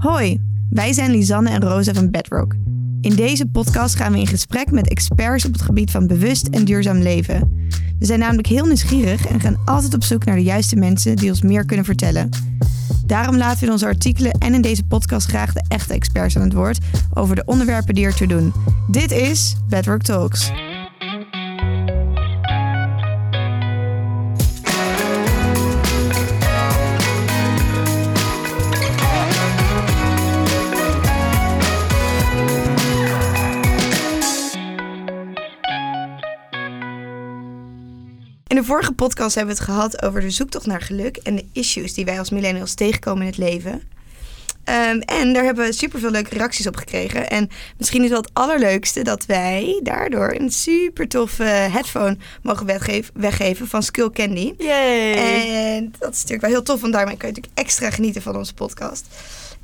Hoi, 0.00 0.40
wij 0.70 0.92
zijn 0.92 1.10
Lisanne 1.10 1.50
en 1.50 1.60
Rosa 1.60 1.94
van 1.94 2.10
Bedrock. 2.10 2.54
In 3.00 3.14
deze 3.14 3.46
podcast 3.46 3.94
gaan 3.94 4.12
we 4.12 4.18
in 4.18 4.26
gesprek 4.26 4.70
met 4.70 4.88
experts 4.88 5.44
op 5.44 5.52
het 5.52 5.62
gebied 5.62 5.90
van 5.90 6.06
bewust 6.06 6.46
en 6.46 6.64
duurzaam 6.64 6.98
leven. 6.98 7.66
We 7.98 8.04
zijn 8.04 8.18
namelijk 8.18 8.46
heel 8.46 8.66
nieuwsgierig 8.66 9.26
en 9.26 9.40
gaan 9.40 9.60
altijd 9.64 9.94
op 9.94 10.02
zoek 10.02 10.24
naar 10.24 10.36
de 10.36 10.42
juiste 10.42 10.76
mensen 10.76 11.16
die 11.16 11.30
ons 11.30 11.42
meer 11.42 11.64
kunnen 11.64 11.84
vertellen. 11.84 12.28
Daarom 13.06 13.36
laten 13.36 13.60
we 13.60 13.66
in 13.66 13.72
onze 13.72 13.86
artikelen 13.86 14.32
en 14.32 14.54
in 14.54 14.62
deze 14.62 14.84
podcast 14.84 15.28
graag 15.28 15.52
de 15.52 15.64
echte 15.68 15.94
experts 15.94 16.36
aan 16.36 16.42
het 16.42 16.52
woord 16.52 16.78
over 17.14 17.34
de 17.34 17.44
onderwerpen 17.44 17.94
die 17.94 18.04
ertoe 18.04 18.26
doen. 18.26 18.52
Dit 18.90 19.10
is 19.10 19.56
Bedrock 19.68 20.02
Talks. 20.02 20.50
De 38.60 38.66
vorige 38.66 38.92
podcast 38.92 39.34
hebben 39.34 39.54
we 39.54 39.60
het 39.60 39.70
gehad 39.70 40.02
over 40.02 40.20
de 40.20 40.30
zoektocht 40.30 40.66
naar 40.66 40.80
geluk 40.80 41.16
en 41.16 41.36
de 41.36 41.44
issues 41.52 41.94
die 41.94 42.04
wij 42.04 42.18
als 42.18 42.30
millennials 42.30 42.74
tegenkomen 42.74 43.22
in 43.22 43.28
het 43.28 43.38
leven. 43.38 43.82
Ehm, 44.64 44.98
en 45.00 45.32
daar 45.32 45.44
hebben 45.44 45.66
we 45.66 45.72
superveel 45.72 46.10
leuke 46.10 46.34
reacties 46.34 46.66
op 46.66 46.76
gekregen. 46.76 47.30
En 47.30 47.50
misschien 47.78 48.02
is 48.02 48.08
wel 48.08 48.20
het 48.20 48.30
allerleukste 48.32 49.02
dat 49.02 49.26
wij 49.26 49.80
daardoor 49.82 50.34
een 50.34 50.50
super 50.50 51.08
toffe 51.08 51.42
headphone 51.44 52.16
mogen 52.42 52.66
weggeven, 52.66 53.14
weggeven 53.14 53.68
van 53.68 53.82
Skull 53.82 54.10
Candy. 54.10 54.54
Yay! 54.58 55.12
En 55.76 55.94
dat 55.98 56.12
is 56.12 56.16
natuurlijk 56.16 56.42
wel 56.42 56.50
heel 56.50 56.62
tof, 56.62 56.80
want 56.80 56.92
daarmee 56.92 57.16
kun 57.16 57.28
je 57.28 57.34
natuurlijk 57.34 57.66
extra 57.66 57.90
genieten 57.90 58.22
van 58.22 58.36
onze 58.36 58.54
podcast. 58.54 59.06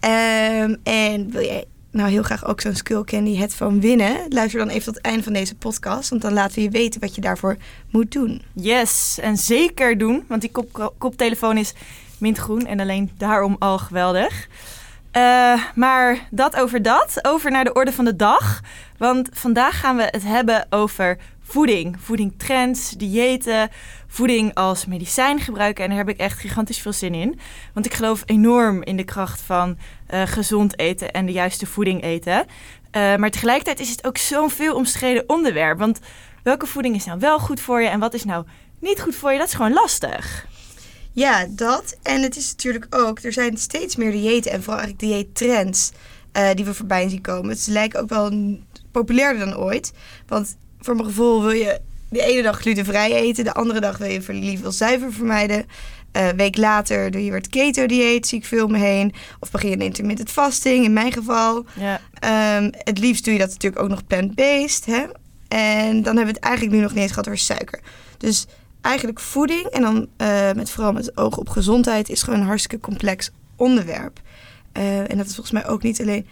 Ehm, 0.01 0.75
en 0.83 1.31
wil 1.31 1.45
jij 1.45 1.65
nou 1.97 2.11
heel 2.11 2.23
graag 2.23 2.45
ook 2.45 2.61
zo'n 2.61 2.75
Skull 2.75 3.05
Candy 3.05 3.37
headphone 3.37 3.79
winnen? 3.79 4.17
Luister 4.29 4.59
dan 4.59 4.69
even 4.69 4.85
tot 4.85 4.95
het 4.95 5.05
einde 5.05 5.23
van 5.23 5.33
deze 5.33 5.55
podcast, 5.55 6.11
want 6.11 6.23
dan 6.23 6.33
laten 6.33 6.55
we 6.55 6.63
je 6.63 6.71
weten 6.71 7.01
wat 7.01 7.15
je 7.15 7.21
daarvoor 7.21 7.57
moet 7.91 8.13
doen. 8.13 8.43
Yes, 8.53 9.19
en 9.23 9.37
zeker 9.37 9.99
doen, 9.99 10.25
want 10.29 10.41
die 10.41 10.51
kop 10.51 10.95
koptelefoon 10.99 11.57
is 11.57 11.75
mintgroen 12.19 12.67
en 12.67 12.81
alleen 12.81 13.11
daarom 13.17 13.57
al 13.59 13.79
geweldig. 13.79 14.49
Uh, 15.17 15.63
maar 15.75 16.19
dat 16.31 16.57
over 16.57 16.83
dat, 16.83 17.19
over 17.23 17.51
naar 17.51 17.65
de 17.65 17.73
orde 17.73 17.93
van 17.93 18.05
de 18.05 18.17
dag. 18.17 18.61
Want 18.99 19.29
vandaag 19.33 19.81
gaan 19.81 19.97
we 19.97 20.03
het 20.11 20.23
hebben 20.23 20.67
over 20.71 21.19
voeding. 21.47 21.97
Voedingtrends, 22.01 22.91
diëten, 22.91 23.71
voeding 24.07 24.55
als 24.55 24.87
medicijn 24.87 25.41
gebruiken. 25.41 25.85
En 25.85 25.91
daar 25.91 25.99
heb 25.99 26.09
ik 26.09 26.19
echt 26.19 26.39
gigantisch 26.39 26.79
veel 26.79 26.93
zin 26.93 27.15
in. 27.15 27.39
Want 27.75 27.87
ik 27.87 27.95
geloof 27.95 28.23
enorm 28.27 28.83
in 28.83 28.97
de 28.97 29.05
kracht 29.05 29.41
van 29.41 29.79
uh, 30.11 30.23
gezond 30.27 30.79
eten 30.79 31.13
en 31.13 31.27
de 31.27 31.33
juiste 31.33 31.67
voeding 31.67 32.03
eten. 32.03 32.47
Uh, 32.97 33.17
maar 33.17 33.31
tegelijkertijd 33.31 33.81
is 33.81 33.91
het 33.91 34.07
ook 34.07 34.19
zo'n 34.19 34.51
veel 34.51 34.75
omstreden 34.75 35.25
onderwerp. 35.27 35.79
Want 35.79 36.01
welke 36.43 36.67
voeding 36.67 36.95
is 36.95 37.05
nou 37.05 37.19
wel 37.19 37.39
goed 37.39 37.61
voor 37.61 37.83
je 37.83 37.89
en 37.89 38.01
wat 38.01 38.15
is 38.15 38.25
nou 38.25 38.47
niet 38.81 39.01
goed 39.01 39.15
voor 39.15 39.33
je? 39.33 39.39
Dat 39.39 39.49
is 39.49 39.55
gewoon 39.55 39.73
lastig. 39.73 40.47
Ja, 41.13 41.47
dat. 41.51 41.97
En 42.03 42.23
het 42.23 42.37
is 42.37 42.51
natuurlijk 42.51 42.87
ook, 42.91 43.23
er 43.23 43.33
zijn 43.33 43.57
steeds 43.57 43.97
meer 43.97 44.13
diëten 44.13 44.53
en 44.53 44.63
vooral 44.63 44.81
eigenlijk 44.81 45.13
dieettrends 45.13 45.91
uh, 46.33 46.51
die 46.55 46.65
we 46.65 46.75
voorbij 46.75 47.09
zien 47.09 47.21
komen. 47.21 47.57
Ze 47.57 47.71
lijken 47.71 48.01
ook 48.01 48.09
wel 48.09 48.59
populairder 48.91 49.47
dan 49.47 49.59
ooit. 49.59 49.93
Want 50.27 50.57
voor 50.87 50.97
mijn 50.97 51.09
gevoel 51.09 51.43
wil 51.43 51.51
je 51.51 51.81
de 52.09 52.23
ene 52.23 52.43
dag 52.43 52.61
glutenvrij 52.61 53.13
eten, 53.13 53.45
de 53.45 53.53
andere 53.53 53.81
dag 53.81 53.99
wil 53.99 54.11
je 54.11 54.33
liever 54.33 54.73
zuiver 54.73 55.13
vermijden. 55.13 55.67
Uh, 56.13 56.29
een 56.29 56.37
week 56.37 56.57
later 56.57 57.11
doe 57.11 57.25
je 57.25 57.31
weer 57.31 57.41
het 57.41 57.49
keto-dieet, 57.49 58.27
zie 58.27 58.39
ik 58.39 58.45
veel 58.45 58.69
me 58.69 58.79
heen. 58.79 59.15
Of 59.41 59.51
begin 59.51 59.69
je 59.69 59.75
een 59.75 59.83
intermittent 59.83 60.31
fasting, 60.31 60.85
in 60.85 60.93
mijn 60.93 61.13
geval. 61.13 61.65
Ja. 61.75 62.01
Um, 62.57 62.71
het 62.73 62.99
liefst 62.99 63.25
doe 63.25 63.33
je 63.33 63.39
dat 63.39 63.49
natuurlijk 63.49 63.83
ook 63.83 63.89
nog 63.89 64.07
plant-based. 64.07 64.85
Hè? 64.85 65.05
En 65.49 66.03
dan 66.03 66.17
hebben 66.17 66.35
we 66.35 66.39
het 66.39 66.39
eigenlijk 66.39 66.77
nu 66.77 66.83
nog 66.83 66.91
niet 66.91 67.03
eens 67.03 67.11
gehad 67.11 67.27
over 67.27 67.41
suiker. 67.41 67.81
Dus 68.19 68.47
eigenlijk 68.81 69.21
voeding 69.21 69.65
en 69.65 69.83
dan 69.83 70.07
uh, 70.19 70.53
met 70.53 70.71
vooral 70.71 70.93
met 70.93 71.17
oog 71.17 71.37
op 71.37 71.49
gezondheid 71.49 72.09
is 72.09 72.23
gewoon 72.23 72.41
een 72.41 72.47
hartstikke 72.47 72.85
complex 72.85 73.31
onderwerp. 73.57 74.21
Uh, 74.77 75.11
en 75.11 75.17
dat 75.17 75.27
is 75.27 75.35
volgens 75.35 75.63
mij 75.63 75.67
ook 75.67 75.83
niet 75.83 76.01
alleen 76.01 76.27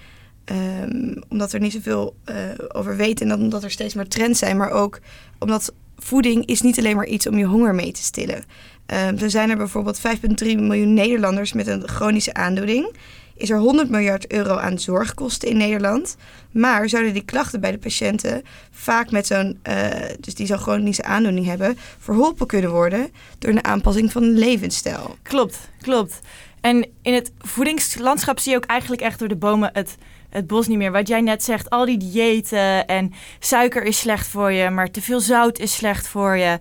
um, 0.44 1.22
omdat 1.28 1.52
er 1.52 1.60
niet 1.60 1.72
zoveel 1.72 2.16
uh, 2.30 2.36
over 2.68 2.96
weten 2.96 3.30
en 3.30 3.38
omdat 3.38 3.64
er 3.64 3.70
steeds 3.70 3.94
meer 3.94 4.08
trends 4.08 4.38
zijn, 4.38 4.56
maar 4.56 4.70
ook 4.70 5.00
omdat 5.38 5.72
voeding 5.98 6.46
is 6.46 6.60
niet 6.60 6.78
alleen 6.78 6.96
maar 6.96 7.06
iets 7.06 7.26
om 7.26 7.38
je 7.38 7.44
honger 7.44 7.74
mee 7.74 7.92
te 7.92 8.02
stillen. 8.02 8.44
Um, 8.86 9.28
zijn 9.30 9.50
er 9.50 9.56
bijvoorbeeld 9.56 9.98
5,3 9.98 10.02
miljoen 10.40 10.94
Nederlanders 10.94 11.52
met 11.52 11.66
een 11.66 11.88
chronische 11.88 12.34
aandoening. 12.34 12.96
Is 13.36 13.50
er 13.50 13.58
100 13.58 13.90
miljard 13.90 14.32
euro 14.32 14.56
aan 14.56 14.78
zorgkosten 14.78 15.48
in 15.48 15.56
Nederland. 15.56 16.16
Maar 16.50 16.88
zouden 16.88 17.12
die 17.12 17.24
klachten 17.24 17.60
bij 17.60 17.70
de 17.70 17.78
patiënten 17.78 18.42
vaak 18.70 19.10
met 19.10 19.26
zo'n, 19.26 19.58
uh, 19.68 19.88
dus 20.20 20.34
die 20.34 20.46
zo'n 20.46 20.58
chronische 20.58 21.04
aandoening 21.04 21.46
hebben, 21.46 21.78
verholpen 21.98 22.46
kunnen 22.46 22.70
worden 22.70 23.10
door 23.38 23.50
een 23.50 23.64
aanpassing 23.64 24.12
van 24.12 24.22
een 24.22 24.38
levensstijl. 24.38 25.16
Klopt, 25.22 25.58
klopt. 25.80 26.20
En 26.60 26.88
in 27.02 27.14
het 27.14 27.32
voedingslandschap 27.38 28.38
zie 28.38 28.52
je 28.52 28.56
ook 28.56 28.64
eigenlijk 28.64 29.02
echt 29.02 29.18
door 29.18 29.28
de 29.28 29.36
bomen 29.36 29.70
het 29.72 29.96
het 30.34 30.46
bos 30.46 30.66
niet 30.66 30.78
meer. 30.78 30.92
Wat 30.92 31.08
jij 31.08 31.20
net 31.20 31.42
zegt, 31.42 31.70
al 31.70 31.84
die 31.84 31.98
diëten 31.98 32.86
en 32.86 33.12
suiker 33.38 33.82
is 33.82 33.98
slecht 33.98 34.26
voor 34.26 34.52
je, 34.52 34.70
maar 34.70 34.90
te 34.90 35.02
veel 35.02 35.20
zout 35.20 35.58
is 35.58 35.74
slecht 35.74 36.08
voor 36.08 36.36
je. 36.36 36.58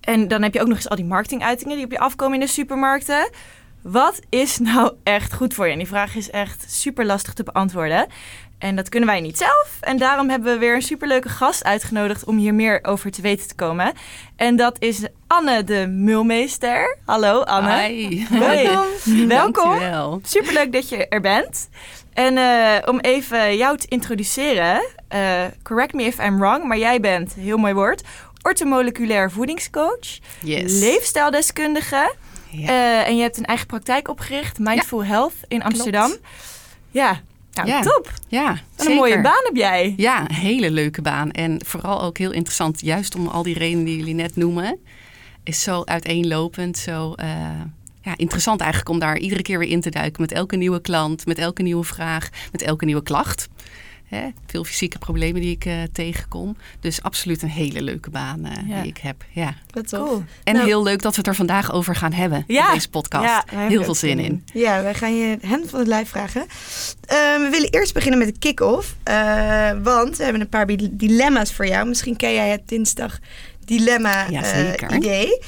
En 0.00 0.28
dan 0.28 0.42
heb 0.42 0.54
je 0.54 0.60
ook 0.60 0.66
nog 0.66 0.76
eens 0.76 0.88
al 0.88 0.96
die 0.96 1.04
marketinguitingen 1.04 1.76
die 1.76 1.84
op 1.84 1.90
je 1.90 1.98
afkomen 1.98 2.34
in 2.34 2.46
de 2.46 2.52
supermarkten. 2.52 3.30
Wat 3.82 4.20
is 4.28 4.58
nou 4.58 4.92
echt 5.02 5.34
goed 5.34 5.54
voor 5.54 5.66
je? 5.66 5.72
En 5.72 5.78
die 5.78 5.86
vraag 5.86 6.14
is 6.14 6.30
echt 6.30 6.64
super 6.72 7.06
lastig 7.06 7.32
te 7.32 7.42
beantwoorden. 7.42 8.06
En 8.64 8.76
dat 8.76 8.88
kunnen 8.88 9.08
wij 9.08 9.20
niet 9.20 9.38
zelf. 9.38 9.76
En 9.80 9.96
daarom 9.96 10.30
hebben 10.30 10.52
we 10.52 10.58
weer 10.58 10.74
een 10.74 10.82
superleuke 10.82 11.28
gast 11.28 11.64
uitgenodigd 11.64 12.24
om 12.24 12.36
hier 12.36 12.54
meer 12.54 12.78
over 12.82 13.10
te 13.10 13.22
weten 13.22 13.48
te 13.48 13.54
komen. 13.54 13.92
En 14.36 14.56
dat 14.56 14.76
is 14.78 15.06
Anne 15.26 15.64
de 15.64 15.86
Mulmeester. 15.86 16.98
Hallo 17.04 17.40
Anne. 17.40 17.82
Hi. 17.82 18.26
Welkom. 19.26 19.78
Welkom. 19.78 20.20
Superleuk 20.22 20.72
dat 20.72 20.88
je 20.88 21.08
er 21.08 21.20
bent. 21.20 21.68
En 22.12 22.36
uh, 22.36 22.76
om 22.84 22.98
even 22.98 23.56
jou 23.56 23.76
te 23.76 23.86
introduceren, 23.88 24.84
uh, 25.14 25.44
correct 25.62 25.92
me 25.92 26.02
if 26.02 26.18
I'm 26.18 26.38
wrong, 26.38 26.64
maar 26.64 26.78
jij 26.78 27.00
bent, 27.00 27.34
heel 27.34 27.56
mooi 27.56 27.74
woord, 27.74 28.02
ortomoleculair 28.42 29.30
voedingscoach, 29.30 30.18
yes. 30.40 30.80
leefstijldeskundige. 30.80 32.14
Ja. 32.50 32.68
Uh, 32.68 33.06
en 33.06 33.16
je 33.16 33.22
hebt 33.22 33.36
een 33.36 33.44
eigen 33.44 33.66
praktijk 33.66 34.08
opgericht, 34.08 34.58
Mindful 34.58 35.02
ja. 35.02 35.08
Health 35.08 35.34
in 35.48 35.62
Amsterdam. 35.62 36.08
Klopt. 36.08 36.26
Ja, 36.90 37.20
nou, 37.54 37.68
ja. 37.68 37.80
top. 37.80 38.12
Ja, 38.28 38.60
Wat 38.76 38.86
een 38.86 38.94
mooie 38.94 39.20
baan 39.20 39.42
heb 39.44 39.56
jij. 39.56 39.94
Ja, 39.96 40.20
een 40.20 40.34
hele 40.34 40.70
leuke 40.70 41.02
baan. 41.02 41.30
En 41.30 41.64
vooral 41.66 42.02
ook 42.02 42.18
heel 42.18 42.32
interessant, 42.32 42.80
juist 42.80 43.14
om 43.14 43.26
al 43.26 43.42
die 43.42 43.58
redenen 43.58 43.84
die 43.84 43.96
jullie 43.96 44.14
net 44.14 44.36
noemen. 44.36 44.78
Is 45.42 45.62
zo 45.62 45.82
uiteenlopend, 45.84 46.78
zo 46.78 47.14
ja, 48.04 48.16
interessant 48.16 48.60
eigenlijk 48.60 48.90
om 48.90 48.98
daar 48.98 49.18
iedere 49.18 49.42
keer 49.42 49.58
weer 49.58 49.68
in 49.68 49.80
te 49.80 49.90
duiken. 49.90 50.20
Met 50.20 50.32
elke 50.32 50.56
nieuwe 50.56 50.80
klant, 50.80 51.26
met 51.26 51.38
elke 51.38 51.62
nieuwe 51.62 51.84
vraag, 51.84 52.28
met 52.52 52.62
elke 52.62 52.84
nieuwe 52.84 53.02
klacht. 53.02 53.48
Hè, 54.14 54.28
veel 54.46 54.64
fysieke 54.64 54.98
problemen 54.98 55.40
die 55.40 55.50
ik 55.50 55.64
uh, 55.64 55.82
tegenkom. 55.92 56.56
Dus 56.80 57.02
absoluut 57.02 57.42
een 57.42 57.48
hele 57.48 57.82
leuke 57.82 58.10
baan 58.10 58.46
uh, 58.46 58.52
ja. 58.68 58.80
die 58.80 58.90
ik 58.90 58.96
heb. 58.96 59.24
Ja. 59.30 59.54
Dat 59.70 59.88
cool. 59.88 60.24
En 60.44 60.54
nou, 60.54 60.66
heel 60.66 60.82
leuk 60.82 61.02
dat 61.02 61.12
we 61.12 61.18
het 61.18 61.26
er 61.26 61.34
vandaag 61.34 61.72
over 61.72 61.96
gaan 61.96 62.12
hebben 62.12 62.44
ja. 62.46 62.68
in 62.68 62.74
deze 62.74 62.90
podcast. 62.90 63.24
Ja, 63.24 63.44
heel 63.68 63.84
veel 63.84 63.94
zin 63.94 64.18
in. 64.18 64.44
Ja, 64.52 64.82
wij 64.82 64.94
gaan 64.94 65.16
je 65.16 65.38
hen 65.40 65.68
van 65.68 65.78
het 65.78 65.88
lijf 65.88 66.08
vragen. 66.08 66.40
Uh, 66.40 66.48
we 67.36 67.48
willen 67.50 67.70
eerst 67.70 67.94
beginnen 67.94 68.18
met 68.18 68.28
de 68.28 68.38
kick-off. 68.38 68.96
want 69.82 70.16
we 70.16 70.22
hebben 70.22 70.40
een 70.40 70.48
paar 70.48 70.66
dilemma's 70.90 71.52
voor 71.52 71.66
jou. 71.66 71.88
Misschien 71.88 72.16
ken 72.16 72.32
jij 72.32 72.48
het 72.48 72.68
dinsdag 72.68 73.18
dilemma 73.64 74.26
idee. 74.88 75.38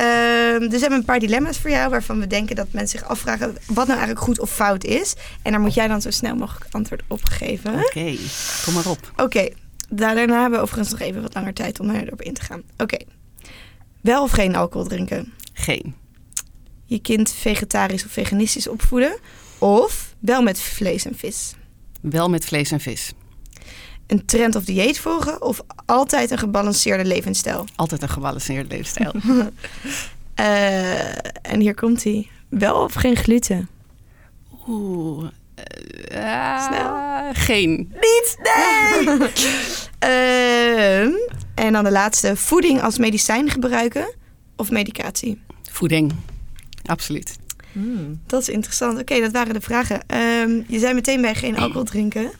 Um, 0.00 0.60
dus 0.60 0.70
we 0.70 0.80
hebben 0.80 0.98
een 0.98 1.04
paar 1.04 1.18
dilemma's 1.18 1.58
voor 1.58 1.70
jou 1.70 1.90
waarvan 1.90 2.20
we 2.20 2.26
denken 2.26 2.56
dat 2.56 2.66
mensen 2.70 2.98
zich 2.98 3.08
afvragen 3.08 3.56
wat 3.66 3.86
nou 3.86 3.98
eigenlijk 3.98 4.20
goed 4.20 4.40
of 4.40 4.50
fout 4.50 4.84
is. 4.84 5.14
En 5.42 5.50
daar 5.52 5.60
moet 5.60 5.74
jij 5.74 5.88
dan 5.88 6.00
zo 6.00 6.10
snel 6.10 6.36
mogelijk 6.36 6.66
antwoord 6.70 7.02
op 7.06 7.24
geven. 7.24 7.74
Oké, 7.74 7.84
okay, 7.84 8.18
kom 8.64 8.74
maar 8.74 8.86
op. 8.86 9.10
Oké, 9.12 9.22
okay. 9.22 9.54
daarna 9.88 10.40
hebben 10.40 10.58
we 10.58 10.64
overigens 10.64 10.90
nog 10.90 11.00
even 11.00 11.22
wat 11.22 11.34
langer 11.34 11.54
tijd 11.54 11.80
om 11.80 11.90
erop 11.90 12.22
in 12.22 12.34
te 12.34 12.42
gaan. 12.42 12.62
Oké, 12.72 12.82
okay. 12.82 13.06
wel 14.00 14.22
of 14.22 14.30
geen 14.30 14.56
alcohol 14.56 14.86
drinken? 14.86 15.32
Geen. 15.52 15.94
Je 16.84 16.98
kind 16.98 17.32
vegetarisch 17.32 18.04
of 18.04 18.10
veganistisch 18.10 18.68
opvoeden? 18.68 19.18
Of 19.58 20.14
wel 20.18 20.42
met 20.42 20.60
vlees 20.60 21.04
en 21.04 21.16
vis? 21.16 21.54
Wel 22.00 22.28
met 22.28 22.44
vlees 22.44 22.70
en 22.70 22.80
vis 22.80 23.12
een 24.10 24.24
trend 24.24 24.54
of 24.56 24.64
dieet 24.64 24.98
volgen 24.98 25.42
of 25.42 25.60
altijd 25.86 26.30
een 26.30 26.38
gebalanceerde 26.38 27.04
levensstijl? 27.04 27.64
Altijd 27.76 28.02
een 28.02 28.08
gebalanceerde 28.08 28.68
levensstijl. 28.68 29.12
uh, 30.40 31.08
en 31.52 31.60
hier 31.60 31.74
komt 31.74 32.04
hij. 32.04 32.28
Wel 32.48 32.82
of 32.82 32.92
geen 32.92 33.16
gluten? 33.16 33.68
Oeh. 34.68 35.28
Uh, 36.12 36.66
Snel. 36.66 36.94
Geen. 37.32 37.92
Niet? 37.92 38.36
Nee! 38.42 39.18
uh, 40.04 41.02
en 41.64 41.72
dan 41.72 41.84
de 41.84 41.90
laatste. 41.90 42.36
Voeding 42.36 42.82
als 42.82 42.98
medicijn 42.98 43.50
gebruiken 43.50 44.14
of 44.56 44.70
medicatie? 44.70 45.40
Voeding. 45.70 46.12
Absoluut. 46.84 47.38
Hmm. 47.72 48.20
Dat 48.26 48.40
is 48.40 48.48
interessant. 48.48 49.00
Oké, 49.00 49.20
dat 49.20 49.32
waren 49.32 49.54
de 49.54 49.60
vragen. 49.60 50.00
Ehm, 50.06 50.60
je 50.66 50.78
zei 50.78 50.94
meteen 50.94 51.20
bij 51.20 51.34
geen 51.34 51.56
alcohol 51.56 51.84
drinken. 51.84 52.30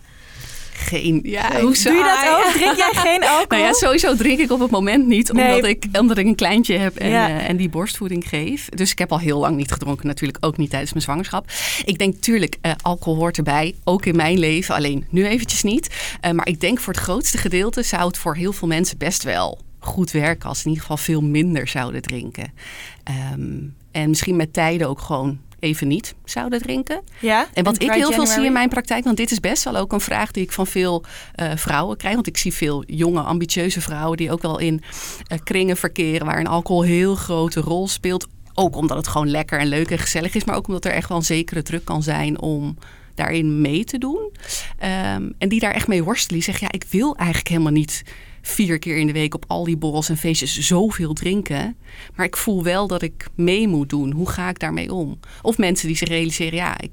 Geen. 0.81 1.21
Ja, 1.23 1.61
hoezo? 1.61 1.89
Doe 1.91 1.99
je 1.99 2.05
dat 2.05 2.19
Ah, 2.33 2.39
ook? 2.39 2.53
Drink 2.53 2.77
jij 2.77 2.91
geen 2.93 3.21
alcohol? 3.23 3.47
Nou 3.59 3.63
ja, 3.63 3.73
sowieso 3.73 4.15
drink 4.17 4.39
ik 4.39 4.51
op 4.51 4.61
het 4.61 4.71
moment 4.71 5.07
niet, 5.07 5.33
Nee. 5.33 5.55
omdat, 5.55 5.65
ik, 5.71 5.85
omdat 5.99 6.19
ik 6.19 6.27
een 6.27 6.35
kleintje 6.35 6.77
heb 6.77 6.97
en, 6.97 7.09
Ja. 7.11 7.29
eh, 7.29 7.49
en 7.49 7.57
die 7.57 7.69
borstvoeding 7.69 8.29
geef. 8.29 8.69
Dus 8.69 8.91
ik 8.91 8.99
heb 8.99 9.13
al 9.13 9.19
heel 9.19 9.39
lang 9.39 9.57
niet 9.57 9.73
gedronken, 9.73 10.07
natuurlijk 10.07 10.45
ook 10.45 10.57
niet 10.57 10.71
tijdens 10.71 10.93
mijn 10.93 11.05
zwangerschap. 11.05 11.51
Ik 11.85 11.99
denk, 11.99 12.21
tuurlijk, 12.23 12.57
eh, 12.61 12.73
alcohol 12.83 13.17
hoort 13.19 13.37
erbij, 13.37 13.75
ook 13.85 14.07
in 14.07 14.17
mijn 14.17 14.39
leven, 14.39 14.75
alleen 14.75 15.07
nu 15.11 15.27
eventjes 15.27 15.63
niet. 15.63 16.17
Eh, 16.21 16.31
maar 16.31 16.47
ik 16.49 16.61
denk 16.61 16.81
voor 16.81 16.93
het 16.93 17.03
grootste 17.03 17.39
gedeelte 17.39 17.83
zou 17.83 18.07
het 18.07 18.19
voor 18.19 18.37
heel 18.37 18.53
veel 18.53 18.69
mensen 18.69 18.99
best 18.99 19.23
wel 19.23 19.59
goed 19.79 20.11
werken 20.11 20.49
als 20.49 20.59
ze 20.59 20.65
in 20.65 20.71
ieder 20.71 20.87
geval 20.87 21.05
veel 21.05 21.21
minder 21.23 21.69
zouden 21.69 22.03
drinken. 22.03 22.53
Ehm, 23.05 23.59
en 23.93 24.09
misschien 24.09 24.37
met 24.37 24.53
tijden 24.53 24.89
ook 24.89 25.01
gewoon 25.01 25.39
even 25.61 25.89
niet 25.89 26.15
zouden 26.25 26.63
drinken. 26.63 27.03
Ja? 27.21 27.47
En 27.53 27.65
wat 27.65 27.83
ik 27.83 27.91
heel 27.91 28.13
veel 28.13 28.27
zie 28.27 28.45
in 28.45 28.53
mijn 28.53 28.69
praktijk, 28.69 29.05
want 29.05 29.17
dit 29.17 29.31
is 29.31 29.41
best 29.41 29.65
wel 29.65 29.77
ook 29.77 29.93
een 29.93 30.01
vraag 30.01 30.31
die 30.31 30.43
ik 30.43 30.53
van 30.53 30.67
veel 30.67 31.05
eh, 31.35 31.51
vrouwen 31.57 31.97
krijg. 31.97 32.15
Want 32.15 32.27
ik 32.27 32.37
zie 32.37 32.55
veel 32.55 32.85
jonge, 32.87 33.21
ambitieuze 33.21 33.81
vrouwen 33.81 34.17
die 34.17 34.33
ook 34.33 34.43
wel 34.43 34.59
in 34.59 34.83
eh, 35.27 35.39
kringen 35.45 35.77
verkeren 35.77 36.27
waar 36.27 36.39
een 36.39 36.47
alcohol 36.47 36.83
een 36.83 36.89
heel 36.89 37.15
grote 37.15 37.61
rol 37.61 37.89
speelt. 37.89 38.27
Ook 38.55 38.77
omdat 38.77 38.97
het 38.97 39.09
gewoon 39.09 39.31
lekker 39.31 39.59
en 39.59 39.67
leuk 39.67 39.91
en 39.91 39.99
gezellig 39.99 40.35
is, 40.35 40.45
maar 40.45 40.57
ook 40.57 40.67
omdat 40.67 40.85
er 40.85 40.93
echt 40.93 41.09
wel 41.09 41.19
een 41.19 41.25
zekere 41.25 41.63
druk 41.63 41.85
kan 41.85 42.03
zijn 42.03 42.41
om 42.41 42.77
daarin 43.15 43.61
mee 43.61 43.85
te 43.85 43.99
doen. 43.99 44.33
Ehm, 44.79 45.31
en 45.39 45.49
die 45.49 45.61
daar 45.61 45.73
echt 45.73 45.89
mee 45.89 46.05
worstelen. 46.05 46.35
Die 46.35 46.43
zeggen, 46.43 46.69
ja, 46.71 46.79
ik 46.79 46.91
wil 46.91 47.17
eigenlijk 47.17 47.49
helemaal 47.49 47.73
niet 47.73 48.03
vier 48.43 48.79
keer 48.79 48.97
in 48.97 49.07
de 49.07 49.13
week 49.13 49.35
op 49.35 49.45
al 49.47 49.65
die 49.65 49.77
borrels 49.77 50.09
en 50.09 50.17
feestjes 50.17 50.59
zoveel 50.59 51.13
drinken. 51.13 51.77
Maar 52.15 52.27
ik 52.27 52.37
voel 52.37 52.63
wel 52.63 52.87
dat 52.87 53.03
ik 53.03 53.27
mee 53.35 53.69
moet 53.69 53.89
doen. 53.89 54.13
Hoe 54.13 54.29
ga 54.29 54.49
ik 54.49 54.59
daarmee 54.59 54.93
om? 54.93 55.19
Of 55.43 55.59
mensen 55.59 55.87
die 55.87 55.97
zich 55.97 56.09
realiseren, 56.09 56.55
ja, 56.55 56.81
ik 56.81 56.91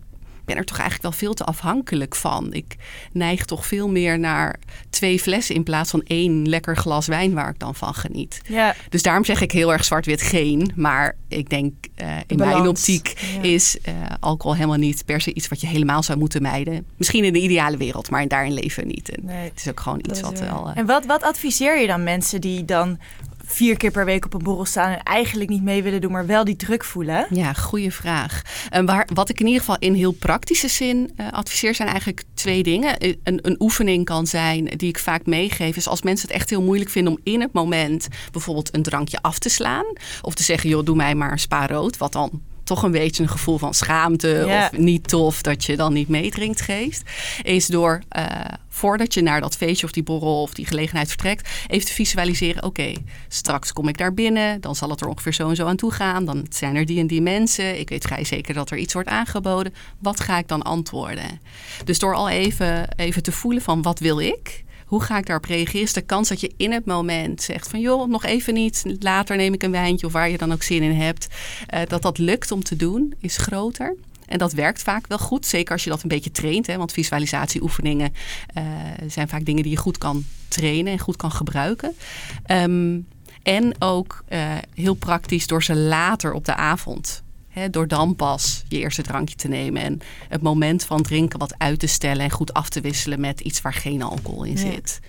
ben 0.47 0.55
er 0.57 0.65
toch 0.65 0.79
eigenlijk 0.79 1.09
wel 1.09 1.19
veel 1.19 1.33
te 1.33 1.44
afhankelijk 1.44 2.15
van. 2.15 2.53
Ik 2.53 2.75
neig 3.11 3.45
toch 3.45 3.65
veel 3.65 3.89
meer 3.89 4.19
naar 4.19 4.55
twee 4.89 5.19
flessen 5.19 5.55
in 5.55 5.63
plaats 5.63 5.89
van 5.89 6.01
één 6.03 6.49
lekker 6.49 6.77
glas 6.77 7.07
wijn 7.07 7.33
waar 7.33 7.49
ik 7.49 7.59
dan 7.59 7.75
van 7.75 7.94
geniet. 7.94 8.41
Ja, 8.47 8.75
Dus 8.89 9.01
daarom 9.01 9.25
zeg 9.25 9.41
ik 9.41 9.51
heel 9.51 9.71
erg 9.73 9.85
zwart-wit 9.85 10.21
geen. 10.21 10.71
Maar 10.75 11.15
ik 11.27 11.49
denk 11.49 11.73
eh, 11.95 12.07
in 12.27 12.38
mijn 12.38 12.67
optiek 12.67 13.13
Ja. 13.35 13.41
is 13.49 13.77
eh, 13.81 13.94
alcohol 14.19 14.55
helemaal 14.55 14.77
niet 14.77 15.05
per 15.05 15.21
se 15.21 15.33
iets 15.33 15.47
wat 15.47 15.61
je 15.61 15.67
helemaal 15.67 16.03
zou 16.03 16.17
moeten 16.19 16.41
mijden. 16.41 16.85
Misschien 16.97 17.23
in 17.23 17.33
de 17.33 17.41
ideale 17.41 17.77
wereld, 17.77 18.09
maar 18.09 18.27
daarin 18.27 18.53
leven 18.53 18.83
we 18.83 18.89
niet. 18.89 19.09
En 19.09 19.25
nee. 19.25 19.49
Het 19.49 19.59
is 19.59 19.67
ook 19.69 19.79
gewoon 19.79 19.99
iets 20.09 20.21
wat 20.21 20.39
wel... 20.39 20.69
eh, 20.69 20.77
En 20.77 20.85
wat, 20.85 21.05
wat 21.05 21.23
adviseer 21.23 21.81
je 21.81 21.88
dan 21.88 22.03
mensen 22.03 22.41
die 22.41 22.65
dan 22.65 22.99
vier 23.49 23.77
keer 23.77 23.91
per 23.91 24.05
week 24.05 24.25
op 24.25 24.33
een 24.33 24.44
borrel 24.44 24.65
staan 24.65 24.91
en 24.91 25.03
eigenlijk 25.03 25.49
niet 25.49 25.63
mee 25.63 25.83
willen 25.83 26.01
doen, 26.01 26.11
maar 26.11 26.25
wel 26.25 26.44
die 26.44 26.55
druk 26.55 26.83
voelen? 26.83 27.27
Ja, 27.29 27.53
goede 27.53 27.91
vraag. 27.91 28.41
En 28.69 28.85
waar, 28.85 29.07
wat 29.13 29.29
ik 29.29 29.39
in 29.39 29.45
ieder 29.45 29.59
geval 29.59 29.77
in 29.79 29.94
heel 29.94 30.11
praktische 30.11 30.67
zin 30.67 31.11
eh, 31.15 31.31
adviseer 31.31 31.75
zijn 31.75 31.88
eigenlijk 31.88 32.23
twee 32.33 32.63
dingen. 32.63 32.97
Eh, 32.97 33.15
Een, 33.23 33.39
een 33.41 33.55
oefening 33.59 34.05
kan 34.05 34.27
zijn 34.27 34.65
die 34.65 34.89
ik 34.89 34.99
vaak 34.99 35.25
meegeef. 35.25 35.75
Is 35.75 35.88
als 35.88 36.01
mensen 36.01 36.27
het 36.27 36.38
echt 36.38 36.49
heel 36.49 36.61
moeilijk 36.61 36.89
vinden 36.89 37.13
om 37.13 37.19
in 37.23 37.41
het 37.41 37.53
moment 37.53 38.07
bijvoorbeeld 38.31 38.75
een 38.75 38.83
drankje 38.83 39.21
af 39.21 39.39
te 39.39 39.49
slaan. 39.49 39.85
Of 40.21 40.33
te 40.35 40.44
zeggen, 40.44 40.69
joh, 40.69 40.85
doe 40.85 40.95
mij 40.95 41.15
maar 41.15 41.31
een 41.31 41.39
spa 41.39 41.67
rood. 41.67 41.97
Wat 41.97 42.13
dan 42.13 42.41
toch 42.68 42.84
een 42.84 42.92
beetje 42.92 43.24
een 43.24 43.30
gevoel 43.30 43.58
van 43.58 43.74
schaamte 43.74 44.46
of 44.48 44.80
niet 44.80 45.08
tof 45.08 45.42
dat 45.42 45.66
je 45.66 45.75
dan 45.75 45.94
niet 45.94 46.08
meedrinkt 46.08 46.62
geeft. 46.62 47.02
Is 47.44 47.66
door 47.66 48.02
eh, 48.10 48.25
voordat 48.69 49.14
je 49.14 49.22
naar 49.22 49.42
dat 49.42 49.58
feestje 49.58 49.86
of 49.86 49.92
die 49.92 50.04
borrel 50.04 50.42
of 50.42 50.54
die 50.54 50.66
gelegenheid 50.66 51.08
vertrekt, 51.08 51.50
even 51.68 51.88
te 51.88 51.94
visualiseren. 51.94 52.64
Oké, 52.64 52.94
straks 53.28 53.74
kom 53.74 53.88
ik 53.88 53.98
daar 53.98 54.14
binnen, 54.14 54.62
dan 54.62 54.75
zal 54.75 54.90
het 54.90 55.02
er 55.02 55.08
ongeveer 55.08 55.34
zo 55.34 55.50
en 55.50 55.56
zo 55.56 55.66
aan 55.66 55.75
toe 55.75 55.92
gaan. 55.92 56.25
Dan 56.25 56.46
zijn 56.50 56.75
er 56.75 56.86
die 56.86 57.00
en 57.00 57.08
die 57.08 57.22
mensen. 57.22 57.80
Ik 57.80 57.90
weet 57.90 58.04
vrij 58.04 58.24
zeker 58.24 58.54
dat 58.54 58.72
er 58.72 58.78
iets 58.78 58.94
wordt 58.94 59.10
aangeboden. 59.10 59.74
Wat 60.00 60.19
ga 60.19 60.38
ik 60.38 60.48
dan 60.48 60.62
antwoorden? 60.62 61.42
Dus 61.84 62.00
door 62.00 62.16
al 62.16 62.30
even, 62.30 62.96
even 62.96 63.24
te 63.24 63.31
voelen 63.31 63.62
van 63.62 63.81
wat 63.81 64.00
wil 64.00 64.19
ik? 64.19 64.66
Hoe 64.88 65.04
ga 65.04 65.18
ik 65.18 65.25
daarop 65.25 65.45
reageren? 65.45 65.81
Is 65.81 65.94
de 65.94 66.01
kans 66.01 66.30
dat 66.30 66.39
je 66.39 66.54
in 66.57 66.72
het 66.72 66.86
moment 66.86 67.42
zegt 67.42 67.68
van 67.68 67.80
joh, 67.80 68.07
nog 68.07 68.25
even 68.25 68.54
niet. 68.54 68.84
Later 69.00 69.36
neem 69.36 69.54
ik 69.54 69.63
een 69.63 69.72
wijntje 69.72 70.06
of 70.06 70.12
waar 70.13 70.30
je 70.30 70.38
dan 70.38 70.51
ook 70.51 70.63
zin 70.63 70.84
in 70.84 71.01
hebt. 71.01 71.28
eh, 71.68 71.81
dat 71.88 72.01
dat 72.01 72.18
lukt 72.18 72.51
om 72.51 72.63
te 72.63 72.75
doen, 72.75 73.13
is 73.19 73.38
groter. 73.38 73.95
En 74.25 74.38
dat 74.38 74.54
werkt 74.54 74.81
vaak 74.81 75.07
wel 75.07 75.18
goed, 75.18 75.45
zeker 75.45 75.74
als 75.74 75.84
je 75.84 75.89
dat 75.89 76.01
een 76.04 76.10
beetje 76.10 76.31
traint. 76.31 76.68
Hè? 76.68 76.78
Want 76.78 76.92
visualisatieoefeningen 76.92 78.13
eh, 78.54 78.63
zijn 79.07 79.28
vaak 79.28 79.45
dingen 79.45 79.63
die 79.63 79.72
je 79.72 79.78
goed 79.78 79.98
kan 79.98 80.25
trainen 80.48 80.92
en 80.92 81.00
goed 81.00 81.16
kan 81.16 81.31
gebruiken. 81.31 81.95
Ehm, 82.45 83.00
en 83.44 83.75
ook 83.80 84.24
eh, 84.28 84.40
heel 84.74 84.94
praktisch 84.94 85.48
door 85.48 85.63
ze 85.63 85.75
later 85.75 86.33
op 86.33 86.45
de 86.45 86.56
avond. 86.56 87.24
Door 87.71 87.88
dan 87.88 88.15
pas 88.15 88.63
je 88.68 88.77
eerste 88.80 89.01
drankje 89.01 89.36
te 89.36 89.48
nemen. 89.48 89.81
En 89.81 90.01
het 90.30 90.42
moment 90.42 90.83
van 90.83 91.01
drinken 91.01 91.39
wat 91.39 91.56
uit 91.57 91.80
te 91.80 91.88
stellen 91.88 92.24
en 92.24 92.31
goed 92.31 92.54
af 92.54 92.69
te 92.69 92.81
wisselen 92.81 93.19
met 93.19 93.39
iets 93.39 93.62
waar 93.62 93.74
geen 93.74 94.01
alcohol 94.01 94.44
in 94.44 94.51
Ja. 94.51 94.57
zit. 94.71 95.00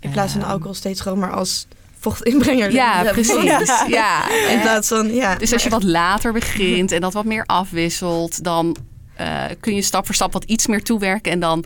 In 0.00 0.10
plaats 0.10 0.32
van 0.32 0.40
Ehm, 0.42 0.50
alcohol 0.50 0.74
steeds 0.74 1.00
gewoon 1.00 1.18
maar 1.18 1.32
als 1.32 1.66
vochtinbrenger. 1.98 2.72
Ja, 2.72 3.02
precies. 3.12 3.42
Ja. 3.42 3.84
Ja. 3.88 4.30
In 4.48 4.60
plaats 4.60 4.88
van, 4.88 5.14
ja. 5.14 5.34
Dus 5.36 5.52
als 5.52 5.62
je 5.62 5.70
wat 5.70 5.82
later 5.82 6.32
begint 6.32 6.92
en 6.92 7.00
dat 7.00 7.12
wat 7.12 7.24
meer 7.24 7.46
afwisselt, 7.46 8.44
dan 8.44 8.76
eh, 9.14 9.44
kun 9.60 9.74
je 9.74 9.82
stap 9.82 10.06
voor 10.06 10.14
stap 10.14 10.32
wat 10.32 10.44
iets 10.44 10.66
meer 10.66 10.82
toewerken 10.82 11.32
en 11.32 11.40
dan 11.40 11.64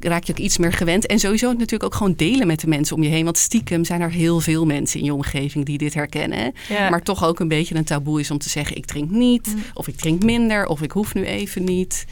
raak 0.00 0.24
je 0.24 0.32
ook 0.32 0.38
iets 0.38 0.58
meer 0.58 0.72
gewend. 0.72 1.06
En 1.06 1.18
sowieso 1.18 1.52
natuurlijk 1.52 1.82
ook 1.82 1.94
gewoon 1.94 2.14
delen 2.16 2.46
met 2.46 2.60
de 2.60 2.66
mensen 2.68 2.96
om 2.96 3.02
je 3.02 3.08
heen. 3.08 3.24
Want 3.24 3.38
stiekem 3.38 3.84
zijn 3.84 4.00
er 4.00 4.10
heel 4.10 4.40
veel 4.40 4.66
mensen 4.66 4.98
in 4.98 5.04
je 5.04 5.14
omgeving 5.14 5.64
die 5.64 5.78
dit 5.78 5.94
herkennen. 5.94 6.52
Ja. 6.68 6.90
Maar 6.90 7.02
toch 7.02 7.24
ook 7.24 7.40
een 7.40 7.48
beetje 7.48 7.74
een 7.74 7.84
taboe 7.84 8.20
is 8.20 8.30
om 8.30 8.38
te 8.38 8.48
zeggen: 8.48 8.76
ik 8.76 8.84
drink 8.86 9.10
niet, 9.10 9.46
Mm. 9.54 9.62
of 9.74 9.88
ik 9.88 9.96
drink 9.96 10.22
minder, 10.22 10.66
of 10.66 10.82
ik 10.82 10.90
hoef 10.92 11.14
nu 11.14 11.24
even 11.24 11.64
niet. 11.64 12.04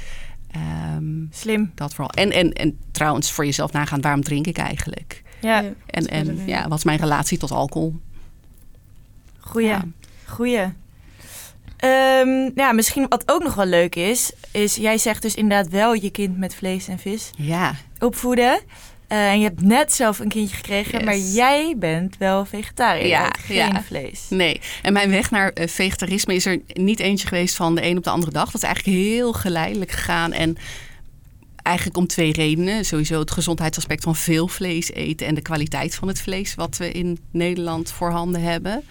Ehm, 0.51 1.25
Slim. 1.31 1.71
dat 1.75 1.95
vooral. 1.95 2.11
En, 2.11 2.31
en, 2.33 2.53
en 2.53 2.79
trouwens, 2.91 3.31
voor 3.33 3.45
jezelf 3.45 3.73
nagaan, 3.73 4.01
waarom 4.01 4.23
drink 4.23 4.47
ik 4.47 4.57
eigenlijk? 4.59 5.23
Ja. 5.41 5.65
En, 5.87 6.07
en 6.07 6.39
ja, 6.47 6.69
wat 6.69 6.79
is 6.79 6.85
mijn 6.85 6.99
relatie 6.99 7.39
tot 7.39 7.51
alcohol? 7.51 7.95
goeie. 9.39 9.67
Ja. 9.69 9.85
Goeie. 10.25 10.65
Ehm, 11.77 12.51
ja, 12.55 12.73
misschien 12.73 13.07
wat 13.09 13.23
ook 13.27 13.43
nog 13.43 13.55
wel 13.55 13.67
leuk 13.67 13.95
is, 13.95 14.33
is 14.53 14.75
jij 14.75 14.99
zegt 14.99 15.23
dus 15.23 15.35
inderdaad 15.35 15.69
wel 15.69 15.95
je 15.95 16.11
kind 16.11 16.39
met 16.39 16.55
vlees 16.55 16.89
en 16.89 16.99
vis 16.99 17.31
Ja, 17.37 17.75
opvoeden. 17.99 18.61
Eh, 19.09 19.29
en 19.31 19.39
je 19.39 19.45
hebt 19.45 19.63
net 19.63 19.93
zelf 19.93 20.19
een 20.19 20.29
kindje 20.29 20.57
gekregen, 20.57 20.93
Yes. 20.93 21.05
maar 21.05 21.17
jij 21.19 21.75
bent 21.77 22.17
wel 22.19 22.45
vegetariër. 22.45 23.07
Ja, 23.07 23.31
geen 23.47 23.57
ja. 23.57 23.83
vlees. 23.83 24.21
Nee, 24.29 24.61
en 24.83 24.93
mijn 24.93 25.11
weg 25.11 25.31
naar 25.31 25.51
eh, 25.51 25.69
vegetarisme 25.69 26.35
is 26.35 26.47
er 26.47 26.61
niet 26.73 27.01
eentje 27.01 27.29
geweest 27.29 27.57
van 27.57 27.75
de 27.75 27.85
een 27.85 27.97
op 27.97 28.05
de 28.05 28.11
andere 28.11 28.33
dag. 28.33 28.45
Dat 28.45 28.55
is 28.63 28.63
eigenlijk 28.63 28.97
heel 28.97 29.33
geleidelijk 29.33 29.91
gegaan. 29.91 30.33
En 30.33 30.57
eigenlijk 31.67 31.97
om 31.97 32.07
twee 32.07 32.33
redenen. 32.33 32.85
Sowieso 32.85 33.21
het 33.21 33.31
gezondheidsaspect 33.31 34.03
van 34.03 34.17
veel 34.17 34.49
vlees 34.49 34.93
eten 34.93 35.27
en 35.27 35.35
de 35.35 35.43
kwaliteit 35.43 35.95
van 35.95 36.09
het 36.09 36.21
vlees 36.21 36.55
wat 36.55 36.77
we 36.77 36.93
in 36.93 37.19
Nederland 37.31 37.91
voorhanden 37.91 38.41
hebben. 38.41 38.83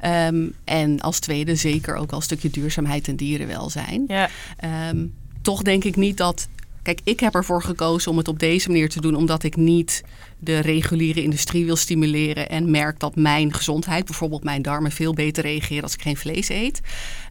Ehm, 0.00 0.46
en 0.64 1.00
als 1.00 1.18
tweede 1.18 1.56
zeker 1.56 1.94
ook 1.94 2.10
al 2.10 2.16
een 2.16 2.22
stukje 2.22 2.50
duurzaamheid 2.50 3.08
en 3.08 3.16
dierenwelzijn. 3.16 4.04
Ja, 4.06 4.30
Ehm, 4.56 5.06
toch 5.42 5.62
denk 5.62 5.84
ik 5.84 5.96
niet 5.96 6.16
dat. 6.16 6.48
Kijk, 6.82 7.00
ik 7.04 7.20
heb 7.20 7.34
ervoor 7.34 7.62
gekozen 7.62 8.10
om 8.10 8.16
het 8.16 8.28
op 8.28 8.38
deze 8.38 8.68
manier 8.68 8.88
te 8.88 9.00
doen, 9.00 9.14
omdat 9.14 9.42
ik 9.42 9.56
niet 9.56 10.02
de 10.38 10.58
reguliere 10.58 11.22
industrie 11.22 11.64
wil 11.64 11.76
stimuleren 11.76 12.48
en 12.48 12.70
merk 12.70 13.00
dat 13.00 13.16
mijn 13.16 13.52
gezondheid, 13.52 14.04
bijvoorbeeld 14.04 14.44
mijn 14.44 14.62
darmen, 14.62 14.92
veel 14.92 15.14
beter 15.14 15.42
reageren 15.42 15.82
als 15.82 15.94
ik 15.94 16.02
geen 16.02 16.16
vlees 16.16 16.48
eet. 16.48 16.80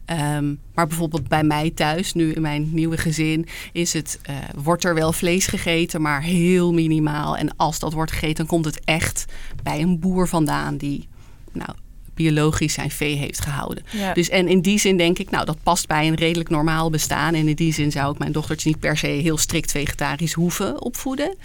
Ehm, 0.05 0.55
maar 0.73 0.87
bijvoorbeeld 0.87 1.27
bij 1.27 1.43
mij 1.43 1.69
thuis, 1.69 2.13
nu 2.13 2.31
in 2.33 2.41
mijn 2.41 2.69
nieuwe 2.73 2.97
gezin, 2.97 3.47
is 3.71 3.93
het, 3.93 4.19
eh, 4.21 4.35
wordt 4.55 4.83
er 4.83 4.93
wel 4.93 5.13
vlees 5.13 5.47
gegeten, 5.47 6.01
maar 6.01 6.21
heel 6.21 6.73
minimaal. 6.73 7.37
En 7.37 7.57
als 7.57 7.79
dat 7.79 7.93
wordt 7.93 8.11
gegeten, 8.11 8.35
dan 8.35 8.45
komt 8.45 8.65
het 8.65 8.81
echt 8.83 9.25
bij 9.63 9.81
een 9.81 9.99
boer 9.99 10.27
vandaan 10.27 10.77
die, 10.77 11.07
nou, 11.51 11.69
biologisch 12.13 12.73
zijn 12.73 12.91
vee 12.91 13.15
heeft 13.15 13.41
gehouden. 13.41 13.83
ja. 13.91 14.13
Dus 14.13 14.29
en 14.29 14.47
in 14.47 14.61
die 14.61 14.79
zin 14.79 14.97
denk 14.97 15.19
ik, 15.19 15.29
nou, 15.29 15.45
dat 15.45 15.63
past 15.63 15.87
bij 15.87 16.07
een 16.07 16.15
redelijk 16.15 16.49
normaal 16.49 16.89
bestaan. 16.89 17.33
En 17.33 17.47
in 17.47 17.55
die 17.55 17.73
zin 17.73 17.91
zou 17.91 18.13
ik 18.13 18.19
mijn 18.19 18.31
dochtertje 18.31 18.69
niet 18.69 18.79
per 18.79 18.97
se 18.97 19.07
heel 19.07 19.37
strikt 19.37 19.71
vegetarisch 19.71 20.33
hoeven 20.33 20.81
opvoeden. 20.81 21.35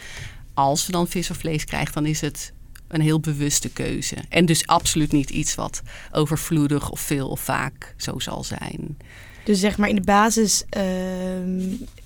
Als 0.55 0.85
ze 0.85 0.91
dan 0.91 1.09
vis 1.09 1.31
of 1.31 1.37
vlees 1.37 1.65
krijgt, 1.65 1.95
dan 1.95 2.07
is 2.07 2.21
het 2.21 2.53
een 2.89 3.01
heel 3.01 3.21
bewuste 3.21 3.69
keuze. 3.69 4.17
En 4.29 4.47
dus 4.47 4.67
absoluut 4.67 5.13
niet 5.13 5.31
iets 5.31 5.55
wat 5.55 5.83
overvloedig 6.13 6.91
of 6.91 7.01
veel 7.01 7.29
of 7.29 7.41
vaak 7.41 7.95
zo 7.97 8.19
zal 8.19 8.45
zijn. 8.45 8.97
Dus 9.45 9.61
zeg 9.61 9.79
maar 9.79 9.89
in 9.89 9.95
de 9.95 10.01
basis 10.01 10.65
ehm, 10.69 11.61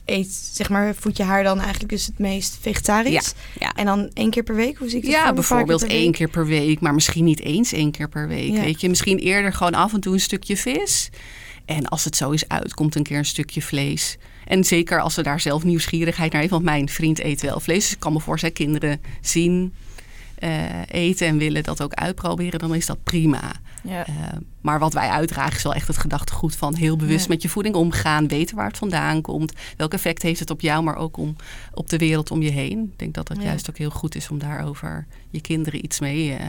eet, 0.04 0.50
zeg 0.52 0.68
maar, 0.68 0.94
voed 0.94 1.16
je 1.16 1.22
haar 1.22 1.42
dan 1.42 1.58
eigenlijk 1.58 1.88
dus 1.88 2.06
het 2.06 2.18
meest 2.18 2.58
vegetarisch. 2.60 3.34
ja. 3.58 3.72
En 3.72 3.84
dan 3.84 4.10
één 4.14 4.30
keer 4.30 4.42
per 4.42 4.54
week? 4.54 4.78
Hoe 4.78 4.88
zie 4.88 4.98
ik 4.98 5.04
dat 5.04 5.12
Ja, 5.12 5.18
voor 5.18 5.26
keer 5.26 5.34
bijvoorbeeld 5.34 5.82
één 5.82 6.12
keer 6.12 6.28
per 6.28 6.46
week, 6.46 6.80
maar 6.80 6.94
misschien 6.94 7.24
niet 7.24 7.40
eens 7.40 7.72
één 7.72 7.90
keer 7.90 8.08
per 8.08 8.28
week. 8.28 8.50
Ja. 8.50 8.60
Weet 8.60 8.80
je, 8.80 8.88
misschien 8.88 9.18
eerder 9.18 9.52
gewoon 9.52 9.74
af 9.74 9.92
en 9.92 10.00
toe 10.00 10.12
een 10.12 10.20
stukje 10.20 10.56
vis. 10.56 11.10
En 11.64 11.88
als 11.88 12.04
het 12.04 12.16
zo 12.16 12.30
is 12.30 12.48
uitkomt, 12.48 12.94
een 12.94 13.02
keer 13.02 13.18
een 13.18 13.24
stukje 13.24 13.62
vlees. 13.62 14.16
En 14.46 14.64
zeker 14.64 15.00
als 15.00 15.14
ze 15.14 15.22
daar 15.22 15.40
zelf 15.40 15.64
nieuwsgierigheid 15.64 16.32
naar 16.32 16.40
heeft. 16.40 16.52
Want 16.52 16.64
mijn 16.64 16.88
vriend 16.88 17.20
eet 17.20 17.40
wel 17.40 17.60
vlees. 17.60 17.82
Dus 17.82 17.92
ik 17.92 18.00
kan 18.00 18.12
me 18.12 18.20
voorstellen, 18.20 18.54
kinderen 18.54 19.00
zien, 19.20 19.72
eten 20.90 21.26
en 21.26 21.38
willen 21.38 21.62
dat 21.62 21.82
ook 21.82 21.94
uitproberen. 21.94 22.58
Dan 22.58 22.74
is 22.74 22.86
dat 22.86 23.02
prima. 23.02 23.52
Ja. 23.82 24.08
Uh, 24.08 24.14
maar 24.60 24.78
wat 24.78 24.92
wij 24.92 25.08
uitdragen 25.08 25.56
is 25.56 25.62
wel 25.62 25.74
echt 25.74 25.86
het 25.86 25.96
gedachtegoed 25.98 26.56
van 26.56 26.74
heel 26.74 26.96
bewust 26.96 27.26
Ja. 27.26 27.32
met 27.32 27.42
je 27.42 27.48
voeding 27.48 27.74
omgaan, 27.74 28.28
weten 28.28 28.56
waar 28.56 28.66
het 28.66 28.78
vandaan 28.78 29.20
komt, 29.20 29.52
welk 29.76 29.92
effect 29.92 30.22
heeft 30.22 30.40
het 30.40 30.50
op 30.50 30.60
jou, 30.60 30.82
maar 30.82 30.96
ook 30.96 31.16
om, 31.16 31.36
op 31.74 31.88
de 31.88 31.96
wereld 31.98 32.30
om 32.30 32.42
je 32.42 32.50
heen. 32.50 32.88
Ik 32.92 32.98
denk 32.98 33.14
dat 33.14 33.28
het 33.28 33.38
Ja. 33.38 33.44
juist 33.44 33.70
ook 33.70 33.78
heel 33.78 33.90
goed 33.90 34.14
is 34.14 34.28
om 34.28 34.38
daarover 34.38 35.06
je 35.30 35.40
kinderen 35.40 35.84
iets 35.84 36.00
mee 36.00 36.32
eh, 36.34 36.46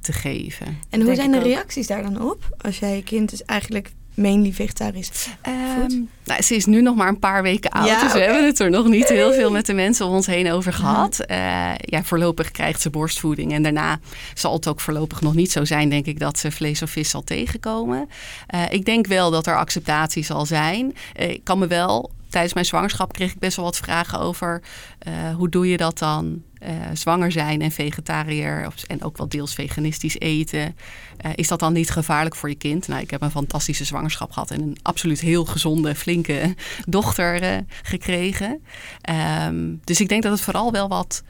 te 0.00 0.12
geven. 0.12 0.78
En 0.90 1.02
hoe 1.02 1.14
zijn 1.14 1.30
de 1.30 1.38
reacties 1.38 1.86
daar 1.86 2.02
dan 2.02 2.22
op? 2.30 2.54
Als 2.58 2.78
jij 2.78 2.96
je 2.96 3.02
kind 3.02 3.30
dus 3.30 3.44
eigenlijk 3.44 3.92
mainly 4.20 4.52
vegetarisch 4.52 5.10
Ehm, 5.42 6.02
nou, 6.24 6.42
ze 6.42 6.54
is 6.54 6.66
nu 6.66 6.82
nog 6.82 6.96
maar 6.96 7.08
een 7.08 7.18
paar 7.18 7.42
weken 7.42 7.70
oud, 7.70 7.86
Ja, 7.86 8.02
dus 8.02 8.12
we 8.12 8.18
hebben 8.18 8.44
het 8.44 8.58
er 8.58 8.70
nog 8.70 8.86
niet 8.86 9.08
heel 9.08 9.32
veel 9.32 9.50
met 9.50 9.66
de 9.66 9.74
mensen 9.74 10.06
om 10.06 10.12
ons 10.12 10.26
heen 10.26 10.52
over 10.52 10.72
gehad. 10.72 11.20
Eh, 11.20 11.72
ja, 11.76 12.02
voorlopig 12.02 12.50
krijgt 12.50 12.80
ze 12.80 12.90
borstvoeding 12.90 13.52
en 13.52 13.62
daarna 13.62 13.98
zal 14.34 14.52
het 14.52 14.68
ook 14.68 14.80
voorlopig 14.80 15.20
nog 15.20 15.34
niet 15.34 15.52
zo 15.52 15.64
zijn, 15.64 15.88
denk 15.88 16.06
ik, 16.06 16.18
dat 16.18 16.38
ze 16.38 16.50
vlees 16.50 16.82
of 16.82 16.90
vis 16.90 17.10
zal 17.10 17.24
tegenkomen. 17.24 18.08
Eh, 18.46 18.62
ik 18.70 18.84
denk 18.84 19.06
wel 19.06 19.30
dat 19.30 19.46
er 19.46 19.56
acceptatie 19.56 20.24
zal 20.24 20.46
zijn. 20.46 20.96
Eh, 21.14 21.30
ik 21.30 21.44
kan 21.44 21.58
me 21.58 21.66
wel, 21.66 22.10
tijdens 22.30 22.54
mijn 22.54 22.66
zwangerschap 22.66 23.12
kreeg 23.12 23.32
ik 23.32 23.38
best 23.38 23.56
wel 23.56 23.64
wat 23.64 23.76
vragen 23.76 24.18
over 24.18 24.62
eh, 24.98 25.34
hoe 25.34 25.48
doe 25.48 25.68
je 25.68 25.76
dat 25.76 25.98
dan? 25.98 26.42
eh, 26.60 26.74
zwanger 26.92 27.32
zijn 27.32 27.62
en 27.62 27.70
vegetariër 27.70 28.72
en 28.86 29.02
ook 29.02 29.16
wel 29.16 29.28
deels 29.28 29.54
veganistisch 29.54 30.18
eten. 30.18 30.76
Eh, 31.16 31.30
is 31.34 31.48
dat 31.48 31.58
dan 31.60 31.72
niet 31.72 31.90
gevaarlijk 31.90 32.34
voor 32.34 32.48
je 32.48 32.54
kind? 32.54 32.88
Nou, 32.88 33.00
ik 33.00 33.10
heb 33.10 33.22
een 33.22 33.30
fantastische 33.30 33.84
zwangerschap 33.84 34.32
gehad 34.32 34.50
en 34.50 34.60
een 34.60 34.78
absoluut 34.82 35.20
heel 35.20 35.44
gezonde, 35.44 35.94
flinke 35.94 36.54
dochter 36.86 37.64
gekregen. 37.82 38.62
Ehm, 39.00 39.74
dus 39.84 40.00
ik 40.00 40.08
denk 40.08 40.22
dat 40.22 40.32
het 40.32 40.40
vooral 40.40 40.72
wel 40.72 40.88
wat. 40.88 41.22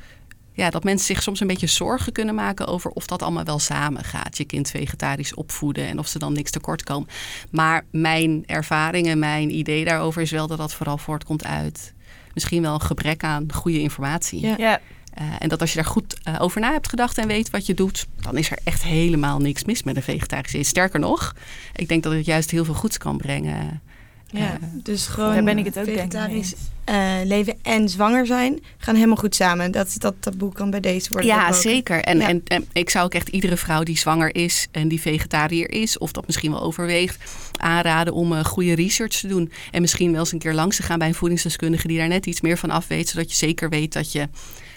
Ja, 0.61 0.71
dat 0.71 0.85
mensen 0.85 1.07
zich 1.07 1.23
soms 1.23 1.41
een 1.41 1.47
beetje 1.47 1.67
zorgen 1.67 2.13
kunnen 2.13 2.35
maken 2.35 2.67
over 2.67 2.91
of 2.91 3.07
dat 3.07 3.23
allemaal 3.23 3.45
wel 3.45 3.59
samen 3.59 4.05
gaat. 4.05 4.37
Je 4.37 4.45
kind 4.45 4.71
vegetarisch 4.71 5.35
opvoeden 5.35 5.87
en 5.87 5.99
of 5.99 6.07
ze 6.07 6.19
dan 6.19 6.33
niks 6.33 6.51
tekort 6.51 6.83
komen. 6.83 7.09
Maar 7.51 7.85
mijn 7.91 8.43
ervaring 8.47 9.07
en 9.07 9.19
mijn 9.19 9.57
idee 9.57 9.85
daarover 9.85 10.23
is 10.23 10.31
wel 10.31 10.47
dat 10.47 10.59
dat 10.59 10.75
vooral 10.75 10.99
voortkomt 10.99 11.45
uit 11.45 11.95
misschien 12.35 12.63
wel 12.63 12.75
een 12.75 12.81
gebrek 12.81 13.25
aan 13.25 13.53
goede 13.53 13.81
informatie. 13.81 14.41
Ja. 14.41 14.55
Ja, 14.59 14.81
Uh, 15.21 15.27
en 15.39 15.49
dat 15.49 15.61
als 15.61 15.71
je 15.71 15.77
daar 15.77 15.91
goed 15.91 16.17
uh, 16.29 16.37
over 16.39 16.61
na 16.61 16.73
hebt 16.73 16.89
gedacht 16.89 17.19
en 17.19 17.27
weet 17.27 17.51
wat 17.51 17.67
je 17.67 17.75
doet, 17.75 18.07
dan 18.21 18.37
is 18.37 18.51
er 18.51 18.59
echt 18.65 18.83
helemaal 18.83 19.39
niks 19.39 19.65
mis 19.65 19.83
met 19.83 19.97
een 19.97 20.03
vegetarische. 20.03 20.63
Sterker 20.63 21.01
nog, 21.01 21.35
ik 21.75 21.89
denk 21.89 22.03
dat 22.03 22.13
het 22.13 22.25
juist 22.25 22.51
heel 22.51 22.65
veel 22.65 22.75
goeds 22.75 22.99
kan 22.99 23.17
brengen. 23.17 23.83
Ja, 24.33 24.59
dus 24.73 25.07
gewoon 25.07 25.35
Daar 25.35 25.45
ben 25.45 25.59
ik 25.59 25.65
het 25.65 25.79
ook 25.79 25.85
denk 25.85 25.97
ik 25.99 26.13
mee 26.13 26.21
vegetarisch 26.21 26.55
eh, 26.85 27.15
leven 27.25 27.55
en 27.63 27.89
zwanger 27.89 28.27
zijn 28.27 28.61
gaan 28.79 28.95
helemaal 28.95 29.17
goed 29.17 29.35
samen. 29.35 29.71
Dat, 29.71 29.95
dat 29.99 30.15
taboe 30.21 30.53
kan 30.53 30.71
bij 30.71 30.81
deze 30.81 31.09
worden 31.09 31.29
Ja, 31.29 31.53
zeker. 31.53 32.03
En, 32.03 32.19
Ja. 32.19 32.29
en, 32.29 32.43
en 32.47 32.67
ik 32.73 32.91
zou 32.91 33.05
ook 33.05 33.15
echt 33.15 33.29
iedere 33.29 33.57
vrouw 33.57 33.83
die 33.83 33.99
zwanger 33.99 34.35
is 34.35 34.67
en 34.71 34.89
die 34.89 35.01
vegetariër 35.01 35.71
is, 35.71 35.99
of 35.99 36.13
dat 36.13 36.27
misschien 36.27 36.51
wel 36.51 36.63
overweegt, 36.63 37.17
aanraden 37.57 38.15
om 38.15 38.33
uh, 38.33 38.45
goede 38.45 38.75
research 38.75 39.21
te 39.21 39.27
doen. 39.29 39.53
En 39.71 39.81
misschien 39.81 40.11
wel 40.11 40.21
eens 40.21 40.33
een 40.33 40.39
keer 40.39 40.55
langs 40.55 40.77
te 40.77 40.83
gaan 40.83 40.99
bij 40.99 41.09
een 41.09 41.15
voedingsdeskundige 41.15 41.87
die 41.89 41.99
daar 41.99 42.09
net 42.09 42.27
iets 42.27 42.41
meer 42.41 42.59
van 42.59 42.71
af 42.71 42.87
weet, 42.87 43.09
zodat 43.09 43.31
je 43.31 43.37
zeker 43.37 43.69
weet 43.69 43.93
dat 43.93 44.13
je 44.13 44.29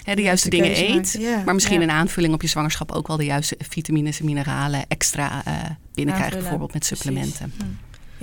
hè, 0.04 0.16
de 0.16 0.22
juiste 0.22 0.50
De 0.50 0.56
dingen 0.56 0.78
eet. 0.96 1.20
Maar 1.46 1.54
misschien 1.54 1.78
Ja. 1.78 1.84
een 1.84 1.92
aanvulling 1.92 2.34
op 2.34 2.42
je 2.42 2.48
zwangerschap 2.48 2.92
ook 2.92 3.08
wel 3.08 3.18
de 3.18 3.26
juiste 3.26 3.56
vitamines 3.60 4.20
en 4.20 4.26
mineralen 4.26 4.86
extra 4.88 5.44
uh, 5.48 5.54
binnenkrijgt, 5.94 6.38
bijvoorbeeld 6.38 6.74
met 6.74 6.86
supplementen. 6.86 7.54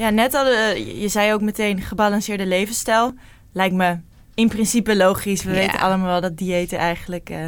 Ja, 0.01 0.11
net 0.11 0.33
hadden 0.33 0.99
je 1.01 1.09
zei 1.09 1.33
ook 1.33 1.41
meteen 1.41 1.81
gebalanceerde 1.81 2.47
levensstijl. 2.47 3.15
Lijkt 3.53 3.75
me 3.75 3.99
in 4.35 4.49
principe 4.49 4.97
logisch. 4.97 5.43
We 5.43 5.51
Ja. 5.51 5.57
weten 5.57 5.81
allemaal 5.81 6.07
wel 6.07 6.21
dat 6.21 6.37
diëten 6.37 6.79
eigenlijk 6.79 7.31
eh, 7.31 7.47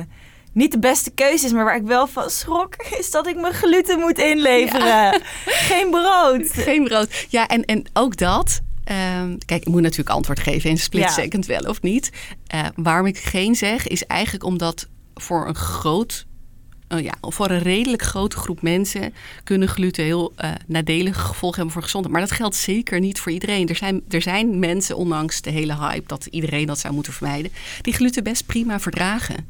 niet 0.52 0.73
de 0.73 0.78
beste 0.78 1.11
keuze 1.11 1.44
is. 1.47 1.52
Maar 1.52 1.64
waar 1.64 1.76
ik 1.76 1.82
wel 1.87 2.06
van 2.06 2.30
schrok, 2.30 2.75
is 2.99 3.11
dat 3.11 3.26
ik 3.26 3.37
mijn 3.40 3.52
gluten 3.52 3.99
moet 3.99 4.18
inleveren. 4.18 5.21
Geen 5.44 5.90
brood. 5.90 6.50
Geen 6.52 6.85
brood. 6.85 7.26
Ja, 7.28 7.47
en, 7.49 7.64
en 7.64 7.85
ook 7.92 8.16
dat. 8.16 8.61
ehm, 8.85 9.37
kijk, 9.47 9.61
ik 9.62 9.68
moet 9.68 9.82
natuurlijk 9.82 10.11
antwoord 10.16 10.40
geven 10.40 10.71
in 10.71 10.78
split 10.78 11.02
Ja. 11.02 11.09
second 11.11 11.47
wel 11.47 11.61
of 11.62 11.82
niet. 11.82 12.11
Eh, 12.47 12.61
waarom 12.75 13.06
ik 13.06 13.18
geen 13.18 13.54
zeg, 13.54 13.87
is 13.87 14.06
eigenlijk 14.06 14.44
omdat 14.44 14.88
voor 15.14 15.49
een 15.49 15.54
groot 15.54 16.26
oh 16.92 17.00
ja, 17.00 17.14
voor 17.20 17.50
een 17.50 17.58
redelijk 17.58 18.02
grote 18.02 18.37
groep 18.37 18.62
mensen 18.62 19.14
kunnen 19.44 19.68
gluten 19.68 20.04
heel 20.04 20.32
uh, 20.44 20.50
nadelige 20.66 21.20
gevolgen 21.20 21.56
hebben 21.56 21.75
voor 21.75 21.82
gezondheid. 21.82 22.16
Maar 22.16 22.26
dat 22.26 22.37
geldt 22.37 22.56
zeker 22.56 23.00
niet 23.00 23.20
voor 23.20 23.32
iedereen. 23.32 23.68
Er 23.68 23.76
zijn, 23.76 24.02
er 24.08 24.22
zijn 24.22 24.58
mensen, 24.58 24.96
ondanks 24.96 25.40
de 25.40 25.50
hele 25.50 25.76
hype 25.76 26.06
dat 26.06 26.26
iedereen 26.26 26.66
dat 26.66 26.78
zou 26.78 26.94
moeten 26.94 27.12
vermijden, 27.12 27.52
die 27.80 27.94
gluten 27.94 28.25
best 28.25 28.46
prima 28.46 28.80
verdragen. 28.80 29.49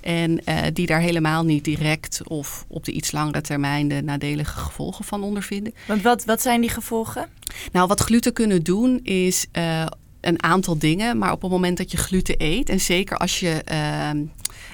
En 0.00 0.40
uh, 0.48 0.58
die 0.72 0.86
daar 0.86 1.00
helemaal 1.00 1.44
niet 1.44 1.64
direct 1.64 2.20
of 2.24 2.64
op 2.68 2.84
de 2.84 2.92
iets 2.92 3.12
langere 3.12 3.40
termijn 3.40 3.88
de 3.88 4.02
nadelige 4.02 4.58
gevolgen 4.58 5.04
van 5.04 5.22
ondervinden. 5.22 5.74
Want 5.86 6.02
wat, 6.02 6.24
wat 6.24 6.42
zijn 6.42 6.60
die 6.60 6.70
gevolgen? 6.70 7.28
Nou, 7.72 7.86
wat 7.86 8.00
gluten 8.00 8.32
kunnen 8.32 8.62
doen 8.62 9.00
is 9.02 9.46
uh, 9.52 9.86
een 10.20 10.42
aantal 10.42 10.78
dingen. 10.78 11.18
Maar 11.18 11.32
op 11.32 11.42
het 11.42 11.50
moment 11.50 11.76
dat 11.76 11.90
je 11.90 11.96
gluten 11.96 12.34
eet, 12.38 12.68
en 12.68 12.80
zeker 12.80 13.16
als 13.16 13.40
je 13.40 13.62
uh, 13.72 14.10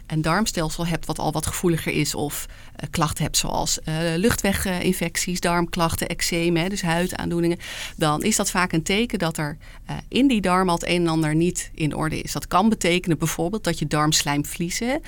een 0.06 0.22
darmstelsel 0.22 0.86
hebt 0.86 1.06
wat 1.06 1.18
al 1.18 1.32
wat 1.32 1.46
gevoeliger 1.46 1.92
is, 1.92 2.14
of 2.14 2.46
uh, 2.48 2.90
klachten 2.90 3.24
hebt 3.24 3.36
zoals 3.36 3.78
uh, 3.84 3.94
luchtweginfecties, 4.16 5.40
darmklachten, 5.40 6.08
eczeem, 6.08 6.68
dus 6.68 6.82
huidaandoeningen, 6.82 7.58
dan 7.96 8.22
is 8.22 8.36
dat 8.36 8.50
vaak 8.50 8.72
een 8.72 8.82
teken 8.82 9.18
dat 9.18 9.36
er 9.36 9.56
uh, 9.90 9.96
in 10.08 10.26
die 10.26 10.40
darm 10.40 10.68
al 10.68 10.74
het 10.74 10.86
een 10.86 11.00
en 11.02 11.08
ander 11.08 11.34
niet 11.34 11.70
in 11.74 11.96
orde 11.96 12.20
is. 12.20 12.32
Dat 12.32 12.46
kan 12.46 12.68
betekenen 12.68 13.18
bijvoorbeeld 13.18 13.64
dat 13.64 13.78
je 13.78 13.86
darmslijmvliezen, 13.86 15.02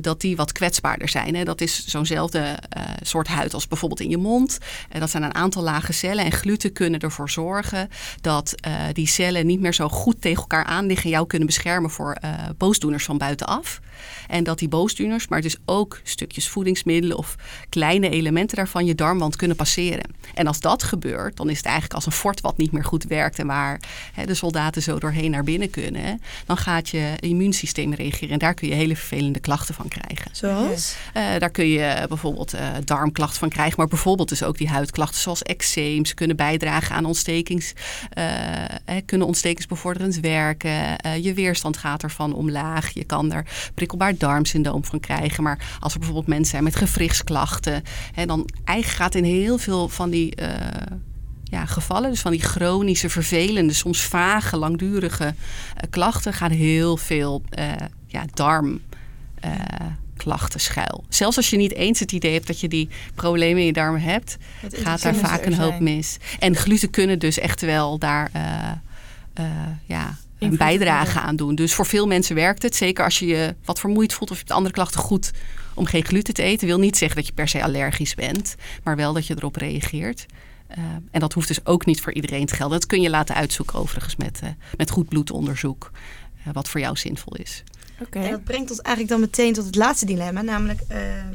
dat 0.00 0.20
die 0.20 0.36
wat 0.36 0.52
kwetsbaarder 0.52 1.08
zijn. 1.08 1.34
Hè. 1.34 1.44
Dat 1.44 1.60
is 1.60 1.86
zo'nzelfde 1.86 2.58
soort 3.02 3.28
huid 3.28 3.54
als 3.54 3.68
bijvoorbeeld 3.68 4.00
in 4.00 4.10
je 4.10 4.16
mond. 4.16 4.58
Dat 4.98 5.10
zijn 5.10 5.22
een 5.22 5.34
aantal 5.34 5.62
lage 5.62 5.92
cellen 5.92 6.24
en 6.24 6.32
gluten 6.32 6.72
kunnen 6.72 7.00
ervoor 7.00 7.30
zorgen 7.30 7.88
dat 8.20 8.54
die 8.92 9.06
cellen 9.06 9.46
niet 9.46 9.60
meer 9.60 9.74
zo 9.74 9.88
goed 9.88 10.20
tegen 10.20 10.40
elkaar 10.40 10.64
aan 10.64 10.86
liggen 10.86 11.04
en 11.04 11.10
jou 11.10 11.26
kunnen 11.26 11.46
beschermen 11.46 11.90
voor 11.90 12.18
boosdoeners 12.56 13.04
van 13.04 13.18
buitenaf. 13.18 13.80
En 14.28 14.44
dat 14.44 14.58
die 14.58 14.68
boosdoeners, 14.68 15.28
maar 15.28 15.40
dus 15.40 15.56
ook 15.64 16.00
stukjes 16.02 16.48
voedingsmiddelen 16.48 17.16
of 17.16 17.36
kleine 17.68 18.10
elementen 18.10 18.56
daarvan 18.56 18.86
je 18.86 18.94
darmwand 18.94 19.36
kunnen 19.36 19.56
passeren. 19.56 20.10
En 20.34 20.46
als 20.46 20.60
dat 20.60 20.82
gebeurt, 20.82 21.36
dan 21.36 21.50
is 21.50 21.56
het 21.56 21.66
eigenlijk 21.66 21.94
als 21.94 22.06
een 22.06 22.12
fort 22.12 22.40
wat 22.40 22.56
niet 22.56 22.72
meer 22.72 22.84
goed 22.84 23.04
werkt 23.04 23.38
en 23.38 23.46
waar 23.46 23.80
hè, 24.12 24.26
de 24.26 24.34
soldaten 24.34 24.82
zo 24.82 24.98
doorheen 24.98 25.30
naar 25.30 25.44
binnen 25.44 25.70
kunnen. 25.70 26.22
Dan 26.46 26.56
gaat 26.56 26.88
je 26.88 27.12
immuunsysteem 27.20 27.94
reageren 27.94 28.30
en 28.30 28.38
daar 28.38 28.54
kun 28.54 28.68
je 28.68 28.74
hele 28.74 28.96
vervelende 28.96 29.40
klachten 29.40 29.74
van 29.74 29.88
krijgen. 29.88 30.30
Zoals? 30.32 30.96
Uh, 31.14 31.22
daar 31.38 31.50
kun 31.50 31.68
je 31.68 32.04
bijvoorbeeld 32.08 32.54
uh, 32.54 32.60
darmklachten 32.84 33.38
van 33.38 33.48
krijgen, 33.48 33.74
maar 33.76 33.88
bijvoorbeeld 33.88 34.28
dus 34.28 34.42
ook 34.42 34.58
die 34.58 34.68
huidklachten 34.68 35.20
zoals 35.20 35.42
eczeem. 35.42 36.04
Ze 36.04 36.14
kunnen 36.14 36.36
bijdragen 36.36 36.94
aan 36.94 37.04
ontstekings, 37.04 37.72
uh, 37.72 38.24
hè, 38.84 39.00
kunnen 39.00 39.26
ontstekingsbevorderend 39.26 40.20
werken. 40.20 40.96
je 41.22 41.32
weerstand 41.34 41.76
gaat 41.76 42.02
ervan 42.02 42.34
omlaag. 42.34 42.90
Je 42.90 43.04
kan 43.04 43.32
er 43.32 43.44
prikkelbaar 43.88 44.30
darmsyndroom 44.30 44.84
van 44.84 45.00
krijgen. 45.00 45.42
Maar 45.42 45.58
als 45.80 45.92
er 45.92 45.98
bijvoorbeeld 45.98 46.28
mensen 46.28 46.50
zijn 46.50 46.64
met 46.64 46.76
gewrichtsklachten, 46.76 47.82
hè, 48.12 48.26
dan 48.26 48.48
eigenlijk 48.64 49.02
gaat 49.02 49.14
in 49.14 49.24
heel 49.24 49.58
veel 49.58 49.88
van 49.88 50.10
die 50.10 50.40
uh, 50.40 50.48
ja, 51.44 51.64
gevallen, 51.64 52.10
dus 52.10 52.20
van 52.20 52.30
die 52.30 52.42
chronische, 52.42 53.10
vervelende, 53.10 53.72
soms 53.72 54.00
vage, 54.00 54.56
langdurige 54.56 55.24
uh, 55.24 55.32
klachten, 55.90 56.32
gaan 56.32 56.50
heel 56.50 56.96
veel 56.96 57.42
uh, 57.58 57.64
ja, 58.06 58.24
darm. 58.34 58.80
klachten 60.16 60.60
schuil. 60.60 61.04
Zelfs 61.08 61.36
als 61.36 61.50
je 61.50 61.56
niet 61.56 61.74
eens 61.74 62.00
het 62.00 62.12
idee 62.12 62.32
hebt 62.32 62.46
dat 62.46 62.60
je 62.60 62.68
die 62.68 62.88
problemen 63.14 63.60
in 63.60 63.66
je 63.66 63.72
darmen 63.72 64.00
hebt, 64.00 64.36
gaat 64.72 65.02
daar 65.02 65.14
vaak 65.14 65.44
een 65.44 65.58
hoop 65.58 65.80
mis. 65.80 66.16
En 66.38 66.56
gluten 66.56 66.90
kunnen 66.90 67.18
dus 67.18 67.38
echt 67.38 67.60
wel 67.60 67.98
daar 67.98 68.30
ja, 69.84 70.16
een 70.38 70.56
bijdrage 70.56 71.20
aan 71.20 71.36
doen. 71.36 71.54
Dus 71.54 71.74
voor 71.74 71.86
veel 71.86 72.06
mensen 72.06 72.34
werkt 72.34 72.62
het. 72.62 72.76
Zeker 72.76 73.04
als 73.04 73.18
je 73.18 73.26
je 73.26 73.54
wat 73.64 73.80
vermoeid 73.80 74.12
voelt 74.12 74.30
of 74.30 74.36
je 74.36 74.42
hebt 74.42 74.56
andere 74.56 74.74
klachten 74.74 75.00
goed 75.00 75.30
om 75.74 75.86
geen 75.86 76.04
gluten 76.04 76.34
te 76.34 76.42
eten. 76.42 76.66
Wil 76.66 76.78
niet 76.78 76.96
zeggen 76.96 77.16
dat 77.16 77.26
je 77.26 77.32
per 77.32 77.48
se 77.48 77.62
allergisch 77.62 78.14
bent, 78.14 78.54
maar 78.82 78.96
wel 78.96 79.12
dat 79.12 79.26
je 79.26 79.34
erop 79.36 79.56
reageert. 79.56 80.26
Uh, 80.70 80.84
en 81.10 81.20
dat 81.20 81.32
hoeft 81.32 81.48
dus 81.48 81.66
ook 81.66 81.86
niet 81.86 82.00
voor 82.00 82.12
iedereen 82.12 82.46
te 82.46 82.54
gelden. 82.54 82.78
Dat 82.78 82.88
kun 82.88 83.00
je 83.00 83.10
laten 83.10 83.34
uitzoeken 83.34 83.78
overigens 83.78 84.16
met, 84.16 84.40
uh, 84.44 84.50
met 84.76 84.90
goed 84.90 85.08
bloedonderzoek. 85.08 85.90
Uh, 86.46 86.52
wat 86.52 86.68
voor 86.68 86.80
jou 86.80 86.96
zinvol 86.96 87.36
is. 87.36 87.62
Okay. 88.00 88.24
En 88.24 88.30
dat 88.30 88.44
brengt 88.44 88.70
ons 88.70 88.80
eigenlijk 88.80 89.08
dan 89.08 89.20
meteen 89.20 89.52
tot 89.52 89.66
het 89.66 89.74
laatste 89.74 90.06
dilemma. 90.06 90.42
Namelijk 90.42 90.80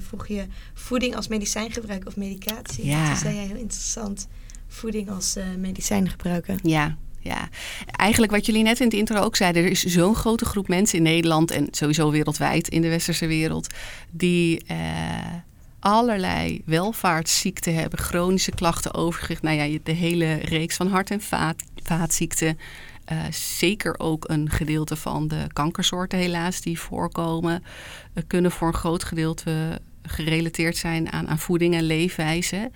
vroeg 0.07 0.27
je 0.27 0.45
voeding 0.73 1.15
als 1.15 1.27
medicijn 1.27 1.71
gebruiken 1.71 2.07
of 2.07 2.15
medicatie. 2.15 2.85
Ja. 2.85 3.07
Toen 3.07 3.15
zei 3.15 3.35
jij 3.35 3.45
heel 3.45 3.55
interessant 3.55 4.27
voeding 4.67 5.09
als 5.09 5.35
medicijn 5.57 6.09
gebruiken. 6.09 6.59
Ja, 6.61 6.97
ja, 7.23 7.49
eigenlijk 7.85 8.31
wat 8.31 8.45
jullie 8.45 8.63
net 8.63 8.79
in 8.79 8.85
het 8.85 8.95
intro 8.95 9.21
ook 9.21 9.35
zeiden, 9.35 9.63
er 9.63 9.69
is 9.69 9.83
zo'n 9.83 10.15
grote 10.15 10.45
groep 10.45 10.67
mensen 10.67 10.97
in 10.97 11.03
Nederland 11.03 11.51
en 11.51 11.67
sowieso 11.71 12.11
wereldwijd 12.11 12.67
in 12.67 12.81
de 12.81 12.89
westerse 12.89 13.27
wereld 13.27 13.67
die 14.11 14.63
uh, 14.71 14.77
allerlei 15.79 16.61
welvaartsziekten 16.65 17.75
hebben, 17.75 17.99
chronische 17.99 18.51
klachten, 18.51 18.93
overgewicht, 18.93 19.41
nou 19.41 19.57
ja, 19.57 19.79
de 19.83 19.91
hele 19.91 20.33
reeks 20.33 20.75
van 20.75 20.87
hart- 20.87 21.11
en 21.11 21.21
vaat, 21.21 21.63
vaatziekten. 21.83 22.59
Uh, 23.11 23.19
zeker 23.31 23.99
ook 23.99 24.29
een 24.29 24.49
gedeelte 24.49 24.95
van 24.95 25.27
de 25.27 25.47
kankersoorten 25.53 26.19
helaas 26.19 26.61
die 26.61 26.79
voorkomen, 26.79 27.63
uh, 28.13 28.23
kunnen 28.27 28.51
voor 28.51 28.67
een 28.67 28.73
groot 28.73 29.03
gedeelte 29.03 29.81
gerelateerd 30.01 30.77
zijn 30.77 31.11
aan, 31.11 31.27
aan 31.27 31.39
voeding 31.39 31.75
en 31.75 31.83
leefwijze. 31.83 32.71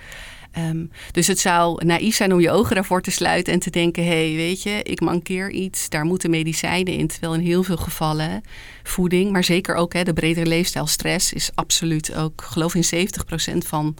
Ehm, 0.51 0.86
dus 1.12 1.27
het 1.27 1.39
zou 1.39 1.86
naïef 1.86 2.16
zijn 2.16 2.34
om 2.34 2.39
je 2.39 2.51
ogen 2.51 2.75
daarvoor 2.75 3.01
te 3.01 3.12
sluiten 3.12 3.54
en 3.54 3.60
te 3.60 3.70
denken: 3.70 4.04
hé, 4.04 4.27
hey, 4.27 4.36
weet 4.36 4.63
je, 4.63 4.84
ik 4.84 5.01
mankeer 5.01 5.51
iets, 5.51 5.89
daar 5.89 6.06
moeten 6.06 6.30
medicijnen 6.30 6.94
in. 6.94 7.08
Terwijl 7.08 7.34
in 7.34 7.46
heel 7.46 7.63
veel 7.63 7.77
gevallen 7.77 8.44
voeding, 8.84 9.32
maar 9.32 9.44
zeker 9.44 9.75
ook 9.75 9.94
hè, 9.94 10.04
de 10.04 10.13
bredere 10.13 10.46
leefstijl, 10.46 10.88
stress 10.88 11.34
is 11.34 11.50
absoluut 11.56 12.16
ook, 12.16 12.42
geloof 12.42 12.75
in 12.75 13.10
70% 13.56 13.58
van 13.58 13.96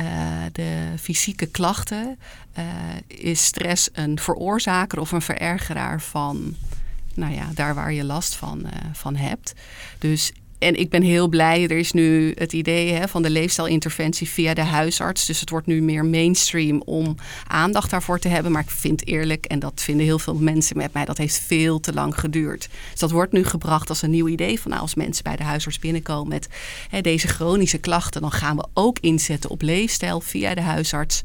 uh, 0.00 0.06
de 0.52 0.92
fysieke 1.00 1.46
klachten. 1.46 2.18
Uh, 2.58 2.64
is 3.06 3.44
stress 3.44 3.88
een 3.92 4.18
veroorzaker 4.18 5.00
of 5.00 5.12
een 5.12 5.22
verergeraar 5.22 6.00
van 6.00 6.56
nou 7.14 7.34
ja, 7.34 7.50
daar 7.54 7.74
waar 7.74 7.92
je 7.92 8.04
last 8.04 8.34
van, 8.34 8.60
uh, 8.60 8.70
van 8.92 9.16
hebt. 9.16 9.52
Dus 9.98 10.32
en 10.60 10.74
ik 10.74 10.90
ben 10.90 11.02
heel 11.02 11.28
blij. 11.28 11.62
Er 11.62 11.78
is 11.78 11.92
nu 11.92 12.32
het 12.34 12.52
idee 12.52 12.92
hè, 12.92 13.08
van 13.08 13.22
de 13.22 13.30
leefstijlinterventie 13.30 14.28
via 14.28 14.54
de 14.54 14.60
huisarts. 14.60 15.26
Dus 15.26 15.40
het 15.40 15.50
wordt 15.50 15.66
nu 15.66 15.82
meer 15.82 16.04
mainstream 16.04 16.82
om 16.84 17.16
aandacht 17.46 17.90
daarvoor 17.90 18.18
te 18.18 18.28
hebben. 18.28 18.52
Maar 18.52 18.62
ik 18.62 18.70
vind 18.70 19.06
eerlijk, 19.06 19.44
en 19.44 19.58
dat 19.58 19.82
vinden 19.82 20.06
heel 20.06 20.18
veel 20.18 20.34
mensen 20.34 20.76
met 20.76 20.92
mij, 20.92 21.04
dat 21.04 21.18
heeft 21.18 21.42
veel 21.46 21.80
te 21.80 21.92
lang 21.92 22.20
geduurd. 22.20 22.68
Dus 22.90 23.00
dat 23.00 23.10
wordt 23.10 23.32
nu 23.32 23.44
gebracht 23.44 23.88
als 23.88 24.02
een 24.02 24.10
nieuw 24.10 24.28
idee 24.28 24.60
van 24.60 24.70
nou, 24.70 24.82
als 24.82 24.94
mensen 24.94 25.24
bij 25.24 25.36
de 25.36 25.42
huisarts 25.42 25.78
binnenkomen 25.78 26.28
met 26.28 26.48
hè, 26.90 27.00
deze 27.00 27.28
chronische 27.28 27.78
klachten, 27.78 28.20
dan 28.20 28.32
gaan 28.32 28.56
we 28.56 28.66
ook 28.74 28.98
inzetten 28.98 29.50
op 29.50 29.62
leefstijl 29.62 30.20
via 30.20 30.54
de 30.54 30.60
huisarts. 30.60 31.22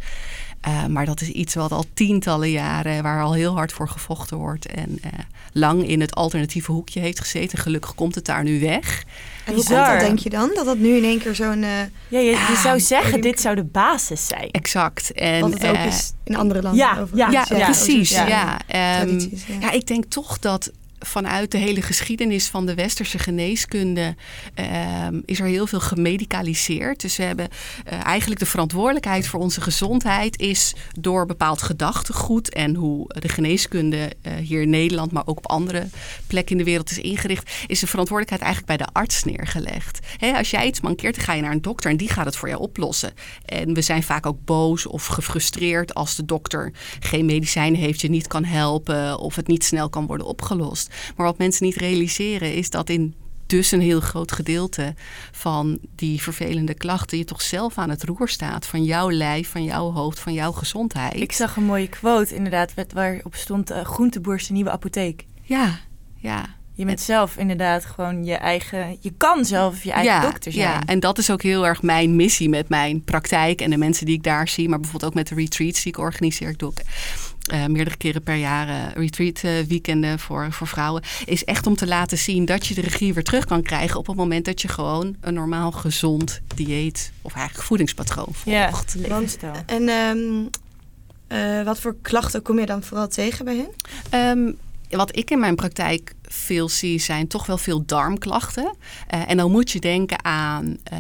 Uh, 0.67 0.86
maar 0.86 1.05
dat 1.05 1.22
is 1.22 1.29
iets 1.29 1.53
wat 1.53 1.72
al 1.72 1.86
tientallen 1.93 2.51
jaren, 2.51 3.03
waar 3.03 3.24
al 3.24 3.34
heel 3.34 3.53
hard 3.53 3.74
voor 3.74 3.89
gevochten 3.89 4.38
wordt. 4.38 4.65
En 4.65 5.00
uh, 5.05 5.12
lang 5.51 5.88
in 5.88 6.01
het 6.01 6.15
alternatieve 6.15 6.72
hoekje 6.72 7.00
heeft 7.00 7.19
gezeten. 7.19 7.57
Gelukkig 7.57 7.95
komt 7.95 8.15
het 8.15 8.25
daar 8.25 8.43
nu 8.43 8.60
weg. 8.60 9.03
En 9.45 9.53
hoe 9.53 9.63
komt 9.63 9.77
dat, 9.77 10.00
denk 10.00 10.19
je 10.19 10.29
dan? 10.29 10.51
Dat 10.55 10.65
dat 10.65 10.77
nu 10.77 10.95
in 10.95 11.03
één 11.03 11.19
keer 11.19 11.36
zo'n... 11.36 11.62
Uh, 11.63 11.69
ja, 12.07 12.19
je, 12.19 12.29
je 12.29 12.60
zou 12.63 12.79
zeggen, 12.79 13.22
dit 13.22 13.41
zou 13.41 13.55
de 13.55 13.63
basis 13.63 14.27
zijn. 14.27 14.51
Exact. 14.51 15.12
En, 15.12 15.41
Wat 15.41 15.53
het 15.53 15.65
ook 15.65 15.77
is 15.77 16.13
in 16.24 16.36
andere 16.36 16.62
landen. 16.62 17.07
Ja, 17.13 17.45
precies. 17.48 18.10
Ja, 18.10 18.27
ja. 18.67 19.01
Um, 19.01 19.29
ja, 19.60 19.72
ik 19.72 19.88
denk 19.88 20.05
toch 20.05 20.39
dat 20.39 20.72
vanuit 21.05 21.51
de 21.51 21.57
hele 21.57 21.81
geschiedenis 21.81 22.47
van 22.47 22.65
de 22.65 22.74
westerse 22.74 23.19
geneeskunde 23.19 24.15
um, 25.09 25.21
is 25.25 25.39
er 25.39 25.45
heel 25.45 25.67
veel 25.67 25.79
gemedicaliseerd. 25.79 27.01
Dus 27.01 27.17
we 27.17 27.24
hebben 27.24 27.47
uh, 27.93 28.05
eigenlijk 28.05 28.39
de 28.39 28.45
verantwoordelijkheid 28.45 29.27
voor 29.27 29.39
onze 29.39 29.62
gezondheid 29.62 30.39
is 30.39 30.75
door 31.00 31.25
bepaald 31.25 31.62
gedachtegoed 31.62 32.53
en 32.53 32.75
hoe 32.75 33.07
de 33.19 33.29
geneeskunde 33.29 34.12
uh, 34.21 34.33
hier 34.33 34.62
in 34.62 34.69
Nederland, 34.69 35.12
maar 35.12 35.27
ook 35.27 35.38
op 35.38 35.47
andere 35.47 35.88
plekken 36.27 36.51
in 36.51 36.57
de 36.57 36.69
wereld 36.69 36.91
is 36.91 36.97
ingericht, 36.97 37.51
is 37.67 37.79
de 37.79 37.88
verantwoordelijkheid 37.88 38.41
eigenlijk 38.41 38.77
bij 38.77 38.88
de 38.88 38.93
arts 38.93 39.24
neergelegd. 39.24 40.00
Als 40.35 40.50
jij 40.50 40.67
iets 40.67 40.81
mankeert, 40.81 41.15
dan 41.15 41.25
ga 41.25 41.33
je 41.33 41.41
naar 41.41 41.51
een 41.51 41.62
dokter 41.62 41.91
en 41.91 41.97
die 41.97 42.09
gaat 42.09 42.25
het 42.25 42.35
voor 42.35 42.47
jou 42.47 42.62
oplossen. 42.62 43.13
En 43.45 43.74
we 43.74 43.81
zijn 43.81 44.03
vaak 44.03 44.25
ook 44.25 44.45
boos 44.45 44.85
of 44.85 45.05
gefrustreerd 45.05 45.93
als 45.93 46.15
de 46.15 46.25
dokter 46.25 46.71
geen 47.00 47.25
medicijnen 47.25 47.79
heeft, 47.79 48.01
je 48.01 48.09
niet 48.09 48.27
kan 48.27 48.43
helpen 48.43 49.19
of 49.19 49.35
het 49.35 49.47
niet 49.47 49.63
snel 49.63 49.89
kan 49.89 50.05
worden 50.05 50.27
opgelost. 50.27 50.93
Maar 51.15 51.25
wat 51.25 51.37
mensen 51.37 51.65
niet 51.65 51.75
realiseren 51.75 52.53
is 52.53 52.69
dat 52.69 52.89
in 52.89 53.15
dus 53.45 53.71
een 53.71 53.81
heel 53.81 53.99
groot 53.99 54.31
gedeelte 54.31 54.93
van 55.31 55.79
die 55.95 56.21
vervelende 56.21 56.73
klachten 56.73 57.17
je 57.17 57.25
toch 57.25 57.41
zelf 57.41 57.77
aan 57.77 57.89
het 57.89 58.03
roer 58.03 58.29
staat. 58.29 58.65
Van 58.65 58.83
jouw 58.83 59.11
lijf, 59.11 59.49
van 59.49 59.63
jouw 59.63 59.91
hoofd, 59.91 60.19
van 60.19 60.33
jouw 60.33 60.51
gezondheid. 60.51 61.15
Ik 61.15 61.31
zag 61.31 61.55
een 61.55 61.63
mooie 61.63 61.89
quote 61.89 62.35
inderdaad 62.35 62.73
waarop 62.93 63.35
stond 63.35 63.71
uh, 63.71 63.81
groenteboer 63.81 64.35
is 64.35 64.47
de 64.47 64.53
nieuwe 64.53 64.71
apotheek. 64.71 65.25
Ja, 65.41 65.79
ja. 66.15 66.45
Je 66.77 66.85
bent 66.85 67.01
zelf 67.01 67.37
inderdaad 67.37 67.85
gewoon 67.85 68.25
je 68.25 68.33
eigen. 68.33 68.97
Je 68.99 69.13
kan 69.17 69.45
zelf 69.45 69.83
je 69.83 69.91
eigen 69.91 70.13
ja, 70.13 70.21
dokter 70.21 70.51
zijn. 70.51 70.65
Ja, 70.65 70.85
en 70.85 70.99
dat 70.99 71.17
is 71.17 71.29
ook 71.29 71.41
heel 71.41 71.67
erg 71.67 71.81
mijn 71.81 72.15
missie 72.15 72.49
met 72.49 72.69
mijn 72.69 73.03
praktijk 73.03 73.61
en 73.61 73.69
de 73.69 73.77
mensen 73.77 74.05
die 74.05 74.15
ik 74.15 74.23
daar 74.23 74.47
zie. 74.47 74.69
Maar 74.69 74.79
bijvoorbeeld 74.79 75.11
ook 75.11 75.17
met 75.17 75.27
de 75.27 75.35
retreats 75.35 75.83
die 75.83 75.91
ik 75.91 75.97
organiseer. 75.97 76.49
Ik 76.49 76.59
doe 76.59 76.69
ook 76.69 76.77
uh, 77.53 77.65
meerdere 77.65 77.97
keren 77.97 78.23
per 78.23 78.35
jaar 78.35 78.67
uh, 78.67 78.75
retreat 78.93 79.41
uh, 79.43 79.51
weekenden 79.67 80.19
voor, 80.19 80.51
voor 80.51 80.67
vrouwen. 80.67 81.03
Is 81.25 81.43
echt 81.43 81.67
om 81.67 81.75
te 81.75 81.87
laten 81.87 82.17
zien 82.17 82.45
dat 82.45 82.67
je 82.67 82.73
de 82.73 82.81
regie 82.81 83.13
weer 83.13 83.23
terug 83.23 83.45
kan 83.45 83.61
krijgen 83.61 83.99
op 83.99 84.07
het 84.07 84.15
moment 84.15 84.45
dat 84.45 84.61
je 84.61 84.67
gewoon 84.67 85.15
een 85.22 85.33
normaal 85.33 85.72
gezond 85.72 86.41
dieet 86.55 87.11
of 87.22 87.33
eigenlijk 87.35 87.67
voedingspatroon 87.67 88.27
volgt. 88.31 88.46
Ja, 88.98 89.07
Want, 89.07 89.37
en 89.65 89.89
um, 89.89 90.50
wat 91.65 91.79
voor 91.79 91.96
klachten 92.01 92.41
kom 92.41 92.59
je 92.59 92.65
dan 92.65 92.83
vooral 92.83 93.07
tegen 93.07 93.46
bij 93.46 93.65
hen? 94.09 94.37
Um, 94.39 94.57
wat 94.89 95.17
ik 95.17 95.31
in 95.31 95.39
mijn 95.39 95.55
praktijk 95.55 96.13
veel 96.21 96.69
zie, 96.69 97.00
zijn 97.00 97.27
toch 97.27 97.45
wel 97.45 97.57
veel 97.57 97.85
darmklachten. 97.85 98.75
Uh, 99.13 99.29
en 99.29 99.37
dan 99.37 99.51
moet 99.51 99.71
je 99.71 99.79
denken 99.79 100.25
aan 100.25 100.65
uh, 100.65 101.00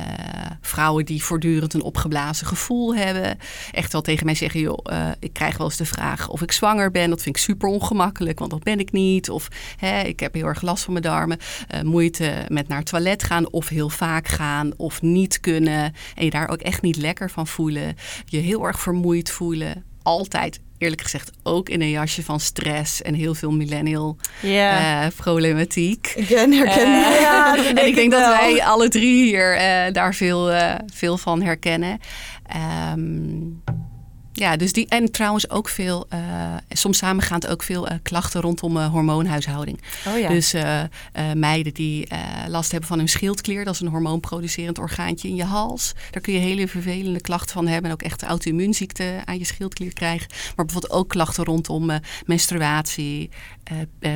vrouwen 0.61 1.05
die 1.05 1.23
voortdurend 1.23 1.73
een 1.73 1.81
opgeblazen 1.81 2.47
gevoel 2.47 2.95
hebben. 2.95 3.37
Echt 3.71 3.91
wel 3.91 4.01
tegen 4.01 4.25
mij 4.25 4.35
zeggen, 4.35 4.59
joh, 4.59 4.79
uh, 4.91 5.07
ik 5.19 5.33
krijg 5.33 5.57
wel 5.57 5.67
eens 5.67 5.77
de 5.77 5.85
vraag 5.85 6.29
of 6.29 6.41
ik 6.41 6.51
zwanger 6.51 6.91
ben. 6.91 7.09
Dat 7.09 7.21
vind 7.21 7.35
ik 7.35 7.41
super 7.41 7.69
ongemakkelijk, 7.69 8.39
want 8.39 8.51
dat 8.51 8.63
ben 8.63 8.79
ik 8.79 8.91
niet. 8.91 9.29
Of 9.29 9.47
hè, 9.77 10.01
ik 10.01 10.19
heb 10.19 10.33
heel 10.33 10.45
erg 10.45 10.61
last 10.61 10.83
van 10.83 10.93
mijn 10.93 11.05
darmen. 11.05 11.37
moeite 11.83 12.45
met 12.47 12.67
naar 12.67 12.77
het 12.77 12.87
toilet 12.87 13.23
gaan 13.23 13.51
of 13.51 13.67
heel 13.67 13.89
vaak 13.89 14.27
gaan 14.27 14.71
of 14.77 15.01
niet 15.01 15.39
kunnen. 15.39 15.93
En 16.15 16.23
je 16.23 16.29
daar 16.29 16.49
ook 16.49 16.61
echt 16.61 16.81
niet 16.81 16.97
lekker 16.97 17.29
van 17.29 17.47
voelen. 17.47 17.95
Je 18.25 18.37
heel 18.37 18.65
erg 18.65 18.79
vermoeid 18.79 19.31
voelen. 19.31 19.83
Altijd 20.03 20.59
eerlijk 20.77 21.01
gezegd 21.01 21.31
ook 21.43 21.69
in 21.69 21.81
een 21.81 21.89
jasje 21.89 22.23
van 22.23 22.39
stress 22.39 23.01
en 23.01 23.13
heel 23.13 23.35
veel 23.35 23.51
millennial 23.51 24.17
yeah. 24.41 25.05
uh, 25.05 25.11
problematiek. 25.15 26.13
Ik. 26.15 26.29
Uh, 26.29 26.65
ja, 27.21 27.57
en 27.75 27.87
ik 27.87 27.95
denk 27.95 28.11
dat 28.11 28.27
wij 28.27 28.63
alle 28.63 28.87
drie 28.89 29.23
hier 29.23 29.55
uh, 29.55 29.93
daar 29.93 30.13
veel, 30.13 30.51
veel 30.93 31.17
van 31.17 31.41
herkennen. 31.41 31.99
Um, 32.93 33.63
ja, 34.35 34.55
dus 34.55 34.73
die 34.73 34.87
en 34.87 35.11
trouwens 35.11 35.49
ook 35.49 35.69
veel, 35.69 36.07
uh, 36.13 36.19
soms 36.69 36.97
samengaand 36.97 37.47
ook 37.47 37.63
veel 37.63 37.91
uh, 37.91 37.97
klachten 38.03 38.41
rondom 38.41 38.77
uh, 38.77 38.91
hormoonhuishouding. 38.91 39.81
Oh 40.07 40.19
ja. 40.19 40.29
Dus 40.29 40.53
meiden 41.35 41.73
die 41.73 42.07
last 42.47 42.71
hebben 42.71 42.89
van 42.89 42.97
hun 42.97 43.07
schildklier, 43.07 43.65
dat 43.65 43.73
is 43.73 43.79
een 43.79 43.87
hormoonproducerend 43.87 44.79
orgaantje 44.79 45.27
in 45.27 45.35
je 45.35 45.43
hals. 45.43 45.93
Daar 46.11 46.21
kun 46.21 46.33
je 46.33 46.39
hele 46.39 46.67
vervelende 46.67 47.21
klachten 47.21 47.53
van 47.53 47.67
hebben 47.67 47.89
en 47.89 47.95
ook 47.95 48.01
echt 48.01 48.23
auto-immuunziekte 48.23 49.21
aan 49.25 49.37
je 49.37 49.45
schildklier 49.45 49.93
krijgen. 49.93 50.27
Maar 50.55 50.65
bijvoorbeeld 50.65 50.93
ook 50.93 51.09
klachten 51.09 51.43
rondom 51.43 51.91
menstruatie, 52.25 53.29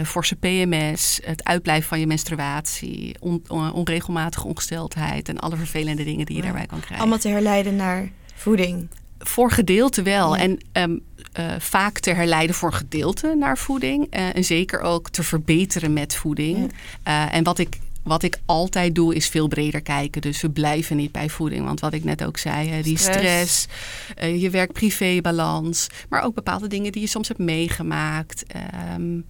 forse 0.05 0.35
PMS, 0.35 1.19
het 1.23 1.43
uitblijven 1.43 1.87
van 1.87 1.99
je 1.99 2.07
menstruatie, 2.07 3.15
on, 3.19 3.43
on, 3.47 3.73
onregelmatige 3.73 4.47
ongesteldheid 4.47 5.29
en 5.29 5.39
alle 5.39 5.55
vervelende 5.55 6.03
dingen 6.03 6.25
die 6.25 6.35
je 6.35 6.41
ja. 6.41 6.47
daarbij 6.47 6.67
kan 6.67 6.79
krijgen. 6.79 6.99
Allemaal 6.99 7.19
te 7.19 7.29
herleiden 7.29 7.75
naar 7.75 8.09
voeding. 8.35 8.87
Voor 9.19 9.51
gedeelte 9.51 10.01
wel. 10.01 10.35
Ja. 10.35 10.41
En 10.41 10.59
um, 10.73 11.01
uh, 11.39 11.51
vaak 11.59 11.99
te 11.99 12.11
herleiden 12.11 12.55
voor 12.55 12.73
gedeelte 12.73 13.35
naar 13.39 13.57
voeding. 13.57 14.15
Uh, 14.15 14.35
en 14.35 14.43
zeker 14.43 14.79
ook 14.79 15.09
te 15.09 15.23
verbeteren 15.23 15.93
met 15.93 16.15
voeding. 16.15 16.71
Ja. 17.03 17.27
Uh, 17.27 17.35
en 17.35 17.43
wat 17.43 17.59
ik, 17.59 17.79
wat 18.03 18.23
ik 18.23 18.39
altijd 18.45 18.95
doe, 18.95 19.15
is 19.15 19.27
veel 19.27 19.47
breder 19.47 19.81
kijken. 19.81 20.21
Dus 20.21 20.41
we 20.41 20.49
blijven 20.49 20.97
niet 20.97 21.11
bij 21.11 21.29
voeding. 21.29 21.65
Want 21.65 21.79
wat 21.79 21.93
ik 21.93 22.03
net 22.03 22.23
ook 22.23 22.37
zei, 22.37 22.69
hè, 22.69 22.81
die 22.81 22.97
stress, 22.97 23.61
stress 23.61 24.41
je 24.41 24.49
werk-privé-balans. 24.49 25.87
Maar 26.09 26.23
ook 26.23 26.33
bepaalde 26.33 26.67
dingen 26.67 26.91
die 26.91 27.01
je 27.01 27.07
soms 27.07 27.27
hebt 27.27 27.39
meegemaakt. 27.39 28.43
Um, 28.95 29.25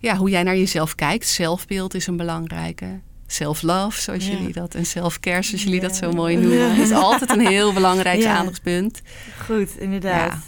ja, 0.00 0.16
hoe 0.16 0.30
jij 0.30 0.42
naar 0.42 0.56
jezelf 0.56 0.94
kijkt. 0.94 1.28
Zelfbeeld 1.28 1.94
is 1.94 2.06
een 2.06 2.16
belangrijke 2.16 3.00
self-love, 3.26 4.00
zoals 4.00 4.26
jullie 4.26 4.52
dat, 4.52 4.74
en 4.74 4.86
self-care, 4.86 5.42
zoals 5.42 5.62
jullie 5.62 5.80
dat 5.80 5.96
zo 5.96 6.12
mooi 6.12 6.36
noemen, 6.36 6.76
is 6.76 6.92
altijd 6.92 7.30
een 7.30 7.46
heel 7.46 7.72
belangrijk 7.80 8.24
aandachtspunt. 8.24 9.00
Goed, 9.44 9.78
inderdaad. 9.78 10.38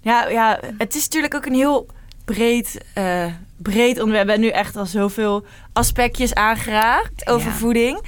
Ja. 0.00 0.28
ja, 0.28 0.60
het 0.78 0.94
is 0.94 1.02
natuurlijk 1.02 1.34
ook 1.34 1.46
een 1.46 1.54
heel 1.54 1.86
breed, 2.24 2.78
uh, 2.98 3.26
breed 3.56 3.98
onderwerp. 3.98 4.24
We 4.24 4.32
hebben 4.32 4.40
nu 4.40 4.48
echt 4.48 4.76
al 4.76 4.86
zoveel 4.86 5.44
aspectjes 5.72 6.34
aangeraakt 6.34 7.28
over 7.28 7.52
voeding. 7.52 8.00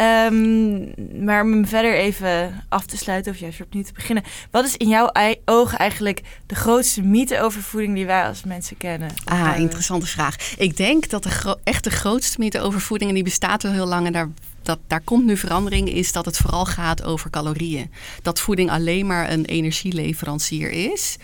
Um, 0.00 0.92
maar 1.24 1.42
om 1.42 1.66
verder 1.66 1.94
even 1.94 2.64
af 2.68 2.86
te 2.86 2.96
sluiten, 2.96 3.32
of 3.32 3.38
juist 3.38 3.60
opnieuw 3.60 3.82
te 3.82 3.92
beginnen. 3.92 4.24
Wat 4.50 4.64
is 4.64 4.76
in 4.76 4.88
jouw 4.88 5.12
ogen 5.44 5.78
eigenlijk 5.78 6.20
de 6.46 6.54
grootste 6.54 7.02
mythe 7.02 7.40
over 7.40 7.62
voeding 7.62 7.94
die 7.94 8.06
wij 8.06 8.26
als 8.26 8.44
mensen 8.44 8.76
kennen? 8.76 9.10
Ah, 9.24 9.40
uh, 9.40 9.58
interessante 9.58 10.06
vraag. 10.06 10.36
Ik 10.56 10.76
denk 10.76 11.08
dat 11.08 11.22
de 11.22 11.58
echt 11.64 11.84
de 11.84 11.90
grootste 11.90 12.40
mythe 12.40 12.60
over 12.60 12.80
voeding, 12.80 13.10
en 13.10 13.14
die 13.14 13.24
bestaat 13.24 13.64
al 13.64 13.72
heel 13.72 13.86
lang 13.86 14.06
en 14.06 14.12
daar 14.12 14.28
dat, 14.62 14.78
daar 14.86 15.00
komt 15.00 15.24
nu 15.24 15.36
verandering, 15.36 15.88
is 15.88 16.12
dat 16.12 16.24
het 16.24 16.36
vooral 16.36 16.64
gaat 16.64 17.02
over 17.02 17.30
calorieën. 17.30 17.90
Dat 18.22 18.40
voeding 18.40 18.70
alleen 18.70 19.06
maar 19.06 19.30
een 19.30 19.44
energieleverancier 19.44 20.70
is. 20.70 21.16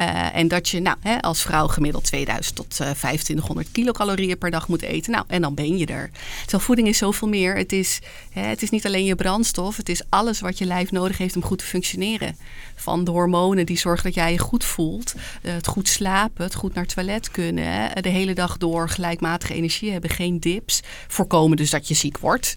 Eh, 0.00 0.36
en 0.36 0.48
dat 0.48 0.68
je 0.68 0.80
nou, 0.80 0.96
hè, 1.00 1.20
als 1.20 1.42
vrouw 1.42 1.66
gemiddeld 1.66 2.04
2000 2.04 2.56
tot 2.56 2.66
uh, 2.72 2.76
2500 2.76 3.70
kilocalorieën 3.72 4.38
per 4.38 4.50
dag 4.50 4.68
moet 4.68 4.82
eten. 4.82 5.12
Nou, 5.12 5.24
en 5.28 5.42
dan 5.42 5.54
ben 5.54 5.78
je 5.78 5.86
er. 5.86 6.10
Terwijl 6.40 6.62
voeding 6.62 6.88
is 6.88 6.98
zoveel 6.98 7.28
meer. 7.28 7.56
Het 7.56 7.72
is, 7.72 7.98
hè, 8.30 8.40
het 8.42 8.62
is 8.62 8.70
niet 8.70 8.86
alleen 8.86 9.04
je 9.04 9.14
brandstof. 9.14 9.76
Het 9.76 9.88
is 9.88 10.02
alles 10.08 10.40
wat 10.40 10.58
je 10.58 10.64
lijf 10.64 10.90
nodig 10.90 11.18
heeft 11.18 11.36
om 11.36 11.42
goed 11.42 11.58
te 11.58 11.64
functioneren. 11.64 12.36
Van 12.74 13.04
de 13.04 13.10
hormonen 13.10 13.66
die 13.66 13.78
zorgen 13.78 14.04
dat 14.04 14.14
jij 14.14 14.32
je 14.32 14.38
goed 14.38 14.64
voelt. 14.64 15.14
Uh, 15.42 15.52
het 15.52 15.66
goed 15.66 15.88
slapen, 15.88 16.44
het 16.44 16.54
goed 16.54 16.74
naar 16.74 16.84
het 16.84 16.94
toilet 16.94 17.30
kunnen. 17.30 17.64
Hè, 17.64 18.00
de 18.00 18.08
hele 18.08 18.34
dag 18.34 18.56
door 18.56 18.88
gelijkmatige 18.88 19.54
energie 19.54 19.92
hebben. 19.92 20.10
Geen 20.10 20.40
dips. 20.40 20.80
Voorkomen 21.08 21.56
dus 21.56 21.70
dat 21.70 21.88
je 21.88 21.94
ziek 21.94 22.18
wordt. 22.18 22.54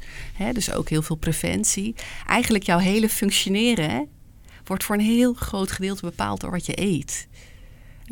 Dus 0.54 0.72
ook 0.72 0.90
heel 0.90 1.02
veel 1.02 1.16
preventie. 1.16 1.96
Eigenlijk 2.28 2.64
jouw 2.64 2.80
hele 2.80 3.10
functioneren... 3.10 4.08
Wordt 4.64 4.84
voor 4.84 4.96
een 4.96 5.02
heel 5.02 5.34
groot 5.34 5.72
gedeelte 5.72 6.02
bepaald 6.02 6.42
door 6.42 6.52
wat 6.52 6.66
je 6.66 6.82
eet. 6.82 7.28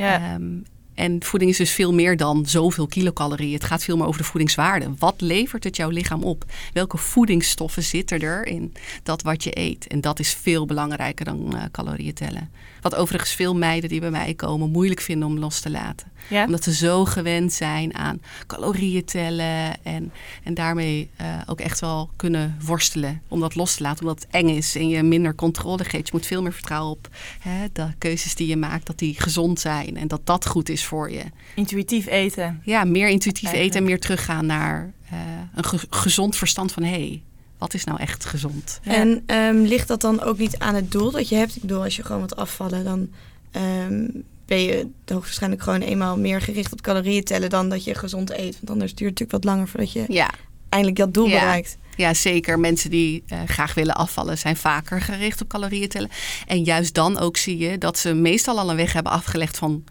Ja. 0.01 0.33
Um, 0.33 0.63
en 0.93 1.23
voeding 1.23 1.51
is 1.51 1.57
dus 1.57 1.71
veel 1.71 1.93
meer 1.93 2.17
dan 2.17 2.45
zoveel 2.45 2.87
kilocalorieën. 2.87 3.53
Het 3.53 3.63
gaat 3.63 3.83
veel 3.83 3.97
meer 3.97 4.05
over 4.05 4.21
de 4.21 4.27
voedingswaarde. 4.27 4.93
Wat 4.97 5.21
levert 5.21 5.63
het 5.63 5.75
jouw 5.75 5.89
lichaam 5.89 6.23
op? 6.23 6.45
Welke 6.73 6.97
voedingsstoffen 6.97 7.83
zitten 7.83 8.19
er 8.19 8.45
in 8.45 8.73
dat 9.03 9.21
wat 9.21 9.43
je 9.43 9.57
eet? 9.59 9.87
En 9.87 10.01
dat 10.01 10.19
is 10.19 10.33
veel 10.33 10.65
belangrijker 10.65 11.25
dan 11.25 11.51
uh, 11.55 11.63
calorieën 11.71 12.13
tellen. 12.13 12.51
Wat 12.81 12.95
overigens 12.95 13.33
veel 13.33 13.55
meiden 13.55 13.89
die 13.89 13.99
bij 13.99 14.11
mij 14.11 14.33
komen 14.33 14.69
moeilijk 14.69 15.01
vinden 15.01 15.27
om 15.27 15.39
los 15.39 15.59
te 15.59 15.69
laten. 15.69 16.11
Ja? 16.29 16.45
Omdat 16.45 16.63
ze 16.63 16.73
zo 16.73 17.05
gewend 17.05 17.53
zijn 17.53 17.95
aan 17.95 18.21
calorieën 18.47 19.05
tellen. 19.05 19.83
En, 19.83 20.11
en 20.43 20.53
daarmee 20.53 21.09
uh, 21.21 21.41
ook 21.45 21.59
echt 21.59 21.79
wel 21.79 22.09
kunnen 22.15 22.57
worstelen 22.65 23.21
om 23.27 23.39
dat 23.39 23.55
los 23.55 23.75
te 23.75 23.83
laten. 23.83 24.05
Omdat 24.05 24.23
het 24.23 24.31
eng 24.31 24.49
is 24.49 24.75
en 24.75 24.89
je 24.89 25.03
minder 25.03 25.35
controle 25.35 25.83
geeft. 25.83 26.07
Je 26.07 26.13
moet 26.13 26.25
veel 26.25 26.41
meer 26.41 26.53
vertrouwen 26.53 26.91
op 26.91 27.07
hè, 27.39 27.67
de 27.73 27.87
keuzes 27.97 28.35
die 28.35 28.47
je 28.47 28.57
maakt. 28.57 28.85
Dat 28.85 28.99
die 28.99 29.15
gezond 29.21 29.59
zijn 29.59 29.97
en 29.97 30.07
dat 30.07 30.21
dat 30.23 30.47
goed 30.47 30.69
is 30.69 30.85
voor 30.85 31.11
je. 31.11 31.23
Intuïtief 31.55 32.07
eten. 32.07 32.61
Ja, 32.63 32.83
meer 32.83 33.07
intuïtief 33.07 33.51
eten 33.51 33.79
en 33.79 33.85
meer 33.85 33.99
teruggaan 33.99 34.45
naar 34.45 34.93
uh, 35.13 35.19
een 35.55 35.63
ge 35.63 35.79
gezond 35.89 36.35
verstand 36.35 36.71
van... 36.71 36.83
hé, 36.83 36.89
hey, 36.89 37.23
wat 37.61 37.73
is 37.73 37.83
nou 37.83 37.99
echt 37.99 38.25
gezond? 38.25 38.79
Ja. 38.83 38.93
En 38.93 39.23
um, 39.35 39.61
ligt 39.61 39.87
dat 39.87 40.01
dan 40.01 40.21
ook 40.21 40.37
niet 40.37 40.59
aan 40.59 40.75
het 40.75 40.91
doel 40.91 41.11
dat 41.11 41.29
je 41.29 41.35
hebt? 41.35 41.55
Ik 41.55 41.61
bedoel, 41.61 41.83
als 41.83 41.95
je 41.95 42.03
gewoon 42.03 42.21
wat 42.21 42.35
afvallen, 42.35 42.83
dan 42.83 43.09
um, 43.51 44.23
ben 44.45 44.61
je 44.61 44.87
hoogstwaarschijnlijk 45.05 45.61
gewoon 45.61 45.81
eenmaal 45.81 46.17
meer 46.17 46.41
gericht 46.41 46.71
op 46.73 46.81
calorieën 46.81 47.23
tellen 47.23 47.49
dan 47.49 47.69
dat 47.69 47.83
je 47.83 47.95
gezond 47.95 48.29
eet. 48.31 48.55
Want 48.55 48.69
anders 48.69 48.95
duurt 48.95 49.09
het 49.09 49.19
natuurlijk 49.19 49.31
wat 49.31 49.43
langer 49.43 49.67
voordat 49.67 49.91
je 49.91 50.05
ja. 50.07 50.29
eindelijk 50.69 50.99
dat 50.99 51.13
doel 51.13 51.27
ja. 51.27 51.39
bereikt. 51.39 51.77
Ja, 52.01 52.13
zeker. 52.13 52.59
Mensen 52.59 52.89
die 52.89 53.23
uh, 53.27 53.39
graag 53.45 53.73
willen 53.73 53.95
afvallen 53.95 54.37
zijn 54.37 54.57
vaker 54.57 55.01
gericht 55.01 55.41
op 55.41 55.47
calorieën 55.47 55.89
tellen. 55.89 56.09
En 56.47 56.63
juist 56.63 56.93
dan 56.93 57.19
ook 57.19 57.37
zie 57.37 57.57
je 57.57 57.77
dat 57.77 57.97
ze 57.97 58.13
meestal 58.13 58.59
al 58.59 58.69
een 58.69 58.75
weg 58.75 58.93
hebben 58.93 59.11
afgelegd 59.11 59.57
van 59.57 59.83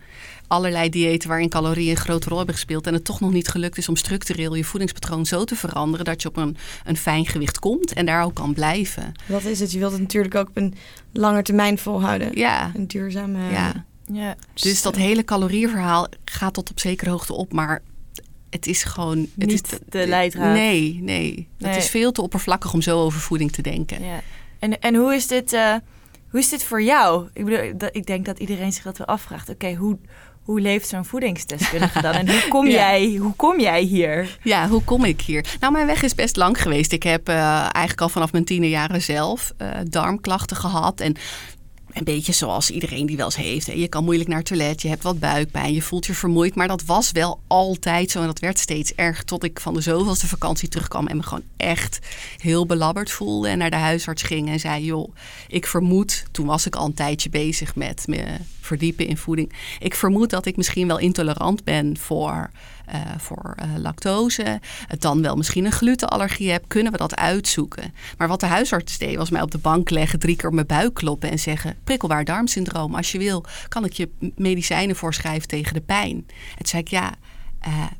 allerlei 0.46 0.88
diëten 0.88 1.28
waarin 1.28 1.48
calorieën 1.48 1.90
een 1.90 1.96
grote 1.96 2.28
rol 2.28 2.36
hebben 2.36 2.54
gespeeld. 2.54 2.86
En 2.86 2.94
het 2.94 3.04
toch 3.04 3.20
nog 3.20 3.32
niet 3.32 3.48
gelukt 3.48 3.78
is 3.78 3.88
om 3.88 3.96
structureel 3.96 4.54
je 4.54 4.64
voedingspatroon 4.64 5.26
zo 5.26 5.44
te 5.44 5.56
veranderen 5.56 6.04
dat 6.04 6.22
je 6.22 6.28
op 6.28 6.36
een, 6.36 6.56
een 6.84 6.96
fijn 6.96 7.26
gewicht 7.26 7.58
komt 7.58 7.92
en 7.92 8.06
daar 8.06 8.24
ook 8.24 8.34
kan 8.34 8.54
blijven. 8.54 9.12
Dat 9.26 9.44
is 9.44 9.60
het. 9.60 9.72
Je 9.72 9.78
wilt 9.78 9.92
het 9.92 10.00
natuurlijk 10.00 10.34
ook 10.34 10.48
op 10.48 10.56
een 10.56 10.74
lange 11.12 11.42
termijn 11.42 11.78
volhouden. 11.78 12.30
Ja. 12.34 12.70
Een 12.74 12.86
duurzame. 12.86 13.50
Ja. 13.50 13.84
ja. 14.12 14.36
Dus 14.54 14.82
dat 14.82 14.96
hele 14.96 15.24
calorieverhaal 15.24 16.06
gaat 16.24 16.54
tot 16.54 16.70
op 16.70 16.80
zekere 16.80 17.10
hoogte 17.10 17.32
op, 17.32 17.52
maar 17.52 17.82
het 18.50 18.66
is 18.66 18.82
gewoon 18.82 19.18
het 19.18 19.48
niet 19.48 19.72
is, 19.72 19.78
de 19.88 20.06
leidraad. 20.06 20.54
Nee, 20.54 20.98
nee, 21.02 21.48
nee. 21.58 21.70
Het 21.70 21.82
is 21.82 21.88
veel 21.88 22.12
te 22.12 22.22
oppervlakkig 22.22 22.72
om 22.72 22.82
zo 22.82 22.98
over 22.98 23.20
voeding 23.20 23.52
te 23.52 23.62
denken. 23.62 24.04
Ja. 24.04 24.20
En, 24.58 24.80
en 24.80 24.94
hoe 24.94 25.14
is 25.14 25.26
dit? 25.26 25.52
Uh, 25.52 25.74
hoe 26.30 26.40
is 26.40 26.48
dit 26.48 26.64
voor 26.64 26.82
jou? 26.82 27.28
Ik 27.32 27.44
bedoel, 27.44 27.88
ik 27.92 28.06
denk 28.06 28.24
dat 28.24 28.38
iedereen 28.38 28.72
zich 28.72 28.82
dat 28.82 28.98
wel 28.98 29.06
afvraagt. 29.06 29.48
Oké, 29.48 29.66
okay, 29.66 29.74
hoe, 29.74 29.98
hoe 30.42 30.60
leeft 30.60 30.88
zo'n 30.88 31.04
voedingsdeskundige 31.04 32.02
dan? 32.02 32.12
En 32.12 32.30
hoe 32.30 32.48
kom, 32.48 32.66
ja. 32.70 32.72
jij, 32.72 33.16
hoe 33.16 33.34
kom 33.34 33.60
jij 33.60 33.82
hier? 33.82 34.38
Ja, 34.42 34.68
hoe 34.68 34.84
kom 34.84 35.04
ik 35.04 35.20
hier? 35.20 35.44
Nou, 35.60 35.72
mijn 35.72 35.86
weg 35.86 36.02
is 36.02 36.14
best 36.14 36.36
lang 36.36 36.62
geweest. 36.62 36.92
Ik 36.92 37.02
heb 37.02 37.28
uh, 37.28 37.60
eigenlijk 37.60 38.00
al 38.00 38.08
vanaf 38.08 38.32
mijn 38.32 38.44
tienerjaren 38.44 39.02
zelf 39.02 39.52
uh, 39.58 39.68
darmklachten 39.84 40.56
gehad. 40.56 41.00
En 41.00 41.16
een 41.92 42.04
beetje 42.04 42.32
zoals 42.32 42.70
iedereen 42.70 43.06
die 43.06 43.16
wel 43.16 43.24
eens 43.24 43.36
heeft. 43.36 43.66
Je 43.66 43.88
kan 43.88 44.04
moeilijk 44.04 44.28
naar 44.28 44.38
het 44.38 44.46
toilet, 44.46 44.82
je 44.82 44.88
hebt 44.88 45.02
wat 45.02 45.18
buikpijn, 45.18 45.72
je 45.72 45.82
voelt 45.82 46.06
je 46.06 46.14
vermoeid. 46.14 46.54
Maar 46.54 46.68
dat 46.68 46.84
was 46.84 47.12
wel 47.12 47.40
altijd 47.46 48.10
zo 48.10 48.20
en 48.20 48.26
dat 48.26 48.38
werd 48.38 48.58
steeds 48.58 48.94
erger 48.94 49.24
tot 49.24 49.44
ik 49.44 49.60
van 49.60 49.74
de 49.74 49.80
zoveelste 49.80 50.28
vakantie 50.28 50.68
terugkwam 50.68 51.06
en 51.06 51.16
me 51.16 51.22
gewoon 51.22 51.44
echt 51.56 51.98
heel 52.38 52.66
belabberd 52.66 53.10
voelde. 53.10 53.48
En 53.48 53.58
naar 53.58 53.70
de 53.70 53.76
huisarts 53.76 54.22
ging 54.22 54.48
en 54.48 54.60
zei, 54.60 54.84
joh, 54.84 55.14
ik 55.48 55.66
vermoed, 55.66 56.24
toen 56.30 56.46
was 56.46 56.66
ik 56.66 56.76
al 56.76 56.86
een 56.86 56.94
tijdje 56.94 57.30
bezig 57.30 57.74
met 57.74 58.02
me 58.06 58.24
verdiepen 58.60 59.06
in 59.06 59.16
voeding. 59.16 59.52
Ik 59.78 59.94
vermoed 59.94 60.30
dat 60.30 60.46
ik 60.46 60.56
misschien 60.56 60.86
wel 60.86 60.98
intolerant 60.98 61.64
ben 61.64 61.98
voor, 61.98 62.50
uh, 62.94 63.00
voor 63.18 63.54
uh, 63.62 63.82
lactose. 63.82 64.60
Dan 64.98 65.22
wel 65.22 65.36
misschien 65.36 65.64
een 65.64 65.72
glutenallergie 65.72 66.50
heb. 66.50 66.64
Kunnen 66.66 66.92
we 66.92 66.98
dat 66.98 67.16
uitzoeken? 67.16 67.94
Maar 68.18 68.28
wat 68.28 68.40
de 68.40 68.46
huisarts 68.46 68.98
deed 68.98 69.16
was 69.16 69.30
mij 69.30 69.42
op 69.42 69.50
de 69.50 69.58
bank 69.58 69.90
leggen, 69.90 70.18
drie 70.18 70.36
keer 70.36 70.48
op 70.48 70.54
mijn 70.54 70.66
buik 70.66 70.94
kloppen 70.94 71.30
en 71.30 71.38
zeggen: 71.38 71.76
prikkelbaar 71.84 72.24
darmsyndroom. 72.24 72.94
Als 72.94 73.12
je 73.12 73.18
wil, 73.18 73.44
kan 73.68 73.84
ik 73.84 73.92
je 73.92 74.08
medicijnen 74.36 74.96
voorschrijven 74.96 75.48
tegen 75.48 75.74
de 75.74 75.80
pijn. 75.80 76.16
En 76.16 76.56
toen 76.56 76.66
zei 76.66 76.82
ik 76.82 76.88
ja. 76.88 77.14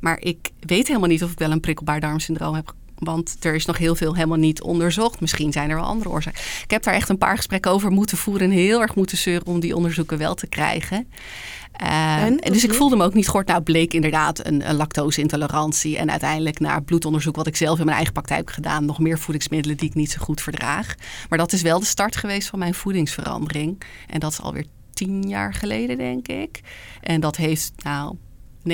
Maar 0.00 0.20
ik 0.20 0.50
weet 0.60 0.86
helemaal 0.86 1.08
niet 1.08 1.24
of 1.24 1.30
ik 1.30 1.38
wel 1.38 1.50
een 1.50 1.60
prikkelbaar 1.60 2.00
darmsyndroom 2.00 2.54
heb 2.54 2.74
want 3.00 3.36
er 3.40 3.54
is 3.54 3.64
nog 3.64 3.78
heel 3.78 3.94
veel 3.94 4.14
helemaal 4.14 4.38
niet 4.38 4.62
onderzocht. 4.62 5.20
Misschien 5.20 5.52
zijn 5.52 5.70
er 5.70 5.76
wel 5.76 5.84
andere 5.84 6.10
oorzaken. 6.10 6.40
Ik 6.64 6.70
heb 6.70 6.82
daar 6.82 6.94
echt 6.94 7.08
een 7.08 7.18
paar 7.18 7.36
gesprekken 7.36 7.70
over 7.70 7.90
moeten 7.90 8.16
voeren. 8.16 8.50
En 8.50 8.56
heel 8.56 8.80
erg 8.80 8.94
moeten 8.94 9.18
zeuren 9.18 9.46
om 9.46 9.60
die 9.60 9.76
onderzoeken 9.76 10.18
wel 10.18 10.34
te 10.34 10.46
krijgen. 10.46 11.08
Uh, 11.82 12.22
en, 12.22 12.36
dus 12.36 12.64
ik 12.64 12.74
voelde 12.74 12.96
me 12.96 13.04
ook 13.04 13.14
niet 13.14 13.26
gehoord. 13.26 13.46
Nou, 13.46 13.62
bleek 13.62 13.94
inderdaad 13.94 14.46
een, 14.46 14.68
een 14.68 14.76
lactose-intolerantie. 14.76 15.98
En 15.98 16.10
uiteindelijk 16.10 16.60
naar 16.60 16.82
bloedonderzoek, 16.82 17.36
wat 17.36 17.46
ik 17.46 17.56
zelf 17.56 17.78
in 17.78 17.84
mijn 17.84 17.96
eigen 17.96 18.12
praktijk 18.14 18.46
heb 18.46 18.54
gedaan, 18.54 18.84
nog 18.84 18.98
meer 18.98 19.18
voedingsmiddelen 19.18 19.76
die 19.76 19.88
ik 19.88 19.94
niet 19.94 20.10
zo 20.10 20.18
goed 20.20 20.40
verdraag. 20.40 20.94
Maar 21.28 21.38
dat 21.38 21.52
is 21.52 21.62
wel 21.62 21.80
de 21.80 21.86
start 21.86 22.16
geweest 22.16 22.48
van 22.48 22.58
mijn 22.58 22.74
voedingsverandering. 22.74 23.82
En 24.06 24.20
dat 24.20 24.32
is 24.32 24.40
alweer 24.40 24.66
tien 24.92 25.28
jaar 25.28 25.54
geleden, 25.54 25.96
denk 25.96 26.28
ik. 26.28 26.60
En 27.00 27.20
dat 27.20 27.36
heeft, 27.36 27.72
nou, 27.82 28.16
90% 28.68 28.72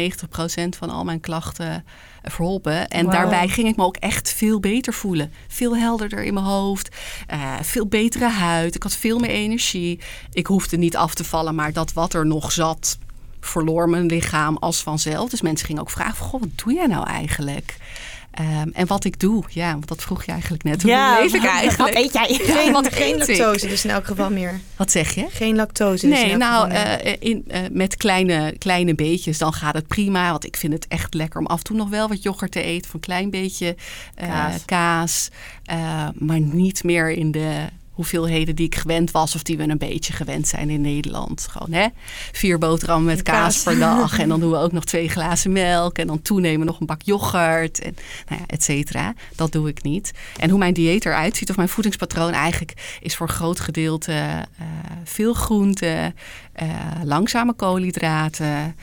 van 0.68 0.90
al 0.90 1.04
mijn 1.04 1.20
klachten 1.20 1.84
verholpen. 2.30 2.88
En 2.88 3.04
wow. 3.04 3.12
daarbij 3.14 3.48
ging 3.48 3.68
ik 3.68 3.76
me 3.76 3.84
ook 3.84 3.96
echt 3.96 4.32
veel 4.32 4.60
beter 4.60 4.92
voelen. 4.92 5.32
Veel 5.48 5.76
helderder 5.76 6.22
in 6.22 6.34
mijn 6.34 6.46
hoofd. 6.46 6.96
Uh, 7.32 7.54
veel 7.62 7.86
betere 7.86 8.28
huid. 8.28 8.74
Ik 8.74 8.82
had 8.82 8.96
veel 8.96 9.18
meer 9.18 9.30
energie. 9.30 10.00
Ik 10.32 10.46
hoefde 10.46 10.76
niet 10.76 10.96
af 10.96 11.14
te 11.14 11.24
vallen, 11.24 11.54
maar 11.54 11.72
dat 11.72 11.92
wat 11.92 12.14
er 12.14 12.26
nog 12.26 12.52
zat, 12.52 12.98
verloor 13.40 13.88
mijn 13.88 14.06
lichaam 14.06 14.56
als 14.56 14.82
vanzelf. 14.82 15.30
Dus 15.30 15.40
mensen 15.40 15.66
gingen 15.66 15.82
ook 15.82 15.90
vragen: 15.90 16.24
Goh, 16.24 16.40
wat 16.40 16.58
doe 16.64 16.72
jij 16.72 16.86
nou 16.86 17.06
eigenlijk? 17.06 17.76
Um, 18.40 18.70
en 18.72 18.86
wat 18.86 19.04
ik 19.04 19.20
doe, 19.20 19.44
ja, 19.48 19.72
want 19.72 19.88
dat 19.88 20.02
vroeg 20.02 20.24
je 20.24 20.32
eigenlijk 20.32 20.62
net. 20.62 20.82
Hoe 20.82 20.90
ja, 20.90 21.18
leef 21.20 21.34
ik 21.34 21.44
eigenlijk? 21.44 21.94
Wat 21.94 22.04
eet 22.04 22.12
jij? 22.12 22.38
Geen, 22.54 22.72
wat 22.72 22.94
geen 22.94 23.16
lactose, 23.18 23.66
dus 23.66 23.84
in 23.84 23.90
elk 23.90 24.06
geval 24.06 24.30
meer. 24.30 24.60
Wat 24.76 24.90
zeg 24.90 25.14
je? 25.14 25.26
Geen 25.30 25.56
lactose. 25.56 26.08
Dus 26.08 26.18
nee, 26.18 26.30
in 26.30 26.38
nou, 26.38 26.70
uh, 26.70 26.92
in, 27.18 27.44
uh, 27.48 27.58
met 27.70 27.96
kleine, 27.96 28.54
kleine 28.58 28.94
beetjes, 28.94 29.38
dan 29.38 29.52
gaat 29.52 29.74
het 29.74 29.86
prima. 29.86 30.30
Want 30.30 30.44
ik 30.44 30.56
vind 30.56 30.72
het 30.72 30.88
echt 30.88 31.14
lekker 31.14 31.40
om 31.40 31.46
af 31.46 31.58
en 31.58 31.64
toe 31.64 31.76
nog 31.76 31.88
wel 31.88 32.08
wat 32.08 32.22
yoghurt 32.22 32.52
te 32.52 32.62
eten. 32.62 32.90
Van 32.90 32.94
een 32.94 33.06
klein 33.06 33.30
beetje 33.30 33.76
uh, 34.22 34.28
kaas. 34.28 34.64
kaas 34.64 35.28
maar 36.14 36.40
niet 36.40 36.84
meer 36.84 37.10
in 37.10 37.30
de 37.30 37.66
hoeveelheden 37.96 38.56
die 38.56 38.66
ik 38.66 38.74
gewend 38.74 39.10
was 39.10 39.34
of 39.34 39.42
die 39.42 39.56
we 39.56 39.68
een 39.68 39.78
beetje 39.78 40.12
gewend 40.12 40.48
zijn 40.48 40.70
in 40.70 40.80
Nederland. 40.80 41.46
Gewoon 41.50 41.72
hè, 41.72 41.86
vier 42.32 42.58
boterhammen 42.58 43.06
met 43.06 43.22
kaas, 43.22 43.36
kaas 43.36 43.62
per 43.62 43.78
dag 43.78 44.18
en 44.22 44.28
dan 44.28 44.40
doen 44.40 44.50
we 44.50 44.56
ook 44.56 44.72
nog 44.72 44.84
twee 44.84 45.08
glazen 45.08 45.52
melk 45.52 45.98
en 45.98 46.06
dan 46.06 46.22
toenemen 46.22 46.66
nog 46.66 46.80
een 46.80 46.86
bak 46.86 47.02
yoghurt 47.02 47.80
en 47.80 47.96
nou 48.28 48.40
ja, 48.40 48.46
et 48.46 48.62
cetera. 48.62 49.14
Dat 49.36 49.52
doe 49.52 49.68
ik 49.68 49.82
niet. 49.82 50.12
En 50.36 50.50
hoe 50.50 50.58
mijn 50.58 50.74
dieet 50.74 51.04
eruit 51.04 51.36
ziet 51.36 51.50
of 51.50 51.56
mijn 51.56 51.68
voedingspatroon 51.68 52.32
eigenlijk 52.32 52.98
is 53.00 53.16
voor 53.16 53.28
een 53.28 53.34
groot 53.34 53.60
gedeelte 53.60 54.12
uh, 54.12 54.66
veel 55.04 55.34
groente, 55.34 56.14
uh, 56.62 56.68
langzame 57.04 57.52
koolhydraten. 57.52 58.76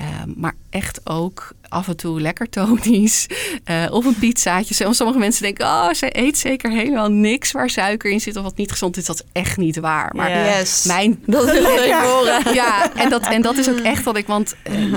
Uh, 0.00 0.06
maar 0.36 0.54
echt 0.70 1.00
ook 1.04 1.54
af 1.68 1.88
en 1.88 1.96
toe 1.96 2.20
lekker 2.20 2.48
tonisch. 2.48 3.26
Uh, 3.70 3.86
of 3.90 4.04
een 4.04 4.18
pizzaatje. 4.18 4.92
Sommige 4.94 5.18
mensen 5.18 5.42
denken, 5.42 5.66
oh, 5.66 5.92
ze 5.92 6.18
eet 6.18 6.38
zeker 6.38 6.70
helemaal 6.70 7.10
niks 7.10 7.52
waar 7.52 7.70
suiker 7.70 8.10
in 8.10 8.20
zit 8.20 8.36
of 8.36 8.42
wat 8.42 8.56
niet 8.56 8.70
gezond 8.70 8.96
is. 8.96 9.04
Dat 9.04 9.16
is 9.16 9.22
echt 9.32 9.56
niet 9.56 9.76
waar. 9.76 10.12
Maar 10.14 10.30
yes. 10.30 10.84
mijn... 10.84 11.22
Dat 11.26 11.44
wil 11.44 11.64
ik 11.64 11.92
horen. 11.92 12.54
Ja, 12.54 12.94
en 12.94 13.10
dat, 13.10 13.22
en 13.22 13.42
dat 13.42 13.56
is 13.56 13.68
ook 13.68 13.78
echt 13.78 14.04
wat 14.04 14.16
ik... 14.16 14.26
Want 14.26 14.54
uh, 14.70 14.94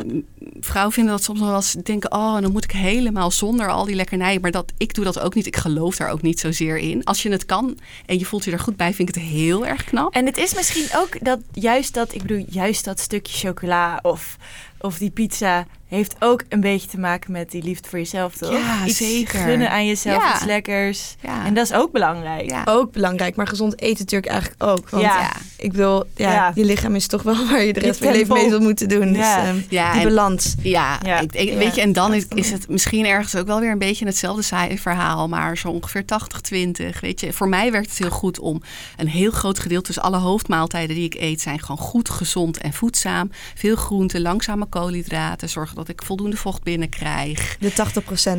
vrouwen 0.59 0.93
vinden 0.93 1.13
dat 1.13 1.23
soms 1.23 1.39
wel 1.39 1.55
eens 1.55 1.75
denken... 1.83 2.11
oh, 2.11 2.41
dan 2.41 2.51
moet 2.51 2.63
ik 2.63 2.71
helemaal 2.71 3.31
zonder 3.31 3.69
al 3.69 3.85
die 3.85 3.95
lekkernijen. 3.95 4.41
Maar 4.41 4.51
dat, 4.51 4.71
ik 4.77 4.93
doe 4.93 5.05
dat 5.05 5.19
ook 5.19 5.35
niet. 5.35 5.47
Ik 5.47 5.57
geloof 5.57 5.95
daar 5.95 6.11
ook 6.11 6.21
niet 6.21 6.39
zozeer 6.39 6.77
in. 6.77 7.03
Als 7.03 7.23
je 7.23 7.31
het 7.31 7.45
kan 7.45 7.77
en 8.05 8.19
je 8.19 8.25
voelt 8.25 8.43
je 8.43 8.51
er 8.51 8.59
goed 8.59 8.77
bij... 8.77 8.93
vind 8.93 9.09
ik 9.09 9.15
het 9.15 9.23
heel 9.23 9.65
erg 9.65 9.83
knap. 9.83 10.13
En 10.13 10.25
het 10.25 10.37
is 10.37 10.55
misschien 10.55 10.87
ook 10.95 11.25
dat 11.25 11.39
juist 11.51 11.93
dat... 11.93 12.13
ik 12.13 12.21
bedoel, 12.21 12.45
juist 12.49 12.85
dat 12.85 12.99
stukje 12.99 13.47
chocola 13.47 13.99
of 14.01 14.37
of 14.81 14.97
die 14.99 15.11
pizza 15.11 15.65
heeft 15.89 16.15
ook 16.19 16.43
een 16.49 16.59
beetje 16.61 16.87
te 16.87 16.99
maken 16.99 17.31
met 17.31 17.51
die 17.51 17.63
liefde 17.63 17.89
voor 17.89 17.99
jezelf, 17.99 18.35
toch? 18.35 18.51
Ja, 18.51 18.85
iets 18.85 18.97
zeker. 18.97 19.39
gunnen 19.39 19.69
aan 19.71 19.85
jezelf, 19.85 20.23
Ja. 20.23 20.35
iets 20.35 20.45
lekkers. 20.45 21.15
Ja. 21.21 21.45
En 21.45 21.53
dat 21.53 21.65
is 21.65 21.73
ook 21.73 21.91
belangrijk. 21.91 22.49
Ja. 22.49 22.61
Ook 22.65 22.91
belangrijk, 22.91 23.35
maar 23.35 23.47
gezond 23.47 23.81
eten 23.81 23.97
natuurlijk 23.99 24.31
eigenlijk 24.31 24.63
ook. 24.63 24.89
Want 24.89 25.03
Ja. 25.03 25.31
Ik 25.57 25.71
bedoel, 25.71 26.03
ja, 26.15 26.31
Ja. 26.31 26.51
je 26.55 26.65
lichaam 26.65 26.95
is 26.95 27.07
toch 27.07 27.23
wel 27.23 27.45
waar 27.49 27.63
je 27.63 27.73
de 27.73 27.79
rest 27.79 27.99
van 27.99 28.07
je 28.07 28.13
leven 28.13 28.33
mee 28.33 28.49
zult 28.49 28.61
moeten 28.61 28.89
doen. 28.89 29.07
Dus 29.07 29.17
Ja. 29.21 29.45
ehm, 29.45 29.57
Ja, 29.69 29.91
die 29.91 30.01
en- 30.01 30.07
balans. 30.07 30.55
Ja, 30.61 30.99
Ja. 31.05 31.19
Ik, 31.19 31.33
ik- 31.33 31.49
Ja, 31.49 31.55
weet 31.57 31.75
je, 31.75 31.81
en 31.81 31.93
dan 31.93 32.13
is, 32.13 32.25
is 32.35 32.51
het 32.51 32.69
misschien 32.69 33.05
ergens 33.05 33.35
ook 33.35 33.47
wel 33.47 33.59
weer 33.59 33.71
een 33.71 33.77
beetje 33.79 34.05
hetzelfde 34.05 34.41
saaie 34.41 34.79
verhaal, 34.81 35.27
maar 35.27 35.57
zo 35.57 35.67
ongeveer 35.69 36.05
80-20. 36.05 36.99
Weet 36.99 37.19
je, 37.19 37.33
voor 37.33 37.49
mij 37.49 37.71
werkt 37.71 37.89
het 37.89 37.97
heel 37.97 38.09
goed 38.09 38.39
om 38.39 38.61
een 38.97 39.07
heel 39.07 39.31
groot 39.31 39.59
gedeelte, 39.59 39.87
dus 39.93 39.99
alle 39.99 40.17
hoofdmaaltijden 40.17 40.95
die 40.95 41.05
ik 41.05 41.15
eet, 41.15 41.41
zijn 41.41 41.59
gewoon 41.59 41.77
goed, 41.77 42.09
gezond 42.09 42.57
en 42.57 42.73
voedzaam. 42.73 43.31
Veel 43.55 43.75
groenten, 43.75 44.21
langzame 44.21 44.65
koolhydraten, 44.65 45.49
zorgen 45.49 45.75
dat 45.79 45.89
ik 45.89 46.03
voldoende 46.03 46.37
vocht 46.37 46.63
binnenkrijg. 46.63 47.57
De 47.59 47.71
80% 47.71 47.73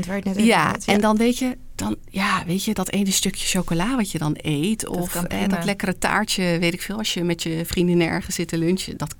waar 0.06 0.16
het 0.16 0.24
net 0.24 0.28
over 0.28 0.44
Ja, 0.44 0.66
had. 0.70 0.84
en 0.84 1.00
dan 1.00 1.16
weet 1.16 1.38
je, 1.38 1.56
dan, 1.74 1.96
ja, 2.10 2.42
weet 2.46 2.64
je, 2.64 2.74
dat 2.74 2.90
ene 2.90 3.10
stukje 3.10 3.46
chocola 3.46 3.96
wat 3.96 4.10
je 4.10 4.18
dan 4.18 4.34
eet, 4.42 4.86
of 4.88 5.14
eh, 5.14 5.48
dat 5.48 5.64
lekkere 5.64 5.98
taartje, 5.98 6.58
weet 6.58 6.72
ik 6.74 6.82
veel, 6.82 6.96
als 6.98 7.14
je 7.14 7.24
met 7.24 7.42
je 7.42 7.62
vrienden 7.66 8.00
ergens 8.08 8.34
zit 8.34 8.48
te 8.48 8.58
lunchen, 8.58 8.96
dat 8.96 9.14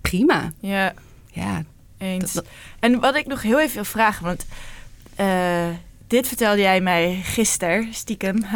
prima. 0.00 0.52
Ja, 0.60 0.94
Ja, 1.32 1.62
eens. 1.98 2.32
Dat- 2.32 2.46
En 2.80 3.00
wat 3.00 3.14
ik 3.16 3.26
nog 3.26 3.42
heel 3.42 3.60
even 3.60 3.74
wil 3.74 3.84
vragen, 3.84 4.24
want 4.24 4.46
eh, 5.16 5.68
dit 6.06 6.28
vertelde 6.28 6.60
jij 6.60 6.80
mij 6.80 7.20
gisteren, 7.22 7.88
stiekem, 7.94 8.44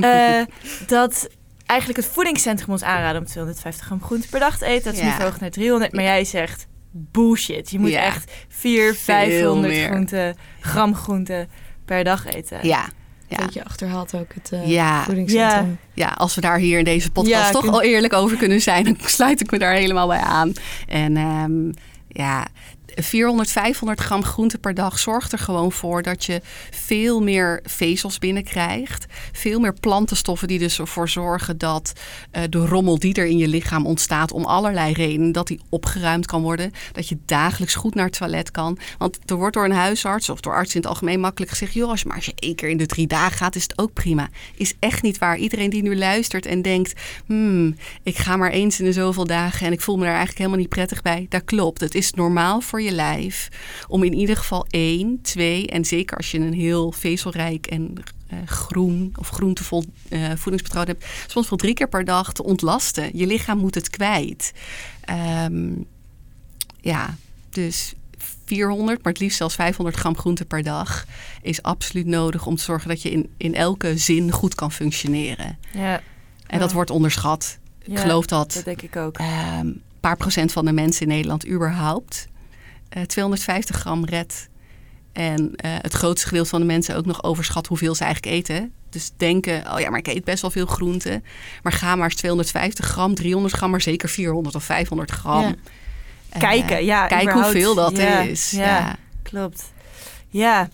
eh, 0.00 0.40
dat 0.86 1.28
eigenlijk 1.66 2.00
het 2.00 2.08
voedingscentrum 2.14 2.70
ons 2.70 2.82
aanraden 2.82 3.20
om 3.20 3.26
250 3.26 3.86
gram 3.86 4.02
groente 4.02 4.28
per 4.28 4.40
dag 4.40 4.58
te 4.58 4.64
eten. 4.66 4.84
Dat 4.84 4.92
is 4.94 5.00
Ja. 5.00 5.06
nu 5.06 5.12
verhoogd 5.12 5.40
naar 5.40 5.50
300, 5.50 5.92
maar 5.92 6.04
jij 6.04 6.24
zegt 6.24 6.66
bullshit. 6.90 7.70
Je 7.70 7.78
moet 7.78 7.90
Ja. 7.90 8.02
echt 8.02 8.32
400, 8.48 8.98
500 8.98 9.72
meer. 9.74 9.88
groente, 9.88 10.34
gram 10.60 10.94
groente 10.94 11.46
per 11.84 12.04
dag 12.04 12.26
eten. 12.26 12.58
ja. 12.62 12.88
Ja. 13.30 13.36
Dat 13.36 13.54
je 13.54 13.64
achterhaalt 13.64 14.14
ook 14.14 14.34
het 14.34 14.52
eh 14.52 14.66
Ja. 14.68 15.04
voedingscentrum. 15.04 15.78
Ja, 15.94 16.08
als 16.08 16.34
we 16.34 16.40
daar 16.40 16.58
hier 16.58 16.78
in 16.78 16.84
deze 16.84 17.10
podcast 17.10 17.44
Ja, 17.46 17.50
toch 17.50 17.62
kun- 17.62 17.72
al 17.72 17.82
eerlijk 17.82 18.12
over 18.12 18.36
kunnen 18.36 18.60
zijn, 18.60 18.84
dan 18.84 18.96
sluit 19.00 19.40
ik 19.40 19.50
me 19.50 19.58
daar 19.58 19.72
helemaal 19.74 20.06
bij 20.06 20.18
aan. 20.20 20.52
En 20.86 21.16
ehm, 21.16 21.70
ja, 22.08 22.46
400, 23.02 23.50
500 23.50 24.00
gram 24.00 24.24
groente 24.24 24.58
per 24.58 24.74
dag 24.74 24.98
zorgt 24.98 25.32
er 25.32 25.38
gewoon 25.38 25.72
voor 25.72 26.02
dat 26.02 26.24
je 26.24 26.40
veel 26.70 27.22
meer 27.22 27.60
vezels 27.64 28.18
binnenkrijgt. 28.18 29.06
Veel 29.32 29.60
meer 29.60 29.74
plantenstoffen 29.74 30.48
die 30.48 30.58
dus 30.58 30.78
ervoor 30.78 31.08
zorgen 31.08 31.58
dat 31.58 31.92
eh, 32.30 32.42
de 32.48 32.66
rommel 32.66 32.98
die 32.98 33.14
er 33.14 33.26
in 33.26 33.38
je 33.38 33.48
lichaam 33.48 33.86
ontstaat 33.86 34.32
om 34.32 34.44
allerlei 34.44 34.92
redenen, 34.92 35.32
dat 35.32 35.46
die 35.46 35.60
opgeruimd 35.68 36.26
kan 36.26 36.42
worden. 36.42 36.72
Dat 36.92 37.08
je 37.08 37.18
dagelijks 37.24 37.74
goed 37.74 37.94
naar 37.94 38.04
het 38.04 38.18
toilet 38.18 38.50
kan. 38.50 38.78
Want 38.98 39.18
er 39.26 39.36
wordt 39.36 39.54
door 39.54 39.64
een 39.64 39.72
huisarts 39.72 40.28
of 40.28 40.40
door 40.40 40.54
artsen 40.54 40.74
in 40.74 40.80
het 40.80 40.90
algemeen 40.90 41.20
makkelijk 41.20 41.50
gezegd, 41.50 41.72
joh, 41.72 41.90
als 41.90 42.00
je 42.00 42.06
maar 42.06 42.16
als 42.16 42.26
je 42.26 42.32
één 42.34 42.54
keer 42.54 42.68
in 42.68 42.76
de 42.76 42.86
drie 42.86 43.06
dagen 43.06 43.36
gaat, 43.36 43.56
is 43.56 43.62
het 43.62 43.78
ook 43.78 43.92
prima. 43.92 44.28
Is 44.56 44.74
echt 44.78 45.02
niet 45.02 45.18
waar. 45.18 45.36
Iedereen 45.36 45.70
die 45.70 45.82
nu 45.82 45.96
luistert 45.96 46.46
en 46.46 46.62
denkt, 46.62 47.00
hmm, 47.26 47.76
ik 48.02 48.16
ga 48.16 48.36
maar 48.36 48.50
eens 48.50 48.78
in 48.78 48.84
de 48.84 48.92
zoveel 48.92 49.26
dagen 49.26 49.66
en 49.66 49.72
ik 49.72 49.80
voel 49.80 49.96
me 49.96 50.00
daar 50.00 50.08
eigenlijk 50.08 50.38
helemaal 50.38 50.60
niet 50.60 50.68
prettig 50.68 51.02
bij. 51.02 51.26
Dat 51.28 51.44
klopt. 51.44 51.80
Het 51.80 51.94
is 51.94 52.12
normaal 52.12 52.60
voor 52.60 52.82
je 52.82 52.87
lijf 52.92 53.48
om 53.88 54.02
in 54.02 54.14
ieder 54.14 54.36
geval 54.36 54.66
één, 54.70 55.18
twee 55.22 55.66
en 55.66 55.84
zeker 55.84 56.16
als 56.16 56.30
je 56.30 56.38
een 56.38 56.52
heel 56.52 56.92
vezelrijk 56.92 57.66
en 57.66 57.92
eh, 58.26 58.38
groen 58.44 59.12
of 59.18 59.28
groentevol 59.28 59.84
eh, 60.08 60.30
voedingspatroon 60.36 60.86
hebt, 60.86 61.04
soms 61.26 61.48
wel 61.48 61.58
drie 61.58 61.74
keer 61.74 61.88
per 61.88 62.04
dag 62.04 62.32
te 62.32 62.44
ontlasten. 62.44 63.10
Je 63.18 63.26
lichaam 63.26 63.58
moet 63.58 63.74
het 63.74 63.90
kwijt. 63.90 64.52
Ehm, 65.00 65.70
ja, 66.80 67.16
dus 67.50 67.92
400, 68.44 69.02
maar 69.02 69.12
het 69.12 69.20
liefst 69.22 69.36
zelfs 69.36 69.54
500 69.54 69.96
gram 69.96 70.16
groente 70.16 70.44
per 70.44 70.62
dag 70.62 71.04
is 71.42 71.62
absoluut 71.62 72.06
nodig 72.06 72.46
om 72.46 72.56
te 72.56 72.62
zorgen 72.62 72.88
dat 72.88 73.02
je 73.02 73.10
in, 73.10 73.30
in 73.36 73.54
elke 73.54 73.98
zin 73.98 74.30
goed 74.30 74.54
kan 74.54 74.72
functioneren. 74.72 75.58
Ja, 75.72 76.00
En 76.46 76.58
dat 76.58 76.68
Ja. 76.68 76.74
wordt 76.74 76.90
onderschat. 76.90 77.58
ja, 77.82 77.92
Ik 77.92 77.98
geloof 77.98 78.26
dat 78.26 78.52
Dat 78.52 78.64
denk 78.64 78.82
ik 78.82 78.96
ook. 78.96 79.18
ehm, 79.18 79.58
een 79.66 79.82
paar 80.00 80.16
procent 80.16 80.52
van 80.52 80.64
de 80.64 80.72
mensen 80.72 81.02
in 81.02 81.08
Nederland 81.08 81.48
überhaupt 81.48 82.28
eh 82.88 83.02
250 83.02 83.76
gram 83.76 84.04
redt. 84.04 84.48
En 85.12 85.52
eh, 85.56 85.70
het 85.80 85.92
grootste 85.92 86.26
gedeelte 86.28 86.48
van 86.48 86.60
de 86.60 86.66
mensen 86.66 86.96
ook 86.96 87.06
nog 87.06 87.22
overschat 87.22 87.66
hoeveel 87.66 87.94
ze 87.94 88.04
eigenlijk 88.04 88.34
eten. 88.34 88.72
Dus 88.90 89.10
denken, 89.16 89.72
oh 89.74 89.80
ja, 89.80 89.90
maar 89.90 89.98
ik 89.98 90.06
eet 90.06 90.24
best 90.24 90.42
wel 90.42 90.50
veel 90.50 90.66
groenten. 90.66 91.24
Maar 91.62 91.72
ga 91.72 91.94
maar 91.96 92.04
eens 92.04 92.14
250 92.14 92.84
gram, 92.86 93.14
300 93.14 93.54
gram, 93.54 93.70
maar 93.70 93.80
zeker 93.80 94.08
400 94.08 94.54
of 94.54 94.64
500 94.64 95.10
gram. 95.10 95.40
Ja. 95.40 95.54
Eh, 96.28 96.40
Kijken, 96.40 96.84
ja. 96.84 97.06
Kijk 97.06 97.30
hoeveel 97.30 97.74
dat 97.74 97.96
Ja, 97.96 98.20
is. 98.20 98.50
Ja, 98.50 98.64
Ja. 98.78 98.96
klopt. 99.22 99.72
Ja. 100.28 100.68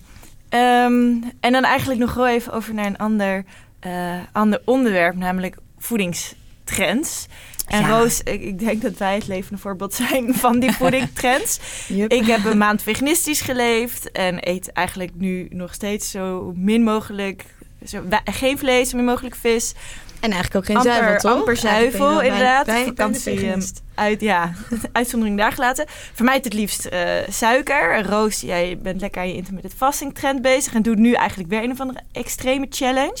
Ehm, 0.49 1.13
en 1.39 1.51
dan 1.51 1.63
eigenlijk 1.63 1.99
nog 1.99 2.13
wel 2.13 2.27
even 2.27 2.53
over 2.53 2.73
naar 2.73 2.85
een 2.85 2.97
ander, 2.97 3.43
eh, 3.79 4.17
ander 4.31 4.61
onderwerp, 4.65 5.15
namelijk 5.15 5.57
voedingstrends. 5.77 7.25
En 7.65 7.79
Ja. 7.81 7.87
Roos, 7.97 8.21
ik, 8.23 8.41
ik 8.41 8.59
denk 8.59 8.81
dat 8.81 8.97
wij 8.97 9.15
het 9.15 9.27
levende 9.27 9.61
voorbeeld 9.61 9.93
zijn 9.93 10.33
van 10.43 10.59
die 10.59 10.71
voedingstrends. 10.71 11.59
Yup. 11.87 12.11
ik 12.11 12.25
heb 12.25 12.45
een 12.45 12.57
maand 12.57 12.81
veganistisch 12.81 13.41
geleefd 13.41 14.11
en 14.11 14.37
eet 14.49 14.71
eigenlijk 14.71 15.11
nu 15.15 15.47
nog 15.49 15.73
steeds 15.73 16.11
zo 16.11 16.53
min 16.55 16.83
mogelijk, 16.83 17.43
zo, 17.85 18.03
geen 18.25 18.57
vlees, 18.57 18.89
zo 18.89 18.95
min 18.95 19.05
mogelijk 19.05 19.35
vis. 19.35 19.73
En 20.19 20.31
eigenlijk 20.31 20.55
ook 20.55 20.65
geen 20.65 20.75
amper, 20.77 20.93
zuivel, 20.93 21.29
toch? 21.29 21.39
amper 21.39 21.57
zuivel, 21.57 22.21
inderdaad. 22.21 22.65
bijna- 22.65 22.83
bijna 22.83 22.85
Vakantie, 22.85 23.39
veganist. 23.39 23.81
Uit, 23.95 24.21
ja, 24.21 24.53
uitzondering 24.91 25.37
daar 25.37 25.51
gelaten. 25.51 25.85
Vermijd 26.13 26.43
het 26.43 26.53
liefst 26.53 26.85
eh, 26.85 27.09
suiker. 27.29 28.05
Roos, 28.05 28.41
jij 28.41 28.77
bent 28.81 29.01
lekker 29.01 29.21
aan 29.21 29.27
je 29.27 29.33
intermittent 29.35 29.73
fasting 29.73 30.13
trend 30.15 30.41
bezig... 30.41 30.73
en 30.73 30.81
doet 30.81 30.97
nu 30.97 31.13
eigenlijk 31.13 31.49
weer 31.49 31.63
een 31.63 31.71
of 31.71 31.79
andere 31.79 31.99
extreme 32.11 32.65
challenge. 32.69 33.17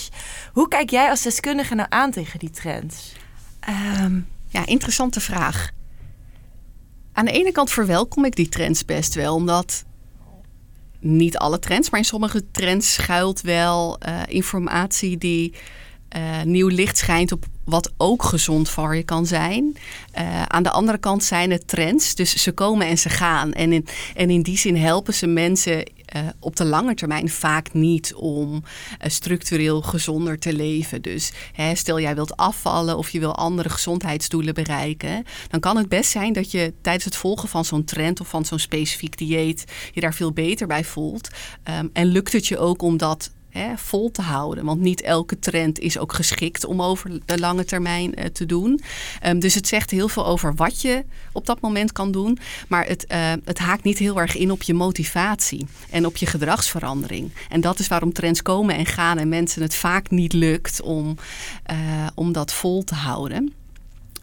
Hoe 0.53 0.67
kijk 0.67 0.89
jij 0.89 1.09
als 1.09 1.21
deskundige 1.21 1.75
nou 1.75 1.87
aan 1.91 2.11
tegen 2.11 2.39
die 2.39 2.49
trends? 2.51 3.13
Ehm, 3.59 4.19
ja, 4.55 4.65
interessante 4.65 5.19
vraag. 5.19 5.71
Aan 7.13 7.25
de 7.25 7.31
ene 7.31 7.51
kant 7.51 7.71
verwelkom 7.71 8.25
ik 8.25 8.35
die 8.35 8.49
trends 8.49 8.85
best 8.85 9.13
wel, 9.13 9.35
omdat 9.35 9.85
niet 10.99 11.37
alle 11.37 11.59
trends, 11.59 11.89
maar 11.89 11.99
in 11.99 12.05
sommige 12.05 12.51
trends 12.51 12.93
schuilt 12.93 13.41
wel 13.41 13.97
eh, 13.99 14.21
informatie 14.27 15.17
die 15.17 15.53
eh, 16.09 16.41
nieuw 16.41 16.67
licht 16.67 16.97
schijnt 16.97 17.31
op 17.31 17.45
wat 17.65 17.93
ook 17.97 18.23
gezond 18.23 18.69
voor 18.69 18.95
je 18.95 19.03
kan 19.03 19.25
zijn. 19.25 19.77
Eh, 20.11 20.41
aan 20.43 20.63
de 20.63 20.71
andere 20.71 20.97
kant 20.97 21.23
zijn 21.23 21.51
het 21.51 21.67
trends, 21.67 22.15
dus 22.15 22.35
ze 22.35 22.51
komen 22.51 22.87
en 22.87 22.97
ze 22.97 23.09
gaan. 23.09 23.53
En 23.53 23.73
in, 23.73 23.87
en 24.15 24.29
in 24.29 24.41
die 24.41 24.57
zin 24.57 24.77
helpen 24.77 25.13
ze 25.13 25.27
mensen 25.27 25.83
eh, 26.05 26.21
op 26.39 26.55
de 26.55 26.65
lange 26.65 26.93
termijn 26.93 27.29
vaak 27.29 27.73
niet 27.73 28.13
om 28.13 28.63
eh, 28.99 29.09
structureel 29.09 29.81
gezonder 29.81 30.39
te 30.39 30.53
leven. 30.53 31.01
Dus 31.01 31.31
hè, 31.53 31.75
stel 31.75 31.99
jij 31.99 32.15
wilt 32.15 32.37
afvallen 32.37 32.97
of 32.97 33.09
je 33.09 33.19
wil 33.19 33.35
andere 33.35 33.69
gezondheidsdoelen 33.69 34.53
bereiken, 34.53 35.23
dan 35.49 35.59
kan 35.59 35.77
het 35.77 35.89
best 35.89 36.11
zijn 36.11 36.33
dat 36.33 36.51
je 36.51 36.73
tijdens 36.81 37.05
het 37.05 37.15
volgen 37.15 37.49
van 37.49 37.65
zo'n 37.65 37.83
trend 37.83 38.19
of 38.19 38.27
van 38.27 38.45
zo'n 38.45 38.59
specifiek 38.59 39.17
dieet 39.17 39.63
je 39.91 40.01
daar 40.01 40.13
veel 40.13 40.31
beter 40.31 40.67
bij 40.67 40.83
voelt. 40.83 41.29
Ehm, 41.63 41.87
en 41.93 42.05
lukt 42.05 42.33
het 42.33 42.47
je 42.47 42.57
ook 42.57 42.81
om 42.81 42.97
dat 42.97 43.31
hè, 43.59 43.77
vol 43.77 44.11
te 44.11 44.21
houden. 44.21 44.65
Want 44.65 44.81
niet 44.81 45.01
elke 45.01 45.39
trend 45.39 45.79
is 45.79 45.97
ook 45.97 46.13
geschikt 46.13 46.65
om 46.65 46.81
over 46.81 47.19
de 47.25 47.39
lange 47.39 47.65
termijn 47.65 48.15
eh, 48.15 48.25
te 48.25 48.45
doen. 48.45 48.81
Ehm, 49.21 49.39
dus 49.39 49.53
het 49.53 49.67
zegt 49.67 49.91
heel 49.91 50.07
veel 50.07 50.25
over 50.25 50.55
wat 50.55 50.81
je 50.81 51.03
op 51.31 51.45
dat 51.45 51.61
moment 51.61 51.91
kan 51.91 52.11
doen. 52.11 52.39
Maar 52.67 52.87
het, 52.87 53.05
eh, 53.05 53.33
het 53.43 53.59
haakt 53.59 53.83
niet 53.83 53.97
heel 53.97 54.19
erg 54.19 54.35
in 54.35 54.51
op 54.51 54.63
je 54.63 54.73
motivatie 54.73 55.67
en 55.89 56.05
op 56.05 56.17
je 56.17 56.25
gedragsverandering. 56.25 57.31
En 57.49 57.61
dat 57.61 57.79
is 57.79 57.87
waarom 57.87 58.13
trends 58.13 58.41
komen 58.41 58.75
en 58.75 58.85
gaan 58.85 59.17
en 59.17 59.29
mensen 59.29 59.61
het 59.61 59.75
vaak 59.75 60.09
niet 60.09 60.33
lukt 60.33 60.81
om, 60.81 61.17
eh, 61.63 61.77
om 62.15 62.31
dat 62.31 62.53
vol 62.53 62.83
te 62.83 62.95
houden. 62.95 63.53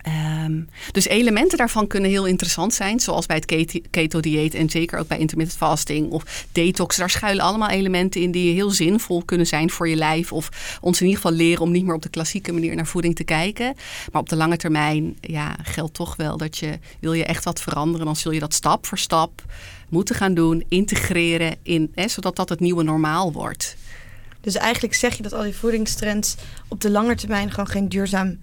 Ehm, 0.02 0.60
dus 0.92 1.06
elementen 1.06 1.58
daarvan 1.58 1.86
kunnen 1.86 2.10
heel 2.10 2.26
interessant 2.26 2.74
zijn, 2.74 3.00
zoals 3.00 3.26
bij 3.26 3.36
het 3.36 3.44
keto- 3.44 3.80
keto-dieet 3.90 4.54
en 4.54 4.70
zeker 4.70 4.98
ook 4.98 5.06
bij 5.06 5.18
intermittent 5.18 5.58
fasting 5.58 6.10
of 6.10 6.46
detox. 6.52 6.96
Daar 6.96 7.10
schuilen 7.10 7.44
allemaal 7.44 7.68
elementen 7.68 8.20
in 8.20 8.30
die 8.30 8.54
heel 8.54 8.70
zinvol 8.70 9.22
kunnen 9.24 9.46
zijn 9.46 9.70
voor 9.70 9.88
je 9.88 9.96
lijf 9.96 10.32
of 10.32 10.78
ons 10.80 11.00
in 11.00 11.06
ieder 11.06 11.22
geval 11.22 11.36
leren 11.36 11.62
om 11.62 11.70
niet 11.70 11.84
meer 11.84 11.94
op 11.94 12.02
de 12.02 12.08
klassieke 12.08 12.52
manier 12.52 12.74
naar 12.74 12.86
voeding 12.86 13.16
te 13.16 13.24
kijken. 13.24 13.74
Maar 14.12 14.20
op 14.22 14.28
de 14.28 14.36
lange 14.36 14.56
termijn 14.56 15.16
ja, 15.20 15.56
geldt 15.62 15.94
toch 15.94 16.16
wel 16.16 16.36
dat 16.36 16.58
je, 16.58 16.78
wil 17.00 17.12
je 17.12 17.24
echt 17.24 17.44
wat 17.44 17.60
veranderen, 17.60 18.06
dan 18.06 18.16
zul 18.16 18.32
je 18.32 18.40
dat 18.40 18.54
stap 18.54 18.86
voor 18.86 18.98
stap 18.98 19.42
moeten 19.88 20.14
gaan 20.14 20.34
doen, 20.34 20.64
integreren, 20.68 21.56
in, 21.62 21.92
hè, 21.94 22.08
zodat 22.08 22.36
dat 22.36 22.48
het 22.48 22.60
nieuwe 22.60 22.82
normaal 22.82 23.32
wordt. 23.32 23.76
Dus 24.40 24.54
eigenlijk 24.54 24.94
zeg 24.94 25.16
je 25.16 25.22
dat 25.22 25.32
al 25.32 25.42
die 25.42 25.56
voedingstrends 25.56 26.34
op 26.68 26.80
de 26.80 26.90
lange 26.90 27.14
termijn 27.14 27.50
gewoon 27.50 27.66
geen 27.66 27.88
duurzaam 27.88 28.38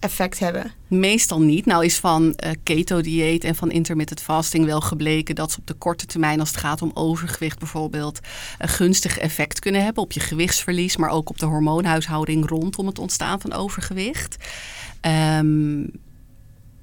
effect 0.00 0.38
hebben. 0.38 0.72
Meestal 0.86 1.40
niet. 1.40 1.66
Nou 1.66 1.84
is 1.84 1.98
van 1.98 2.34
eh, 2.34 2.50
keto-dieet 2.62 3.44
en 3.44 3.54
van 3.54 3.70
intermittent 3.70 4.20
fasting 4.20 4.64
wel 4.64 4.80
gebleken 4.80 5.34
dat 5.34 5.52
ze 5.52 5.58
op 5.58 5.66
de 5.66 5.74
korte 5.74 6.06
termijn, 6.06 6.40
als 6.40 6.48
het 6.48 6.58
gaat 6.58 6.82
om 6.82 6.90
overgewicht 6.94 7.58
bijvoorbeeld, 7.58 8.20
een 8.58 8.68
gunstig 8.68 9.18
effect 9.18 9.58
kunnen 9.58 9.84
hebben 9.84 10.02
op 10.02 10.12
je 10.12 10.20
gewichtsverlies, 10.20 10.96
maar 10.96 11.10
ook 11.10 11.30
op 11.30 11.38
de 11.38 11.46
hormoonhuishouding 11.46 12.48
rondom 12.48 12.86
het 12.86 12.98
ontstaan 12.98 13.40
van 13.40 13.52
overgewicht. 13.52 14.36
Ehm, 15.00 15.82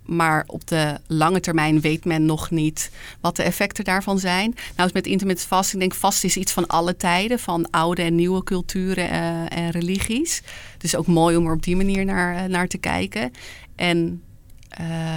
maar 0.06 0.44
op 0.48 0.68
de 0.68 0.98
lange 1.08 1.40
termijn 1.40 1.82
weet 1.82 2.06
men 2.06 2.26
nog 2.26 2.52
niet 2.52 2.92
wat 3.22 3.36
de 3.36 3.44
effecten 3.44 3.84
daarvan 3.84 4.20
zijn. 4.20 4.56
Nou, 4.76 4.90
met 4.94 5.08
intermittent 5.08 5.48
fasting, 5.48 5.84
ik 5.84 5.90
denk 5.90 6.02
vast 6.02 6.24
is 6.24 6.38
iets 6.38 6.52
van 6.52 6.68
alle 6.68 6.98
tijden, 6.98 7.40
van 7.40 7.70
oude 7.70 8.02
en 8.02 8.16
nieuwe 8.16 8.44
culturen 8.44 9.10
uh, 9.10 9.58
en 9.58 9.72
religies. 9.72 10.42
Dus 10.78 10.96
ook 10.96 11.08
mooi 11.08 11.36
om 11.38 11.48
er 11.48 11.54
op 11.54 11.64
die 11.64 11.76
manier 11.76 12.06
naar, 12.06 12.36
uh, 12.36 12.44
naar 12.44 12.68
te 12.68 12.78
kijken. 12.78 13.32
En 13.76 14.24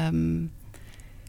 um, 0.07 0.53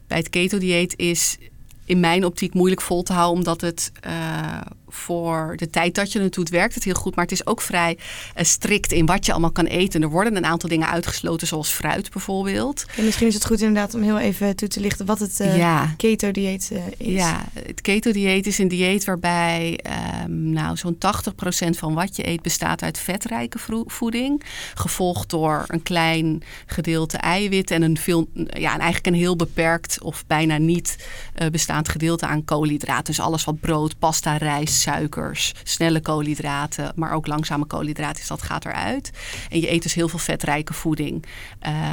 bij 0.07 0.17
het 0.17 0.29
keto-dieet 0.29 0.93
is 0.97 1.37
in 1.85 1.99
mijn 1.99 2.25
optiek 2.25 2.53
moeilijk 2.53 2.81
vol 2.81 3.03
te 3.03 3.13
houden, 3.13 3.37
omdat 3.37 3.61
het 3.61 3.91
uh, 4.05 4.61
voor 4.89 5.53
de 5.55 5.69
tijd 5.69 5.95
dat 5.95 6.11
je 6.11 6.21
het 6.21 6.33
doet, 6.33 6.49
werkt 6.49 6.75
het 6.75 6.83
heel 6.83 6.93
goed. 6.93 7.15
Maar 7.15 7.23
het 7.23 7.33
is 7.33 7.45
ook 7.45 7.61
vrij 7.61 7.97
uh, 7.97 8.43
strikt 8.43 8.91
in 8.91 9.05
wat 9.05 9.25
je 9.25 9.31
allemaal 9.31 9.51
kan 9.51 9.65
eten. 9.65 10.01
Er 10.01 10.09
worden 10.09 10.35
een 10.35 10.45
aantal 10.45 10.69
dingen 10.69 10.89
uitgesloten, 10.89 11.47
zoals 11.47 11.69
fruit 11.69 12.11
bijvoorbeeld. 12.11 12.85
En 12.97 13.05
misschien 13.05 13.27
is 13.27 13.33
het 13.33 13.45
goed 13.45 13.61
inderdaad 13.61 13.93
om 13.93 14.01
heel 14.01 14.19
even 14.19 14.55
toe 14.55 14.67
te 14.67 14.79
lichten 14.79 15.05
wat 15.05 15.19
het 15.19 15.39
uh, 15.39 15.57
ja. 15.57 15.93
keto-dieet 15.97 16.71
is. 16.97 17.13
Ja, 17.13 17.45
het 17.53 17.81
keto-dieet 17.81 18.47
is 18.47 18.57
een 18.57 18.67
dieet 18.67 19.05
waarbij 19.05 19.79
um, 20.23 20.49
nou, 20.49 20.77
zo'n 20.77 20.95
80% 20.95 20.99
van 21.69 21.93
wat 21.93 22.15
je 22.15 22.27
eet 22.27 22.41
bestaat 22.41 22.81
uit 22.81 22.99
vetrijke 22.99 23.59
voeding. 23.85 24.43
Gevolgd 24.73 25.29
door 25.29 25.63
een 25.67 25.83
klein 25.83 26.43
gedeelte 26.65 27.17
eiwit 27.17 27.71
en 27.71 27.81
een 27.81 27.97
veel, 27.97 28.27
ja, 28.33 28.69
eigenlijk 28.69 29.05
een 29.05 29.13
heel 29.13 29.35
beperkt 29.35 30.01
of 30.01 30.23
bijna 30.27 30.57
niet 30.57 30.97
bestaand 31.51 31.89
gedeelte 31.89 32.25
aan 32.25 32.45
koolhydraten. 32.45 33.03
Dus 33.03 33.19
alles 33.19 33.43
wat 33.43 33.59
brood, 33.59 33.99
pasta, 33.99 34.37
rijst, 34.37 34.78
suikers, 34.79 35.53
snelle 35.63 36.01
koolhydraten, 36.01 36.91
maar 36.95 37.13
ook 37.13 37.27
langzame 37.27 37.65
koolhydraten, 37.65 38.15
dus 38.15 38.27
dat 38.27 38.41
gaat 38.41 38.65
eruit. 38.65 39.11
En 39.49 39.59
je 39.59 39.71
eet 39.71 39.83
dus 39.83 39.93
heel 39.93 40.09
veel 40.09 40.19
vetrijke 40.19 40.73
voeding. 40.73 41.25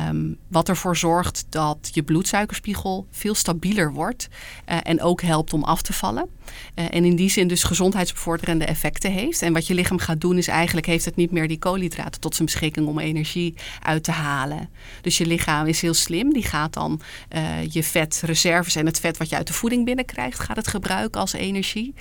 Um, 0.09 0.37
wat 0.49 0.69
ervoor 0.69 0.97
zorgt 0.97 1.47
dat 1.49 1.91
je 1.93 2.03
bloedsuikerspiegel 2.03 3.07
veel 3.11 3.35
stabieler 3.35 3.93
wordt 3.93 4.29
uh, 4.69 4.77
en 4.83 5.03
ook 5.03 5.23
helpt 5.23 5.53
om 5.53 5.65
af 5.65 5.83
te 5.83 5.93
vallen. 5.93 6.29
Uh, 6.75 6.85
en 6.91 7.05
in 7.05 7.17
die 7.17 7.31
zin 7.31 7.49
dus 7.49 7.63
gezondheidsbevorderende 7.63 8.65
effecten 8.65 9.13
heeft. 9.13 9.43
En 9.43 9.53
wat 9.53 9.67
je 9.67 9.75
lichaam 9.75 9.99
gaat 9.99 10.21
doen 10.21 10.39
is 10.39 10.49
eigenlijk 10.49 10.87
heeft 10.87 11.05
het 11.05 11.17
niet 11.17 11.31
meer 11.31 11.49
die 11.49 11.59
koolhydraten 11.59 12.21
tot 12.21 12.35
zijn 12.35 12.49
beschikking 12.49 12.87
om 12.87 12.99
energie 12.99 13.55
uit 13.83 14.05
te 14.05 14.11
halen. 14.11 14.69
Dus 15.01 15.19
je 15.19 15.27
lichaam 15.27 15.67
is 15.67 15.81
heel 15.81 15.95
slim. 15.95 16.33
Die 16.33 16.43
gaat 16.43 16.73
dan 16.73 17.01
uh, 17.35 17.67
je 17.69 17.83
vetreserves 17.83 18.77
en 18.77 18.87
het 18.87 19.01
vet 19.01 19.17
wat 19.17 19.29
je 19.29 19.37
uit 19.37 19.47
de 19.47 19.53
voeding 19.53 19.85
binnenkrijgt, 19.85 20.41
gaat 20.41 20.57
het 20.57 20.69
gebruiken 20.69 21.21
als 21.21 21.33
energie. 21.33 21.95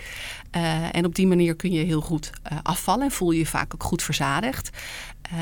Uh, 0.57 0.95
en 0.95 1.05
op 1.05 1.15
die 1.15 1.27
manier 1.27 1.55
kun 1.55 1.71
je 1.71 1.83
heel 1.83 2.01
goed 2.01 2.29
uh, 2.51 2.57
afvallen 2.63 3.03
en 3.03 3.11
voel 3.11 3.31
je 3.31 3.39
je 3.39 3.45
vaak 3.45 3.73
ook 3.73 3.83
goed 3.83 4.03
verzadigd. 4.03 4.69
Uh, 5.33 5.39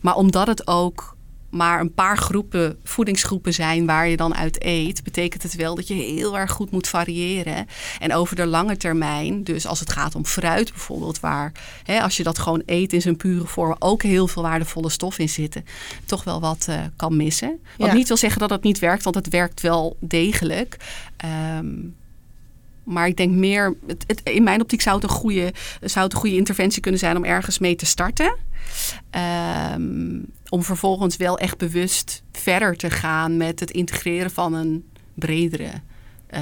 maar 0.00 0.14
omdat 0.14 0.46
het 0.46 0.66
ook 0.66 1.16
maar 1.50 1.80
een 1.80 1.94
paar 1.94 2.18
groepen, 2.18 2.78
voedingsgroepen 2.84 3.54
zijn 3.54 3.86
waar 3.86 4.08
je 4.08 4.16
dan 4.16 4.34
uit 4.34 4.64
eet, 4.64 5.02
betekent 5.02 5.42
het 5.42 5.54
wel 5.54 5.74
dat 5.74 5.88
je 5.88 5.94
heel 5.94 6.38
erg 6.38 6.50
goed 6.50 6.70
moet 6.70 6.88
variëren. 6.88 7.66
En 7.98 8.14
over 8.14 8.36
de 8.36 8.46
lange 8.46 8.76
termijn, 8.76 9.44
dus 9.44 9.66
als 9.66 9.80
het 9.80 9.92
gaat 9.92 10.14
om 10.14 10.24
fruit 10.24 10.70
bijvoorbeeld, 10.70 11.20
waar 11.20 11.52
hè, 11.82 12.00
als 12.00 12.16
je 12.16 12.22
dat 12.22 12.38
gewoon 12.38 12.62
eet 12.66 12.92
in 12.92 13.02
zijn 13.02 13.16
pure 13.16 13.46
vorm, 13.46 13.76
ook 13.78 14.02
heel 14.02 14.28
veel 14.28 14.42
waardevolle 14.42 14.90
stoffen 14.90 15.22
in 15.22 15.30
zitten, 15.30 15.64
toch 16.04 16.24
wel 16.24 16.40
wat 16.40 16.66
uh, 16.70 16.80
kan 16.96 17.16
missen. 17.16 17.60
Wat 17.76 17.88
ja. 17.88 17.94
niet 17.94 18.08
wil 18.08 18.16
zeggen 18.16 18.40
dat 18.40 18.50
het 18.50 18.62
niet 18.62 18.78
werkt, 18.78 19.04
want 19.04 19.16
het 19.16 19.28
werkt 19.28 19.60
wel 19.60 19.96
degelijk. 20.00 20.76
Um, 21.58 21.96
maar 22.86 23.06
ik 23.06 23.16
denk 23.16 23.32
meer, 23.32 23.76
het, 24.06 24.20
in 24.22 24.42
mijn 24.42 24.60
optiek 24.60 24.80
zou 24.80 24.94
het, 24.94 25.04
een 25.04 25.16
goede, 25.16 25.52
zou 25.80 26.04
het 26.04 26.14
een 26.14 26.20
goede 26.20 26.36
interventie 26.36 26.82
kunnen 26.82 27.00
zijn 27.00 27.16
om 27.16 27.24
ergens 27.24 27.58
mee 27.58 27.76
te 27.76 27.86
starten. 27.86 28.36
Um, 29.74 30.26
om 30.48 30.62
vervolgens 30.62 31.16
wel 31.16 31.38
echt 31.38 31.58
bewust 31.58 32.22
verder 32.32 32.76
te 32.76 32.90
gaan 32.90 33.36
met 33.36 33.60
het 33.60 33.70
integreren 33.70 34.30
van 34.30 34.54
een 34.54 34.84
bredere, 35.14 35.70
uh, 36.30 36.40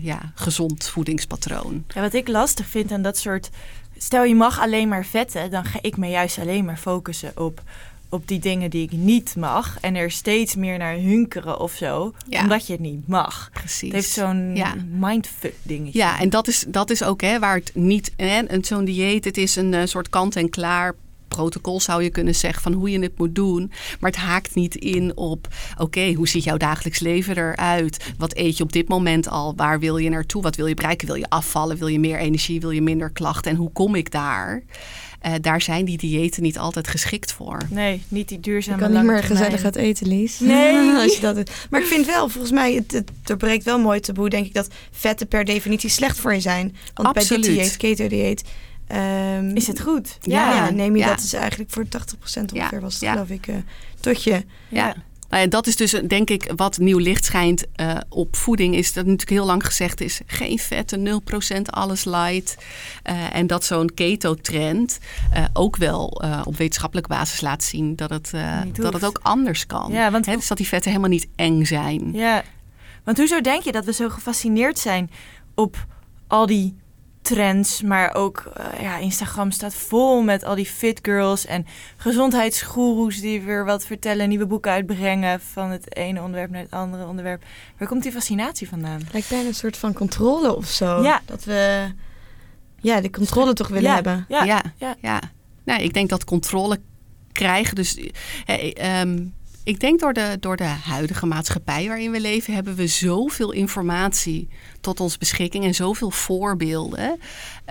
ja, 0.00 0.32
gezond 0.34 0.88
voedingspatroon. 0.88 1.84
Ja, 1.88 2.00
wat 2.00 2.14
ik 2.14 2.28
lastig 2.28 2.66
vind 2.66 2.92
aan 2.92 3.02
dat 3.02 3.18
soort. 3.18 3.50
Stel 3.96 4.24
je 4.24 4.34
mag 4.34 4.60
alleen 4.60 4.88
maar 4.88 5.04
vetten, 5.04 5.50
dan 5.50 5.64
ga 5.64 5.78
ik 5.82 5.96
me 5.96 6.08
juist 6.08 6.38
alleen 6.38 6.64
maar 6.64 6.76
focussen 6.76 7.32
op 7.36 7.62
op 8.12 8.28
die 8.28 8.38
dingen 8.38 8.70
die 8.70 8.82
ik 8.82 8.92
niet 8.92 9.36
mag. 9.36 9.78
En 9.80 9.94
er 9.94 10.10
steeds 10.10 10.54
meer 10.54 10.78
naar 10.78 10.94
hunkeren 10.94 11.60
of 11.60 11.72
zo. 11.72 12.12
Ja. 12.28 12.42
Omdat 12.42 12.66
je 12.66 12.72
het 12.72 12.82
niet 12.82 13.08
mag. 13.08 13.50
Precies. 13.52 13.82
Het 13.82 13.92
heeft 13.92 14.10
zo'n 14.10 14.56
ja. 14.56 14.74
mindfuck 14.90 15.54
dingetje. 15.62 15.98
Ja, 15.98 16.20
en 16.20 16.30
dat 16.30 16.48
is, 16.48 16.64
dat 16.68 16.90
is 16.90 17.02
ook 17.02 17.20
hè, 17.20 17.38
waar 17.38 17.54
het 17.54 17.70
niet... 17.74 18.12
Zo'n 18.60 18.84
dieet, 18.84 19.24
het 19.24 19.36
is 19.36 19.56
een 19.56 19.72
uh, 19.72 19.80
soort 19.84 20.08
kant-en-klaar 20.08 20.94
protocol 21.28 21.80
zou 21.80 22.02
je 22.02 22.10
kunnen 22.10 22.34
zeggen 22.34 22.62
van 22.62 22.72
hoe 22.72 22.90
je 22.90 22.98
het 22.98 23.18
moet 23.18 23.34
doen. 23.34 23.72
Maar 24.00 24.10
het 24.10 24.20
haakt 24.20 24.54
niet 24.54 24.74
in 24.74 25.16
op, 25.16 25.48
oké, 25.72 25.82
okay, 25.82 26.12
hoe 26.12 26.28
ziet 26.28 26.44
jouw 26.44 26.56
dagelijks 26.56 26.98
leven 26.98 27.36
eruit? 27.36 28.12
Wat 28.18 28.36
eet 28.36 28.56
je 28.56 28.62
op 28.62 28.72
dit 28.72 28.88
moment 28.88 29.28
al? 29.28 29.54
Waar 29.56 29.80
wil 29.80 29.96
je 29.96 30.10
naartoe? 30.10 30.42
Wat 30.42 30.56
wil 30.56 30.66
je 30.66 30.74
bereiken? 30.74 31.06
Wil 31.06 31.16
je 31.16 31.28
afvallen? 31.28 31.76
Wil 31.76 31.86
je 31.86 32.00
meer 32.00 32.18
energie? 32.18 32.60
Wil 32.60 32.70
je 32.70 32.82
minder 32.82 33.10
klachten? 33.10 33.50
En 33.50 33.56
hoe 33.56 33.72
kom 33.72 33.94
ik 33.94 34.10
daar? 34.10 34.62
Uh, 35.26 35.32
daar 35.40 35.60
zijn 35.60 35.84
die 35.84 35.98
diëten 35.98 36.42
niet 36.42 36.58
altijd 36.58 36.88
geschikt 36.88 37.32
voor. 37.32 37.58
Nee, 37.70 38.02
niet 38.08 38.28
die 38.28 38.40
duurzame 38.40 38.76
Je 38.76 38.82
kan 38.82 38.92
niet 38.92 39.02
meer 39.10 39.22
gezellig 39.22 39.60
gaat 39.60 39.76
eten, 39.76 40.08
Lies. 40.08 40.40
Nee. 40.40 40.90
Als 41.02 41.14
je 41.14 41.20
dat 41.20 41.50
maar 41.70 41.80
ik 41.80 41.86
vind 41.86 42.06
wel, 42.06 42.28
volgens 42.28 42.52
mij, 42.52 42.74
het, 42.74 42.92
het 42.92 43.10
doorbreekt 43.22 43.64
wel 43.64 43.78
mooi 43.78 44.00
taboe, 44.00 44.28
denk 44.28 44.46
ik, 44.46 44.54
dat 44.54 44.68
vetten 44.90 45.28
per 45.28 45.44
definitie 45.44 45.90
slecht 45.90 46.18
voor 46.18 46.34
je 46.34 46.40
zijn. 46.40 46.76
Want 46.94 47.16
Absoluut. 47.16 47.40
bij 47.40 47.54
dit 47.54 47.60
dieet, 47.60 47.76
keto-dieet, 47.76 48.42
um, 49.38 49.56
is 49.56 49.66
het 49.66 49.80
goed. 49.80 50.18
Ja, 50.20 50.54
ja 50.54 50.70
neem 50.70 50.96
je 50.96 51.02
ja. 51.02 51.08
dat 51.08 51.20
is 51.20 51.32
eigenlijk 51.32 51.70
voor 51.70 51.84
80% 51.84 51.88
ongeveer 52.52 52.54
ja. 52.54 52.80
was 52.80 53.00
het, 53.00 53.08
geloof 53.08 53.28
ik, 53.28 53.46
uh, 53.46 53.56
tot 54.00 54.22
je. 54.22 54.44
ja. 54.68 54.94
Nou 55.32 55.44
ja, 55.44 55.50
dat 55.50 55.66
is 55.66 55.76
dus 55.76 55.90
denk 55.90 56.30
ik 56.30 56.52
wat 56.56 56.78
nieuw 56.78 56.98
licht 56.98 57.24
schijnt 57.24 57.64
uh, 57.76 57.96
op 58.08 58.36
voeding. 58.36 58.74
Is 58.74 58.92
dat 58.92 59.04
natuurlijk 59.04 59.30
heel 59.30 59.44
lang 59.44 59.66
gezegd 59.66 60.00
is: 60.00 60.20
geen 60.26 60.58
vetten, 60.58 61.22
0% 61.56 61.62
alles 61.62 62.04
light. 62.04 62.56
Uh, 63.10 63.34
en 63.34 63.46
dat 63.46 63.64
zo'n 63.64 63.94
keto-trend 63.94 64.98
uh, 65.34 65.44
ook 65.52 65.76
wel 65.76 66.22
op 66.44 66.56
wetenschappelijke 66.56 67.10
basis 67.10 67.40
laat 67.40 67.62
zien 67.62 67.96
dat 67.96 68.10
het, 68.10 68.32
dat 68.72 68.92
het 68.92 69.04
ook 69.04 69.20
anders 69.22 69.66
kan. 69.66 69.92
Ja, 69.92 70.10
want 70.10 70.26
He, 70.26 70.34
dus 70.34 70.48
dat 70.48 70.56
die 70.56 70.68
vetten 70.68 70.90
helemaal 70.90 71.12
niet 71.12 71.28
eng 71.36 71.64
zijn. 71.64 72.12
Ja, 72.12 72.42
want 73.04 73.18
hoezo 73.18 73.40
denk 73.40 73.62
je 73.62 73.72
dat 73.72 73.84
we 73.84 73.92
zo 73.92 74.08
gefascineerd 74.08 74.78
zijn 74.78 75.10
op 75.54 75.86
al 76.26 76.46
die 76.46 76.74
trends, 77.22 77.82
maar 77.82 78.14
ook 78.14 78.52
uh, 78.58 78.80
ja, 78.80 78.98
Instagram 78.98 79.50
staat 79.50 79.74
vol 79.74 80.22
met 80.22 80.44
al 80.44 80.54
die 80.54 80.66
fit 80.66 80.98
girls 81.02 81.46
en 81.46 81.66
gezondheidsgoeroes 81.96 83.20
die 83.20 83.42
weer 83.42 83.64
wat 83.64 83.86
vertellen, 83.86 84.28
nieuwe 84.28 84.46
boeken 84.46 84.70
uitbrengen 84.70 85.40
van 85.40 85.70
het 85.70 85.96
ene 85.96 86.22
onderwerp 86.22 86.50
naar 86.50 86.62
het 86.62 86.70
andere 86.70 87.06
onderwerp. 87.06 87.44
Waar 87.78 87.88
komt 87.88 88.02
die 88.02 88.12
fascinatie 88.12 88.68
vandaan? 88.68 89.00
Lijkt 89.12 89.28
bijna 89.28 89.48
een 89.48 89.54
soort 89.54 89.76
van 89.76 89.92
controle 89.92 90.56
of 90.56 90.66
zo. 90.66 91.02
Ja. 91.02 91.20
Dat 91.24 91.44
we 91.44 91.92
ja, 92.80 93.00
de 93.00 93.10
controle 93.10 93.52
toch 93.52 93.68
willen 93.68 93.88
ja. 93.88 93.94
hebben. 93.94 94.24
Ja, 94.28 94.44
ja, 94.44 94.62
ja. 94.76 94.96
ja. 95.00 95.20
Nou, 95.64 95.82
ik 95.82 95.92
denk 95.94 96.08
dat 96.08 96.24
controle 96.24 96.80
krijgen, 97.32 97.74
dus 97.74 97.98
hey, 98.44 99.00
um, 99.00 99.34
ik 99.64 99.80
denk 99.80 100.00
door 100.00 100.12
de, 100.12 100.36
door 100.40 100.56
de 100.56 100.64
huidige 100.64 101.26
maatschappij 101.26 101.86
waarin 101.86 102.10
we 102.10 102.20
leven, 102.20 102.54
hebben 102.54 102.74
we 102.74 102.86
zoveel 102.86 103.52
informatie 103.52 104.48
tot 104.80 105.00
ons 105.00 105.18
beschikking 105.18 105.64
en 105.64 105.74
zoveel 105.74 106.10
voorbeelden. 106.10 107.20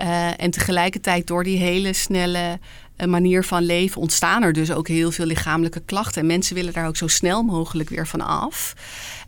Uh, 0.02 0.40
en 0.40 0.50
tegelijkertijd 0.50 1.26
door 1.26 1.44
die 1.44 1.58
hele 1.58 1.92
snelle 1.92 2.58
uh, 2.96 3.06
manier 3.06 3.44
van 3.44 3.62
leven 3.62 4.00
ontstaan 4.00 4.42
er 4.42 4.52
dus 4.52 4.72
ook 4.72 4.88
heel 4.88 5.10
veel 5.10 5.26
lichamelijke 5.26 5.80
klachten. 5.80 6.20
En 6.20 6.26
mensen 6.26 6.54
willen 6.54 6.72
daar 6.72 6.86
ook 6.86 6.96
zo 6.96 7.06
snel 7.06 7.42
mogelijk 7.42 7.88
weer 7.88 8.06
van 8.06 8.20
af. 8.20 8.74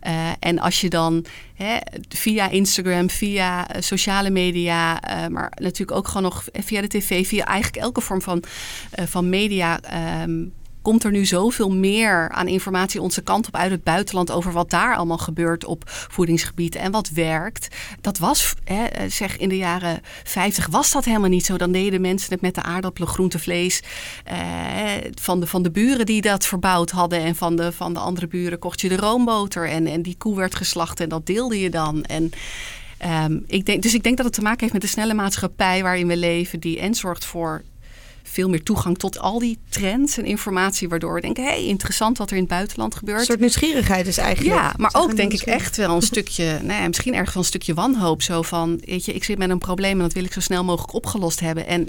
Uh, 0.07 0.29
en 0.39 0.59
als 0.59 0.81
je 0.81 0.89
dan 0.89 1.25
hè, 1.55 1.77
via 2.09 2.49
Instagram, 2.49 3.09
via 3.09 3.67
sociale 3.79 4.29
media, 4.29 4.99
maar 5.29 5.51
natuurlijk 5.61 5.97
ook 5.97 6.07
gewoon 6.07 6.23
nog 6.23 6.43
via 6.53 6.81
de 6.81 6.87
tv, 6.87 7.27
via 7.27 7.45
eigenlijk 7.45 7.83
elke 7.83 8.01
vorm 8.01 8.21
van, 8.21 8.43
van 8.91 9.29
media. 9.29 9.79
Um, 10.23 10.53
komt 10.85 11.03
er 11.03 11.11
nu 11.11 11.25
zoveel 11.25 11.71
meer 11.71 12.29
aan 12.29 12.47
informatie 12.47 13.01
onze 13.01 13.21
kant 13.21 13.47
op 13.47 13.55
uit 13.55 13.71
het 13.71 13.83
buitenland 13.83 14.31
over 14.31 14.51
wat 14.51 14.69
daar 14.69 14.95
allemaal 14.95 15.17
gebeurt 15.17 15.65
op 15.65 15.83
voedingsgebied 15.85 16.75
en 16.75 16.91
wat 16.91 17.09
werkt. 17.09 17.75
Dat 18.01 18.17
was, 18.17 18.53
hè, 18.63 19.09
zeg 19.09 19.37
in 19.37 19.49
de 19.49 19.57
jaren 19.57 19.99
50 20.23 20.67
was 20.67 20.91
dat 20.91 21.05
helemaal 21.05 21.29
niet 21.29 21.45
zo. 21.45 21.57
Dan 21.57 21.71
deden 21.71 22.01
mensen 22.01 22.31
het 22.31 22.41
met 22.41 22.55
de 22.55 22.61
aardappelen, 22.61 23.09
groente, 23.09 23.39
vlees 23.39 23.83
eh, 24.23 24.37
van, 25.21 25.39
de, 25.39 25.47
van 25.47 25.63
de 25.63 25.71
buren 25.71 26.05
die 26.05 26.21
dat 26.21 26.45
verbouwd 26.45 26.91
hadden 26.91 27.19
en 27.19 27.35
van 27.35 27.55
de, 27.55 27.71
van 27.71 27.93
de 27.93 27.99
andere 27.99 28.27
buren 28.27 28.59
kocht 28.59 28.81
je 28.81 28.89
de 28.89 28.97
roomboter 28.97 29.69
en, 29.69 29.87
en 29.87 30.01
die 30.01 30.17
koe 30.17 30.35
werd 30.35 30.55
geslacht 30.55 30.99
en 30.99 31.09
dat 31.09 31.25
deelde 31.25 31.59
je 31.59 31.69
dan. 31.69 32.03
En 32.03 32.31
um, 33.25 33.43
ik 33.47 33.65
denk, 33.65 33.81
dus 33.81 33.93
ik 33.93 34.03
denk 34.03 34.17
dat 34.17 34.25
het 34.25 34.35
te 34.35 34.41
maken 34.41 34.59
heeft 34.59 34.73
met 34.73 34.81
de 34.81 34.87
snelle 34.87 35.13
maatschappij 35.13 35.83
waarin 35.83 36.07
we 36.07 36.17
leven, 36.17 36.59
die 36.59 36.79
en 36.79 36.95
zorgt 36.95 37.25
voor 37.25 37.63
veel 38.27 38.49
meer 38.49 38.63
toegang 38.63 38.97
tot 38.97 39.19
al 39.19 39.39
die 39.39 39.57
trends 39.69 40.17
en 40.17 40.25
informatie, 40.25 40.89
waardoor 40.89 41.13
we 41.13 41.21
denken, 41.21 41.43
hé, 41.43 41.49
hey, 41.49 41.65
interessant 41.65 42.17
wat 42.17 42.29
er 42.29 42.35
in 42.35 42.41
het 42.41 42.51
buitenland 42.51 42.95
gebeurt. 42.95 43.19
Een 43.19 43.25
soort 43.25 43.39
nieuwsgierigheid 43.39 44.07
is 44.07 44.17
eigenlijk. 44.17 44.55
Ja, 44.55 44.73
maar 44.77 44.91
ook 44.93 45.15
denk 45.15 45.33
ik 45.33 45.41
echt 45.41 45.77
wel 45.77 45.95
een 45.95 46.01
stukje, 46.01 46.45
nou 46.63 46.81
ja, 46.81 46.87
misschien 46.87 47.13
ergens 47.13 47.33
wel 47.33 47.43
een 47.43 47.49
stukje 47.49 47.73
wanhoop. 47.73 48.21
Zo 48.21 48.41
van, 48.41 48.81
weet 48.85 49.05
je, 49.05 49.13
ik 49.13 49.23
zit 49.23 49.37
met 49.37 49.49
een 49.49 49.57
probleem 49.57 49.91
en 49.91 49.99
dat 50.03 50.13
wil 50.13 50.23
ik 50.23 50.33
zo 50.33 50.39
snel 50.39 50.63
mogelijk 50.63 50.93
opgelost 50.93 51.39
hebben. 51.39 51.67
En 51.67 51.87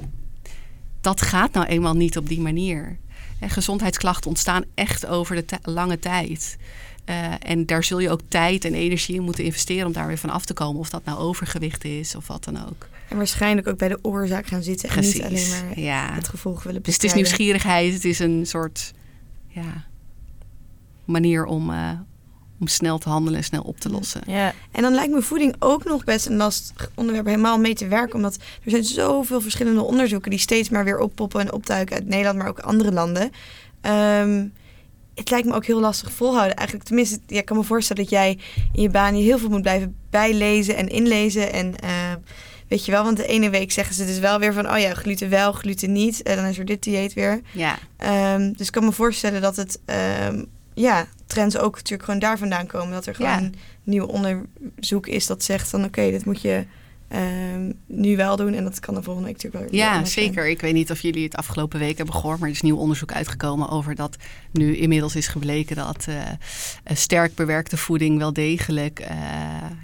dat 1.01 1.23
gaat 1.23 1.53
nou 1.53 1.67
eenmaal 1.67 1.95
niet 1.95 2.17
op 2.17 2.29
die 2.29 2.41
manier. 2.41 2.97
En 3.41 3.51
gezondheidsklachten 3.51 4.29
ontstaan 4.29 4.65
echt 4.75 5.07
over 5.07 5.37
de 5.37 5.59
lange 5.63 5.99
tijd. 5.99 6.57
Eh, 7.05 7.33
en 7.39 7.67
daar 7.67 7.85
zul 7.85 7.99
je 7.99 8.11
ook 8.11 8.21
tijd 8.29 8.65
en 8.65 8.75
energie 8.75 9.15
in 9.15 9.23
moeten 9.23 9.45
investeren 9.45 9.87
om 9.87 9.93
daar 9.93 10.07
weer 10.07 10.19
van 10.19 10.31
af 10.31 10.45
te 10.45 10.55
komen. 10.55 10.81
Of 10.81 10.91
dat 10.91 11.05
nou 11.05 11.19
overgewicht 11.19 11.85
is 11.85 12.15
of 12.15 12.27
wat 12.27 12.45
dan 12.45 12.67
ook. 12.69 12.89
En 13.09 13.17
waarschijnlijk 13.17 13.69
ook 13.69 13.79
bij 13.79 13.89
de 13.89 13.99
oorzaak 14.03 14.47
gaan 14.47 14.63
zitten. 14.63 14.89
En 14.89 15.01
niet 15.01 15.23
alleen 15.23 15.49
maar 15.49 15.79
ja. 15.81 16.13
het 16.13 16.29
gevolg 16.29 16.63
willen 16.63 16.83
bestrijden. 16.83 16.85
Dus 16.85 16.95
het 16.95 17.05
is 17.05 17.15
nieuwsgierigheid. 17.15 17.93
Het 17.93 18.05
is 18.05 18.19
een 18.19 18.47
soort 18.47 18.93
ja, 19.49 19.85
manier 21.05 21.45
om, 21.45 21.71
uh, 21.71 21.91
om 22.61 22.67
snel 22.67 22.99
te 22.99 23.09
handelen 23.09 23.39
en 23.39 23.45
snel 23.45 23.63
op 23.63 23.81
te 23.81 23.91
lossen. 23.91 24.21
Ja. 24.27 24.55
En 24.73 24.83
dan 24.83 24.95
lijkt 24.95 25.13
me 25.13 25.23
voeding 25.23 25.57
ook 25.59 25.85
nog 25.85 26.05
best 26.05 26.27
een 26.27 26.37
lastig 26.37 26.91
onderwerp 26.95 27.27
helemaal 27.27 27.59
mee 27.59 27.75
te 27.75 27.89
werken. 27.89 28.15
Omdat 28.15 28.37
er 28.65 28.71
zijn 28.71 28.85
zoveel 28.85 29.41
verschillende 29.41 29.83
onderzoeken 29.83 30.31
die 30.31 30.41
steeds 30.41 30.69
maar 30.69 30.85
weer 30.85 30.99
oppoppen 30.99 31.41
en 31.41 31.53
optuiken 31.53 31.97
uit 31.97 32.07
Nederland, 32.07 32.39
maar 32.39 32.49
ook 32.49 32.59
andere 32.59 32.93
landen. 32.93 33.31
Um, 33.83 34.53
het 35.15 35.31
lijkt 35.31 35.47
me 35.47 35.55
ook 35.55 35.67
heel 35.67 35.81
lastig 35.81 36.13
volhouden. 36.13 36.57
Eigenlijk, 36.57 36.87
tenminste, 36.87 37.19
ja, 37.27 37.39
ik 37.39 37.45
kan 37.45 37.57
me 37.57 37.63
voorstellen 37.63 38.03
dat 38.03 38.13
jij 38.13 38.39
in 38.73 38.83
je 38.83 38.91
baan 38.91 39.17
je 39.17 39.23
heel 39.23 39.39
veel 39.39 39.49
moet 39.49 39.63
blijven 39.63 39.97
bijlezen 40.11 40.77
en 40.77 40.89
inlezen. 40.89 41.53
En 41.53 41.75
uh, 41.85 42.13
weet 42.69 42.85
je 42.85 42.93
wel, 42.93 43.05
want 43.05 43.17
de 43.17 43.27
ene 43.27 43.51
week 43.51 43.73
zeggen 43.73 43.95
ze 43.95 44.07
dus 44.07 44.19
wel 44.19 44.39
weer 44.39 44.53
van, 44.53 44.71
oh 44.71 44.79
ja, 44.79 44.95
gluten 44.95 45.31
wel, 45.31 45.53
gluten 45.53 45.93
niet. 45.93 46.23
En 46.23 46.37
dan 46.37 46.45
is 46.45 46.59
er 46.59 46.65
dit 46.65 46.83
dieet 46.83 47.15
weer. 47.15 47.41
Ja. 47.53 47.79
Um, 48.35 48.53
dus 48.57 48.67
ik 48.67 48.73
kan 48.73 48.85
me 48.85 48.93
voorstellen 48.93 49.41
dat 49.41 49.57
het, 49.57 49.79
um, 50.31 50.47
ja, 50.75 51.07
trends 51.27 51.59
ook 51.59 51.75
natuurlijk 51.75 52.05
gewoon 52.05 52.21
daar 52.21 52.39
vandaan 52.39 52.67
komen. 52.67 52.93
Dat 52.93 53.07
er 53.07 53.15
gewoon 53.15 53.31
ja. 53.31 53.39
een 53.39 53.55
nieuw 53.83 54.05
onderzoek 54.07 55.07
is 55.07 55.27
dat 55.27 55.43
zegt 55.43 55.69
van, 55.69 55.81
oké, 55.81 55.89
okay, 55.89 56.11
dit 56.11 56.25
moet 56.25 56.41
je 56.41 56.65
Um, 57.13 57.73
nu 57.87 58.17
wel 58.17 58.37
doen. 58.37 58.55
En 58.55 58.65
dat 58.65 58.81
kan 58.81 58.95
de 58.95 59.03
volgende 59.03 59.29
week 59.29 59.43
natuurlijk 59.43 59.71
wel. 59.71 59.81
Ja, 59.81 60.05
zeker. 60.05 60.49
Ik 60.49 60.61
weet 60.61 60.75
niet 60.75 60.91
of 60.91 61.01
jullie 61.01 61.25
het 61.25 61.37
afgelopen 61.37 61.79
week 61.79 61.97
hebben 61.97 62.15
gehoord, 62.15 62.39
maar 62.39 62.49
er 62.49 62.55
is 62.55 62.63
nieuw 62.63 62.77
onderzoek 62.77 63.13
uitgekomen 63.13 63.69
over 63.69 63.95
dat 63.95 64.17
nu 64.53 64.77
inmiddels 64.77 65.17
is 65.17 65.27
gebleken 65.27 65.77
dat 65.77 66.07
uh, 66.09 66.17
sterk 66.95 67.35
bewerkte 67.35 67.77
voeding 67.77 68.19
wel 68.19 68.33
degelijk 68.33 69.01
uh, 69.01 69.07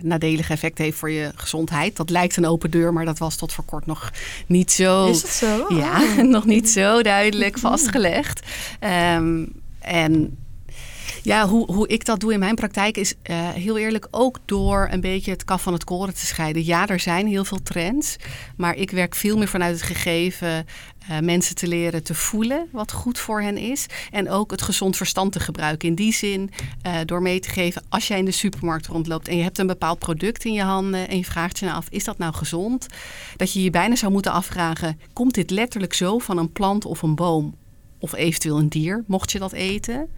nadelige 0.00 0.52
effecten 0.52 0.84
heeft 0.84 0.98
voor 0.98 1.10
je 1.10 1.32
gezondheid. 1.34 1.96
Dat 1.96 2.10
lijkt 2.10 2.36
een 2.36 2.46
open 2.46 2.70
deur, 2.70 2.92
maar 2.92 3.04
dat 3.04 3.18
was 3.18 3.36
tot 3.36 3.52
voor 3.52 3.64
kort 3.64 3.86
nog 3.86 4.12
niet 4.46 4.72
zo. 4.72 5.08
Is 5.08 5.20
dat 5.20 5.30
zo? 5.30 5.74
Ja, 5.74 6.02
oh. 6.02 6.18
nog 6.36 6.44
niet 6.44 6.70
zo 6.70 7.02
duidelijk 7.02 7.58
vastgelegd. 7.58 8.40
Um, 8.80 9.52
en 9.78 10.36
ja, 11.22 11.48
hoe, 11.48 11.72
hoe 11.72 11.88
ik 11.88 12.04
dat 12.04 12.20
doe 12.20 12.32
in 12.32 12.38
mijn 12.38 12.54
praktijk 12.54 12.96
is 12.96 13.14
uh, 13.30 13.48
heel 13.48 13.78
eerlijk 13.78 14.08
ook 14.10 14.38
door 14.44 14.88
een 14.90 15.00
beetje 15.00 15.30
het 15.30 15.44
kaf 15.44 15.62
van 15.62 15.72
het 15.72 15.84
koren 15.84 16.14
te 16.14 16.26
scheiden. 16.26 16.64
Ja, 16.64 16.86
er 16.88 17.00
zijn 17.00 17.26
heel 17.26 17.44
veel 17.44 17.62
trends, 17.62 18.16
maar 18.56 18.76
ik 18.76 18.90
werk 18.90 19.14
veel 19.14 19.36
meer 19.36 19.48
vanuit 19.48 19.74
het 19.74 19.82
gegeven 19.82 20.66
uh, 21.10 21.18
mensen 21.18 21.54
te 21.54 21.66
leren 21.66 22.02
te 22.02 22.14
voelen 22.14 22.68
wat 22.72 22.92
goed 22.92 23.18
voor 23.18 23.42
hen 23.42 23.56
is. 23.56 23.86
En 24.10 24.30
ook 24.30 24.50
het 24.50 24.62
gezond 24.62 24.96
verstand 24.96 25.32
te 25.32 25.40
gebruiken. 25.40 25.88
In 25.88 25.94
die 25.94 26.12
zin, 26.12 26.50
uh, 26.86 26.96
door 27.04 27.22
mee 27.22 27.40
te 27.40 27.48
geven, 27.48 27.82
als 27.88 28.08
jij 28.08 28.18
in 28.18 28.24
de 28.24 28.30
supermarkt 28.30 28.86
rondloopt 28.86 29.28
en 29.28 29.36
je 29.36 29.42
hebt 29.42 29.58
een 29.58 29.66
bepaald 29.66 29.98
product 29.98 30.44
in 30.44 30.52
je 30.52 30.62
handen 30.62 31.08
en 31.08 31.16
je 31.16 31.24
vraagt 31.24 31.58
je 31.58 31.64
nou 31.64 31.76
af, 31.76 31.86
is 31.90 32.04
dat 32.04 32.18
nou 32.18 32.34
gezond? 32.34 32.86
Dat 33.36 33.52
je 33.52 33.62
je 33.62 33.70
bijna 33.70 33.96
zou 33.96 34.12
moeten 34.12 34.32
afvragen, 34.32 35.00
komt 35.12 35.34
dit 35.34 35.50
letterlijk 35.50 35.94
zo 35.94 36.18
van 36.18 36.38
een 36.38 36.52
plant 36.52 36.84
of 36.84 37.02
een 37.02 37.14
boom? 37.14 37.54
Of 37.98 38.14
eventueel 38.14 38.58
een 38.58 38.68
dier, 38.68 39.04
mocht 39.06 39.32
je 39.32 39.38
dat 39.38 39.52
eten? 39.52 40.08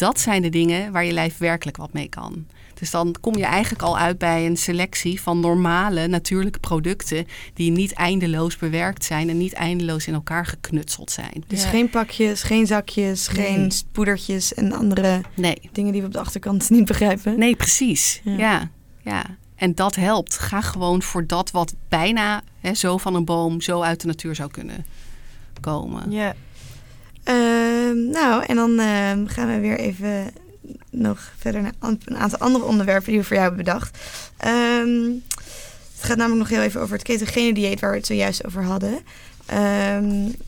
Dat 0.00 0.20
zijn 0.20 0.42
de 0.42 0.48
dingen 0.48 0.92
waar 0.92 1.04
je 1.04 1.12
lijf 1.12 1.38
werkelijk 1.38 1.76
wat 1.76 1.92
mee 1.92 2.08
kan. 2.08 2.46
Dus 2.74 2.90
dan 2.90 3.14
kom 3.20 3.36
je 3.36 3.44
eigenlijk 3.44 3.82
al 3.82 3.98
uit 3.98 4.18
bij 4.18 4.46
een 4.46 4.56
selectie 4.56 5.20
van 5.20 5.40
normale, 5.40 6.06
natuurlijke 6.06 6.58
producten 6.58 7.26
die 7.54 7.70
niet 7.70 7.92
eindeloos 7.92 8.56
bewerkt 8.56 9.04
zijn 9.04 9.28
en 9.28 9.38
niet 9.38 9.52
eindeloos 9.52 10.06
in 10.06 10.14
elkaar 10.14 10.46
geknutseld 10.46 11.10
zijn. 11.10 11.44
Dus 11.46 11.62
ja. 11.62 11.68
geen 11.68 11.90
pakjes, 11.90 12.42
geen 12.42 12.66
zakjes, 12.66 13.28
nee. 13.28 13.46
geen 13.46 13.72
poedertjes 13.92 14.54
en 14.54 14.72
andere 14.72 15.20
nee. 15.34 15.70
dingen 15.72 15.92
die 15.92 16.00
we 16.00 16.06
op 16.06 16.12
de 16.12 16.20
achterkant 16.20 16.70
niet 16.76 16.84
begrijpen. 16.84 17.38
Nee, 17.38 17.56
precies. 17.56 18.20
Ja, 18.24 18.36
ja. 18.36 18.70
ja. 19.02 19.24
En 19.54 19.74
dat 19.74 19.94
helpt. 19.94 20.38
Ga 20.38 20.60
gewoon 20.60 21.02
voor 21.02 21.26
dat 21.26 21.50
wat 21.50 21.74
bijna 21.88 22.42
hè, 22.60 22.74
zo 22.74 22.96
van 22.98 23.14
een 23.14 23.24
boom, 23.24 23.60
zo 23.60 23.80
uit 23.80 24.00
de 24.00 24.06
natuur 24.06 24.34
zou 24.34 24.50
kunnen 24.50 24.86
komen. 25.60 26.10
Ja. 26.10 26.34
Uh, 27.24 28.12
nou, 28.12 28.44
en 28.44 28.56
dan 28.56 28.70
uh, 28.70 29.10
gaan 29.24 29.46
we 29.46 29.58
weer 29.60 29.78
even 29.78 30.30
nog 30.90 31.32
verder 31.38 31.62
naar 31.62 31.72
een 31.80 32.16
aantal 32.16 32.38
andere 32.38 32.64
onderwerpen 32.64 33.10
die 33.10 33.18
we 33.18 33.26
voor 33.26 33.36
jou 33.36 33.48
hebben 33.48 33.64
bedacht. 33.64 33.98
Um, 34.46 35.22
het 35.96 36.08
gaat 36.08 36.16
namelijk 36.16 36.40
nog 36.40 36.58
heel 36.58 36.66
even 36.66 36.80
over 36.80 36.94
het 36.94 37.02
ketogene 37.02 37.52
dieet 37.52 37.80
waar 37.80 37.90
we 37.90 37.96
het 37.96 38.06
zojuist 38.06 38.46
over 38.46 38.62
hadden. 38.64 38.98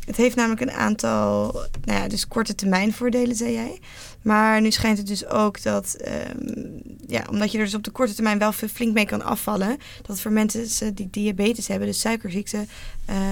Het 0.07 0.17
heeft 0.17 0.37
namelijk 0.37 0.61
een 0.61 0.73
aantal, 0.73 1.53
nou 1.85 2.01
ja, 2.01 2.09
dus 2.09 2.29
korte 2.29 2.55
termijn 2.55 2.93
voordelen, 2.93 3.37
zei 3.37 3.53
jij. 3.53 3.81
Maar 4.23 4.61
nu 4.61 4.71
schijnt 4.71 4.99
het 4.99 5.07
dus 5.07 5.27
ook 5.27 5.63
dat, 5.63 5.97
um, 6.37 6.83
ja, 7.07 7.25
omdat 7.31 7.53
je 7.53 7.59
er 7.59 7.65
dus 7.65 7.75
op 7.75 7.85
de 7.85 7.91
korte 7.91 8.15
termijn 8.15 8.39
wel 8.39 8.53
flink 8.53 8.95
mee 8.95 9.07
kan 9.07 9.23
afvallen, 9.23 9.77
dat 10.03 10.21
voor 10.21 10.33
mensen 10.33 10.95
die 10.95 11.09
diabetes 11.11 11.69
hebben, 11.69 11.89
dus 11.89 12.01
suikerziekte, 12.01 12.67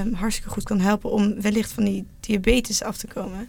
um, 0.04 0.14
hartstikke 0.14 0.50
goed 0.50 0.64
kan 0.64 0.80
helpen 0.80 1.10
om 1.10 1.40
wellicht 1.40 1.72
van 1.72 1.84
die 1.84 2.06
diabetes 2.20 2.82
af 2.82 2.96
te 2.96 3.06
komen. 3.06 3.48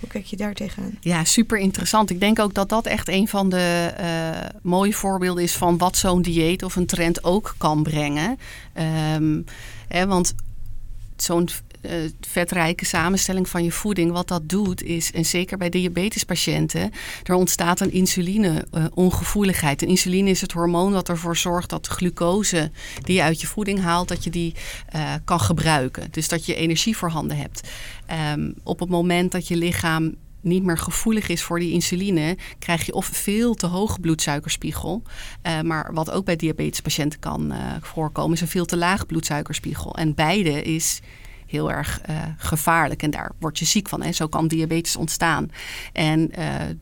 Hoe 0.00 0.08
kijk 0.08 0.24
je 0.24 0.36
daar 0.36 0.54
tegenaan? 0.54 0.98
Ja, 1.00 1.24
super 1.24 1.58
interessant. 1.58 2.10
Ik 2.10 2.20
denk 2.20 2.38
ook 2.38 2.54
dat 2.54 2.68
dat 2.68 2.86
echt 2.86 3.08
een 3.08 3.28
van 3.28 3.48
de 3.48 3.94
uh, 4.00 4.60
mooie 4.62 4.94
voorbeelden 4.94 5.42
is 5.42 5.52
van 5.54 5.78
wat 5.78 5.96
zo'n 5.96 6.22
dieet 6.22 6.62
of 6.62 6.76
een 6.76 6.86
trend 6.86 7.24
ook 7.24 7.54
kan 7.58 7.82
brengen. 7.82 8.38
Um, 9.14 9.44
hè, 9.88 10.06
want 10.06 10.34
zo'n 11.16 11.48
uh, 11.82 11.92
vetrijke 12.20 12.84
samenstelling 12.84 13.48
van 13.48 13.64
je 13.64 13.72
voeding, 13.72 14.12
wat 14.12 14.28
dat 14.28 14.48
doet, 14.48 14.82
is, 14.82 15.12
en 15.12 15.24
zeker 15.24 15.58
bij 15.58 15.68
diabetespatiënten, 15.68 16.90
er 17.22 17.34
ontstaat 17.34 17.80
een 17.80 17.92
insuline-ongevoeligheid. 17.92 19.82
Uh, 19.82 19.88
insuline 19.88 20.30
is 20.30 20.40
het 20.40 20.52
hormoon 20.52 20.92
dat 20.92 21.08
ervoor 21.08 21.36
zorgt 21.36 21.70
dat 21.70 21.84
de 21.84 21.90
glucose 21.90 22.70
die 23.02 23.14
je 23.14 23.22
uit 23.22 23.40
je 23.40 23.46
voeding 23.46 23.80
haalt, 23.80 24.08
dat 24.08 24.24
je 24.24 24.30
die 24.30 24.54
uh, 24.94 25.14
kan 25.24 25.40
gebruiken. 25.40 26.08
Dus 26.10 26.28
dat 26.28 26.46
je 26.46 26.54
energie 26.54 26.96
voorhanden 26.96 27.36
hebt. 27.36 27.68
Um, 28.34 28.54
op 28.62 28.80
het 28.80 28.88
moment 28.88 29.32
dat 29.32 29.48
je 29.48 29.56
lichaam 29.56 30.14
niet 30.40 30.62
meer 30.62 30.78
gevoelig 30.78 31.28
is 31.28 31.42
voor 31.42 31.58
die 31.58 31.72
insuline, 31.72 32.36
krijg 32.58 32.86
je 32.86 32.92
of 32.92 33.06
veel 33.06 33.54
te 33.54 33.66
hoge 33.66 34.00
bloedsuikerspiegel. 34.00 35.02
Maar 35.62 35.90
wat 35.94 36.10
ook 36.10 36.24
bij 36.24 36.36
diabetespatiënten 36.36 37.18
kan 37.18 37.52
voorkomen, 37.80 38.32
is 38.32 38.40
een 38.40 38.48
veel 38.48 38.64
te 38.64 38.76
laag 38.76 39.06
bloedsuikerspiegel. 39.06 39.96
En 39.96 40.14
beide 40.14 40.62
is 40.62 41.00
heel 41.48 41.70
erg 41.70 42.00
uh, 42.10 42.16
gevaarlijk 42.36 43.02
en 43.02 43.10
daar 43.10 43.32
word 43.38 43.58
je 43.58 43.64
ziek 43.64 43.88
van. 43.88 44.02
En 44.02 44.14
zo 44.14 44.26
kan 44.26 44.48
diabetes 44.48 44.96
ontstaan. 44.96 45.50
En 45.92 46.30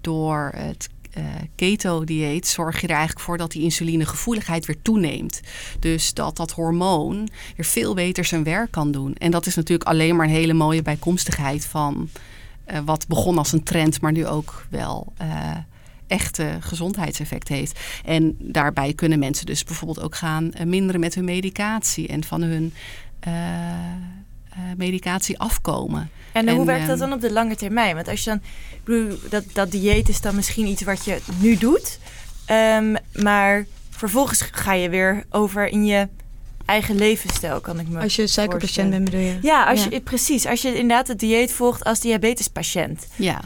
door 0.00 0.52
het 0.56 0.88
uh, 1.18 1.24
keto-dieet 1.54 2.46
zorg 2.46 2.80
je 2.80 2.86
er 2.86 2.94
eigenlijk 2.94 3.24
voor 3.24 3.38
dat 3.38 3.50
die 3.52 3.62
insulinegevoeligheid 3.62 4.66
weer 4.66 4.82
toeneemt. 4.82 5.40
Dus 5.80 6.14
dat 6.14 6.36
dat 6.36 6.50
hormoon 6.50 7.28
weer 7.56 7.66
veel 7.66 7.94
beter 7.94 8.24
zijn 8.24 8.44
werk 8.44 8.70
kan 8.70 8.92
doen. 8.92 9.14
En 9.14 9.30
dat 9.30 9.46
is 9.46 9.54
natuurlijk 9.54 9.88
alleen 9.88 10.16
maar 10.16 10.26
een 10.26 10.32
hele 10.32 10.52
mooie 10.52 10.82
bijkomstigheid 10.82 11.66
van 11.66 12.08
wat 12.84 13.06
begon 13.06 13.38
als 13.38 13.52
een 13.52 13.62
trend, 13.62 14.00
maar 14.00 14.12
nu 14.12 14.26
ook 14.26 14.66
wel 14.70 15.12
uh, 15.22 15.50
echte 16.06 16.56
gezondheidseffect 16.60 17.48
heeft. 17.48 17.80
En 18.04 18.36
daarbij 18.38 18.92
kunnen 18.94 19.18
mensen 19.18 19.46
dus 19.46 19.64
bijvoorbeeld 19.64 20.02
ook 20.02 20.16
gaan 20.16 20.52
minderen 20.64 21.00
met 21.00 21.14
hun 21.14 21.24
medicatie 21.24 22.08
en 22.08 22.24
van 22.24 22.42
hun 22.42 22.72
medicatie 24.76 25.38
afkomen. 25.38 26.10
En, 26.32 26.48
en 26.48 26.54
hoe 26.54 26.66
werkt 26.66 26.86
dat 26.86 26.98
dan 26.98 27.12
op 27.12 27.20
de 27.20 27.32
lange 27.32 27.56
termijn? 27.56 27.94
Want 27.94 28.08
als 28.08 28.24
je 28.24 28.30
dan, 28.30 28.40
bedoel, 28.84 29.18
dat, 29.28 29.44
dat 29.52 29.70
dieet 29.70 30.08
is 30.08 30.20
dan 30.20 30.34
misschien 30.34 30.66
iets 30.66 30.82
wat 30.82 31.04
je 31.04 31.18
nu 31.38 31.56
doet, 31.56 31.98
um, 32.50 32.96
maar 33.12 33.66
vervolgens 33.90 34.40
ga 34.52 34.72
je 34.72 34.88
weer 34.88 35.24
over 35.30 35.68
in 35.68 35.86
je 35.86 36.08
eigen 36.66 36.94
levensstijl, 36.94 37.60
kan 37.60 37.80
ik 37.80 37.88
me 37.88 38.00
Als 38.00 38.16
je 38.16 38.26
suikerpatiënt 38.26 38.90
bent, 38.90 39.04
bedoel 39.04 39.20
je? 39.20 39.38
Ja, 39.42 39.64
als 39.64 39.84
ja. 39.84 39.90
Je, 39.90 40.00
precies. 40.00 40.46
Als 40.46 40.62
je 40.62 40.68
inderdaad 40.68 41.08
het 41.08 41.18
dieet 41.18 41.52
volgt 41.52 41.84
als 41.84 42.00
diabetespatiënt. 42.00 43.06
Ja. 43.16 43.40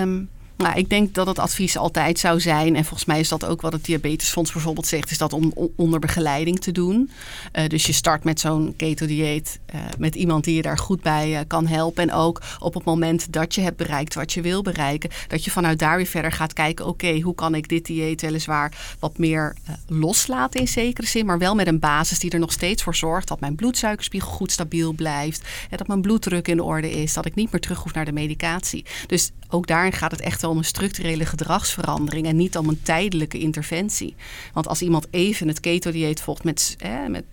Um, 0.00 0.28
nou, 0.56 0.78
ik 0.78 0.88
denk 0.88 1.14
dat 1.14 1.26
het 1.26 1.38
advies 1.38 1.76
altijd 1.76 2.18
zou 2.18 2.40
zijn, 2.40 2.76
en 2.76 2.84
volgens 2.84 3.04
mij 3.04 3.20
is 3.20 3.28
dat 3.28 3.44
ook 3.44 3.60
wat 3.60 3.72
het 3.72 3.84
Diabetesfonds 3.84 4.52
bijvoorbeeld 4.52 4.86
zegt, 4.86 5.10
is 5.10 5.18
dat 5.18 5.32
om 5.32 5.52
onder 5.76 6.00
begeleiding 6.00 6.60
te 6.60 6.72
doen. 6.72 7.10
Uh, 7.52 7.66
dus 7.66 7.86
je 7.86 7.92
start 7.92 8.24
met 8.24 8.40
zo'n 8.40 8.74
keto-dieet 8.76 9.58
uh, 9.74 9.80
met 9.98 10.14
iemand 10.14 10.44
die 10.44 10.54
je 10.54 10.62
daar 10.62 10.78
goed 10.78 11.02
bij 11.02 11.30
uh, 11.30 11.40
kan 11.46 11.66
helpen. 11.66 12.02
En 12.02 12.12
ook 12.12 12.42
op 12.58 12.74
het 12.74 12.84
moment 12.84 13.32
dat 13.32 13.54
je 13.54 13.60
hebt 13.60 13.76
bereikt 13.76 14.14
wat 14.14 14.32
je 14.32 14.40
wil 14.40 14.62
bereiken, 14.62 15.10
dat 15.28 15.44
je 15.44 15.50
vanuit 15.50 15.78
daar 15.78 15.96
weer 15.96 16.06
verder 16.06 16.32
gaat 16.32 16.52
kijken, 16.52 16.86
oké, 16.86 17.20
hoe 17.20 17.34
kan 17.34 17.54
ik 17.54 17.68
dit 17.68 17.86
dieet 17.86 18.20
weliswaar 18.20 18.96
wat 18.98 19.18
meer 19.18 19.56
loslaten 19.86 20.60
in 20.60 20.68
zekere 20.68 21.06
zin, 21.06 21.26
maar 21.26 21.38
wel 21.38 21.54
met 21.54 21.66
een 21.66 21.78
basis 21.78 22.18
die 22.18 22.30
er 22.30 22.38
nog 22.38 22.52
steeds 22.52 22.82
voor 22.82 22.94
zorgt 22.94 23.28
dat 23.28 23.40
mijn 23.40 23.54
bloedsuikerspiegel 23.54 24.30
goed 24.30 24.52
stabiel 24.52 24.92
blijft, 24.92 25.42
en 25.70 25.76
dat 25.76 25.86
mijn 25.86 26.00
bloeddruk 26.00 26.48
in 26.48 26.60
orde 26.60 26.90
is, 26.90 27.12
dat 27.12 27.26
ik 27.26 27.34
niet 27.34 27.52
meer 27.52 27.60
terug 27.60 27.82
hoef 27.82 27.94
naar 27.94 28.04
de 28.04 28.12
medicatie. 28.12 28.84
Dus 29.06 29.30
ook 29.48 29.66
daarin 29.66 29.92
gaat 29.92 30.10
het 30.10 30.20
echt 30.20 30.44
om 30.48 30.58
een 30.58 30.64
structurele 30.64 31.26
gedragsverandering 31.26 32.26
en 32.26 32.36
niet 32.36 32.56
om 32.56 32.68
een 32.68 32.82
tijdelijke 32.82 33.38
interventie. 33.38 34.14
Want 34.52 34.68
als 34.68 34.82
iemand 34.82 35.06
even 35.10 35.48
het 35.48 35.60
keto-dieet 35.60 36.20
volgt 36.20 36.44
met, 36.44 36.76
met 37.08 37.24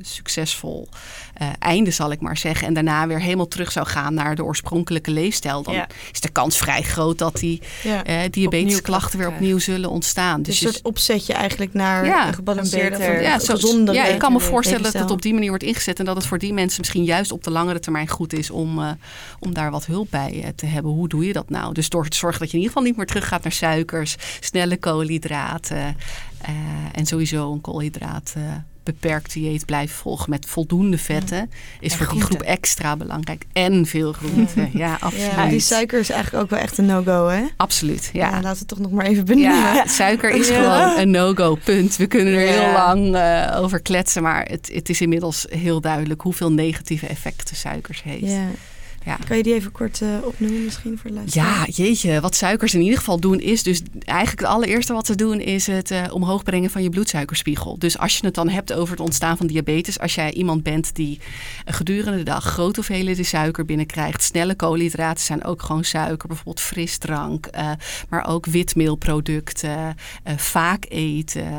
succesvol 0.00 0.88
uh, 1.42 1.48
einde, 1.58 1.90
zal 1.90 2.12
ik 2.12 2.20
maar 2.20 2.36
zeggen, 2.36 2.66
en 2.66 2.74
daarna 2.74 3.06
weer 3.06 3.20
helemaal 3.20 3.48
terug 3.48 3.72
zou 3.72 3.86
gaan 3.86 4.14
naar 4.14 4.34
de 4.34 4.44
oorspronkelijke 4.44 5.10
leefstijl, 5.10 5.62
dan 5.62 5.74
ja. 5.74 5.86
is 6.12 6.20
de 6.20 6.28
kans 6.28 6.56
vrij 6.56 6.82
groot 6.82 7.18
dat 7.18 7.36
die 7.36 7.62
ja. 7.82 8.06
uh, 8.06 8.20
diabetesklachten 8.30 9.18
weer 9.18 9.28
opnieuw 9.28 9.58
zullen 9.58 9.90
ontstaan. 9.90 10.42
Dus, 10.42 10.58
dus 10.58 10.66
een 10.66 10.72
soort 10.72 10.84
opzetje 10.84 11.32
eigenlijk 11.32 11.72
naar 11.72 12.06
ja, 12.06 12.26
een 12.26 12.34
gebalanceerde, 12.34 12.96
beter, 12.96 13.22
ja, 13.22 13.38
gezonde 13.38 13.92
Ja, 13.92 14.04
ik 14.04 14.18
kan 14.18 14.32
me 14.32 14.40
voorstellen 14.40 14.82
dat 14.82 14.92
het 14.92 15.10
op 15.10 15.22
die 15.22 15.32
manier 15.32 15.48
wordt 15.48 15.64
ingezet 15.64 15.98
en 15.98 16.04
dat 16.04 16.16
het 16.16 16.26
voor 16.26 16.38
die 16.38 16.52
mensen 16.52 16.80
misschien 16.80 17.04
juist 17.04 17.32
op 17.32 17.44
de 17.44 17.50
langere 17.50 17.80
termijn 17.80 18.08
goed 18.08 18.32
is 18.32 18.50
om, 18.50 18.78
uh, 18.78 18.90
om 19.38 19.54
daar 19.54 19.70
wat 19.70 19.86
hulp 19.86 20.10
bij 20.10 20.52
te 20.56 20.66
hebben. 20.66 20.92
Hoe 20.92 21.08
doe 21.08 21.26
je 21.26 21.32
dat 21.32 21.50
nou? 21.50 21.74
Dus 21.74 21.88
door 21.88 22.08
te 22.08 22.16
zorgen 22.16 22.40
dat 22.40 22.50
je 22.50 22.56
in 22.56 22.62
ieder 22.62 22.76
geval 22.76 22.88
niet 22.88 22.98
meer 22.98 23.06
teruggaat 23.06 23.42
naar 23.42 23.52
suikers, 23.52 24.16
snelle 24.40 24.76
koolhydraten 24.76 25.96
en 26.92 27.06
sowieso 27.06 27.52
een 27.52 27.60
koolhydraat 27.60 28.34
beperkt 28.84 29.32
dieet 29.32 29.66
blijven 29.66 29.96
volgen 29.96 30.30
met 30.30 30.46
voldoende 30.46 30.98
vetten, 30.98 31.50
is 31.80 31.94
voor 31.94 32.08
die 32.12 32.20
groep 32.20 32.42
extra 32.42 32.96
belangrijk. 32.96 33.44
En 33.52 33.86
veel 33.86 34.12
groenten. 34.12 34.70
Ja, 34.84 34.96
absoluut. 35.00 35.32
Ja, 35.34 35.46
die 35.46 35.60
suiker 35.60 36.00
is 36.00 36.10
eigenlijk 36.10 36.44
ook 36.44 36.50
wel 36.50 36.58
echt 36.58 36.78
een 36.78 36.86
no-go, 36.86 37.28
hè? 37.28 37.44
Absoluut, 37.56 38.10
ja. 38.12 38.40
Laten 38.40 38.60
we 38.60 38.66
toch 38.66 38.78
nog 38.78 38.90
maar 38.90 39.06
even 39.06 39.24
benoemen. 39.24 39.74
Ja, 39.74 39.86
suiker 39.86 40.30
is 40.30 40.48
gewoon 40.48 40.98
een 40.98 41.10
no-go, 41.10 41.54
punt. 41.64 41.96
We 41.96 42.06
kunnen 42.06 42.34
er 42.34 42.48
heel 42.48 42.72
lang 42.72 43.14
uh, 43.14 43.58
over 43.62 43.80
kletsen, 43.80 44.22
maar 44.22 44.44
het, 44.44 44.70
het 44.72 44.88
is 44.88 45.00
inmiddels 45.00 45.46
heel 45.48 45.80
duidelijk 45.80 46.20
hoeveel 46.20 46.52
negatieve 46.52 47.06
effecten 47.06 47.56
suikers 47.56 48.02
heeft. 48.02 48.32
Ja. 49.04 49.18
Kan 49.26 49.36
je 49.36 49.42
die 49.42 49.54
even 49.54 49.72
kort 49.72 50.00
uh, 50.00 50.08
opnoemen 50.24 50.64
misschien 50.64 50.98
voor 50.98 51.10
de 51.10 51.16
luisteraar? 51.16 51.46
Ja, 51.46 51.66
jeetje. 51.66 52.20
Wat 52.20 52.34
suikers 52.34 52.74
in 52.74 52.80
ieder 52.80 52.98
geval 52.98 53.20
doen 53.20 53.40
is 53.40 53.62
dus 53.62 53.82
eigenlijk 53.98 54.40
het 54.40 54.50
allereerste 54.50 54.92
wat 54.92 55.06
ze 55.06 55.14
doen 55.14 55.40
is 55.40 55.66
het 55.66 55.90
uh, 55.90 56.02
omhoog 56.10 56.42
brengen 56.42 56.70
van 56.70 56.82
je 56.82 56.88
bloedsuikerspiegel. 56.88 57.78
Dus 57.78 57.98
als 57.98 58.18
je 58.18 58.26
het 58.26 58.34
dan 58.34 58.48
hebt 58.48 58.72
over 58.72 58.90
het 58.90 59.00
ontstaan 59.00 59.36
van 59.36 59.46
diabetes, 59.46 59.98
als 59.98 60.14
jij 60.14 60.32
iemand 60.32 60.62
bent 60.62 60.94
die 60.94 61.20
gedurende 61.64 62.18
de 62.18 62.24
dag 62.24 62.44
grote 62.44 62.74
hoeveelheden 62.74 63.24
suiker 63.24 63.64
binnenkrijgt, 63.64 64.22
snelle 64.22 64.54
koolhydraten 64.54 65.24
zijn 65.24 65.44
ook 65.44 65.62
gewoon 65.62 65.84
suiker, 65.84 66.28
bijvoorbeeld 66.28 66.60
frisdrank, 66.60 67.48
uh, 67.54 67.70
maar 68.08 68.26
ook 68.26 68.46
witmeelproducten, 68.46 69.96
vaak 70.36 70.86
eten, 70.88 71.50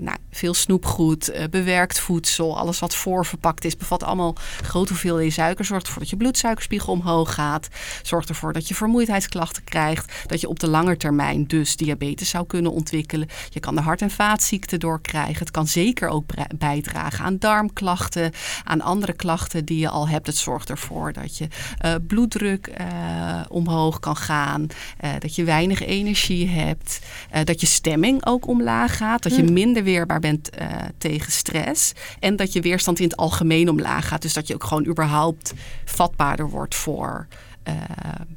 nou, 0.00 0.16
veel 0.30 0.54
snoepgoed, 0.54 1.32
bewerkt 1.50 1.98
voedsel, 1.98 2.58
alles 2.58 2.78
wat 2.78 2.94
voorverpakt 2.94 3.64
is, 3.64 3.76
bevat 3.76 4.02
allemaal 4.02 4.36
grote 4.62 4.92
hoeveelheden 4.92 5.32
suiker, 5.32 5.64
zorgt 5.64 5.86
ervoor 5.86 6.02
dat 6.02 6.10
je 6.10 6.16
bloedsuiker 6.16 6.51
suikerspiegel 6.52 6.92
omhoog 6.92 7.34
gaat. 7.34 7.68
Zorgt 8.02 8.28
ervoor 8.28 8.52
dat 8.52 8.68
je 8.68 8.74
vermoeidheidsklachten 8.74 9.64
krijgt. 9.64 10.12
Dat 10.26 10.40
je 10.40 10.48
op 10.48 10.60
de 10.60 10.68
lange 10.68 10.96
termijn 10.96 11.46
dus 11.46 11.76
diabetes 11.76 12.28
zou 12.28 12.46
kunnen 12.46 12.72
ontwikkelen. 12.72 13.28
Je 13.50 13.60
kan 13.60 13.74
de 13.74 13.80
hart- 13.80 14.02
en 14.02 14.10
vaatziekten 14.10 14.80
doorkrijgen. 14.80 15.38
Het 15.38 15.50
kan 15.50 15.66
zeker 15.66 16.08
ook 16.08 16.30
bijdragen 16.58 17.24
aan 17.24 17.38
darmklachten, 17.38 18.32
aan 18.64 18.80
andere 18.80 19.12
klachten 19.12 19.64
die 19.64 19.78
je 19.78 19.88
al 19.88 20.08
hebt. 20.08 20.26
Het 20.26 20.36
zorgt 20.36 20.70
ervoor 20.70 21.12
dat 21.12 21.36
je 21.36 21.48
uh, 21.84 21.94
bloeddruk 22.06 22.68
uh, 22.80 23.40
omhoog 23.48 24.00
kan 24.00 24.16
gaan. 24.16 24.66
Uh, 25.04 25.10
dat 25.18 25.34
je 25.34 25.44
weinig 25.44 25.82
energie 25.82 26.48
hebt. 26.48 27.00
dat 27.44 27.60
je 27.60 27.66
stemming 27.66 28.26
ook 28.26 28.46
omlaag 28.46 28.96
gaat. 28.96 29.22
Dat 29.22 29.36
je 29.36 29.42
hm. 29.42 29.52
minder 29.52 29.84
weerbaar 29.84 30.20
bent 30.20 30.50
tegen 30.98 31.32
stress. 31.32 31.92
En 32.20 32.36
dat 32.36 32.52
je 32.52 32.60
weerstand 32.60 32.98
in 32.98 33.04
het 33.08 33.16
algemeen 33.16 33.68
omlaag 33.68 34.08
gaat. 34.08 34.22
Dus 34.22 34.32
dat 34.32 34.46
je 34.46 34.54
ook 34.54 34.64
gewoon 34.64 34.86
überhaupt 34.86 35.52
vatbaarder 35.84 36.41
wordt 36.48 36.74
voor 36.74 37.26
uh, 37.68 37.74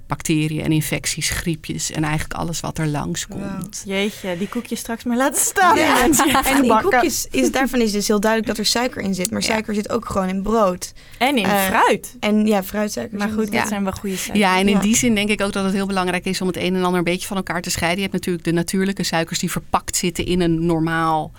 bacteriën 0.07 0.63
en 0.63 0.71
infecties, 0.71 1.29
griepjes 1.29 1.91
en 1.91 2.03
eigenlijk 2.03 2.33
alles 2.33 2.59
wat 2.59 2.77
er 2.77 2.87
langskomt. 2.87 3.81
Wow. 3.85 3.93
Jeetje, 3.93 4.37
die 4.37 4.47
koekjes 4.47 4.79
straks 4.79 5.03
maar 5.03 5.17
laten 5.17 5.41
staan. 5.41 5.77
Ja. 5.77 6.03
En 6.45 6.61
die 6.61 6.81
koekjes, 6.81 7.27
is, 7.31 7.51
daarvan 7.51 7.81
is 7.81 7.91
dus 7.91 8.07
heel 8.07 8.19
duidelijk 8.19 8.51
dat 8.51 8.65
er 8.65 8.71
suiker 8.71 9.01
in 9.01 9.13
zit. 9.13 9.31
Maar 9.31 9.43
suiker 9.43 9.75
zit 9.75 9.89
ook 9.89 10.05
gewoon 10.05 10.27
in 10.27 10.41
brood. 10.41 10.93
En 11.17 11.37
in 11.37 11.45
uh, 11.45 11.63
fruit. 11.63 12.15
En 12.19 12.45
ja, 12.45 12.63
fruitsuiker. 12.63 13.17
Maar 13.17 13.29
goed, 13.29 13.51
dat 13.51 13.67
zijn 13.67 13.83
wel 13.83 13.91
goede 13.91 14.15
suikers. 14.15 14.39
Ja, 14.39 14.59
en 14.59 14.67
in 14.67 14.79
die 14.79 14.95
zin 14.95 15.15
denk 15.15 15.29
ik 15.29 15.41
ook 15.41 15.53
dat 15.53 15.63
het 15.63 15.73
heel 15.73 15.85
belangrijk 15.85 16.25
is 16.25 16.41
om 16.41 16.47
het 16.47 16.57
een 16.57 16.75
en 16.75 16.83
ander 16.83 16.97
een 16.97 17.03
beetje 17.03 17.27
van 17.27 17.37
elkaar 17.37 17.61
te 17.61 17.69
scheiden. 17.69 17.97
Je 17.97 18.09
hebt 18.09 18.13
natuurlijk 18.13 18.45
de 18.45 18.51
natuurlijke 18.51 19.03
suikers 19.03 19.39
die 19.39 19.51
verpakt 19.51 19.95
zitten 19.95 20.25
in 20.25 20.41
een 20.41 20.65
normaal 20.65 21.31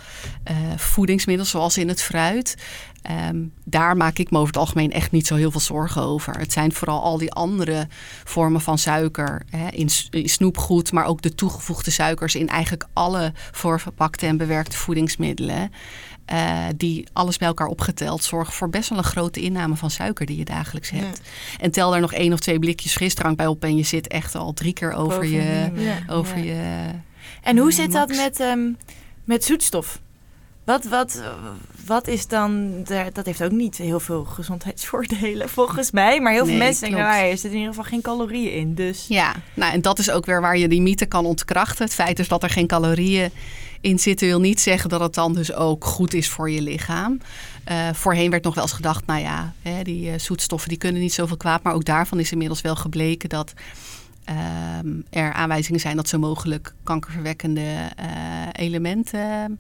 uh, 0.51 0.57
voedingsmiddel, 0.77 1.47
zoals 1.47 1.79
in 1.79 1.89
het 1.89 2.03
fruit. 2.03 2.57
Um, 3.29 3.53
daar 3.65 3.97
maak 3.97 4.19
ik 4.19 4.31
me 4.31 4.37
over 4.39 4.53
het 4.53 4.63
algemeen 4.63 4.93
echt 4.93 5.11
niet 5.11 5.27
zo 5.27 5.35
heel 5.35 5.51
veel 5.51 5.61
zorgen 5.61 6.03
over. 6.03 6.39
Het 6.39 6.53
zijn 6.53 6.73
vooral 6.73 7.03
al 7.03 7.19
die 7.19 7.33
andere 7.33 7.89
vormen 8.25 8.56
van 8.61 8.79
suiker 8.79 9.43
hè, 9.51 9.69
in, 9.69 9.89
in, 10.11 10.29
snoepgoed, 10.29 10.93
maar 10.93 11.05
ook 11.05 11.23
de 11.23 11.35
toegevoegde 11.35 11.91
suikers 11.91 12.35
in 12.35 12.49
eigenlijk 12.49 12.87
alle 12.93 13.33
voorverpakte 13.53 14.27
en 14.27 14.37
bewerkte 14.37 14.77
voedingsmiddelen. 14.77 15.73
Uh, 16.33 16.65
die 16.77 17.07
alles 17.13 17.39
bij 17.39 17.49
elkaar 17.49 17.67
opgeteld 17.67 18.25
zorgen 18.25 18.53
voor 18.53 18.69
best 18.69 18.89
wel 18.89 18.99
een 18.99 19.05
grote 19.05 19.41
inname 19.41 19.77
van 19.77 19.91
suiker 19.91 20.27
die 20.27 20.37
je 20.37 20.45
dagelijks 20.45 20.91
hebt. 20.91 21.21
Ja. 21.23 21.59
En 21.61 21.71
tel 21.71 21.91
daar 21.91 22.01
nog 22.01 22.13
één 22.13 22.33
of 22.33 22.41
twee 22.41 22.59
blikjes 22.59 22.93
frisdrank 22.93 23.37
bij 23.37 23.47
op 23.47 23.65
en 23.65 23.77
je 23.77 23.83
zit 23.83 24.09
echt 24.09 24.35
al 24.35 24.53
drie 24.53 24.73
keer 24.73 24.93
over, 24.93 25.25
je. 25.27 25.71
Ja. 25.75 25.99
Over 26.09 26.39
je 26.39 26.91
en 27.43 27.59
hoe 27.59 27.73
zit 27.73 27.93
dat 27.93 28.09
met, 28.09 28.41
um, 28.41 28.77
met 29.25 29.45
zoetstof? 29.45 30.01
Wat, 30.65 30.85
wat, 30.85 31.23
wat 31.87 32.09
is 32.09 32.27
dan, 32.27 32.83
dat 33.13 33.27
heeft 33.27 33.43
ook 33.43 33.51
niet 33.51 33.77
heel 33.77 34.01
veel 34.01 34.25
gezondheidsvoordelen 34.25 35.49
volgens 35.59 35.91
mij. 35.91 36.21
Maar 36.21 36.33
heel 36.33 36.47
veel 36.47 36.57
mensen 36.57 36.89
denken, 36.89 37.07
nou, 37.07 37.31
er 37.31 37.39
zit 37.39 37.51
in 37.51 37.59
ieder 37.59 37.75
geval 37.75 37.91
geen 37.91 38.03
calorieën 38.03 38.53
in. 38.53 38.75
Dus. 38.75 39.05
Ja, 39.09 39.35
nou, 39.55 39.73
en 39.73 39.81
dat 39.81 39.99
is 39.99 40.11
ook 40.11 40.27
weer 40.27 40.41
waar 40.41 40.59
je 40.59 40.69
die 40.69 40.83
mythe 40.83 41.07
kan 41.07 41.27
ontkrachten. 41.27 41.85
Het 41.85 41.95
feit 41.95 42.19
is 42.19 42.29
dat 42.29 42.43
er 42.43 42.51
geen 42.51 42.67
calorieën 42.67 43.31
in 43.81 43.99
zitten 43.99 44.27
wil 44.27 44.41
niet 44.41 44.61
zeggen 44.61 44.91
dat 44.91 45.01
het 45.01 45.15
dan 45.15 45.35
dus 45.35 45.53
ook 45.53 45.85
goed 45.85 46.15
is 46.15 46.29
voor 46.29 46.51
je 46.51 46.63
lichaam. 46.63 47.21
Uh, 47.71 47.89
voorheen 47.93 48.31
werd 48.31 48.45
nog 48.45 48.55
wel 48.55 48.65
eens 48.65 48.73
gedacht, 48.73 49.07
nou 49.07 49.21
ja, 49.21 49.53
hè, 49.63 49.83
die 49.83 50.11
uh, 50.11 50.19
zoetstoffen 50.19 50.69
die 50.69 50.79
kunnen 50.79 51.03
niet 51.03 51.13
zoveel 51.13 51.37
kwaad. 51.37 51.63
Maar 51.63 51.75
ook 51.75 51.85
daarvan 51.85 52.21
is 52.21 52.33
inmiddels 52.33 52.61
wel 52.61 52.77
gebleken 52.77 53.29
dat... 53.29 53.53
Uh, 54.31 55.23
er 55.23 55.33
aanwijzingen 55.33 55.81
zijn 55.81 55.97
dat 55.97 56.09
ze 56.09 56.19
mogelijk 56.19 56.75
kankerverwekkende 56.83 57.61
uh, 57.61 58.07
elementen 58.53 59.59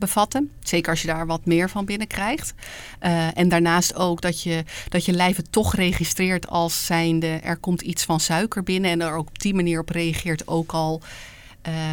bevatten. 0.00 0.50
Zeker 0.62 0.90
als 0.90 1.00
je 1.00 1.06
daar 1.06 1.26
wat 1.26 1.46
meer 1.46 1.70
van 1.70 1.84
binnenkrijgt. 1.84 2.54
Uh, 3.02 3.38
en 3.38 3.48
daarnaast 3.48 3.94
ook 3.94 4.20
dat 4.20 4.42
je, 4.42 4.64
dat 4.88 5.04
je 5.04 5.12
lijf 5.12 5.36
het 5.36 5.52
toch 5.52 5.74
registreert 5.74 6.48
als 6.48 6.86
zijnde 6.86 7.26
er 7.26 7.56
komt 7.56 7.82
iets 7.82 8.04
van 8.04 8.20
suiker 8.20 8.62
binnen. 8.62 8.90
En 8.90 9.00
er 9.00 9.14
ook 9.14 9.28
op 9.28 9.38
die 9.38 9.54
manier 9.54 9.80
op 9.80 9.88
reageert 9.88 10.48
ook 10.48 10.72
al. 10.72 11.02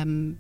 Um, 0.02 0.38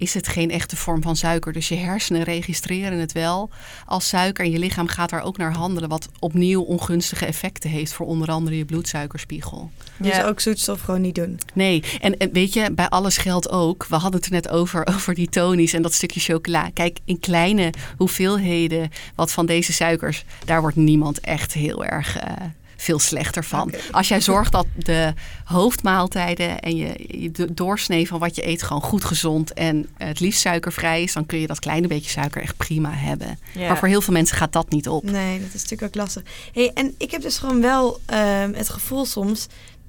is 0.00 0.14
het 0.14 0.28
geen 0.28 0.50
echte 0.50 0.76
vorm 0.76 1.02
van 1.02 1.16
suiker. 1.16 1.52
Dus 1.52 1.68
je 1.68 1.74
hersenen 1.74 2.22
registreren 2.22 2.98
het 2.98 3.12
wel 3.12 3.50
als 3.86 4.08
suiker. 4.08 4.44
En 4.44 4.50
je 4.50 4.58
lichaam 4.58 4.88
gaat 4.88 5.10
daar 5.10 5.22
ook 5.22 5.36
naar 5.36 5.52
handelen. 5.52 5.88
Wat 5.88 6.08
opnieuw 6.18 6.62
ongunstige 6.62 7.26
effecten 7.26 7.70
heeft 7.70 7.92
voor 7.92 8.06
onder 8.06 8.28
andere 8.28 8.56
je 8.56 8.64
bloedsuikerspiegel. 8.64 9.70
Dus 9.96 10.22
ook 10.22 10.40
zoetstof 10.40 10.80
gewoon 10.80 11.00
niet 11.00 11.14
doen. 11.14 11.38
Nee, 11.54 11.82
en, 12.00 12.16
en, 12.16 12.32
weet 12.32 12.52
je, 12.52 12.72
bij 12.72 12.88
alles 12.88 13.16
geldt 13.16 13.50
ook. 13.50 13.86
We 13.86 13.96
hadden 13.96 14.20
het 14.20 14.28
er 14.28 14.34
net 14.34 14.48
over, 14.48 14.86
over 14.94 15.14
die 15.14 15.28
tonies 15.28 15.72
en 15.72 15.82
dat 15.82 15.92
stukje 15.92 16.20
chocola. 16.20 16.70
Kijk, 16.74 16.98
in 17.04 17.20
kleine 17.20 17.72
hoeveelheden 17.96 18.90
wat 19.14 19.32
van 19.32 19.46
deze 19.46 19.72
suikers, 19.72 20.24
daar 20.44 20.60
wordt 20.60 20.76
niemand 20.76 21.20
echt 21.20 21.52
heel 21.52 21.84
erg. 21.84 22.16
Uh, 22.16 22.32
veel 22.80 22.98
slechter 22.98 23.44
van. 23.44 23.74
Als 23.90 24.08
jij 24.08 24.20
zorgt 24.20 24.52
dat 24.52 24.66
de 24.76 25.14
hoofdmaaltijden 25.44 26.60
en 26.60 26.76
je, 26.76 27.30
de 27.32 27.54
doorsnee 27.54 28.08
van 28.08 28.18
wat 28.18 28.36
je 28.36 28.46
eet 28.46 28.62
gewoon 28.62 28.82
goed 28.82 29.04
gezond 29.04 29.52
en 29.52 29.88
het 29.96 30.20
liefst 30.20 30.40
suikervrij 30.40 31.02
is, 31.02 31.12
dan 31.12 31.26
kun 31.26 31.38
je 31.38 31.46
dat 31.46 31.58
kleine 31.58 31.86
beetje 31.86 32.10
suiker 32.10 32.42
echt 32.42 32.56
prima 32.56 32.90
hebben. 32.92 33.38
Maar 33.54 33.78
voor 33.78 33.88
heel 33.88 34.00
veel 34.00 34.12
mensen 34.12 34.36
gaat 34.36 34.52
dat 34.52 34.70
niet 34.70 34.88
op. 34.88 35.04
Nee, 35.04 35.40
dat 35.40 35.54
is 35.54 35.62
natuurlijk 35.62 35.82
ook 35.82 36.02
lastig. 36.02 36.22
Hey, 36.52 36.70
en 36.74 36.94
ik 36.98 37.10
heb 37.10 37.22
dus 37.22 37.38
gewoon 37.38 37.60
wel 37.60 38.00
uh, 38.12 38.18
het 38.52 38.68
gevoel 38.68 39.04
soms 39.04 39.46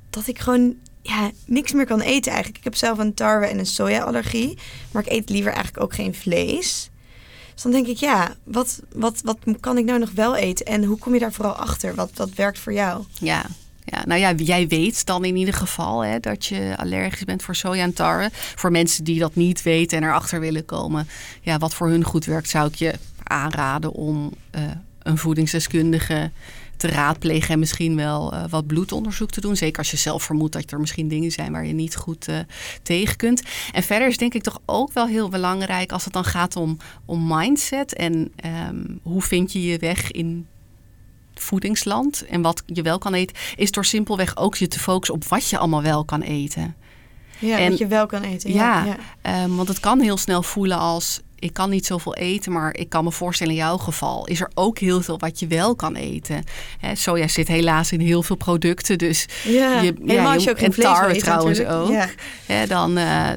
dat 0.09 0.27
ik 0.27 0.39
gewoon 0.39 0.75
ja, 1.01 1.31
niks 1.45 1.71
meer 1.71 1.85
kan 1.85 2.01
eten 2.01 2.31
eigenlijk. 2.31 2.57
Ik 2.57 2.63
heb 2.63 2.75
zelf 2.75 2.97
een 2.97 3.13
tarwe- 3.13 3.45
en 3.45 3.59
een 3.59 3.65
soja-allergie. 3.65 4.57
Maar 4.91 5.01
ik 5.05 5.11
eet 5.11 5.29
liever 5.29 5.51
eigenlijk 5.51 5.83
ook 5.83 5.93
geen 5.93 6.15
vlees. 6.15 6.89
Dus 7.61 7.71
dan 7.71 7.83
denk 7.83 7.95
ik, 7.95 8.01
ja, 8.01 8.35
wat, 8.43 8.81
wat, 8.93 9.21
wat 9.23 9.37
kan 9.59 9.77
ik 9.77 9.85
nou 9.85 9.99
nog 9.99 10.11
wel 10.11 10.35
eten? 10.35 10.65
En 10.65 10.83
hoe 10.83 10.97
kom 10.97 11.13
je 11.13 11.19
daar 11.19 11.33
vooral 11.33 11.53
achter? 11.53 11.95
Wat, 11.95 12.11
wat 12.13 12.33
werkt 12.33 12.59
voor 12.59 12.73
jou? 12.73 13.03
Ja, 13.19 13.45
ja, 13.85 14.03
nou 14.05 14.19
ja, 14.19 14.33
jij 14.33 14.67
weet 14.67 15.05
dan 15.05 15.25
in 15.25 15.35
ieder 15.35 15.53
geval 15.53 16.03
hè, 16.03 16.19
dat 16.19 16.45
je 16.45 16.73
allergisch 16.77 17.23
bent 17.23 17.43
voor 17.43 17.55
soja 17.55 17.83
en 17.83 17.93
tarwe. 17.93 18.29
Voor 18.33 18.71
mensen 18.71 19.03
die 19.03 19.19
dat 19.19 19.35
niet 19.35 19.61
weten 19.61 19.97
en 19.97 20.03
erachter 20.03 20.39
willen 20.39 20.65
komen, 20.65 21.07
ja, 21.41 21.57
wat 21.57 21.73
voor 21.73 21.89
hun 21.89 22.03
goed 22.03 22.25
werkt, 22.25 22.49
zou 22.49 22.67
ik 22.67 22.75
je 22.75 22.93
aanraden 23.23 23.91
om 23.91 24.33
uh, 24.55 24.61
een 25.03 25.17
voedingsdeskundige 25.17 26.31
te 26.81 26.87
raadplegen 26.87 27.53
en 27.53 27.59
misschien 27.59 27.95
wel 27.95 28.33
uh, 28.33 28.43
wat 28.49 28.67
bloedonderzoek 28.67 29.29
te 29.29 29.41
doen. 29.41 29.55
Zeker 29.55 29.77
als 29.77 29.91
je 29.91 29.97
zelf 29.97 30.23
vermoedt 30.23 30.53
dat 30.53 30.71
er 30.71 30.79
misschien 30.79 31.07
dingen 31.07 31.31
zijn 31.31 31.51
waar 31.51 31.65
je 31.65 31.73
niet 31.73 31.95
goed 31.95 32.27
uh, 32.27 32.39
tegen 32.83 33.15
kunt. 33.15 33.41
En 33.71 33.83
verder 33.83 34.07
is 34.07 34.17
denk 34.17 34.33
ik 34.33 34.43
toch 34.43 34.59
ook 34.65 34.93
wel 34.93 35.07
heel 35.07 35.29
belangrijk 35.29 35.91
als 35.91 36.03
het 36.03 36.13
dan 36.13 36.23
gaat 36.23 36.55
om, 36.55 36.77
om 37.05 37.27
mindset 37.27 37.93
en 37.93 38.31
um, 38.69 38.99
hoe 39.03 39.21
vind 39.21 39.51
je 39.51 39.61
je 39.61 39.77
weg 39.77 40.11
in 40.11 40.47
voedingsland 41.33 42.25
en 42.25 42.41
wat 42.41 42.63
je 42.65 42.81
wel 42.81 42.97
kan 42.97 43.13
eten, 43.13 43.35
is 43.55 43.71
door 43.71 43.85
simpelweg 43.85 44.37
ook 44.37 44.55
je 44.55 44.67
te 44.67 44.79
focussen 44.79 45.15
op 45.15 45.25
wat 45.25 45.49
je 45.49 45.57
allemaal 45.57 45.81
wel 45.81 46.05
kan 46.05 46.21
eten. 46.21 46.75
Ja, 47.39 47.57
En- 47.57 47.69
wat 47.69 47.79
je 47.79 47.87
wel 47.87 48.05
kan 48.05 48.21
eten. 48.23 48.53
Ja. 48.53 48.85
Ja, 48.85 48.85
ja. 48.85 48.97
Ehm, 49.21 49.55
want 49.55 49.67
het 49.67 49.79
kan 49.79 49.99
heel 49.99 50.17
snel 50.17 50.43
voelen 50.43 50.77
als 50.77 51.21
ik 51.41 51.53
kan 51.53 51.69
niet 51.69 51.85
zoveel 51.85 52.15
eten, 52.15 52.51
maar 52.51 52.75
ik 52.75 52.89
kan 52.89 53.03
me 53.03 53.11
voorstellen 53.11 53.53
in 53.53 53.59
jouw 53.59 53.77
geval 53.77 54.25
is 54.27 54.41
er 54.41 54.51
ook 54.53 54.79
heel 54.79 55.01
veel 55.01 55.19
wat 55.19 55.39
je 55.39 55.47
wel 55.47 55.75
kan 55.75 55.95
eten. 55.95 56.43
Hè, 56.79 56.95
soja 56.95 57.27
zit 57.27 57.47
helaas 57.47 57.91
in 57.91 57.99
heel 57.99 58.23
veel 58.23 58.35
producten, 58.35 58.97
dus 58.97 59.25
Ja, 59.43 59.81
Je- 59.81 59.93
ja, 60.05 60.33
als 60.33 60.43
je 60.43 60.49
ook 60.49 60.57
en 60.57 60.71
tarwe 60.71 61.15
trouwens 61.17 61.57
natuurlijk. 61.59 61.85
ook. 61.87 61.91
Ja. 61.91 62.09
hè, 62.45 62.67
dan, 62.67 62.97
eh, 62.97 63.29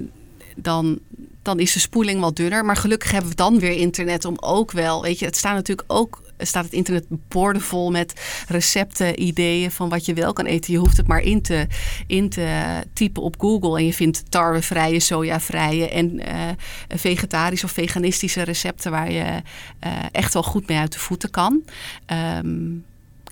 dan, 0.57 0.98
dan 1.42 1.59
is 1.59 1.72
de 1.72 1.78
spoeling 1.80 2.20
wat 2.20 2.36
dunner. 2.36 2.64
Maar 2.64 2.76
gelukkig 2.76 3.11
hebben 3.11 3.30
we 3.30 3.36
dan 3.36 3.59
weer 3.59 3.72
internet 3.76 4.24
om 4.24 4.36
ook 4.40 4.70
wel, 4.72 5.02
weet 5.02 5.18
je, 5.18 5.24
het 5.24 5.36
staat 5.36 5.55
natuurlijk 5.55 5.92
ook. 5.92 6.22
Staat 6.39 6.64
het 6.64 6.72
internet 6.72 7.05
bordevol 7.28 7.91
met 7.91 8.45
recepten, 8.49 9.22
ideeën 9.22 9.70
van 9.70 9.89
wat 9.89 10.05
je 10.05 10.14
wel 10.14 10.32
kan 10.32 10.47
eten. 10.47 10.72
Je 10.72 10.78
hoeft 10.78 10.97
het 10.97 11.07
maar 11.07 11.20
in 11.20 11.43
te, 11.43 11.66
in 12.07 12.28
te 12.28 12.80
typen 12.93 13.22
op 13.22 13.41
Google. 13.41 13.78
En 13.78 13.87
je 13.87 13.93
vindt 13.93 14.30
tarwevrije, 14.30 15.01
sojavrije 15.01 15.89
en 15.89 16.20
eh, 16.20 16.49
vegetarische 16.89 17.66
of 17.66 17.72
veganistische 17.72 18.43
recepten 18.43 18.91
waar 18.91 19.11
je 19.11 19.43
eh, 19.78 19.93
echt 20.12 20.32
wel 20.32 20.43
goed 20.43 20.68
mee 20.68 20.78
uit 20.78 20.93
de 20.93 20.99
voeten 20.99 21.30
kan. 21.30 21.62
Ehm, 22.07 22.70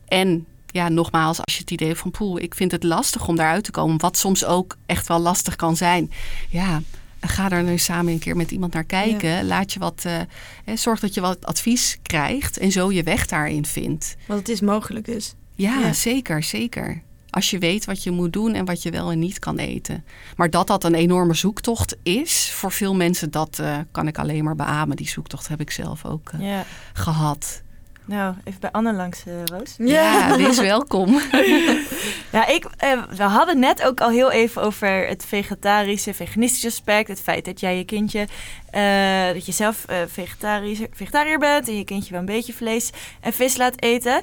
en 0.08 0.46
ja, 0.66 0.88
nogmaals, 0.88 1.38
als 1.44 1.54
je 1.54 1.60
het 1.60 1.70
idee 1.70 1.88
hebt 1.88 2.00
van 2.00 2.10
poeh, 2.10 2.42
ik 2.42 2.54
vind 2.54 2.72
het 2.72 2.82
lastig 2.82 3.28
om 3.28 3.36
daaruit 3.36 3.64
te 3.64 3.70
komen, 3.70 4.00
wat 4.00 4.16
soms 4.16 4.44
ook 4.44 4.76
echt 4.86 5.08
wel 5.08 5.18
lastig 5.18 5.56
kan 5.56 5.76
zijn. 5.76 6.10
Ja, 6.48 6.82
ga 7.26 7.50
er 7.50 7.62
nu 7.62 7.78
samen 7.78 8.12
een 8.12 8.18
keer 8.18 8.36
met 8.36 8.50
iemand 8.50 8.72
naar 8.72 8.84
kijken. 8.84 9.46
Laat 9.46 9.72
je 9.72 9.78
wat, 9.78 10.02
eh, 10.04 10.18
hè, 10.64 10.76
zorg 10.76 11.00
dat 11.00 11.14
je 11.14 11.20
wat 11.20 11.46
advies 11.46 11.98
krijgt 12.02 12.58
en 12.58 12.72
zo 12.72 12.92
je 12.92 13.02
weg 13.02 13.26
daarin 13.26 13.64
vindt. 13.66 14.16
Want 14.26 14.40
het 14.40 14.48
is 14.48 14.60
mogelijk 14.60 15.04
dus. 15.06 15.34
Ja, 15.54 15.78
Ja. 15.78 15.92
zeker, 15.92 16.42
zeker. 16.42 17.02
Als 17.30 17.50
je 17.50 17.58
weet 17.58 17.84
wat 17.84 18.02
je 18.02 18.10
moet 18.10 18.32
doen 18.32 18.54
en 18.54 18.64
wat 18.64 18.82
je 18.82 18.90
wel 18.90 19.10
en 19.10 19.18
niet 19.18 19.38
kan 19.38 19.58
eten. 19.58 20.04
Maar 20.36 20.50
dat 20.50 20.66
dat 20.66 20.84
een 20.84 20.94
enorme 20.94 21.34
zoektocht 21.34 21.96
is 22.02 22.50
voor 22.50 22.72
veel 22.72 22.94
mensen, 22.94 23.30
dat 23.30 23.58
eh, 23.58 23.78
kan 23.90 24.06
ik 24.08 24.18
alleen 24.18 24.44
maar 24.44 24.56
beamen. 24.56 24.96
Die 24.96 25.08
zoektocht 25.08 25.48
heb 25.48 25.60
ik 25.60 25.70
zelf 25.70 26.04
ook 26.04 26.30
eh, 26.32 26.40
Ja. 26.40 26.64
gehad. 26.92 27.61
Nou, 28.04 28.34
even 28.44 28.60
bij 28.60 28.70
Anne 28.70 28.92
langs, 28.92 29.24
eh, 29.26 29.32
Roos. 29.44 29.74
Ja, 29.78 30.36
wees 30.36 30.60
welkom. 30.60 31.20
Ja, 32.32 32.46
ik, 32.46 32.64
eh, 32.76 33.02
we 33.16 33.22
hadden 33.22 33.58
net 33.58 33.82
ook 33.82 34.00
al 34.00 34.10
heel 34.10 34.30
even 34.30 34.62
over 34.62 35.06
het 35.06 35.24
vegetarische, 35.24 36.14
veganistische 36.14 36.66
aspect. 36.66 37.08
Het 37.08 37.20
feit 37.20 37.44
dat 37.44 37.60
jij 37.60 37.76
je 37.76 37.84
kindje, 37.84 38.28
eh, 38.70 39.32
dat 39.32 39.46
je 39.46 39.52
zelf 39.52 39.84
eh, 39.84 39.98
vegetarisch, 40.06 40.80
vegetariër 40.90 41.38
bent 41.38 41.68
en 41.68 41.76
je 41.76 41.84
kindje 41.84 42.10
wel 42.10 42.20
een 42.20 42.26
beetje 42.26 42.52
vlees 42.52 42.90
en 43.20 43.32
vis 43.32 43.56
laat 43.56 43.82
eten. 43.82 44.22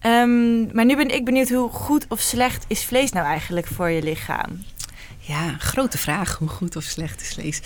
Ehm, 0.00 0.74
maar 0.74 0.84
nu 0.84 0.96
ben 0.96 1.14
ik 1.14 1.24
benieuwd 1.24 1.48
hoe 1.48 1.70
goed 1.70 2.06
of 2.08 2.20
slecht 2.20 2.64
is 2.68 2.84
vlees 2.84 3.12
nou 3.12 3.26
eigenlijk 3.26 3.66
voor 3.66 3.90
je 3.90 4.02
lichaam? 4.02 4.64
Ja, 5.18 5.54
grote 5.58 5.98
vraag. 5.98 6.36
Hoe 6.38 6.48
goed 6.48 6.76
of 6.76 6.82
slecht 6.82 7.20
is 7.20 7.32
vlees? 7.32 7.60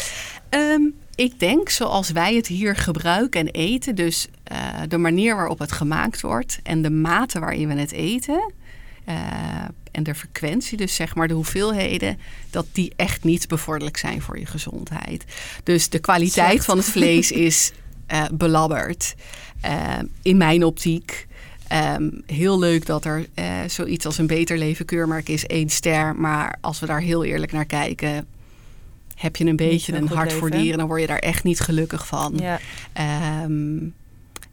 Ehm, 0.48 0.82
ik 1.20 1.38
denk 1.38 1.68
zoals 1.68 2.10
wij 2.10 2.34
het 2.34 2.46
hier 2.46 2.76
gebruiken 2.76 3.40
en 3.40 3.48
eten, 3.48 3.94
dus 3.94 4.28
eh, 4.42 4.58
de 4.88 4.98
manier 4.98 5.36
waarop 5.36 5.58
het 5.58 5.72
gemaakt 5.72 6.20
wordt 6.20 6.60
en 6.62 6.82
de 6.82 6.90
mate 6.90 7.40
waarin 7.40 7.68
we 7.68 7.74
het 7.74 7.92
eten. 7.92 8.52
eh, 9.04 9.16
en 9.90 10.02
de 10.02 10.14
frequentie, 10.14 10.76
dus 10.76 10.94
zeg 10.94 11.14
maar 11.14 11.28
de 11.28 11.34
hoeveelheden, 11.34 12.18
dat 12.50 12.66
die 12.72 12.92
echt 12.96 13.24
niet 13.24 13.48
bevorderlijk 13.48 13.96
zijn 13.96 14.22
voor 14.22 14.38
je 14.38 14.46
gezondheid. 14.46 15.24
Dus 15.62 15.88
de 15.88 15.98
kwaliteit 15.98 16.50
Slecht. 16.50 16.64
van 16.64 16.76
het 16.76 16.86
vlees 16.86 17.30
is 17.30 17.72
eh, 18.06 18.24
belabberd. 18.32 19.14
In 20.22 20.36
mijn 20.36 20.64
optiek. 20.64 21.26
Ehm, 21.68 22.10
heel 22.26 22.58
leuk 22.58 22.86
dat 22.86 23.04
er 23.04 23.26
zoiets 23.66 24.06
als 24.06 24.18
een 24.18 24.26
beter 24.26 24.58
leven 24.58 24.84
keurmerk 24.84 25.28
is, 25.28 25.46
één 25.46 25.68
ster. 25.68 26.14
Maar 26.16 26.58
als 26.60 26.80
we 26.80 26.86
daar 26.86 27.00
heel 27.00 27.24
eerlijk 27.24 27.52
naar 27.52 27.66
kijken, 27.66 28.26
heb 29.20 29.36
je 29.36 29.44
een 29.44 29.56
beetje 29.56 29.92
een 29.96 30.08
hart 30.08 30.32
voor 30.32 30.50
dieren, 30.50 30.78
dan 30.78 30.86
word 30.86 31.00
je 31.00 31.06
daar 31.06 31.18
echt 31.18 31.44
niet 31.44 31.60
gelukkig 31.60 32.06
van. 32.06 32.32
Ja, 32.40 32.60
Ehm, 32.92 33.78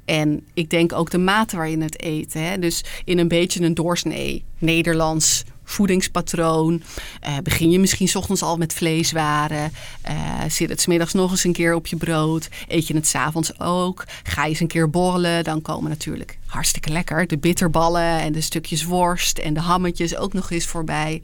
en 0.06 0.42
ik 0.54 0.70
denk 0.70 0.94
ook 0.94 1.10
de 1.12 1.18
mate 1.18 1.56
waarin 1.56 1.82
het 1.82 2.02
eten. 2.02 2.42
Hè? 2.44 2.60
Dus 2.60 2.84
in 3.06 3.18
een 3.18 3.28
beetje 3.28 3.62
een 3.64 3.74
doorsnee 3.74 4.44
Nederlands 4.58 5.44
voedingspatroon. 5.64 6.82
eh, 7.22 7.38
begin 7.44 7.70
je 7.70 7.80
misschien 7.80 8.08
's 8.08 8.16
ochtends 8.16 8.42
al 8.42 8.58
met 8.58 8.74
vleeswaren. 8.74 9.72
eh, 10.02 10.16
zit 10.50 10.70
het 10.70 10.82
's 10.82 10.86
middags 10.88 11.14
nog 11.14 11.32
eens 11.32 11.44
een 11.44 11.54
keer 11.54 11.74
op 11.76 11.88
je 11.88 11.96
brood. 11.96 12.50
Eet 12.68 12.88
je 12.88 12.94
het 12.96 13.08
's 13.08 13.16
avonds 13.16 13.60
ook. 13.60 14.06
Ga 14.24 14.44
je 14.44 14.50
eens 14.50 14.60
een 14.60 14.68
keer 14.68 14.90
borrelen. 14.90 15.44
Dan 15.44 15.62
komen 15.62 15.90
natuurlijk 15.90 16.38
hartstikke 16.48 16.90
lekker 16.90 17.28
de 17.28 17.38
bitterballen 17.38 18.20
en 18.20 18.32
de 18.32 18.42
stukjes 18.42 18.84
worst 18.84 19.38
en 19.38 19.54
de 19.54 19.60
hammetjes 19.60 20.16
ook 20.16 20.34
nog 20.34 20.52
eens 20.52 20.66
voorbij. 20.66 21.22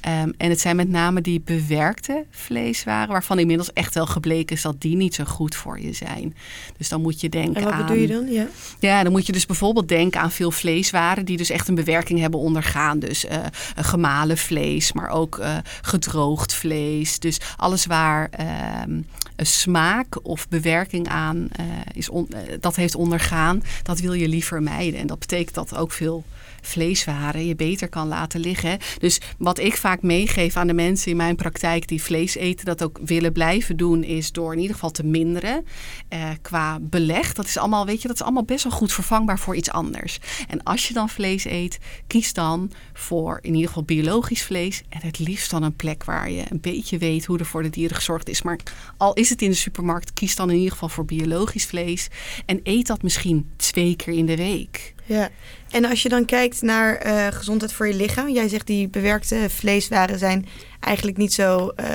Ehm, 0.00 0.30
en 0.36 0.50
het 0.50 0.60
zijn 0.60 0.76
met 0.76 0.88
name 0.88 1.20
die 1.20 1.40
bewerkte 1.40 2.24
vleeswaren 2.30 3.08
waarvan 3.12 3.38
inmiddels 3.38 3.72
echt 3.72 3.94
wel 3.94 4.06
gebleken 4.06 4.56
is 4.56 4.62
dat 4.62 4.80
die 4.80 4.96
niet 4.96 5.14
zo 5.14 5.24
goed 5.24 5.54
voor 5.54 5.80
je 5.80 5.92
zijn. 5.92 6.34
Dus 6.76 6.88
dan 6.88 7.00
moet 7.02 7.20
je 7.20 7.28
denken 7.28 7.56
En 7.56 7.62
wat 7.64 7.72
aan. 7.72 7.80
bedoel 7.86 7.96
je 8.02 8.06
dan? 8.06 8.32
Ja. 8.32 8.46
Ja, 8.78 9.02
dan 9.02 9.12
moet 9.12 9.26
je 9.26 9.32
dus 9.32 9.46
bijvoorbeeld 9.46 9.88
denken 9.88 10.20
aan 10.20 10.30
veel 10.30 10.50
vleeswaren 10.50 11.24
die 11.24 11.36
dus 11.36 11.50
echt 11.50 11.68
een 11.68 11.74
bewerking 11.74 12.20
hebben 12.20 12.40
ondergaan. 12.40 12.98
Dus 12.98 13.24
eh, 13.26 13.38
gemalen 13.76 14.38
vlees, 14.38 14.92
maar 14.92 15.08
ook 15.08 15.38
eh, 15.38 15.56
gedroogd 15.82 16.54
vlees. 16.54 17.18
Dus 17.18 17.40
alles 17.56 17.86
waar 17.86 18.28
ehm, 18.30 19.00
een 19.36 19.46
smaak 19.46 20.18
of 20.22 20.48
bewerking 20.48 21.08
aan 21.08 21.48
eh, 21.50 21.64
is 21.92 22.08
on- 22.08 22.28
dat 22.60 22.76
heeft 22.76 22.94
ondergaan, 22.94 23.62
dat 23.82 24.00
wil 24.00 24.12
je 24.12 24.28
liever 24.28 24.62
En 24.68 25.06
dat 25.06 25.18
betekent 25.18 25.54
dat 25.54 25.76
ook 25.76 25.92
veel 25.92 26.24
vleeswaren 26.66 27.46
je 27.46 27.54
beter 27.54 27.88
kan 27.88 28.08
laten 28.08 28.40
liggen. 28.40 28.78
Dus 28.98 29.20
wat 29.38 29.58
ik 29.58 29.76
vaak 29.76 30.02
meegeef 30.02 30.56
aan 30.56 30.66
de 30.66 30.74
mensen 30.74 31.10
in 31.10 31.16
mijn 31.16 31.36
praktijk 31.36 31.88
die 31.88 32.02
vlees 32.02 32.34
eten, 32.34 32.64
dat 32.64 32.82
ook 32.82 32.98
willen 33.04 33.32
blijven 33.32 33.76
doen, 33.76 34.02
is 34.04 34.32
door 34.32 34.52
in 34.52 34.58
ieder 34.58 34.74
geval 34.74 34.90
te 34.90 35.04
minderen 35.04 35.64
eh, 36.08 36.28
qua 36.42 36.78
beleg. 36.80 37.32
Dat 37.32 37.46
is 37.46 37.56
allemaal, 37.56 37.86
weet 37.86 38.02
je, 38.02 38.08
dat 38.08 38.16
is 38.16 38.22
allemaal 38.22 38.44
best 38.44 38.64
wel 38.64 38.72
goed 38.72 38.92
vervangbaar 38.92 39.38
voor 39.38 39.56
iets 39.56 39.70
anders. 39.70 40.18
En 40.48 40.62
als 40.62 40.88
je 40.88 40.94
dan 40.94 41.08
vlees 41.08 41.44
eet, 41.44 41.78
kies 42.06 42.32
dan 42.32 42.70
voor 42.92 43.38
in 43.42 43.52
ieder 43.52 43.68
geval 43.68 43.82
biologisch 43.82 44.42
vlees. 44.42 44.82
En 44.88 45.00
het 45.02 45.18
liefst 45.18 45.50
dan 45.50 45.62
een 45.62 45.76
plek 45.76 46.04
waar 46.04 46.30
je 46.30 46.44
een 46.48 46.60
beetje 46.60 46.98
weet 46.98 47.24
hoe 47.24 47.38
er 47.38 47.46
voor 47.46 47.62
de 47.62 47.70
dieren 47.70 47.96
gezorgd 47.96 48.28
is. 48.28 48.42
Maar 48.42 48.58
al 48.96 49.14
is 49.14 49.30
het 49.30 49.42
in 49.42 49.50
de 49.50 49.56
supermarkt, 49.56 50.12
kies 50.12 50.36
dan 50.36 50.50
in 50.50 50.56
ieder 50.56 50.72
geval 50.72 50.88
voor 50.88 51.04
biologisch 51.04 51.66
vlees. 51.66 52.08
En 52.46 52.60
eet 52.62 52.86
dat 52.86 53.02
misschien 53.02 53.50
twee 53.56 53.96
keer 53.96 54.14
in 54.14 54.26
de 54.26 54.36
week. 54.36 54.93
Ja, 55.06 55.28
en 55.70 55.84
als 55.84 56.02
je 56.02 56.08
dan 56.08 56.24
kijkt 56.24 56.62
naar 56.62 56.96
eh, 56.96 57.26
gezondheid 57.30 57.72
voor 57.72 57.86
je 57.86 57.94
lichaam. 57.94 58.28
Jij 58.28 58.48
zegt 58.48 58.66
die 58.66 58.88
bewerkte 58.88 59.46
vleeswaren 59.48 60.18
zijn 60.18 60.46
eigenlijk 60.80 61.16
niet 61.16 61.32
zo... 61.32 61.68
eh, 61.68 61.86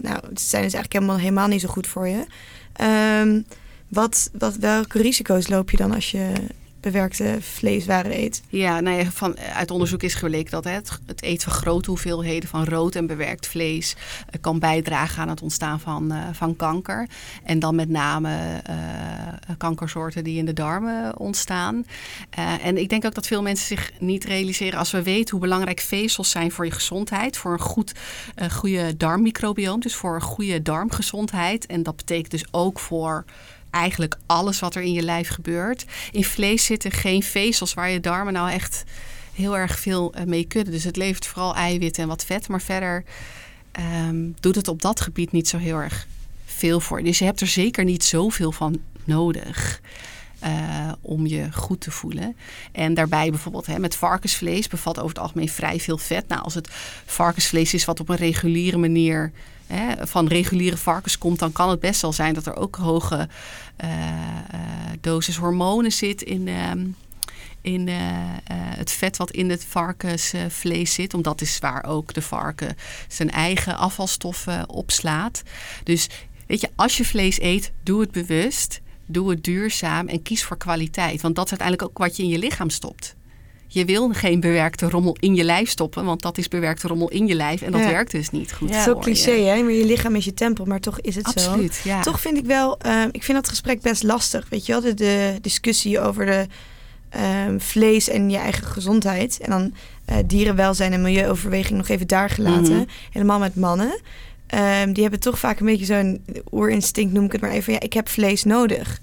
nou, 0.00 0.16
het 0.28 0.40
zijn 0.40 0.62
dus 0.62 0.72
eigenlijk 0.72 0.92
helemaal, 0.92 1.18
helemaal 1.18 1.48
niet 1.48 1.60
zo 1.60 1.68
goed 1.68 1.86
voor 1.86 2.08
je. 2.08 2.26
Ehm, 2.72 3.40
wat, 3.88 4.30
wat, 4.38 4.56
welke 4.56 5.02
risico's 5.02 5.48
loop 5.48 5.70
je 5.70 5.76
dan 5.76 5.94
als 5.94 6.10
je 6.10 6.32
bewerkte 6.92 7.36
vleeswaren 7.40 8.18
eet? 8.18 8.42
Ja, 8.48 8.80
nou 8.80 8.96
ja, 8.96 9.10
van, 9.10 9.38
uit 9.38 9.70
onderzoek 9.70 10.02
is 10.02 10.14
gebleken 10.14 10.50
dat 10.50 10.64
het, 10.64 10.98
het 11.06 11.22
eten 11.22 11.50
van 11.50 11.60
grote 11.60 11.90
hoeveelheden 11.90 12.48
van 12.48 12.64
rood 12.64 12.94
en 12.94 13.06
bewerkt 13.06 13.46
vlees 13.46 13.96
eh, 14.30 14.40
kan 14.40 14.58
bijdragen 14.58 15.22
aan 15.22 15.28
het 15.28 15.42
ontstaan 15.42 15.80
van, 15.80 16.12
eh, 16.12 16.18
van 16.32 16.56
kanker. 16.56 17.08
En 17.44 17.58
dan 17.58 17.74
met 17.74 17.88
name 17.88 18.60
eh, 18.64 18.76
kankersoorten 19.58 20.24
die 20.24 20.38
in 20.38 20.44
de 20.44 20.52
darmen 20.52 21.18
ontstaan. 21.18 21.84
En 22.60 22.76
ik 22.76 22.88
denk 22.88 23.04
ook 23.04 23.14
dat 23.14 23.26
veel 23.26 23.42
mensen 23.42 23.66
zich 23.66 23.92
niet 23.98 24.24
realiseren 24.24 24.78
als 24.78 24.90
we 24.90 25.02
weten 25.02 25.30
hoe 25.30 25.40
belangrijk 25.40 25.80
vezels 25.80 26.30
zijn 26.30 26.52
voor 26.52 26.64
je 26.64 26.70
gezondheid, 26.70 27.36
voor 27.36 27.52
een 27.52 27.58
goed, 27.58 27.92
goede 28.52 28.96
darmmicrobioom, 28.96 29.80
dus 29.80 29.94
voor 29.94 30.14
een 30.14 30.20
goede 30.20 30.62
darmgezondheid. 30.62 31.66
En 31.66 31.82
dat 31.82 31.96
betekent 31.96 32.30
dus 32.30 32.44
ook 32.50 32.78
voor 32.78 33.24
eigenlijk 33.76 34.16
alles 34.26 34.60
wat 34.60 34.74
er 34.74 34.82
in 34.82 34.92
je 34.92 35.02
lijf 35.02 35.28
gebeurt. 35.28 35.84
In 36.10 36.24
vlees 36.24 36.64
zitten 36.64 36.90
geen 36.90 37.22
vezels 37.22 37.74
waar 37.74 37.90
je 37.90 38.00
darmen 38.00 38.32
nou 38.32 38.50
echt 38.50 38.84
heel 39.34 39.56
erg 39.56 39.78
veel 39.78 40.12
eh, 40.14 40.24
mee 40.24 40.44
kunnen. 40.44 40.72
Dus 40.72 40.84
het 40.84 40.96
levert 40.96 41.26
vooral 41.26 41.54
eiwit 41.54 41.98
en 41.98 42.08
wat 42.08 42.24
vet. 42.24 42.48
Maar 42.48 42.62
verder 42.62 43.04
ehm, 43.72 44.30
doet 44.40 44.54
het 44.54 44.68
op 44.68 44.82
dat 44.82 45.00
gebied 45.00 45.32
niet 45.32 45.48
zo 45.48 45.58
heel 45.58 45.76
erg 45.76 46.06
veel 46.44 46.80
voor. 46.80 47.02
Dus 47.02 47.18
je 47.18 47.24
hebt 47.24 47.40
er 47.40 47.46
zeker 47.46 47.84
niet 47.84 48.04
zoveel 48.04 48.52
van 48.52 48.80
nodig. 49.04 49.80
eh, 50.38 50.92
om 51.00 51.26
je 51.26 51.52
goed 51.52 51.80
te 51.80 51.90
voelen. 51.90 52.36
En 52.72 52.94
daarbij 52.94 53.30
bijvoorbeeld 53.30 53.66
hè, 53.66 53.78
met 53.78 53.96
varkensvlees 53.96 54.68
bevat 54.68 54.96
over 54.96 55.08
het 55.08 55.18
algemeen 55.18 55.48
vrij 55.48 55.80
veel 55.80 55.98
vet. 55.98 56.28
Nou, 56.28 56.42
als 56.42 56.54
het 56.54 56.68
varkensvlees 57.06 57.74
is 57.74 57.84
wat 57.84 58.00
op 58.00 58.08
een 58.08 58.16
reguliere 58.16 58.76
manier 58.76 59.32
van 59.98 60.26
reguliere 60.26 60.76
varkens 60.76 61.18
komt, 61.18 61.38
dan 61.38 61.52
kan 61.52 61.70
het 61.70 61.80
best 61.80 62.02
wel 62.02 62.12
zijn 62.12 62.34
dat 62.34 62.46
er 62.46 62.56
ook 62.56 62.76
hoge 62.76 63.28
eh, 63.76 63.90
eh, 63.90 64.60
dosis 65.00 65.36
hormonen 65.36 65.92
zit 65.92 66.22
in, 66.22 66.48
ehm, 66.48 66.86
in 67.60 67.88
eh, 67.88 67.98
het 68.54 68.90
vet 68.90 69.16
wat 69.16 69.30
in 69.30 69.50
het 69.50 69.64
varkensvlees 69.64 70.94
zit. 70.94 71.14
Omdat 71.14 71.40
is 71.40 71.58
waar 71.58 71.84
ook 71.84 72.14
de 72.14 72.22
varken 72.22 72.76
zijn 73.08 73.30
eigen 73.30 73.76
afvalstoffen 73.76 74.68
opslaat. 74.68 75.42
Dus 75.84 76.08
weet 76.46 76.60
je, 76.60 76.70
als 76.76 76.96
je 76.96 77.04
vlees 77.04 77.40
eet, 77.40 77.72
doe 77.82 78.00
het 78.00 78.10
bewust. 78.10 78.80
Doe 79.08 79.30
het 79.30 79.44
duurzaam 79.44 80.08
en 80.08 80.22
kies 80.22 80.44
voor 80.44 80.56
kwaliteit. 80.56 81.20
Want 81.20 81.34
dat 81.34 81.44
is 81.44 81.50
uiteindelijk 81.50 81.90
ook 81.90 81.98
wat 81.98 82.16
je 82.16 82.22
in 82.22 82.28
je 82.28 82.38
lichaam 82.38 82.70
stopt. 82.70 83.16
Je 83.68 83.84
wil 83.84 84.08
geen 84.12 84.40
bewerkte 84.40 84.88
rommel 84.90 85.16
in 85.20 85.34
je 85.34 85.44
lijf 85.44 85.68
stoppen, 85.70 86.04
want 86.04 86.22
dat 86.22 86.38
is 86.38 86.48
bewerkte 86.48 86.88
rommel 86.88 87.08
in 87.10 87.26
je 87.26 87.34
lijf 87.34 87.62
en 87.62 87.72
dat 87.72 87.80
Ja. 87.80 87.88
werkt 87.88 88.10
dus 88.10 88.30
niet 88.30 88.52
goed. 88.52 88.68
Ja. 88.68 88.82
Zo 88.82 88.96
cliché, 88.98 89.30
je. 89.30 89.44
hè? 89.48 89.62
Maar 89.62 89.72
je 89.72 89.84
lichaam 89.84 90.16
is 90.16 90.24
je 90.24 90.34
tempel, 90.34 90.64
maar 90.64 90.80
toch 90.80 91.00
is 91.00 91.14
het 91.14 91.24
zo. 91.28 91.48
Absoluut, 91.50 91.80
ja. 91.84 92.00
Toch 92.02 92.20
vind 92.20 92.36
ik 92.36 92.44
wel, 92.44 92.78
ehm, 92.78 93.08
ik 93.12 93.22
vind 93.22 93.38
dat 93.38 93.48
gesprek 93.48 93.80
best 93.80 94.02
lastig. 94.02 94.46
Weet 94.48 94.66
je 94.66 94.72
wel, 94.72 94.80
de, 94.80 94.94
de 94.94 95.38
discussie 95.40 96.00
over 96.00 96.26
de 96.26 96.46
ehm, 97.08 97.58
vlees 97.58 98.08
en 98.08 98.30
je 98.30 98.36
eigen 98.36 98.66
gezondheid. 98.66 99.38
En 99.40 99.50
dan 99.50 99.74
eh, 100.04 100.16
dierenwelzijn 100.26 100.92
en 100.92 101.02
milieuoverweging 101.02 101.76
nog 101.78 101.88
even 101.88 102.06
daar 102.06 102.30
gelaten. 102.30 102.72
Mhm. 102.76 102.84
Helemaal 103.10 103.38
met 103.38 103.54
mannen. 103.56 104.00
Ehm, 104.46 104.92
die 104.92 105.02
hebben 105.02 105.20
toch 105.20 105.38
vaak 105.38 105.60
een 105.60 105.66
beetje 105.66 105.84
zo'n 105.84 106.24
oerinstinct, 106.52 107.12
noem 107.12 107.24
ik 107.24 107.32
het 107.32 107.40
maar 107.40 107.50
even. 107.50 107.72
Ja, 107.72 107.80
ik 107.80 107.92
heb 107.92 108.08
vlees 108.08 108.44
nodig. 108.44 109.00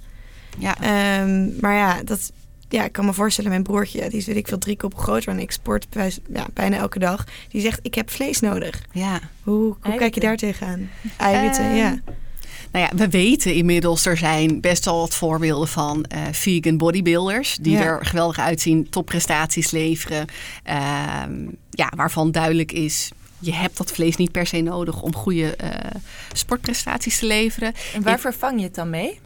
Ja. 0.57 0.75
Ehm, 0.81 1.59
maar 1.59 1.75
ja, 1.75 2.01
dat, 2.03 2.31
ja, 2.73 2.83
ik 2.83 2.91
kan 2.91 3.05
me 3.05 3.13
voorstellen, 3.13 3.49
mijn 3.49 3.63
broertje, 3.63 4.09
die 4.09 4.17
is 4.19 4.25
weet 4.25 4.35
ik 4.35 4.47
veel 4.47 4.57
drie 4.57 4.77
koppen 4.77 4.99
groter 4.99 5.31
en 5.31 5.39
ik 5.39 5.51
sport 5.51 5.89
bij- 5.89 6.13
ja, 6.33 6.45
bijna 6.53 6.77
elke 6.77 6.99
dag. 6.99 7.25
Die 7.49 7.61
zegt, 7.61 7.79
ik 7.81 7.95
heb 7.95 8.09
vlees 8.09 8.39
nodig. 8.39 8.81
ja. 8.91 9.19
Hoe, 9.43 9.75
hoe 9.81 9.95
kijk 9.95 10.13
je 10.13 10.19
daar 10.19 10.37
tegenaan? 10.37 10.89
Eiwitten, 11.17 11.63
Ehm, 11.65 11.75
ja. 11.75 11.99
Nou 12.71 12.85
ja, 12.85 12.95
we 12.95 13.09
weten 13.09 13.53
inmiddels, 13.53 14.05
er 14.05 14.17
zijn 14.17 14.61
best 14.61 14.85
wel 14.85 14.99
wat 14.99 15.15
voorbeelden 15.15 15.67
van 15.67 16.03
eh, 16.03 16.21
vegan 16.31 16.77
bodybuilders. 16.77 17.57
Die 17.61 17.73
Ja. 17.77 17.81
er 17.83 18.05
geweldig 18.05 18.39
uitzien, 18.39 18.89
topprestaties 18.89 19.71
leveren. 19.71 20.25
Ehm, 20.63 21.33
ja, 21.69 21.91
waarvan 21.95 22.31
duidelijk 22.31 22.71
is, 22.71 23.11
je 23.39 23.53
hebt 23.53 23.77
dat 23.77 23.91
vlees 23.91 24.15
niet 24.15 24.31
per 24.31 24.47
se 24.47 24.61
nodig 24.61 25.01
om 25.01 25.15
goede 25.15 25.55
eh, 25.55 25.69
sportprestaties 26.31 27.19
te 27.19 27.25
leveren. 27.25 27.73
En 27.93 28.01
waar 28.03 28.13
Ik- 28.15 28.19
vervang 28.21 28.57
je 28.59 28.65
het 28.65 28.75
dan 28.75 28.89
mee? 28.89 29.19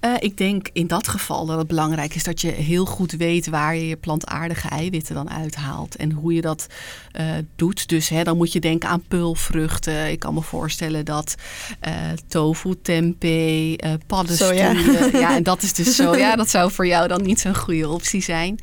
Eh, 0.00 0.14
ik 0.18 0.36
denk 0.36 0.68
in 0.72 0.86
dat 0.86 1.08
geval 1.08 1.46
dat 1.46 1.58
het 1.58 1.66
belangrijk 1.66 2.14
is 2.14 2.24
dat 2.24 2.40
je 2.40 2.50
heel 2.50 2.84
goed 2.84 3.12
weet 3.12 3.48
waar 3.48 3.74
je 3.74 3.88
je 3.88 3.96
plantaardige 3.96 4.68
eiwitten 4.68 5.14
dan 5.14 5.30
uithaalt 5.30 5.96
en 5.96 6.12
hoe 6.12 6.34
je 6.34 6.40
dat 6.40 6.66
eh, 7.12 7.26
doet. 7.56 7.88
Dus 7.88 8.08
hè, 8.08 8.22
dan 8.22 8.36
moet 8.36 8.52
je 8.52 8.60
denken 8.60 8.88
aan 8.88 9.02
pulvruchten. 9.08 10.10
Ik 10.10 10.18
kan 10.18 10.34
me 10.34 10.42
voorstellen 10.42 11.04
dat 11.04 11.34
eh, 11.80 11.92
tofu, 12.28 12.74
tempeh, 12.82 13.74
eh 13.76 13.92
paddenstoelen. 14.06 15.20
Ja, 15.20 15.36
en 15.36 15.42
dat 15.42 15.62
is 15.62 15.72
dus 15.72 15.96
zo. 15.96 16.16
Ja, 16.16 16.36
dat 16.42 16.50
zou 16.50 16.72
voor 16.72 16.86
jou 16.86 17.08
dan 17.08 17.22
niet 17.22 17.40
zo'n 17.40 17.56
goede 17.56 17.88
optie 17.88 18.22
zijn. 18.22 18.58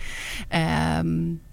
Ehm, 0.47 1.07
eh, 1.07 1.46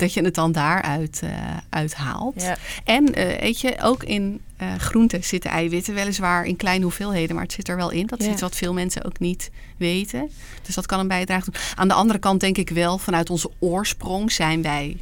dat 0.00 0.12
je 0.14 0.22
het 0.24 0.34
dan 0.34 0.52
daaruit 0.52 1.20
eh 1.22 1.30
uithaalt. 1.68 2.42
Ja. 2.42 2.56
En 2.84 3.14
eh, 3.14 3.40
weet 3.40 3.60
je, 3.60 3.76
ook 3.82 4.02
in 4.04 4.40
eh, 4.56 4.74
groenten 4.74 5.24
zitten 5.24 5.50
eiwitten, 5.50 5.94
weliswaar 5.94 6.44
in 6.44 6.56
kleine 6.56 6.84
hoeveelheden, 6.84 7.34
maar 7.34 7.44
het 7.44 7.52
zit 7.52 7.68
er 7.68 7.76
wel 7.76 7.90
in. 7.90 8.06
Dat 8.06 8.18
is 8.18 8.26
Ja. 8.26 8.32
iets 8.32 8.40
wat 8.40 8.56
veel 8.56 8.72
mensen 8.72 9.04
ook 9.04 9.18
niet 9.18 9.50
weten. 9.76 10.30
Dus 10.62 10.74
dat 10.74 10.86
kan 10.86 10.98
een 11.00 11.08
bijdrage 11.08 11.50
doen. 11.50 11.60
Aan 11.74 11.88
de 11.88 11.94
andere 11.94 12.18
kant 12.18 12.40
denk 12.40 12.58
ik 12.58 12.70
wel, 12.70 12.98
vanuit 12.98 13.30
onze 13.30 13.50
oorsprong 13.58 14.32
zijn 14.32 14.62
wij, 14.62 14.96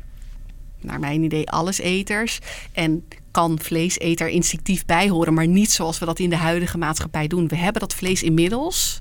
naar 0.81 1.01
mijn 1.01 1.23
idee, 1.23 1.51
alleseters. 1.51 2.39
En 2.73 3.05
kan 3.31 3.59
vlees 3.63 3.99
er 3.99 4.29
instinctief 4.29 4.85
bij 4.87 5.09
horen, 5.09 5.35
maar 5.35 5.47
niet 5.47 5.71
zoals 5.71 5.99
we 5.99 6.05
dat 6.05 6.19
in 6.19 6.31
de 6.31 6.37
huidige 6.37 6.79
maatschappij 6.79 7.27
doen. 7.27 7.49
We 7.49 7.57
hebben 7.57 7.81
dat 7.81 7.95
vlees 7.95 8.23
inmiddels 8.23 9.01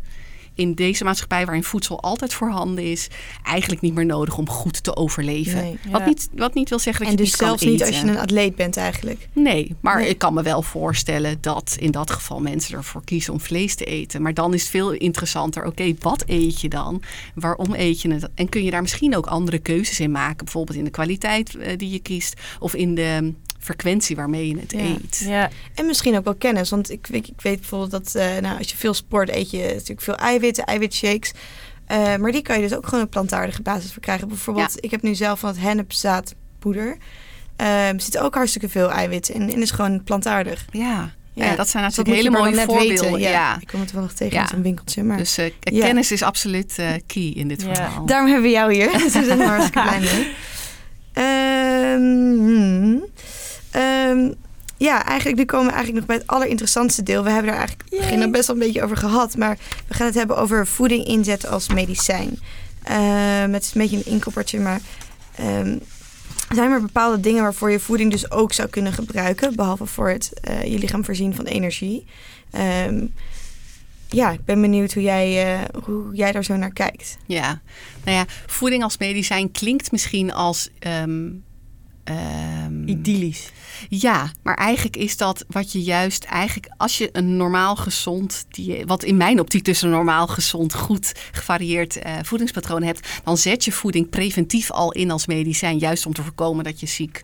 in 0.58 0.74
deze 0.74 1.04
maatschappij 1.04 1.46
waarin 1.46 1.64
voedsel 1.64 2.02
altijd 2.02 2.34
voorhanden 2.34 2.84
is, 2.84 3.08
eigenlijk 3.44 3.82
niet 3.82 3.94
meer 3.94 4.06
nodig 4.06 4.38
om 4.38 4.50
goed 4.50 4.84
te 4.84 4.96
overleven. 4.96 5.62
Nee. 5.62 5.78
Wat, 5.92 6.06
niet, 6.06 6.30
wat 6.36 6.54
niet 6.54 6.70
wil 6.70 6.80
zeggen 6.80 7.06
dat 7.06 7.14
En 7.14 7.18
je 7.18 7.24
dus 7.24 7.32
niet 7.32 7.48
zelfs 7.48 7.62
kan 7.62 7.72
niet 7.72 7.82
eten. 7.82 7.94
als 7.94 8.02
je 8.04 8.08
een 8.10 8.18
atleet 8.18 8.56
bent 8.56 8.78
eigenlijk. 8.78 9.28
Nee, 9.34 9.76
maar 9.80 10.00
Nee. 10.00 10.10
ik 10.10 10.18
kan 10.18 10.34
me 10.34 10.42
wel 10.42 10.62
voorstellen 10.62 11.38
dat 11.42 11.76
in 11.80 11.92
dat 11.92 12.10
geval 12.12 12.40
mensen 12.40 12.78
ervoor 12.78 13.04
kiezen 13.04 13.34
om 13.34 13.40
vlees 13.40 13.76
te 13.76 13.86
eten. 13.86 14.22
Maar 14.22 14.34
dan 14.34 14.54
is 14.54 14.62
het 14.62 14.70
veel 14.70 14.92
interessanter. 14.92 15.66
Oké, 15.66 15.94
wat 16.00 16.24
eet 16.28 16.62
je 16.62 16.70
dan? 16.70 17.02
Waarom 17.36 17.74
eet 17.74 18.02
je 18.02 18.14
het? 18.14 18.28
En 18.36 18.50
kun 18.50 18.64
je 18.64 18.72
daar 18.72 18.82
misschien 18.82 19.16
ook 19.16 19.26
andere 19.28 19.60
keuzes 19.60 20.00
in 20.00 20.12
maken? 20.12 20.44
Bijvoorbeeld 20.46 20.78
in 20.78 20.84
de 20.84 20.90
kwaliteit 20.90 21.56
eh, 21.56 21.78
die 21.78 21.90
je 21.90 22.00
kiest 22.00 22.42
of 22.60 22.76
in 22.76 22.96
de 22.96 23.34
frequentie 23.68 24.16
waarmee 24.16 24.48
je 24.48 24.58
het 24.60 24.72
Ja. 24.72 24.80
eet. 24.80 25.24
Ja. 25.26 25.50
En 25.76 25.86
misschien 25.86 26.18
ook 26.18 26.24
wel 26.24 26.36
kennis. 26.36 26.70
Want 26.70 26.92
ik, 26.92 27.08
weet- 27.08 27.28
ik 27.28 27.42
weet 27.42 27.60
bijvoorbeeld 27.60 27.92
dat 27.92 28.16
eh, 28.16 28.38
nou, 28.42 28.58
als 28.58 28.70
je 28.70 28.78
veel 28.78 28.94
sport 28.94 29.30
eet 29.30 29.52
je 29.52 29.58
natuurlijk 29.74 30.02
veel 30.02 30.16
eiwitten, 30.16 30.64
eiwitshakes. 30.64 31.32
Eh, 31.86 32.16
maar 32.16 32.32
die 32.32 32.42
kan 32.42 32.56
je 32.62 32.68
dus 32.68 32.78
ook 32.78 32.88
gewoon 32.88 33.04
op 33.04 33.12
plantaardige 33.12 33.62
basis 33.62 33.92
verkrijgen. 33.92 34.28
Bijvoorbeeld, 34.28 34.84
ik 34.84 34.92
heb 34.92 35.02
nu 35.02 35.16
zelf 35.16 35.40
van 35.40 35.50
het 35.50 35.60
hennepzaadpoeder. 35.60 36.98
Ehm 37.56 37.70
er 37.96 38.02
zit 38.02 38.18
ook 38.18 38.36
hartstikke 38.36 38.70
veel 38.70 38.92
eiwitten 38.92 39.34
in. 39.34 39.42
En 39.52 39.62
is 39.62 39.72
gewoon 39.72 40.04
plantaardig. 40.04 40.66
Ja. 40.72 41.16
Ja, 41.34 41.46
Ja, 41.46 41.56
dat 41.56 41.70
zijn 41.70 41.84
dat 41.84 41.96
natuurlijk 41.96 42.26
hele 42.26 42.38
mooie 42.38 42.56
voorbeelden. 42.66 42.88
weten. 43.12 43.20
Ja. 43.20 43.30
ja. 43.30 43.58
Ik 43.62 43.68
kom 43.68 43.80
het 43.80 43.90
toevallig 43.90 44.14
tegen 44.14 44.34
Ja. 44.36 44.42
in 44.42 44.48
zo'n 44.48 44.62
winkeltje. 44.62 45.04
Maar 45.04 45.18
Dus 45.18 45.38
eh, 45.38 45.52
kennis 45.60 46.12
is 46.12 46.22
absoluut 46.24 46.76
key 47.06 47.24
in 47.36 47.48
dit 47.48 47.64
verhaal. 47.64 48.06
daarom 48.06 48.28
hebben 48.32 48.46
we 48.50 48.56
jou 48.56 48.74
hier. 48.74 48.92
We 49.04 49.10
zijn 49.10 49.40
er 49.40 49.48
hartstikke 49.48 49.82
blij 49.82 50.00
mee. 50.00 50.34
Ehm, 51.14 52.98
Ehm, 53.78 54.32
ja, 54.78 55.06
eigenlijk 55.06 55.38
nu 55.38 55.46
komen 55.46 55.66
we 55.68 55.74
eigenlijk 55.74 56.00
nog 56.00 56.16
bij 56.16 56.26
het 56.26 56.36
allerinteressantste 56.36 57.04
deel. 57.04 57.24
We 57.24 57.30
hebben 57.30 57.52
er 57.52 57.58
eigenlijk 57.58 57.90
Yay. 57.90 58.00
begin 58.00 58.22
al 58.24 58.30
best 58.30 58.48
wel 58.48 58.56
een 58.56 58.62
beetje 58.62 58.84
over 58.84 58.98
gehad. 58.98 59.38
Maar 59.38 59.58
we 59.88 59.94
gaan 59.94 60.06
het 60.06 60.16
hebben 60.16 60.38
over 60.38 60.68
voeding 60.68 61.06
inzetten 61.06 61.50
als 61.50 61.68
medicijn. 61.70 62.40
Ehm, 62.84 63.52
het 63.54 63.64
is 63.64 63.74
een 63.74 63.82
beetje 63.82 63.98
een 63.98 64.06
inkoppertje, 64.06 64.60
maar... 64.60 64.82
ehm, 65.36 65.78
zijn 66.56 66.72
er 66.72 66.82
bepaalde 66.82 67.20
dingen 67.20 67.44
waarvoor 67.44 67.72
je 67.72 67.80
voeding 67.80 68.12
dus 68.12 68.32
ook 68.32 68.54
zou 68.54 68.70
kunnen 68.70 68.94
gebruiken, 68.94 69.56
behalve 69.56 69.86
voor 69.86 70.10
het 70.10 70.32
eh, 70.42 70.64
je 70.64 70.78
lichaam 70.78 71.06
voorzien 71.06 71.36
van 71.36 71.46
energie? 71.46 72.06
Ehm, 72.52 73.06
ja, 74.10 74.32
ik 74.32 74.46
ben 74.46 74.62
benieuwd 74.62 74.94
hoe 74.94 75.04
jij, 75.04 75.54
eh, 75.56 75.62
hoe 75.84 76.16
jij 76.16 76.32
daar 76.32 76.44
zo 76.44 76.56
naar 76.56 76.74
kijkt. 76.74 77.18
Ja, 77.26 77.62
nou 78.04 78.18
ja, 78.18 78.26
voeding 78.46 78.84
als 78.84 78.98
medicijn 78.98 79.52
klinkt 79.52 79.92
misschien 79.92 80.34
als. 80.34 80.70
ehm, 80.80 81.30
ehm, 82.04 82.88
Idyllisch. 82.88 83.52
Ja, 83.90 84.32
maar 84.44 84.56
eigenlijk 84.56 84.96
is 84.96 85.18
dat 85.18 85.46
wat 85.48 85.72
je 85.72 85.82
juist 85.82 86.24
eigenlijk 86.24 86.74
als 86.78 86.98
je 86.98 87.10
een 87.12 87.38
normaal 87.38 87.76
gezond 87.76 88.46
die 88.50 88.86
wat 88.86 89.04
in 89.04 89.18
mijn 89.18 89.40
optiek 89.40 89.64
dus 89.66 89.82
een 89.82 89.90
normaal 89.90 90.28
gezond 90.28 90.74
goed 90.74 91.12
gevarieerd 91.32 91.98
eh, 91.98 92.14
voedingspatroon 92.22 92.84
hebt, 92.84 93.08
dan 93.24 93.38
zet 93.38 93.66
je 93.66 93.72
voeding 93.72 94.10
preventief 94.10 94.72
al 94.72 94.92
in 94.92 95.12
als 95.12 95.26
medicijn, 95.26 95.78
juist 95.78 96.06
om 96.06 96.14
te 96.14 96.24
voorkomen 96.24 96.64
dat 96.64 96.80
je 96.80 96.86
ziek 96.86 97.24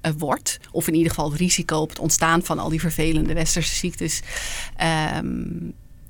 eh, 0.00 0.12
wordt, 0.18 0.58
of 0.70 0.88
in 0.88 0.94
ieder 0.94 1.08
geval 1.08 1.30
het 1.30 1.40
risico 1.40 1.76
op 1.76 1.88
het 1.88 1.98
ontstaan 1.98 2.42
van 2.42 2.58
al 2.58 2.68
die 2.68 2.80
vervelende 2.80 3.34
westerse 3.34 3.74
ziektes, 3.74 4.20
ehm, 4.76 5.46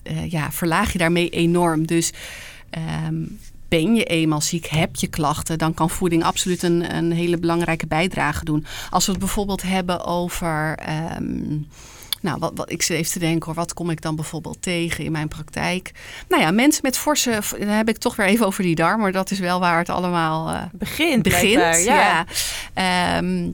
eh, 0.02 0.30
ja, 0.30 0.52
verlaag 0.52 0.92
je 0.92 0.98
daarmee 0.98 1.28
enorm. 1.28 1.86
Dus 1.86 2.12
ehm, 2.70 3.24
ben 3.78 3.94
je 3.94 4.04
eenmaal 4.04 4.40
ziek, 4.40 4.66
heb 4.66 4.96
je 4.96 5.06
klachten, 5.06 5.58
dan 5.58 5.74
kan 5.74 5.90
voeding 5.90 6.24
absoluut 6.24 6.62
een, 6.62 6.96
een 6.96 7.12
hele 7.12 7.38
belangrijke 7.38 7.86
bijdrage 7.86 8.44
doen. 8.44 8.66
Als 8.90 9.04
we 9.04 9.10
het 9.10 9.20
bijvoorbeeld 9.20 9.62
hebben 9.62 10.04
over. 10.04 10.76
ehm, 10.76 11.58
nou, 12.20 12.38
wat, 12.38 12.52
wat, 12.54 12.70
ik 12.70 12.82
zit 12.82 12.96
even 12.96 13.12
te 13.12 13.18
denken 13.18 13.46
hoor, 13.46 13.54
wat 13.54 13.74
kom 13.74 13.90
ik 13.90 14.02
dan 14.02 14.16
bijvoorbeeld 14.16 14.62
tegen 14.62 15.04
in 15.04 15.12
mijn 15.12 15.28
praktijk? 15.28 15.92
Nou 16.28 16.42
ja, 16.42 16.50
mensen 16.50 16.80
met 16.82 16.98
forse, 16.98 17.40
dan 17.58 17.68
heb 17.68 17.88
ik 17.88 17.96
toch 17.96 18.16
weer 18.16 18.26
even 18.26 18.46
over 18.46 18.62
die 18.62 18.74
darm, 18.74 19.00
maar 19.00 19.12
dat 19.12 19.30
is 19.30 19.38
wel 19.38 19.60
waar 19.60 19.78
het 19.78 19.88
allemaal 19.88 20.48
eh, 20.48 20.62
Begint. 20.72 21.22
begint. 21.22 21.84
Ja. 21.84 22.24
Ehm, 22.74 23.50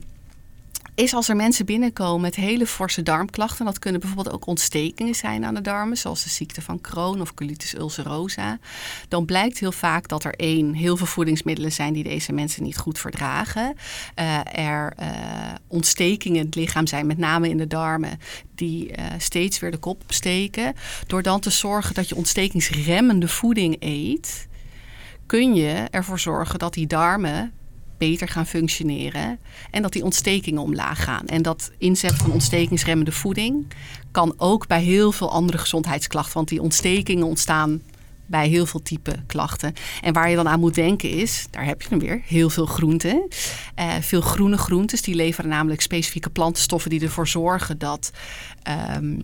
is 0.99 1.13
als 1.13 1.29
er 1.29 1.35
mensen 1.35 1.65
binnenkomen 1.65 2.21
met 2.21 2.35
hele 2.35 2.67
forse 2.67 3.03
darmklachten. 3.03 3.65
Dat 3.65 3.79
kunnen 3.79 4.01
bijvoorbeeld 4.01 4.35
ook 4.35 4.45
ontstekingen 4.45 5.15
zijn 5.15 5.45
aan 5.45 5.53
de 5.53 5.61
darmen, 5.61 5.97
zoals 5.97 6.23
de 6.23 6.29
ziekte 6.29 6.61
van 6.61 6.81
Crohn 6.81 7.21
of 7.21 7.33
colitis 7.33 7.75
ulcerosa. 7.75 8.59
Dan 9.07 9.25
blijkt 9.25 9.59
heel 9.59 9.71
vaak 9.71 10.07
dat 10.07 10.23
er 10.23 10.33
één, 10.33 10.73
heel 10.73 10.97
veel 10.97 11.05
voedingsmiddelen 11.05 11.71
zijn 11.71 11.93
die 11.93 12.03
deze 12.03 12.33
mensen 12.33 12.63
niet 12.63 12.77
goed 12.77 12.99
verdragen. 12.99 13.75
Eh, 14.15 14.39
er 14.51 14.93
eh, 14.97 15.09
ontstekingen 15.67 16.39
in 16.39 16.45
het 16.45 16.55
lichaam 16.55 16.87
zijn, 16.87 17.07
met 17.07 17.17
name 17.17 17.49
in 17.49 17.57
de 17.57 17.67
darmen, 17.67 18.19
die 18.55 18.91
eh, 18.91 19.05
steeds 19.17 19.59
weer 19.59 19.71
de 19.71 19.77
kop 19.77 20.01
opsteken. 20.01 20.73
Door 21.07 21.23
dan 21.23 21.39
te 21.39 21.49
zorgen 21.49 21.95
dat 21.95 22.09
je 22.09 22.15
ontstekingsremmende 22.15 23.27
voeding 23.27 23.75
eet, 23.79 24.47
kun 25.25 25.55
je 25.55 25.87
ervoor 25.91 26.19
zorgen 26.19 26.59
dat 26.59 26.73
die 26.73 26.87
darmen 26.87 27.53
beter 27.99 28.27
gaan 28.27 28.45
functioneren 28.45 29.39
en 29.71 29.81
dat 29.81 29.93
die 29.93 30.03
ontstekingen 30.03 30.61
omlaag 30.61 31.03
gaan. 31.03 31.25
En 31.25 31.41
dat 31.41 31.71
inzet 31.77 32.13
van 32.15 32.31
ontstekingsremmende 32.31 33.11
voeding 33.11 33.65
kan 34.11 34.33
ook 34.37 34.67
bij 34.67 34.81
heel 34.81 35.11
veel 35.11 35.31
andere 35.31 35.57
gezondheidsklachten, 35.57 36.33
want 36.33 36.47
die 36.47 36.61
ontstekingen 36.61 37.25
ontstaan 37.25 37.81
bij 38.29 38.47
heel 38.47 38.65
veel 38.65 38.81
type 38.81 39.15
klachten. 39.27 39.73
En 40.01 40.13
waar 40.13 40.29
je 40.29 40.35
dan 40.35 40.47
aan 40.47 40.59
moet 40.59 40.75
denken 40.75 41.09
is, 41.09 41.47
daar 41.49 41.65
heb 41.65 41.81
je 41.81 41.89
hem 41.89 41.99
weer, 41.99 42.21
heel 42.25 42.49
veel 42.49 42.65
groenten. 42.65 43.27
Eh, 43.75 43.93
veel 44.01 44.21
groene 44.21 44.57
groentes, 44.57 45.01
die 45.01 45.15
leveren 45.15 45.49
namelijk 45.49 45.81
specifieke 45.81 46.29
plantenstoffen 46.29 46.89
die 46.89 47.01
ervoor 47.01 47.27
zorgen 47.27 47.77
dat, 47.77 48.11
ehm, 48.63 49.19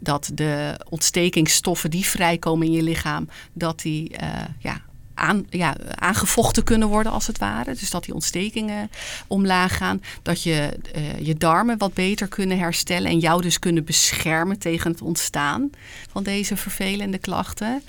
dat 0.00 0.30
de 0.34 0.80
ontstekingsstoffen 0.88 1.90
die 1.90 2.04
vrijkomen 2.04 2.66
in 2.66 2.72
je 2.72 2.82
lichaam, 2.82 3.28
dat 3.52 3.80
die 3.80 4.16
eh, 4.16 4.28
ja, 4.58 4.80
aan, 5.14 5.46
ja, 5.50 5.76
aangevochten 5.94 6.64
kunnen 6.64 6.88
worden 6.88 7.12
als 7.12 7.26
het 7.26 7.38
ware. 7.38 7.74
Dus 7.74 7.90
dat 7.90 8.04
die 8.04 8.14
ontstekingen 8.14 8.90
omlaag 9.26 9.76
gaan. 9.76 10.02
Dat 10.22 10.42
je 10.42 10.78
eh, 10.92 11.18
je 11.18 11.34
darmen 11.34 11.78
wat 11.78 11.94
beter 11.94 12.28
kunnen 12.28 12.58
herstellen 12.58 13.10
en 13.10 13.18
jou 13.18 13.42
dus 13.42 13.58
kunnen 13.58 13.84
beschermen 13.84 14.58
tegen 14.58 14.90
het 14.90 15.02
ontstaan 15.02 15.70
van 16.10 16.22
deze 16.22 16.56
vervelende 16.56 17.18
klachten. 17.18 17.82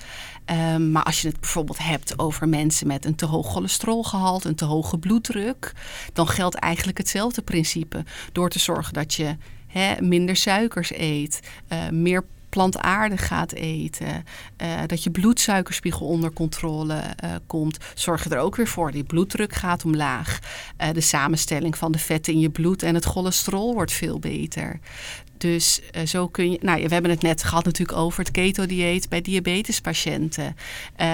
Ehm, 0.44 0.90
maar 0.92 1.02
als 1.02 1.20
je 1.20 1.28
het 1.28 1.40
bijvoorbeeld 1.40 1.78
hebt 1.78 2.18
over 2.18 2.48
mensen 2.48 2.86
met 2.86 3.04
een 3.04 3.14
te 3.14 3.26
hoog 3.26 3.52
cholesterolgehalte, 3.52 4.48
een 4.48 4.54
te 4.54 4.64
hoge 4.64 4.98
bloeddruk, 4.98 5.72
dan 6.12 6.28
geldt 6.28 6.54
eigenlijk 6.54 6.98
hetzelfde 6.98 7.42
principe. 7.42 8.04
Door 8.32 8.50
te 8.50 8.58
zorgen 8.58 8.92
dat 8.92 9.14
je 9.14 9.36
minder 10.00 10.36
suikers 10.36 10.92
eet, 10.92 11.40
uh, 11.68 11.88
meer 11.88 12.24
plantaardig 12.56 13.26
gaat 13.26 13.52
eten, 13.52 14.24
uh, 14.62 14.80
dat 14.86 15.02
je 15.02 15.10
bloedsuikerspiegel 15.10 16.06
onder 16.06 16.32
controle 16.32 16.94
uh, 16.94 17.30
komt, 17.46 17.78
zorg 17.94 18.24
er 18.24 18.38
ook 18.38 18.56
weer 18.56 18.66
voor. 18.66 18.92
Die 18.92 19.04
bloeddruk 19.04 19.52
gaat 19.52 19.84
omlaag. 19.84 20.38
Uh, 20.82 20.92
de 20.92 21.00
samenstelling 21.00 21.76
van 21.76 21.92
de 21.92 21.98
vetten 21.98 22.32
in 22.32 22.40
je 22.40 22.50
bloed 22.50 22.82
en 22.82 22.94
het 22.94 23.04
cholesterol 23.04 23.74
wordt 23.74 23.92
veel 23.92 24.18
beter. 24.18 24.78
Dus 25.38 25.80
zo 26.04 26.28
kun 26.28 26.50
je. 26.50 26.58
Nou, 26.60 26.82
we 26.82 26.92
hebben 26.92 27.10
het 27.10 27.22
net 27.22 27.42
gehad 27.42 27.64
natuurlijk 27.64 27.98
over 27.98 28.18
het 28.18 28.30
keto-dieet 28.30 29.08
bij 29.08 29.20
diabetespatiënten. 29.20 30.56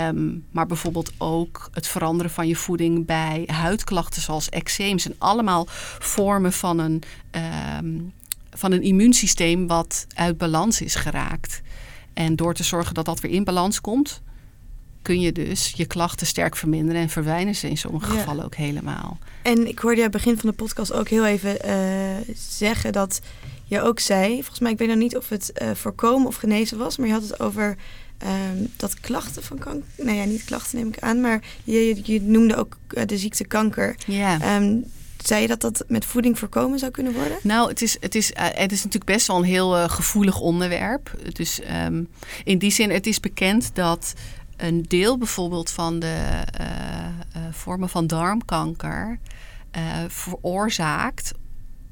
Um, 0.08 0.44
maar 0.50 0.66
bijvoorbeeld 0.66 1.12
ook 1.18 1.70
het 1.72 1.86
veranderen 1.86 2.32
van 2.32 2.48
je 2.48 2.56
voeding 2.56 3.06
bij 3.06 3.42
huidklachten 3.46 4.22
zoals 4.22 4.48
eczeem. 4.48 4.98
zijn 4.98 5.14
allemaal 5.18 5.66
vormen 5.98 6.52
van 6.52 6.78
een. 6.78 7.02
Um, 7.78 8.12
van 8.54 8.72
een 8.72 8.82
immuunsysteem 8.82 9.66
wat 9.66 10.06
uit 10.14 10.38
balans 10.38 10.80
is 10.80 10.94
geraakt. 10.94 11.60
En 12.12 12.36
door 12.36 12.54
te 12.54 12.62
zorgen 12.62 12.94
dat 12.94 13.04
dat 13.04 13.20
weer 13.20 13.32
in 13.32 13.44
balans 13.44 13.80
komt, 13.80 14.22
kun 15.02 15.20
je 15.20 15.32
dus 15.32 15.72
je 15.76 15.86
klachten 15.86 16.26
sterk 16.26 16.56
verminderen 16.56 17.00
en 17.00 17.08
verwijnen 17.08 17.54
ze 17.54 17.68
in 17.68 17.76
sommige 17.76 18.12
ja. 18.12 18.18
gevallen 18.18 18.44
ook 18.44 18.54
helemaal. 18.54 19.18
En 19.42 19.68
ik 19.68 19.78
hoorde 19.78 20.00
je 20.00 20.10
begin 20.10 20.38
van 20.38 20.50
de 20.50 20.56
podcast 20.56 20.92
ook 20.92 21.08
heel 21.08 21.26
even 21.26 21.56
uh, 21.66 22.34
zeggen 22.34 22.92
dat 22.92 23.20
je 23.64 23.80
ook 23.80 24.00
zei, 24.00 24.34
volgens 24.34 24.58
mij, 24.58 24.70
ik 24.70 24.78
weet 24.78 24.88
nog 24.88 24.96
niet 24.96 25.16
of 25.16 25.28
het 25.28 25.52
uh, 25.62 25.70
voorkomen 25.74 26.26
of 26.26 26.36
genezen 26.36 26.78
was, 26.78 26.96
maar 26.96 27.06
je 27.06 27.12
had 27.12 27.22
het 27.22 27.40
over 27.40 27.76
um, 28.22 28.68
dat 28.76 29.00
klachten 29.00 29.42
van 29.42 29.58
kanker, 29.58 29.88
nou 29.96 30.16
ja, 30.16 30.24
niet 30.24 30.44
klachten 30.44 30.78
neem 30.78 30.88
ik 30.88 30.98
aan, 30.98 31.20
maar 31.20 31.44
je, 31.64 32.20
noemde 32.22 32.56
ook 32.56 32.76
uh, 32.90 33.02
de 33.06 33.18
ziekte 33.18 33.44
kanker. 33.44 33.94
Ja. 34.06 34.56
Um, 34.56 34.84
zei 35.26 35.40
je 35.42 35.48
dat 35.48 35.60
dat 35.60 35.84
met 35.88 36.04
voeding 36.04 36.38
voorkomen 36.38 36.78
zou 36.78 36.90
kunnen 36.90 37.12
worden? 37.12 37.38
Nou, 37.42 37.68
het 37.68 37.82
is, 37.82 37.96
het 38.00 38.14
is, 38.14 38.30
uh, 38.30 38.36
het 38.36 38.72
is 38.72 38.84
natuurlijk 38.84 39.12
best 39.12 39.26
wel 39.26 39.36
een 39.36 39.42
heel 39.42 39.76
uh, 39.76 39.88
gevoelig 39.88 40.40
onderwerp. 40.40 41.10
Dus 41.32 41.60
um, 41.84 42.08
in 42.44 42.58
die 42.58 42.70
zin, 42.70 42.90
het 42.90 43.06
is 43.06 43.20
bekend 43.20 43.74
dat 43.74 44.12
een 44.56 44.82
deel 44.88 45.18
bijvoorbeeld 45.18 45.70
van 45.70 45.98
de 45.98 46.44
uh, 46.60 47.42
vormen 47.50 47.88
van 47.88 48.06
darmkanker 48.06 49.18
veroorzaakt 50.08 51.32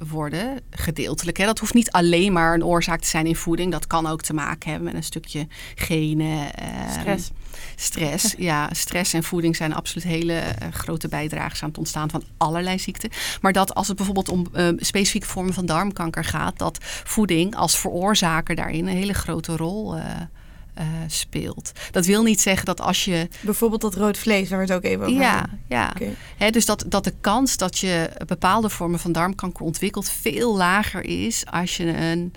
worden, 0.08 0.60
gedeeltelijk. 0.70 1.36
Hè. 1.36 1.44
Dat 1.44 1.58
hoeft 1.58 1.74
niet 1.74 1.90
alleen 1.90 2.32
maar 2.32 2.54
een 2.54 2.64
oorzaak 2.64 3.00
te 3.00 3.08
zijn 3.08 3.26
in 3.26 3.36
voeding. 3.36 3.72
Dat 3.72 3.86
kan 3.86 4.06
ook 4.06 4.22
te 4.22 4.32
maken 4.32 4.70
hebben 4.70 4.88
met 4.88 4.96
een 4.96 5.04
stukje 5.04 5.46
genen. 5.74 6.50
Uh, 6.62 6.90
stress. 6.98 7.30
Stress, 7.76 8.34
ja. 8.50 8.68
Stress 8.72 9.12
en 9.12 9.22
voeding 9.22 9.56
zijn 9.56 9.74
absoluut 9.74 10.06
hele 10.06 10.32
uh, 10.32 10.68
grote 10.72 11.08
bijdragers 11.08 11.62
aan 11.62 11.68
het 11.68 11.78
ontstaan 11.78 12.10
van 12.10 12.22
allerlei 12.36 12.78
ziekten. 12.78 13.10
Maar 13.40 13.52
dat 13.52 13.74
als 13.74 13.88
het 13.88 13.96
bijvoorbeeld 13.96 14.28
om 14.28 14.46
uh, 14.54 14.68
specifieke 14.76 15.26
vormen 15.26 15.54
van 15.54 15.66
darmkanker 15.66 16.24
gaat, 16.24 16.58
dat 16.58 16.78
voeding 16.82 17.56
als 17.56 17.78
veroorzaker 17.78 18.54
daarin 18.54 18.86
een 18.86 18.96
hele 18.96 19.14
grote 19.14 19.56
rol 19.56 19.98
uh, 20.80 20.86
speelt. 21.06 21.72
Dat 21.90 22.06
wil 22.06 22.22
niet 22.22 22.40
zeggen 22.40 22.66
dat 22.66 22.80
als 22.80 23.04
je. 23.04 23.28
Bijvoorbeeld 23.40 23.80
dat 23.80 23.94
rood 23.94 24.18
vlees, 24.18 24.48
waar 24.48 24.58
we 24.58 24.64
het 24.64 24.74
ook 24.74 24.84
even 24.84 25.06
over 25.06 25.20
Ja, 25.20 25.46
ja. 25.68 25.92
Okay. 25.94 26.14
He, 26.36 26.50
dus 26.50 26.66
dat, 26.66 26.84
dat 26.88 27.04
de 27.04 27.14
kans 27.20 27.56
dat 27.56 27.78
je 27.78 28.10
bepaalde 28.26 28.68
vormen 28.68 29.00
van 29.00 29.12
darmkanker 29.12 29.64
ontwikkelt 29.64 30.10
veel 30.10 30.56
lager 30.56 31.04
is 31.04 31.46
als 31.46 31.76
je 31.76 31.96
een. 31.96 32.32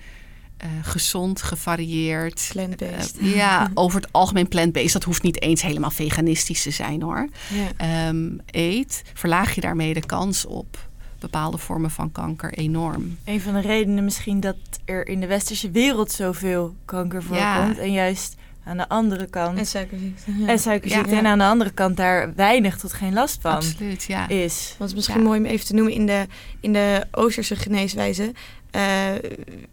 Uh, 0.64 0.70
gezond, 0.82 1.41
gevarieerd. 1.41 2.50
Plant-based. 2.52 3.22
Uh, 3.22 3.36
ja, 3.36 3.72
over 3.74 4.02
het 4.02 4.12
algemeen 4.12 4.48
plant-based. 4.48 4.94
Dat 4.94 5.04
hoeft 5.04 5.24
niet 5.24 5.41
eens 5.41 5.62
helemaal 5.62 5.91
veganistisch 5.91 6.62
te 6.62 6.72
zijn 6.72 7.02
hoor. 7.02 7.30
Ja. 7.78 8.08
Um, 8.08 8.41
eet, 8.46 9.02
verlaag 9.14 9.56
je 9.56 9.62
daarmee 9.62 9.94
de 9.94 10.06
kans 10.06 10.46
op 10.46 10.89
bepaalde 11.24 11.58
vormen 11.58 11.91
van 11.91 12.12
kanker 12.12 12.54
enorm. 12.54 13.18
Een 13.26 13.41
van 13.41 13.54
de 13.54 13.62
redenen 13.62 14.04
misschien 14.04 14.39
dat 14.39 14.58
er 14.86 15.07
in 15.07 15.19
de 15.19 15.27
westerse 15.27 15.71
wereld 15.71 16.11
zoveel 16.11 16.75
kanker 16.86 17.23
voorkomt. 17.23 17.75
Ja. 17.75 17.81
En 17.81 17.91
juist 17.91 18.36
aan 18.63 18.77
de 18.77 18.89
andere 18.89 19.27
kant. 19.27 19.57
En 19.57 19.65
suikerziekte. 19.65 20.31
Ja. 20.38 20.47
En 20.47 20.59
suikerziekte. 20.59 21.09
Ja. 21.09 21.17
En 21.17 21.25
aan 21.25 21.38
de 21.38 21.43
andere 21.43 21.71
kant 21.71 21.97
daar 21.97 22.36
weinig 22.36 22.77
tot 22.77 22.93
geen 22.93 23.13
last 23.13 23.41
van 23.41 23.51
Absoluut, 23.51 24.03
ja. 24.03 24.27
is. 24.27 24.75
Dat 24.77 24.88
is 24.88 24.93
misschien 24.93 25.23
mooi 25.23 25.39
om 25.39 25.45
even 25.45 25.65
te 25.65 25.73
noemen. 25.73 25.93
In 25.93 26.05
de, 26.05 26.27
in 26.59 26.73
de 26.73 27.07
Oosterse 27.11 27.55
geneeswijze 27.55 28.23
uh, 28.23 28.81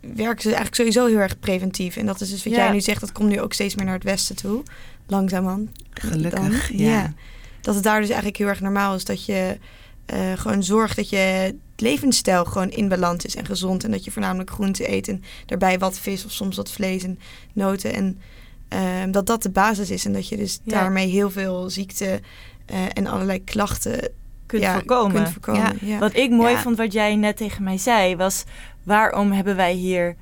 werken 0.00 0.42
ze 0.42 0.54
eigenlijk 0.54 0.74
sowieso 0.74 1.06
heel 1.06 1.18
erg 1.18 1.38
preventief. 1.38 1.96
En 1.96 2.06
dat 2.06 2.20
is 2.20 2.30
dus 2.30 2.44
wat 2.44 2.54
jij 2.54 2.70
nu 2.70 2.80
zegt. 2.80 3.00
Dat 3.00 3.12
komt 3.12 3.28
nu 3.28 3.40
ook 3.40 3.52
steeds 3.52 3.74
meer 3.74 3.84
naar 3.84 3.94
het 3.94 4.04
westen 4.04 4.36
toe. 4.36 4.62
Langzaamaan. 5.06 5.70
Gelukkig, 5.92 6.68
dan. 6.68 6.78
ja. 6.78 7.12
Dat 7.61 7.74
het 7.74 7.84
daar 7.84 7.98
dus 8.00 8.08
eigenlijk 8.08 8.38
heel 8.38 8.48
erg 8.48 8.61
normaal 8.61 8.94
is 8.94 9.04
dat 9.04 9.24
je... 9.24 9.58
Uh, 10.12 10.32
gewoon 10.36 10.62
zorg 10.62 10.94
dat 10.94 11.08
je 11.08 11.54
levensstijl 11.76 12.44
gewoon 12.44 12.70
in 12.70 12.88
balans 12.88 13.24
is 13.24 13.36
en 13.36 13.46
gezond. 13.46 13.84
En 13.84 13.90
dat 13.90 14.04
je 14.04 14.11
voornamelijk 14.11 14.50
groente 14.50 14.92
eet 14.92 15.08
en 15.08 15.22
daarbij 15.46 15.78
wat 15.78 15.98
vis 15.98 16.24
of 16.24 16.32
soms 16.32 16.56
wat 16.56 16.70
vlees 16.70 17.02
en 17.02 17.18
noten. 17.52 17.94
En 17.94 18.18
uh, 18.74 19.12
dat 19.12 19.26
dat 19.26 19.42
de 19.42 19.50
basis 19.50 19.90
is. 19.90 20.04
En 20.04 20.12
dat 20.12 20.28
je 20.28 20.36
dus 20.36 20.61
ja. 20.64 20.72
daarmee 20.72 21.08
heel 21.08 21.30
veel 21.30 21.70
ziekte 21.70 22.20
uh, 22.72 22.76
en 22.92 23.06
allerlei 23.06 23.44
klachten 23.44 24.12
kunt 24.46 24.62
ja, 24.62 24.74
voorkomen. 24.74 25.14
Kunt 25.14 25.28
voorkomen. 25.28 25.78
Ja. 25.80 25.98
Wat 25.98 26.16
ik 26.16 26.30
mooi 26.30 26.56
vond 26.56 26.76
wat 26.76 26.92
jij 26.92 27.16
net 27.16 27.36
tegen 27.36 27.62
mij 27.62 27.78
zei, 27.78 28.16
was 28.16 28.44
waarom 28.82 29.32
hebben 29.32 29.56
wij 29.56 29.72
hier 29.72 30.16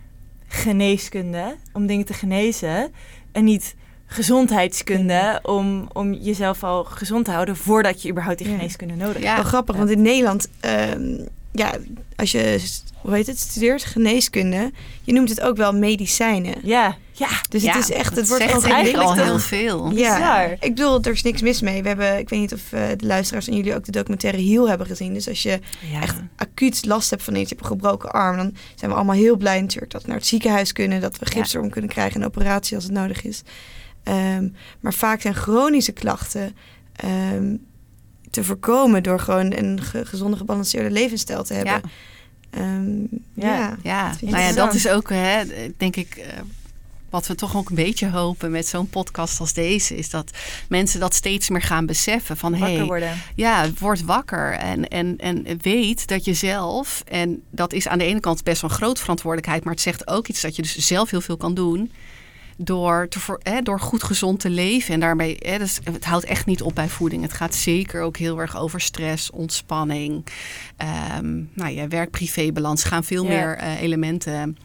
geneeskunde 0.47 1.57
om 1.73 1.87
dingen 1.87 2.07
te 2.07 2.15
genezen 2.15 2.93
en 3.33 3.45
niet 3.45 3.75
gezondheidskunde 4.11 5.41
om, 5.43 5.89
om 5.93 6.13
jezelf 6.13 6.65
al 6.65 6.85
gezond 6.85 7.25
te 7.25 7.31
houden 7.31 7.57
voordat 7.57 8.03
je 8.03 8.11
überhaupt 8.11 8.39
die 8.39 8.47
geneeskunde 8.47 8.95
nodig 8.95 9.13
hebt. 9.13 9.25
Ja, 9.25 9.35
wel 9.35 9.45
grappig, 9.45 9.77
want 9.77 9.91
in 9.91 10.03
Nederland, 10.03 10.49
um, 10.95 11.29
ja, 11.53 11.75
als 12.17 12.33
je, 12.33 12.61
hoe 13.01 13.15
heet 13.15 13.27
het, 13.27 13.39
studeert 13.39 13.85
geneeskunde, 13.85 14.73
je 15.03 15.13
noemt 15.13 15.29
het 15.29 15.41
ook 15.41 15.57
wel 15.57 15.73
medicijnen. 15.73 16.55
Ja, 16.63 16.97
ja. 17.13 17.29
Dus 17.49 17.63
ja, 17.63 17.73
het 17.73 17.89
is 17.89 17.91
echt, 17.91 18.17
het 18.17 18.29
wordt 18.29 18.43
zegt 18.43 18.65
eigenlijk 18.65 19.05
al 19.05 19.15
heel 19.15 19.39
veel. 19.39 19.91
Ja, 19.91 20.17
Bizar. 20.17 20.53
ik 20.53 20.75
bedoel, 20.75 21.03
er 21.03 21.13
is 21.13 21.23
niks 21.23 21.43
mis 21.43 21.61
mee. 21.61 21.83
We 21.83 21.89
hebben, 21.89 22.19
ik 22.19 22.29
weet 22.29 22.41
niet 22.41 22.55
of 22.55 22.73
uh, 22.73 22.81
de 22.97 23.07
luisteraars 23.07 23.49
en 23.49 23.57
jullie 23.57 23.75
ook 23.75 23.85
de 23.85 23.93
documentaire 23.93 24.43
Heal 24.43 24.69
hebben 24.69 24.87
gezien. 24.87 25.15
Dus 25.15 25.29
als 25.29 25.43
je 25.43 25.61
ja. 25.93 26.01
echt 26.01 26.17
acuut 26.37 26.87
last 26.87 27.11
hebt 27.11 27.23
van 27.23 27.35
iets, 27.35 27.49
je 27.49 27.55
hebt 27.57 27.61
een 27.61 27.77
gebroken 27.77 28.11
arm, 28.11 28.37
dan 28.37 28.55
zijn 28.75 28.91
we 28.91 28.97
allemaal 28.97 29.15
heel 29.15 29.37
blij 29.37 29.61
natuurlijk 29.61 29.93
dat 29.93 30.03
we 30.03 30.09
naar 30.09 30.17
het 30.17 30.27
ziekenhuis 30.27 30.73
kunnen, 30.73 31.01
dat 31.01 31.19
we 31.19 31.27
gips 31.27 31.55
erom 31.55 31.71
kunnen 31.71 31.91
krijgen 31.91 32.15
en 32.15 32.21
een 32.21 32.27
operatie 32.27 32.77
als 32.77 32.85
het 32.85 32.93
nodig 32.93 33.25
is. 33.25 33.43
Um, 34.09 34.55
maar 34.81 34.95
vaak 34.95 35.21
zijn 35.21 35.35
chronische 35.35 35.93
klachten 35.93 36.57
um, 37.05 37.67
te 38.31 38.45
voorkomen 38.45 39.03
door 39.03 39.21
gewoon 39.21 39.53
een 39.53 39.83
ge 39.83 40.05
gezonde, 40.05 40.37
gebalanceerde 40.37 40.91
levensstijl 40.91 41.45
te 41.45 41.55
hebben. 41.55 41.83
Ja, 42.53 42.61
um, 42.61 43.09
ja. 43.35 43.57
ja. 43.57 43.77
ja. 43.83 44.13
Nou 44.21 44.43
ja, 44.43 44.53
dat 44.53 44.75
is 44.75 44.89
ook, 44.89 45.09
hè, 45.11 45.43
denk 45.77 45.97
ik. 45.97 46.17
Uh, 46.17 46.25
wat 47.11 47.27
we 47.27 47.35
toch 47.35 47.57
ook 47.57 47.69
een 47.69 47.75
beetje 47.75 48.11
hopen 48.11 48.51
met 48.51 48.67
zo'n 48.67 48.89
podcast 48.89 49.41
als 49.41 49.53
deze, 49.53 49.97
is 49.97 50.11
dat 50.11 50.31
mensen 50.69 51.01
dat 51.01 51.15
steeds 51.15 51.49
meer 51.49 51.63
gaan 51.63 51.87
beseffen. 51.87 52.37
Van 52.37 52.59
wakker 52.59 52.77
hey, 52.77 52.87
worden. 52.87 53.23
Ja, 53.35 53.71
word 53.79 54.05
wakker 54.05 54.53
en, 54.53 54.89
en, 54.89 55.17
en 55.17 55.59
weet 55.63 56.07
dat 56.07 56.25
je 56.25 56.35
zelf, 56.35 57.03
en 57.07 57.43
dat 57.51 57.73
is 57.73 57.89
aan 57.89 57.99
de 57.99 58.05
ene 58.05 58.21
kant 58.21 58.45
best 58.45 58.61
wel 58.61 58.71
een 58.71 58.77
grote 58.77 59.01
verantwoordelijkheid, 59.01 59.65
maar 59.65 59.73
het 59.73 59.83
zegt 59.83 60.09
ook 60.09 60.29
iets 60.29 60.41
dat 60.41 60.57
je 60.57 60.63
dus 60.63 60.77
zelf 60.77 61.11
heel 61.11 61.21
veel 61.21 61.37
kan 61.37 61.55
doen 61.55 61.93
door, 62.61 63.07
te 63.09 63.21
voor, 63.21 63.41
hè, 63.43 63.63
door 63.63 63.81
goed 63.81 64.03
gezond 64.03 64.41
te 64.41 64.51
leven. 64.51 64.95
En 64.95 65.01
daarmee, 65.01 65.37
hè, 65.39 65.59
dus 65.59 65.79
het 65.85 66.05
houdt 66.05 66.25
echt 66.25 66.47
niet 66.47 66.63
op 66.63 66.75
bij 66.75 66.89
voeding. 66.89 67.23
Het 67.23 67.33
gaat 67.33 67.55
zeker 67.55 68.03
ook 68.03 68.17
heel 68.17 68.41
erg 68.41 68.57
over 68.57 68.81
stress, 68.81 69.31
ontspanning. 69.31 70.27
Um, 71.19 71.51
nou 71.55 71.71
ja, 71.71 71.89
werk-privé-balans 71.89 72.85
gaan 72.85 73.05
veel 73.05 73.23
Ja. 73.25 73.29
meer 73.29 73.59
uh, 73.59 73.81
elementen 73.81 74.57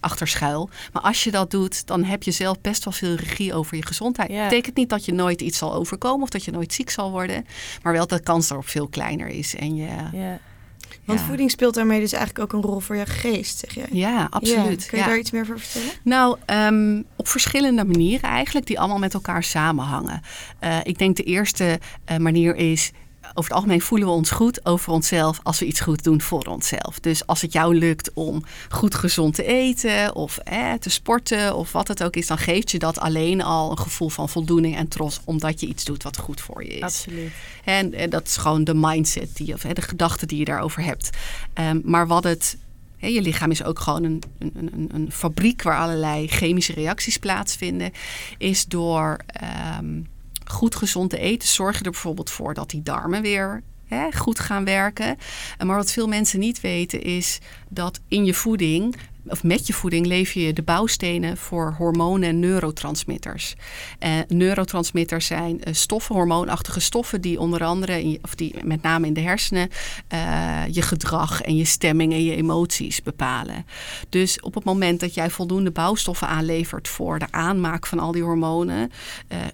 achter 0.00 0.28
schuil. 0.28 0.70
Maar 0.92 1.02
als 1.02 1.24
je 1.24 1.30
dat 1.30 1.50
doet, 1.50 1.86
dan 1.86 2.04
heb 2.04 2.22
je 2.22 2.30
zelf 2.30 2.60
best 2.60 2.84
wel 2.84 2.92
veel 2.92 3.14
regie 3.14 3.54
over 3.54 3.76
je 3.76 3.86
gezondheid. 3.86 4.30
Ja. 4.30 4.44
betekent 4.48 4.76
niet 4.76 4.88
dat 4.88 5.04
je 5.04 5.12
nooit 5.12 5.40
iets 5.40 5.58
zal 5.58 5.74
overkomen 5.74 6.22
of 6.22 6.28
dat 6.28 6.44
je 6.44 6.50
nooit 6.50 6.72
ziek 6.72 6.90
zal 6.90 7.10
worden. 7.10 7.46
Maar 7.82 7.92
wel 7.92 8.06
dat 8.06 8.18
de 8.18 8.24
kans 8.24 8.48
daarop 8.48 8.68
veel 8.68 8.88
kleiner 8.88 9.28
is. 9.28 9.54
En 9.54 9.74
je, 9.76 9.88
Ja. 10.12 10.38
Want 11.04 11.20
ja. 11.20 11.26
voeding 11.26 11.50
speelt 11.50 11.74
daarmee 11.74 12.00
dus 12.00 12.12
eigenlijk 12.12 12.44
ook 12.44 12.62
een 12.62 12.70
rol 12.70 12.80
voor 12.80 12.96
je 12.96 13.06
geest, 13.06 13.58
zeg 13.58 13.74
jij. 13.74 13.86
Ja, 13.90 14.26
absoluut. 14.30 14.82
Ja. 14.82 14.88
Kun 14.88 14.98
je 14.98 15.04
daar 15.04 15.18
iets 15.18 15.30
meer 15.30 15.42
over 15.42 15.60
vertellen? 15.60 15.94
Nou, 16.02 16.38
um, 16.46 17.04
op 17.16 17.28
verschillende 17.28 17.84
manieren 17.84 18.30
eigenlijk, 18.30 18.66
die 18.66 18.78
allemaal 18.78 18.98
met 18.98 19.14
elkaar 19.14 19.42
samenhangen. 19.42 20.20
Uh, 20.64 20.78
ik 20.82 20.98
denk 20.98 21.16
de 21.16 21.22
eerste 21.22 21.80
uh, 22.10 22.16
manier 22.16 22.56
is. 22.56 22.92
Over 23.36 23.50
het 23.50 23.52
algemeen 23.52 23.80
voelen 23.80 24.08
we 24.08 24.14
ons 24.14 24.30
goed 24.30 24.66
over 24.66 24.92
onszelf 24.92 25.40
als 25.42 25.58
we 25.58 25.66
iets 25.66 25.80
goed 25.80 26.04
doen 26.04 26.20
voor 26.20 26.44
onszelf. 26.44 27.00
Dus 27.00 27.26
als 27.26 27.42
het 27.42 27.52
jou 27.52 27.74
lukt 27.74 28.12
om 28.12 28.44
goed 28.68 28.94
gezond 28.94 29.34
te 29.34 29.44
eten 29.44 30.14
of 30.14 30.38
eh, 30.38 30.72
te 30.72 30.90
sporten 30.90 31.56
of 31.56 31.72
wat 31.72 31.88
het 31.88 32.02
ook 32.02 32.16
is, 32.16 32.26
dan 32.26 32.38
geeft 32.38 32.70
je 32.70 32.78
dat 32.78 32.98
alleen 32.98 33.42
al 33.42 33.70
een 33.70 33.78
gevoel 33.78 34.08
van 34.08 34.28
voldoening 34.28 34.76
en 34.76 34.88
trots 34.88 35.20
omdat 35.24 35.60
je 35.60 35.66
iets 35.66 35.84
doet 35.84 36.02
wat 36.02 36.16
goed 36.16 36.40
voor 36.40 36.64
je 36.64 36.70
is. 36.70 36.82
Absoluut. 36.82 37.32
En, 37.64 37.94
en 37.94 38.10
dat 38.10 38.26
is 38.26 38.36
gewoon 38.36 38.64
de 38.64 38.74
mindset, 38.74 39.36
die, 39.36 39.54
of 39.54 39.62
hè, 39.62 39.72
de 39.72 39.82
gedachte 39.82 40.26
die 40.26 40.38
je 40.38 40.44
daarover 40.44 40.82
hebt. 40.82 41.10
Um, 41.54 41.82
maar 41.84 42.06
wat 42.06 42.24
het 42.24 42.56
je 43.12 43.22
lichaam 43.22 43.50
is 43.50 43.64
ook 43.64 43.78
gewoon 43.78 44.04
een, 44.04 44.22
een, 44.38 44.70
een, 44.72 44.88
een 44.92 45.12
fabriek 45.12 45.62
waar 45.62 45.78
allerlei 45.78 46.28
chemische 46.28 46.72
reacties 46.72 47.18
plaatsvinden, 47.18 47.92
is 48.38 48.66
door 48.66 49.18
ehm, 49.26 50.00
goed 50.44 50.74
gezond 50.74 51.10
te 51.10 51.18
eten 51.18 51.48
zorg 51.48 51.78
je 51.78 51.84
er 51.84 51.90
bijvoorbeeld 51.90 52.30
voor 52.30 52.54
dat 52.54 52.70
die 52.70 52.82
darmen 52.82 53.22
weer 53.22 53.62
hè, 53.86 54.12
goed 54.12 54.38
gaan 54.38 54.64
werken. 54.64 55.18
Maar 55.64 55.76
wat 55.76 55.92
veel 55.92 56.08
mensen 56.08 56.38
niet 56.38 56.60
weten 56.60 57.02
is 57.02 57.38
dat 57.68 58.00
in 58.08 58.24
je 58.24 58.34
voeding 58.34 58.96
of 59.26 59.42
met 59.42 59.66
je 59.66 59.72
voeding 59.72 60.06
lever 60.06 60.40
je 60.40 60.52
de 60.52 60.62
bouwstenen 60.62 61.36
voor 61.36 61.74
hormonen 61.78 62.28
en 62.28 62.38
neurotransmitters. 62.38 63.54
Uh, 64.00 64.10
neurotransmitters 64.28 65.26
zijn 65.26 65.60
uh, 65.64 65.74
stoffen, 65.74 66.14
hormoonachtige 66.14 66.80
stoffen, 66.80 67.20
die 67.20 67.40
onder 67.40 67.64
andere, 67.64 68.18
of 68.22 68.34
die 68.34 68.54
met 68.64 68.82
name 68.82 69.06
in 69.06 69.14
de 69.14 69.20
hersenen, 69.20 69.68
uh, 70.12 70.62
je 70.70 70.82
gedrag 70.82 71.40
en 71.40 71.56
je 71.56 71.64
stemming 71.64 72.12
en 72.12 72.24
je 72.24 72.36
emoties 72.36 73.02
bepalen. 73.02 73.66
Dus 74.08 74.40
op 74.40 74.54
het 74.54 74.64
moment 74.64 75.00
dat 75.00 75.14
jij 75.14 75.30
voldoende 75.30 75.70
bouwstoffen 75.70 76.28
aanlevert 76.28 76.88
voor 76.88 77.18
de 77.18 77.26
aanmaak 77.30 77.86
van 77.86 77.98
al 77.98 78.12
die 78.12 78.22
hormonen, 78.22 78.90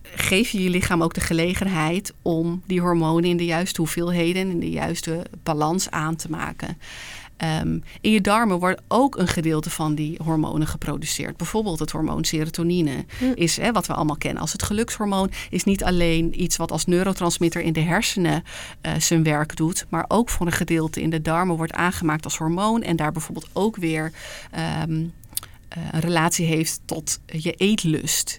geef 0.03 0.51
je 0.51 0.63
je 0.63 0.71
lichaam 0.71 1.03
ook 1.03 1.15
de 1.15 1.21
gelegenheid 1.21 2.13
om 2.23 2.63
die 2.67 2.81
hormonen 2.81 3.31
in 3.31 3.37
de 3.37 3.45
juiste 3.45 3.81
hoeveelheden 3.81 4.43
en 4.43 4.51
in 4.51 4.61
de 4.61 4.71
juiste 4.71 5.23
balans 5.43 5.91
aan 5.91 6.17
te 6.17 6.31
maken. 6.31 6.79
Um, 7.43 7.83
in 8.01 8.11
je 8.11 8.21
darmen 8.21 8.59
wordt 8.59 8.83
ook 8.89 9.19
een 9.19 9.29
gedeelte 9.29 9.71
van 9.71 9.95
die 9.95 10.19
hormonen 10.25 10.67
geproduceerd. 10.67 11.37
Bijvoorbeeld 11.37 11.79
het 11.79 11.91
hormoon 11.91 12.25
serotonine 12.25 13.05
hm. 13.19 13.33
is 13.35 13.57
hè, 13.57 13.73
wat 13.73 13.87
we 13.87 13.95
allemaal 13.95 14.17
kennen 14.17 14.43
als 14.43 14.53
het 14.53 14.63
gelukshormoon. 14.63 15.31
Is 15.51 15.65
niet 15.65 15.85
alleen 15.85 16.43
iets 16.43 16.57
wat 16.57 16.73
als 16.73 16.85
neurotransmitter 16.85 17.63
in 17.63 17.73
de 17.73 17.81
hersenen 17.81 18.43
uh, 18.83 18.93
zijn 18.99 19.23
werk 19.23 19.57
doet, 19.57 19.87
maar 19.89 20.05
ook 20.09 20.29
voor 20.29 20.47
een 20.47 20.53
gedeelte 20.53 21.03
in 21.03 21.11
de 21.11 21.23
darmen 21.23 21.57
wordt 21.57 21.73
aangemaakt 21.73 22.25
als 22.25 22.39
hormoon 22.39 22.83
en 22.83 22.97
daar 22.97 23.13
bijvoorbeeld 23.13 23.49
ook 23.53 23.77
weer 23.77 24.13
um, 24.83 25.13
uh, 25.79 25.85
een 25.93 26.01
relatie 26.01 26.47
heeft 26.47 26.81
tot 26.85 27.21
je 27.27 27.53
eetlust. 27.53 28.39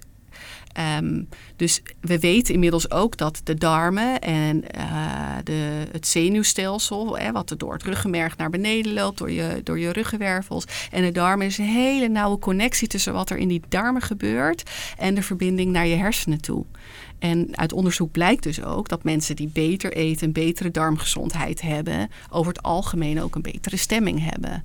Um, 0.80 1.28
dus 1.56 1.82
we 2.00 2.20
weten 2.20 2.54
inmiddels 2.54 2.92
ook 2.92 3.18
dat 3.18 3.42
de 3.44 3.56
darmen 3.56 4.20
en 4.20 4.64
uh, 4.78 5.36
de, 5.44 5.88
het 5.92 6.08
zenuwstelsel, 6.08 7.18
hè, 7.18 7.32
wat 7.32 7.50
er 7.50 7.58
door 7.58 7.74
het 7.74 7.84
ruggenmerg 7.84 8.38
naar 8.38 8.50
beneden 8.50 8.94
loopt, 8.94 9.18
door 9.18 9.32
je, 9.32 9.62
door 9.64 9.80
je 9.80 9.92
ruggenwervels 9.92 10.66
en 10.92 11.02
de 11.02 11.12
darmen, 11.12 11.46
is 11.46 11.58
een 11.58 11.66
hele 11.66 12.08
nauwe 12.08 12.40
connectie 12.40 12.88
tussen 12.88 13.14
wat 13.14 13.30
er 13.30 13.38
in 13.38 13.48
die 13.48 13.62
darmen 13.70 14.02
gebeurt 14.02 14.70
en 14.98 15.16
de 15.16 15.24
verbinding 15.24 15.72
naar 15.72 15.88
je 15.88 15.96
hersenen 15.96 16.42
toe. 16.42 16.66
En 17.20 17.58
uit 17.58 17.74
onderzoek 17.74 18.12
blijkt 18.12 18.44
dus 18.44 18.64
ook 18.64 18.90
dat 18.90 19.04
mensen 19.04 19.36
die 19.36 19.50
beter 19.54 19.94
eten, 19.94 20.28
een 20.28 20.34
betere 20.34 20.72
darmgezondheid 20.72 21.62
hebben, 21.62 22.10
over 22.30 22.54
het 22.54 22.64
algemeen 22.64 23.22
ook 23.22 23.36
een 23.36 23.42
betere 23.42 23.78
stemming 23.78 24.30
hebben. 24.32 24.64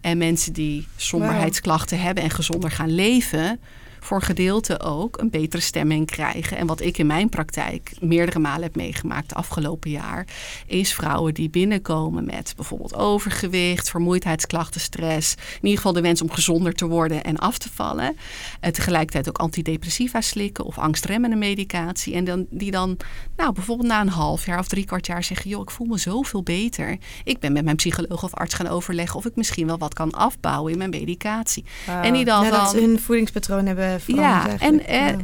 En 0.00 0.18
mensen 0.18 0.52
die 0.52 0.86
somberheidsklachten 0.96 2.00
hebben 2.00 2.22
en 2.22 2.30
gezonder 2.30 2.70
gaan 2.70 2.94
leven, 2.94 3.60
voor 4.00 4.16
een 4.16 4.22
gedeelte 4.22 4.80
ook 4.80 5.18
een 5.20 5.30
betere 5.30 5.62
stemming 5.62 6.06
krijgen. 6.06 6.56
En 6.56 6.66
wat 6.66 6.80
ik 6.80 6.98
in 6.98 7.06
mijn 7.06 7.28
praktijk 7.28 7.92
meerdere 8.00 8.38
malen 8.38 8.62
heb 8.62 8.76
meegemaakt 8.76 9.28
de 9.28 9.34
afgelopen 9.34 9.90
jaar, 9.90 10.26
is 10.66 10.94
vrouwen 10.94 11.34
die 11.34 11.50
binnenkomen 11.50 12.24
met 12.24 12.52
bijvoorbeeld 12.56 12.94
overgewicht, 12.94 13.90
vermoeidheidsklachten, 13.90 14.80
stress. 14.80 15.34
In 15.34 15.58
ieder 15.60 15.76
geval 15.76 15.92
de 15.92 16.00
wens 16.00 16.22
om 16.22 16.30
gezonder 16.30 16.72
te 16.74 16.86
worden 16.86 17.24
en 17.24 17.36
af 17.36 17.58
te 17.58 17.68
vallen. 17.74 18.16
En 18.60 18.72
tegelijkertijd 18.72 19.28
ook 19.28 19.38
antidepressiva 19.38 20.20
slikken 20.20 20.64
of 20.64 20.78
angstremmende 20.78 21.36
medicatie. 21.36 22.14
En 22.14 22.24
dan, 22.24 22.46
die 22.50 22.70
dan, 22.70 22.96
nou 23.36 23.52
bijvoorbeeld 23.52 23.88
na 23.88 24.00
een 24.00 24.08
half 24.08 24.46
jaar 24.46 24.58
of 24.58 24.68
drie 24.68 24.84
kwart 24.84 25.06
jaar 25.06 25.24
zeggen: 25.24 25.50
joh, 25.50 25.62
ik 25.62 25.70
voel 25.70 25.86
me 25.86 25.98
zoveel 25.98 26.42
beter. 26.42 26.98
Ik 27.24 27.38
ben 27.38 27.52
met 27.52 27.64
mijn 27.64 27.76
psycholoog 27.76 28.22
of 28.22 28.34
arts 28.34 28.54
gaan 28.54 28.68
overleggen 28.68 29.16
of 29.16 29.26
ik 29.26 29.36
misschien 29.36 29.66
wel 29.66 29.78
wat 29.78 29.94
kan 29.94 30.10
afbouwen 30.10 30.72
in 30.72 30.78
mijn 30.78 30.90
medicatie. 30.90 31.64
Wow. 31.86 32.04
En 32.04 32.12
die 32.12 32.24
dan, 32.24 32.44
ja, 32.44 32.50
dat 32.50 32.72
hun 32.72 33.00
voedingspatroon 33.00 33.66
hebben 33.66 33.87
ja, 34.06 34.58
en 34.58 34.86
eh, 34.86 35.14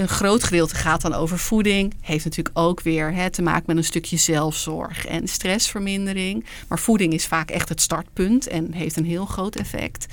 een 0.00 0.08
groot 0.08 0.44
gedeelte 0.44 0.74
gaat 0.74 1.00
dan 1.00 1.14
over 1.14 1.38
voeding. 1.38 1.94
Heeft 2.00 2.24
natuurlijk 2.24 2.58
ook 2.58 2.80
weer 2.80 3.12
hè, 3.12 3.30
te 3.30 3.42
maken 3.42 3.64
met 3.66 3.76
een 3.76 3.84
stukje 3.84 4.16
zelfzorg 4.16 5.06
en 5.06 5.28
stressvermindering. 5.28 6.44
Maar 6.68 6.78
voeding 6.78 7.12
is 7.12 7.26
vaak 7.26 7.50
echt 7.50 7.68
het 7.68 7.80
startpunt 7.80 8.46
en 8.46 8.72
heeft 8.72 8.96
een 8.96 9.04
heel 9.04 9.26
groot 9.26 9.56
effect. 9.56 10.06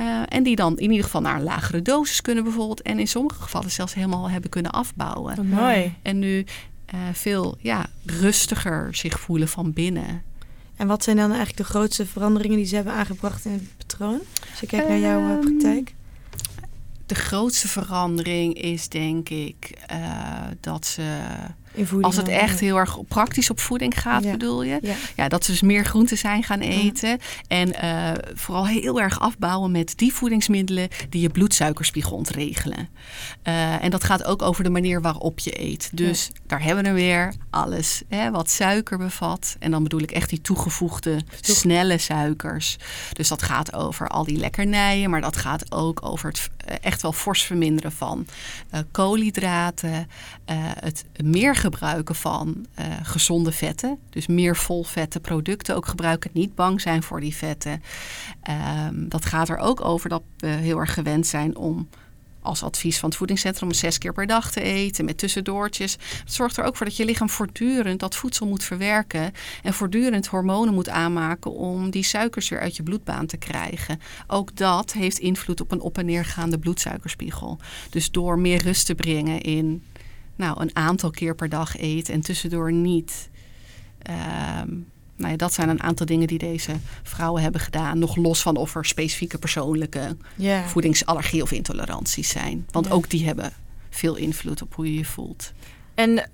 Uh, 0.00 0.22
en 0.28 0.42
die 0.42 0.56
dan 0.56 0.78
in 0.78 0.90
ieder 0.90 1.04
geval 1.04 1.20
naar 1.20 1.36
een 1.36 1.42
lagere 1.42 1.82
dosis 1.82 2.20
kunnen 2.20 2.44
bijvoorbeeld. 2.44 2.82
En 2.82 2.98
in 2.98 3.08
sommige 3.08 3.42
gevallen 3.42 3.70
zelfs 3.70 3.94
helemaal 3.94 4.30
hebben 4.30 4.50
kunnen 4.50 4.72
afbouwen. 4.72 5.38
Oh, 5.38 5.44
mooi. 5.44 5.94
En 6.02 6.18
nu 6.18 6.38
uh, 6.94 7.00
veel 7.12 7.56
ja, 7.60 7.86
rustiger 8.04 8.94
zich 8.94 9.20
voelen 9.20 9.48
van 9.48 9.72
binnen. 9.72 10.22
En 10.76 10.86
wat 10.86 11.04
zijn 11.04 11.16
dan 11.16 11.28
eigenlijk 11.28 11.58
de 11.58 11.64
grootste 11.64 12.06
veranderingen 12.06 12.56
die 12.56 12.66
ze 12.66 12.74
hebben 12.74 12.92
aangebracht 12.92 13.44
in 13.44 13.52
het 13.52 13.76
patroon? 13.76 14.20
Als 14.50 14.60
je 14.60 14.66
kijkt 14.66 14.88
naar 14.88 14.98
jouw 14.98 15.20
uh, 15.20 15.38
praktijk 15.38 15.94
de 17.06 17.14
grootste 17.14 17.68
verandering 17.68 18.54
is 18.54 18.88
denk 18.88 19.28
ik 19.28 19.78
uh, 19.92 20.46
dat 20.60 20.86
ze 20.86 21.22
als 22.00 22.16
het 22.16 22.28
echt 22.28 22.60
heel 22.60 22.76
erg 22.76 22.98
praktisch 23.08 23.50
op 23.50 23.60
voeding 23.60 24.00
gaat, 24.00 24.30
bedoel 24.30 24.62
je? 24.62 24.78
Ja. 24.82 24.94
ja. 25.16 25.28
dat 25.28 25.44
ze 25.44 25.50
dus 25.50 25.62
meer 25.62 25.84
groenten 25.84 26.18
zijn 26.18 26.42
gaan 26.42 26.60
eten. 26.60 27.18
En 27.48 27.68
uh, 27.84 28.10
vooral 28.34 28.66
heel 28.66 29.00
erg 29.00 29.20
afbouwen 29.20 29.70
met 29.70 29.92
die 29.96 30.12
voedingsmiddelen 30.12 30.88
die 31.08 31.20
je 31.20 31.28
bloedsuikerspiegel 31.28 32.16
ontregelen. 32.16 32.88
Uh, 33.44 33.84
en 33.84 33.90
dat 33.90 34.04
gaat 34.04 34.24
ook 34.24 34.42
over 34.42 34.64
de 34.64 34.70
manier 34.70 35.00
waarop 35.00 35.38
je 35.38 35.60
eet. 35.60 35.90
Dus 35.92 36.30
daar 36.46 36.62
hebben 36.62 36.84
we 36.84 36.92
weer 36.92 37.34
alles 37.50 38.02
hè, 38.08 38.30
wat 38.30 38.50
suiker 38.50 38.98
bevat. 38.98 39.56
En 39.58 39.70
dan 39.70 39.82
bedoel 39.82 40.00
ik 40.00 40.10
echt 40.10 40.30
die 40.30 40.40
toegevoegde 40.40 41.20
snelle 41.40 41.98
suikers. 41.98 42.76
Dus 43.12 43.28
dat 43.28 43.42
gaat 43.42 43.74
over 43.74 44.08
al 44.08 44.24
die 44.24 44.36
lekkernijen, 44.36 45.10
maar 45.10 45.20
dat 45.20 45.36
gaat 45.36 45.72
ook 45.72 46.06
over 46.06 46.28
het 46.28 46.50
echt 46.80 47.02
wel 47.02 47.12
fors 47.12 47.42
verminderen 47.42 47.92
van 47.92 48.26
koolhydraten. 48.90 50.08
Het 50.80 51.04
meer 51.22 51.56
gebruiken 51.56 52.14
van 52.14 52.66
uh, 52.78 52.84
gezonde 53.02 53.52
vetten. 53.52 53.98
Dus 54.10 54.26
meer 54.26 54.56
volvette 54.56 55.20
producten 55.20 55.76
ook 55.76 55.86
gebruiken. 55.86 56.30
Niet 56.32 56.54
bang 56.54 56.80
zijn 56.80 57.02
voor 57.02 57.20
die 57.20 57.34
vetten. 57.34 57.82
Um, 58.88 59.08
dat 59.08 59.24
gaat 59.24 59.48
er 59.48 59.58
ook 59.58 59.84
over 59.84 60.08
dat 60.08 60.22
we 60.36 60.46
heel 60.46 60.78
erg 60.78 60.94
gewend 60.94 61.26
zijn 61.26 61.56
om 61.56 61.88
als 62.44 62.62
advies 62.62 62.98
van 62.98 63.08
het 63.08 63.18
voedingscentrum 63.18 63.72
zes 63.72 63.98
keer 63.98 64.12
per 64.12 64.26
dag 64.26 64.50
te 64.50 64.60
eten 64.60 65.04
met 65.04 65.18
tussendoortjes. 65.18 65.92
Het 65.92 66.32
zorgt 66.32 66.56
er 66.56 66.64
ook 66.64 66.76
voor 66.76 66.86
dat 66.86 66.96
je 66.96 67.04
lichaam 67.04 67.30
voortdurend 67.30 68.00
dat 68.00 68.16
voedsel 68.16 68.46
moet 68.46 68.64
verwerken 68.64 69.32
en 69.62 69.74
voortdurend 69.74 70.26
hormonen 70.26 70.74
moet 70.74 70.88
aanmaken 70.88 71.50
om 71.52 71.90
die 71.90 72.02
suikers 72.02 72.48
weer 72.48 72.60
uit 72.60 72.76
je 72.76 72.82
bloedbaan 72.82 73.26
te 73.26 73.36
krijgen. 73.36 74.00
Ook 74.26 74.56
dat 74.56 74.92
heeft 74.92 75.18
invloed 75.18 75.60
op 75.60 75.72
een 75.72 75.80
op 75.80 75.98
en 75.98 76.06
neergaande 76.06 76.58
bloedsuikerspiegel. 76.58 77.58
Dus 77.90 78.10
door 78.10 78.38
meer 78.38 78.62
rust 78.62 78.86
te 78.86 78.94
brengen 78.94 79.40
in 79.40 79.82
nou, 80.36 80.60
een 80.60 80.76
aantal 80.76 81.10
keer 81.10 81.34
per 81.34 81.48
dag 81.48 81.78
eet 81.78 82.08
en 82.08 82.20
tussendoor 82.20 82.72
niet. 82.72 83.30
Um, 84.66 84.92
nou 85.16 85.30
ja, 85.30 85.36
dat 85.36 85.52
zijn 85.52 85.68
een 85.68 85.82
aantal 85.82 86.06
dingen 86.06 86.26
die 86.26 86.38
deze 86.38 86.72
vrouwen 87.02 87.42
hebben 87.42 87.60
gedaan. 87.60 87.98
Nog 87.98 88.16
los 88.16 88.42
van 88.42 88.56
of 88.56 88.74
er 88.74 88.84
specifieke 88.84 89.38
persoonlijke 89.38 90.16
yeah. 90.34 90.66
voedingsallergie 90.66 91.42
of 91.42 91.52
intoleranties 91.52 92.28
zijn. 92.28 92.66
Want 92.70 92.90
ook 92.90 93.10
die 93.10 93.26
hebben 93.26 93.52
veel 93.90 94.16
invloed 94.16 94.62
op 94.62 94.74
hoe 94.74 94.86
je 94.86 94.98
je 94.98 95.04
voelt. 95.04 95.52
En 95.94 96.30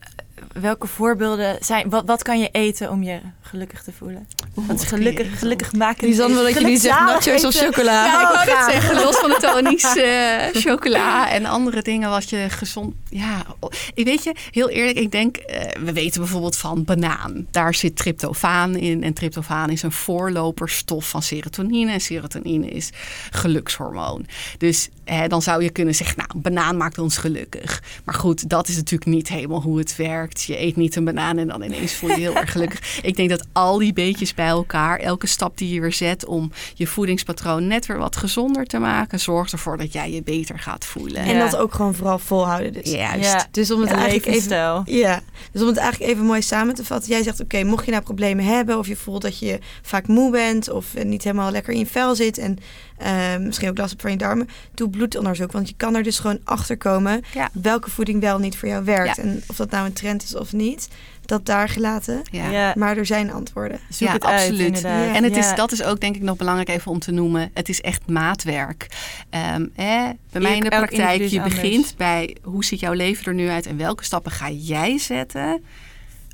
welke 0.53 0.87
voorbeelden 0.87 1.57
zijn... 1.61 1.91
Wat, 1.91 2.07
wat 2.07 2.23
kan 2.23 2.39
je 2.39 2.49
eten 2.53 2.91
om 2.91 3.03
je 3.03 3.21
gelukkig 3.41 3.83
te 3.83 3.93
voelen? 3.93 4.29
Wat 4.55 4.81
is 4.81 4.89
gelukkig, 4.89 5.39
gelukkig 5.39 5.73
maken? 5.73 6.09
Lisanne 6.09 6.35
wil 6.35 6.45
dat 6.45 6.55
je 6.55 6.67
niet 6.67 6.81
zegt 6.81 7.01
nachos 7.01 7.45
of 7.45 7.55
chocola. 7.55 8.05
Ja, 8.05 8.21
ik 8.21 8.35
wou 8.35 8.59
dat 8.59 8.71
zeggen. 8.71 8.95
Los 8.95 9.17
van 9.17 9.31
de 9.31 9.39
tonisch 9.53 9.97
uh, 9.97 10.63
chocola 10.63 11.31
en 11.31 11.45
andere 11.45 11.83
dingen 11.83 12.11
wat 12.11 12.31
je 12.31 12.47
gezond... 12.49 12.95
Ja, 13.11 13.47
ik 13.95 14.05
weet 14.05 14.25
je, 14.25 14.35
heel 14.51 14.69
eerlijk, 14.69 14.99
ik 14.99 15.11
denk... 15.11 15.37
Uh, 15.37 15.85
we 15.85 15.93
weten 15.93 16.21
bijvoorbeeld 16.21 16.57
van 16.57 16.85
banaan. 16.85 17.47
Daar 17.51 17.75
zit 17.75 17.97
tryptofaan 17.97 18.77
in. 18.77 19.03
En 19.03 19.13
tryptofaan 19.13 19.71
is 19.71 19.83
een 19.83 19.93
voorloperstof 19.93 21.09
van 21.09 21.23
serotonine. 21.23 21.93
En 21.93 22.01
serotonine 22.01 22.69
is 22.69 22.91
gelukshormoon. 23.31 24.27
Dus 24.59 24.89
hè, 25.05 25.29
dan 25.29 25.43
zou 25.43 25.63
je 25.63 25.71
kunnen 25.71 25.95
zeggen, 25.95 26.17
nou, 26.17 26.43
banaan 26.43 26.77
maakt 26.77 26.99
ons 26.99 27.17
gelukkig. 27.17 27.83
Maar 28.05 28.15
goed, 28.15 28.49
dat 28.49 28.69
is 28.69 28.77
natuurlijk 28.77 29.11
niet 29.11 29.29
helemaal 29.29 29.63
hoe 29.63 29.79
het 29.79 29.97
werkt. 29.97 30.43
Je 30.43 30.61
eet 30.61 30.77
niet 30.77 30.97
een 30.97 31.05
banaan 31.05 31.39
en 31.39 31.49
dan 31.49 31.63
ineens 31.63 31.95
voel 31.95 32.11
je 32.11 32.15
je 32.15 32.21
heel 32.21 32.37
erg 32.37 32.53
gelukkig. 32.53 32.99
Ik 33.03 33.17
denk 33.17 33.31
dat 33.31 33.47
al 33.53 33.79
die 33.79 33.93
beetjes 33.93 34.35
bij 34.35 34.47
elkaar, 34.47 34.99
elke 34.99 35.27
stap 35.27 35.59
die 35.59 35.75
je 35.75 35.81
weer 35.81 35.93
zet 35.93 36.25
om 36.27 36.53
je 36.75 36.87
voedingspatroon 36.87 37.67
net 37.67 37.87
weer 37.87 37.99
wat 37.99 38.17
gezonder 38.17 38.67
te 38.67 38.79
maken, 38.79 39.21
zorgt 39.21 39.53
ervoor 39.53 39.77
dat 39.77 39.93
jij 39.93 40.13
je 40.13 40.23
beter 40.23 40.59
gaat 40.59 40.85
voelen. 40.85 41.23
En 41.23 41.39
dat 41.39 41.57
ook 41.57 41.75
gewoon 41.75 41.95
vooral 41.95 42.19
volhouden. 42.19 42.73
Dus. 42.73 42.91
Juist. 43.01 43.33
Ja. 43.33 43.47
Dus 43.51 43.71
om 43.71 43.81
het 43.81 43.91
eigenlijk 43.91 44.27
even, 44.27 44.83
ja, 44.85 45.21
dus 45.53 45.63
om 45.63 45.69
het 45.69 45.77
eigenlijk 45.77 46.13
even 46.13 46.25
mooi 46.25 46.43
samen 46.43 46.75
te 46.75 46.85
vatten. 46.85 47.11
Jij 47.11 47.23
zegt, 47.23 47.41
oké, 47.41 47.63
mocht 47.63 47.85
je 47.85 47.91
nou 47.91 48.03
problemen 48.03 48.45
hebben 48.45 48.79
of 48.79 48.87
je 48.87 48.97
voelt 48.97 49.23
dat 49.23 49.39
je 49.39 49.59
vaak 49.83 50.07
moe 50.07 50.31
bent 50.31 50.71
of 50.71 51.05
niet 51.05 51.25
helemaal 51.25 51.51
lekker 51.51 51.73
in 51.73 51.79
je 51.79 51.87
vel 51.87 52.15
zit 52.15 52.39
en 52.39 52.59
uh, 53.03 53.37
misschien 53.47 53.69
ook 53.69 53.79
last 53.79 53.91
hebt 53.91 54.03
van 54.03 54.11
je 54.11 54.17
darmen, 54.17 54.49
doe 54.75 54.91
bloedonderzoek. 54.91 55.53
Want 55.53 55.69
je 55.69 55.75
kan 55.77 55.95
er 55.95 56.03
dus 56.03 56.19
gewoon 56.19 56.39
achter 56.45 56.77
komen 56.77 57.23
ja. 57.35 57.51
welke 57.53 57.91
voeding 57.91 58.21
wel 58.21 58.39
niet 58.39 58.57
voor 58.57 58.69
jou 58.69 58.85
werkt. 58.85 59.19
En 59.19 59.43
of 59.47 59.57
dat 59.57 59.71
nou 59.71 59.87
een 59.87 59.93
trend 59.93 60.23
is 60.23 60.37
of 60.37 60.53
niet 60.53 60.89
dat 61.31 61.47
daar 61.47 61.69
gelaten. 61.69 62.23
Ja. 62.31 62.51
Ja, 62.51 62.73
Maar 62.77 62.97
er 62.97 63.07
zijn 63.07 63.33
antwoorden. 63.33 63.79
zoek 63.89 64.09
Ja, 64.09 64.15
het 64.15 64.25
uit 64.25 64.41
absoluut. 64.51 64.85
En 64.85 65.25
het 65.25 65.35
Ja. 65.35 65.41
is, 65.51 65.55
dat 65.57 65.73
is 65.73 65.83
ook 65.83 66.01
denk 66.01 66.17
ik 66.17 66.23
nog 66.23 66.37
belangrijk 66.37 66.69
even 66.69 66.91
om 66.91 66.99
te 66.99 67.11
noemen. 67.11 67.51
Het 67.55 67.69
is 67.69 67.81
echt 67.81 68.07
maatwerk. 68.09 68.87
Ehm, 69.31 69.67
eh, 69.75 70.09
bij 70.33 70.41
mij 70.43 70.57
in 70.57 70.63
de 70.63 70.69
praktijk, 70.69 71.23
je 71.23 71.41
anders. 71.41 71.55
begint 71.61 71.95
bij 71.97 72.37
hoe 72.43 72.65
ziet 72.65 72.81
jouw 72.81 72.93
leven 72.93 73.25
er 73.25 73.35
nu 73.35 73.49
uit 73.49 73.67
en 73.67 73.77
welke 73.77 74.05
stappen 74.05 74.33
ga 74.33 74.51
jij 74.51 74.99
zetten 74.99 75.63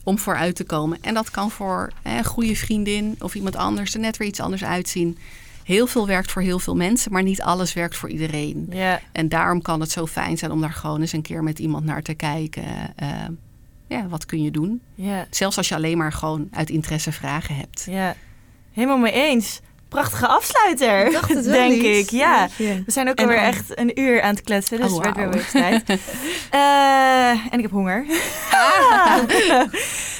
om 0.05 0.18
vooruit 0.18 0.55
te 0.57 0.64
komen. 0.64 0.99
En 1.01 1.14
dat 1.14 1.30
kan 1.30 1.51
voor 1.51 1.90
eh, 2.03 2.16
een 2.16 2.24
goede 2.24 2.57
vriendin 2.57 3.16
of 3.18 3.34
iemand 3.34 3.57
anders 3.57 3.94
er 3.94 4.01
net 4.01 4.16
weer 4.16 4.28
iets 4.28 4.40
anders 4.40 4.64
uitzien. 4.64 5.18
Heel 5.64 5.86
veel 5.86 6.07
werkt 6.07 6.30
voor 6.30 6.42
heel 6.42 6.59
veel 6.59 6.76
mensen, 6.76 7.12
maar 7.12 7.22
niet 7.22 7.42
alles 7.42 7.72
werkt 7.72 7.97
voor 7.97 8.09
iedereen. 8.11 8.66
Ja, 8.70 9.01
En 9.12 9.28
daarom 9.28 9.62
kan 9.62 9.80
het 9.80 9.90
zo 9.90 10.07
fijn 10.07 10.38
zijn 10.38 10.51
om 10.51 10.61
daar 10.61 10.72
gewoon 10.72 11.01
eens 11.01 11.12
een 11.12 11.22
keer 11.22 11.42
met 11.42 11.59
iemand 11.59 11.84
naar 11.84 12.03
te 12.03 12.14
kijken. 12.14 12.64
Ehm, 12.97 13.32
ja, 13.87 14.09
wat 14.09 14.26
kun 14.26 14.43
je 14.43 14.51
doen? 14.51 14.80
ja, 14.95 15.26
Zelfs 15.30 15.57
als 15.57 15.68
je 15.68 15.74
alleen 15.74 15.99
maar 15.99 16.12
gewoon 16.12 16.49
uit 16.51 16.70
interesse 16.70 17.12
vragen 17.12 17.57
hebt. 17.57 17.87
ja. 17.91 18.14
Helemaal 18.72 18.99
mee 18.99 19.12
eens. 19.12 19.61
Prachtige 19.97 20.26
afsluiter, 20.26 21.07
Ik 21.07 21.12
dacht 21.12 21.28
het 21.28 21.44
wel, 21.47 21.68
denk 21.68 21.82
ik. 21.82 22.11
Ja. 22.11 22.49
We 22.57 22.82
zijn 22.86 23.09
ook 23.09 23.14
En 23.18 23.24
alweer 23.24 23.38
dan- 23.40 23.47
echt 23.47 23.78
een 23.78 24.01
uur 24.01 24.22
aan 24.22 24.30
het 24.34 24.42
kletsen, 24.42 24.80
dus 24.80 24.90
Oh, 24.92 24.97
het 24.97 25.05
werd 25.05 25.16
weer 25.16 25.28
weer 25.30 25.49
tijd. 25.84 25.84
Eh, 26.51 27.30
en 27.30 27.53
ik 27.53 27.62
heb 27.62 27.70
honger. 27.70 28.05
Ah. 28.51 29.16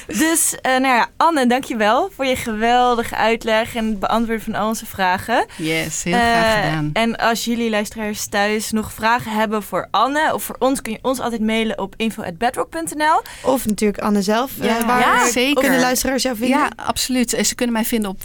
dus, 0.07 0.55
eh, 0.61 0.71
nou 0.71 0.95
ja, 0.95 1.07
Anne, 1.17 1.47
dankjewel 1.47 2.09
voor 2.15 2.25
je 2.25 2.35
geweldige 2.35 3.15
uitleg 3.15 3.75
en 3.75 3.85
het 3.85 3.99
beantwoorden 3.99 4.43
van 4.43 4.55
al 4.55 4.67
onze 4.67 4.85
vragen. 4.85 5.45
Yes, 5.55 6.03
heel 6.03 6.13
graag 6.13 6.55
Eh, 6.55 6.63
gedaan. 6.63 6.89
En 6.93 7.15
als 7.15 7.45
jullie 7.45 7.69
luisteraars 7.69 8.27
thuis 8.27 8.71
nog 8.71 8.91
vragen 8.93 9.31
hebben 9.31 9.63
voor 9.63 9.87
Anne 9.91 10.33
of 10.33 10.43
voor 10.43 10.55
ons, 10.59 10.81
kun 10.81 10.91
je 10.91 10.99
ons 11.01 11.19
altijd 11.19 11.41
mailen 11.41 11.79
op 11.79 11.93
info.bedrock.nl. 11.97 13.21
Of 13.41 13.65
natuurlijk 13.65 13.99
Anne 13.99 14.21
zelf. 14.21 14.51
Ja, 14.61 14.85
waar 14.85 14.99
ja, 14.99 15.29
zeker. 15.31 15.53
kunnen 15.61 15.71
de 15.79 15.83
luisteraars 15.83 16.23
jou 16.23 16.37
vinden? 16.37 16.57
Ja, 16.59 16.69
absoluut. 16.75 17.29
Ze 17.41 17.55
kunnen 17.55 17.75
mij 17.75 17.85
vinden 17.85 18.09
op 18.11 18.23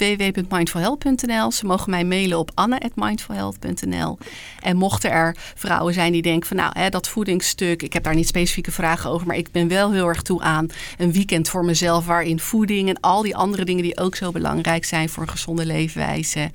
Ze 1.51 1.67
mogen 1.67 1.91
mij 1.91 2.05
mailen 2.05 2.39
op 2.39 2.51
anne.mindfulhealth.nl. 2.55 4.19
En 4.61 4.77
mochten 4.77 5.11
er 5.11 5.37
vrouwen 5.55 5.95
zijn 5.95 6.13
die 6.13 6.23
denken 6.23 6.49
van 6.49 6.57
nou, 6.57 6.79
hè, 6.79 6.89
dat 6.89 7.09
voedingsstuk, 7.09 7.83
ik 7.83 7.93
heb 7.93 8.03
daar 8.03 8.15
niet 8.15 8.29
specifieke 8.29 8.73
vragen 8.73 9.11
over, 9.11 9.27
maar 9.27 9.37
ik 9.37 9.51
ben 9.53 9.69
wel 9.69 9.93
heel 9.93 10.09
erg 10.09 10.23
toe 10.23 10.41
aan 10.43 10.67
een 10.99 11.13
weekend 11.13 11.49
voor 11.49 11.65
mezelf 11.65 12.07
waarin 12.07 12.41
voeding 12.41 12.89
en 12.89 13.01
al 13.01 13.23
die 13.23 13.37
andere 13.37 13.65
dingen 13.65 13.83
die 13.83 13.99
ook 13.99 14.17
zo 14.17 14.31
belangrijk 14.31 14.85
zijn 14.85 15.09
voor 15.09 15.23
een 15.23 15.29
gezonde 15.29 15.67
leefwijze, 15.67 16.51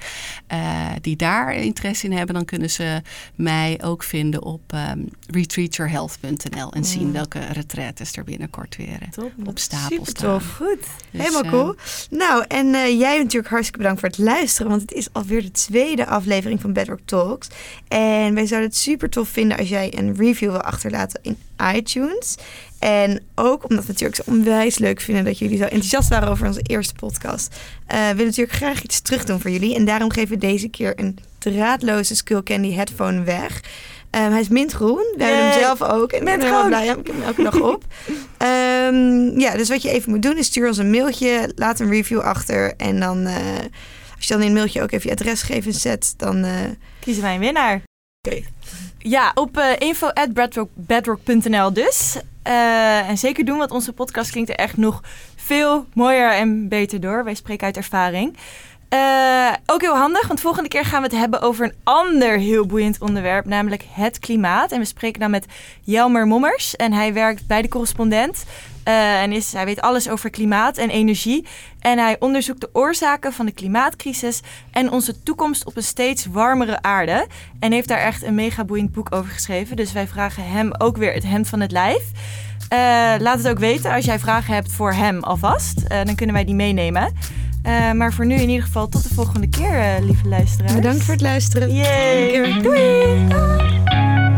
eh, 0.48 0.86
die 1.02 1.16
daar 1.16 1.56
interesse 1.56 2.06
in 2.06 2.12
hebben, 2.12 2.36
dan 2.36 2.46
kunnen 2.46 2.70
ze 2.70 3.02
mij 3.36 3.80
ook 3.84 4.04
vinden 4.04 4.44
op 4.44 4.62
ehm 4.68 5.00
retreatyourhealth.nl 5.30 6.72
en 6.72 6.86
zien 6.86 7.12
welke 7.12 7.40
retraites 7.40 8.16
er 8.16 8.24
binnenkort 8.24 8.76
weer 8.76 8.98
eh, 9.02 9.08
Top. 9.10 9.32
op 9.46 9.60
stapel 9.60 9.88
Super 9.90 10.08
staan. 10.08 10.40
tof. 10.40 10.56
Goed. 10.56 10.80
Dus, 11.12 11.22
Helemaal 11.22 11.44
eh, 11.44 11.50
cool. 11.50 11.76
Nou, 12.10 12.46
en 12.48 12.98
jij 12.98 13.18
natuurlijk 13.18 13.48
hartstikke 13.48 13.78
bedankt 13.78 14.00
voor 14.00 14.10
het 14.10 14.18
luisteren. 14.18 14.67
Want 14.68 14.82
het 14.82 14.94
is 14.94 15.08
alweer 15.12 15.42
de 15.42 15.52
tweede 15.52 16.06
aflevering 16.06 16.62
van 16.62 16.74
Bedrock 16.74 17.00
Talks. 17.06 17.48
En 17.88 18.34
wij 18.34 18.46
zouden 18.46 18.70
het 18.70 18.78
super 18.78 19.10
tof 19.10 19.30
vinden 19.30 19.58
als 19.58 19.70
jij 19.70 19.94
een 19.98 20.16
review 20.16 20.52
wil 20.52 20.62
achterlaten 20.62 21.20
in 21.22 21.38
iTunes. 21.76 22.36
En 22.80 23.24
ook 23.36 23.70
omdat 23.70 23.86
we 23.86 23.92
natuurlijk 23.92 24.16
zo 24.24 24.32
onwijs 24.32 24.78
leuk 24.78 25.02
vinden 25.02 25.26
dat 25.26 25.40
jullie 25.40 25.58
zo 25.58 25.64
enthousiast 25.64 26.10
waren 26.10 26.30
over 26.30 26.48
onze 26.48 26.62
eerste 26.62 26.94
podcast. 26.94 27.56
eh 27.88 27.98
willen 27.98 28.18
we 28.18 28.24
natuurlijk 28.24 28.58
graag 28.58 28.84
iets 28.84 29.02
terug 29.02 29.26
doen 29.26 29.40
voor 29.40 29.52
jullie. 29.52 29.76
En 29.76 29.86
daarom 29.86 30.12
geven 30.12 30.30
we 30.30 30.38
deze 30.48 30.68
keer 30.68 31.00
een 31.00 31.18
draadloze 31.38 32.16
Skullcandy 32.16 32.74
headphone 32.74 33.24
weg. 33.24 33.62
Ehm, 34.10 34.32
hij 34.32 34.40
is 34.40 34.48
mintgroen. 34.48 35.14
Wij 35.18 35.28
hebben 35.28 35.52
hem 35.52 35.60
zelf 35.62 35.82
ook. 35.82 36.12
En 36.12 36.18
ik 36.18 36.26
ben 36.26 36.42
heel 36.42 36.66
blij. 36.66 36.88
Ik 36.88 36.96
heb 36.96 37.08
hem 37.08 37.22
elke 37.22 37.44
dag 37.44 37.62
op. 37.62 37.84
Ehm, 38.38 39.40
ja, 39.40 39.58
dus 39.58 39.70
wat 39.70 39.82
je 39.82 39.90
even 39.90 40.12
moet 40.12 40.22
doen 40.22 40.38
is 40.38 40.46
stuur 40.46 40.68
ons 40.68 40.78
een 40.78 40.90
mailtje. 40.90 41.52
Laat 41.56 41.80
een 41.80 41.90
review 41.90 42.20
achter. 42.20 42.74
En 42.76 43.00
dan, 43.00 43.26
eh, 43.26 43.36
als 44.18 44.28
je 44.28 44.34
dan 44.34 44.42
in 44.42 44.48
een 44.48 44.54
mailtje 44.54 44.82
ook 44.82 44.92
even 44.92 45.10
je 45.10 45.16
adresgegevens 45.16 45.82
zet, 45.82 46.14
dan... 46.18 46.44
eh, 46.44 46.52
Kiezen 47.00 47.24
wij 47.24 47.34
een 47.34 47.40
winnaar. 47.40 47.82
Oké. 48.28 48.42
Ja, 48.98 49.32
op 49.34 49.58
eh 49.58 49.66
info.bedrock.nl 49.78 51.74
dus. 51.74 52.16
Eh, 52.44 53.10
en 53.10 53.18
zeker 53.18 53.46
doen, 53.46 53.58
want 53.58 53.72
onze 53.72 53.94
podcast 53.94 54.32
klinkt 54.32 54.50
er 54.50 54.56
echt 54.56 54.78
nog 54.78 55.02
veel 55.36 55.86
mooier 55.94 56.32
en 56.32 56.68
beter 56.68 57.00
door. 57.00 57.24
Wij 57.24 57.36
spreken 57.36 57.66
uit 57.66 57.78
ervaring. 57.78 58.38
Ook 59.66 59.82
heel 59.82 59.96
handig, 59.98 60.28
want 60.28 60.40
volgende 60.40 60.70
keer 60.70 60.86
gaan 60.86 61.02
we 61.02 61.08
het 61.08 61.18
hebben 61.18 61.42
over 61.42 61.66
een 61.66 61.74
ander 61.84 62.38
heel 62.40 62.66
boeiend 62.66 63.02
onderwerp, 63.02 63.46
namelijk 63.46 63.84
het 63.90 64.20
klimaat. 64.20 64.72
En 64.72 64.80
we 64.80 64.86
spreken 64.86 65.20
dan 65.20 65.30
met 65.32 65.46
Jelmer 65.84 66.26
Mommers 66.28 66.76
en 66.76 66.94
hij 66.94 67.14
werkt 67.14 67.48
bij 67.48 67.62
de 67.62 67.68
correspondent. 67.68 68.44
Eh, 68.88 69.22
en 69.22 69.32
is, 69.32 69.54
hij 69.54 69.66
weet 69.66 69.82
alles 69.82 70.10
over 70.10 70.30
klimaat 70.30 70.78
en 70.78 70.90
energie. 70.90 71.46
En 71.80 71.98
hij 71.98 72.16
onderzoekt 72.20 72.62
de 72.62 72.70
oorzaken 72.74 73.34
van 73.34 73.46
de 73.46 73.52
klimaatcrisis 73.52 74.42
en 74.72 74.92
onze 74.92 75.24
toekomst 75.24 75.66
op 75.66 75.76
een 75.76 75.84
steeds 75.84 76.26
warmere 76.26 76.82
aarde. 76.82 77.28
En 77.60 77.72
heeft 77.72 77.88
daar 77.88 78.00
echt 78.00 78.24
een 78.24 78.36
mega 78.36 78.64
boeiend 78.64 78.92
boek 78.92 79.16
over 79.16 79.32
geschreven. 79.32 79.76
Dus 79.76 79.92
wij 79.92 80.08
vragen 80.08 80.44
hem 80.44 80.72
ook 80.78 80.98
weer 80.98 81.14
het 81.14 81.24
hemd 81.24 81.48
van 81.48 81.60
het 81.60 81.72
lijf. 81.72 82.02
Eh, 82.70 82.78
laat 83.20 83.38
het 83.38 83.48
ook 83.48 83.60
weten 83.60 83.92
als 83.92 84.06
jij 84.06 84.20
vragen 84.20 84.54
hebt 84.54 84.72
voor 84.72 84.94
hem 84.94 85.24
alvast. 85.24 85.82
Eh, 85.82 86.04
dan 86.04 86.16
kunnen 86.16 86.36
wij 86.36 86.46
die 86.46 86.56
meenemen. 86.56 87.14
Maar 87.96 88.14
voor 88.14 88.26
nu 88.26 88.36
in 88.36 88.50
ieder 88.50 88.66
geval 88.66 88.90
tot 88.90 89.04
de 89.04 89.14
volgende 89.14 89.50
keer, 89.50 89.98
lieve 90.02 90.28
luisteraars. 90.28 90.74
bedankt 90.74 91.04
voor 91.04 91.14
het 91.14 91.22
luisteren. 91.22 91.76
Yay. 91.76 92.32
Doei. 92.32 92.62
Doei. 92.62 94.37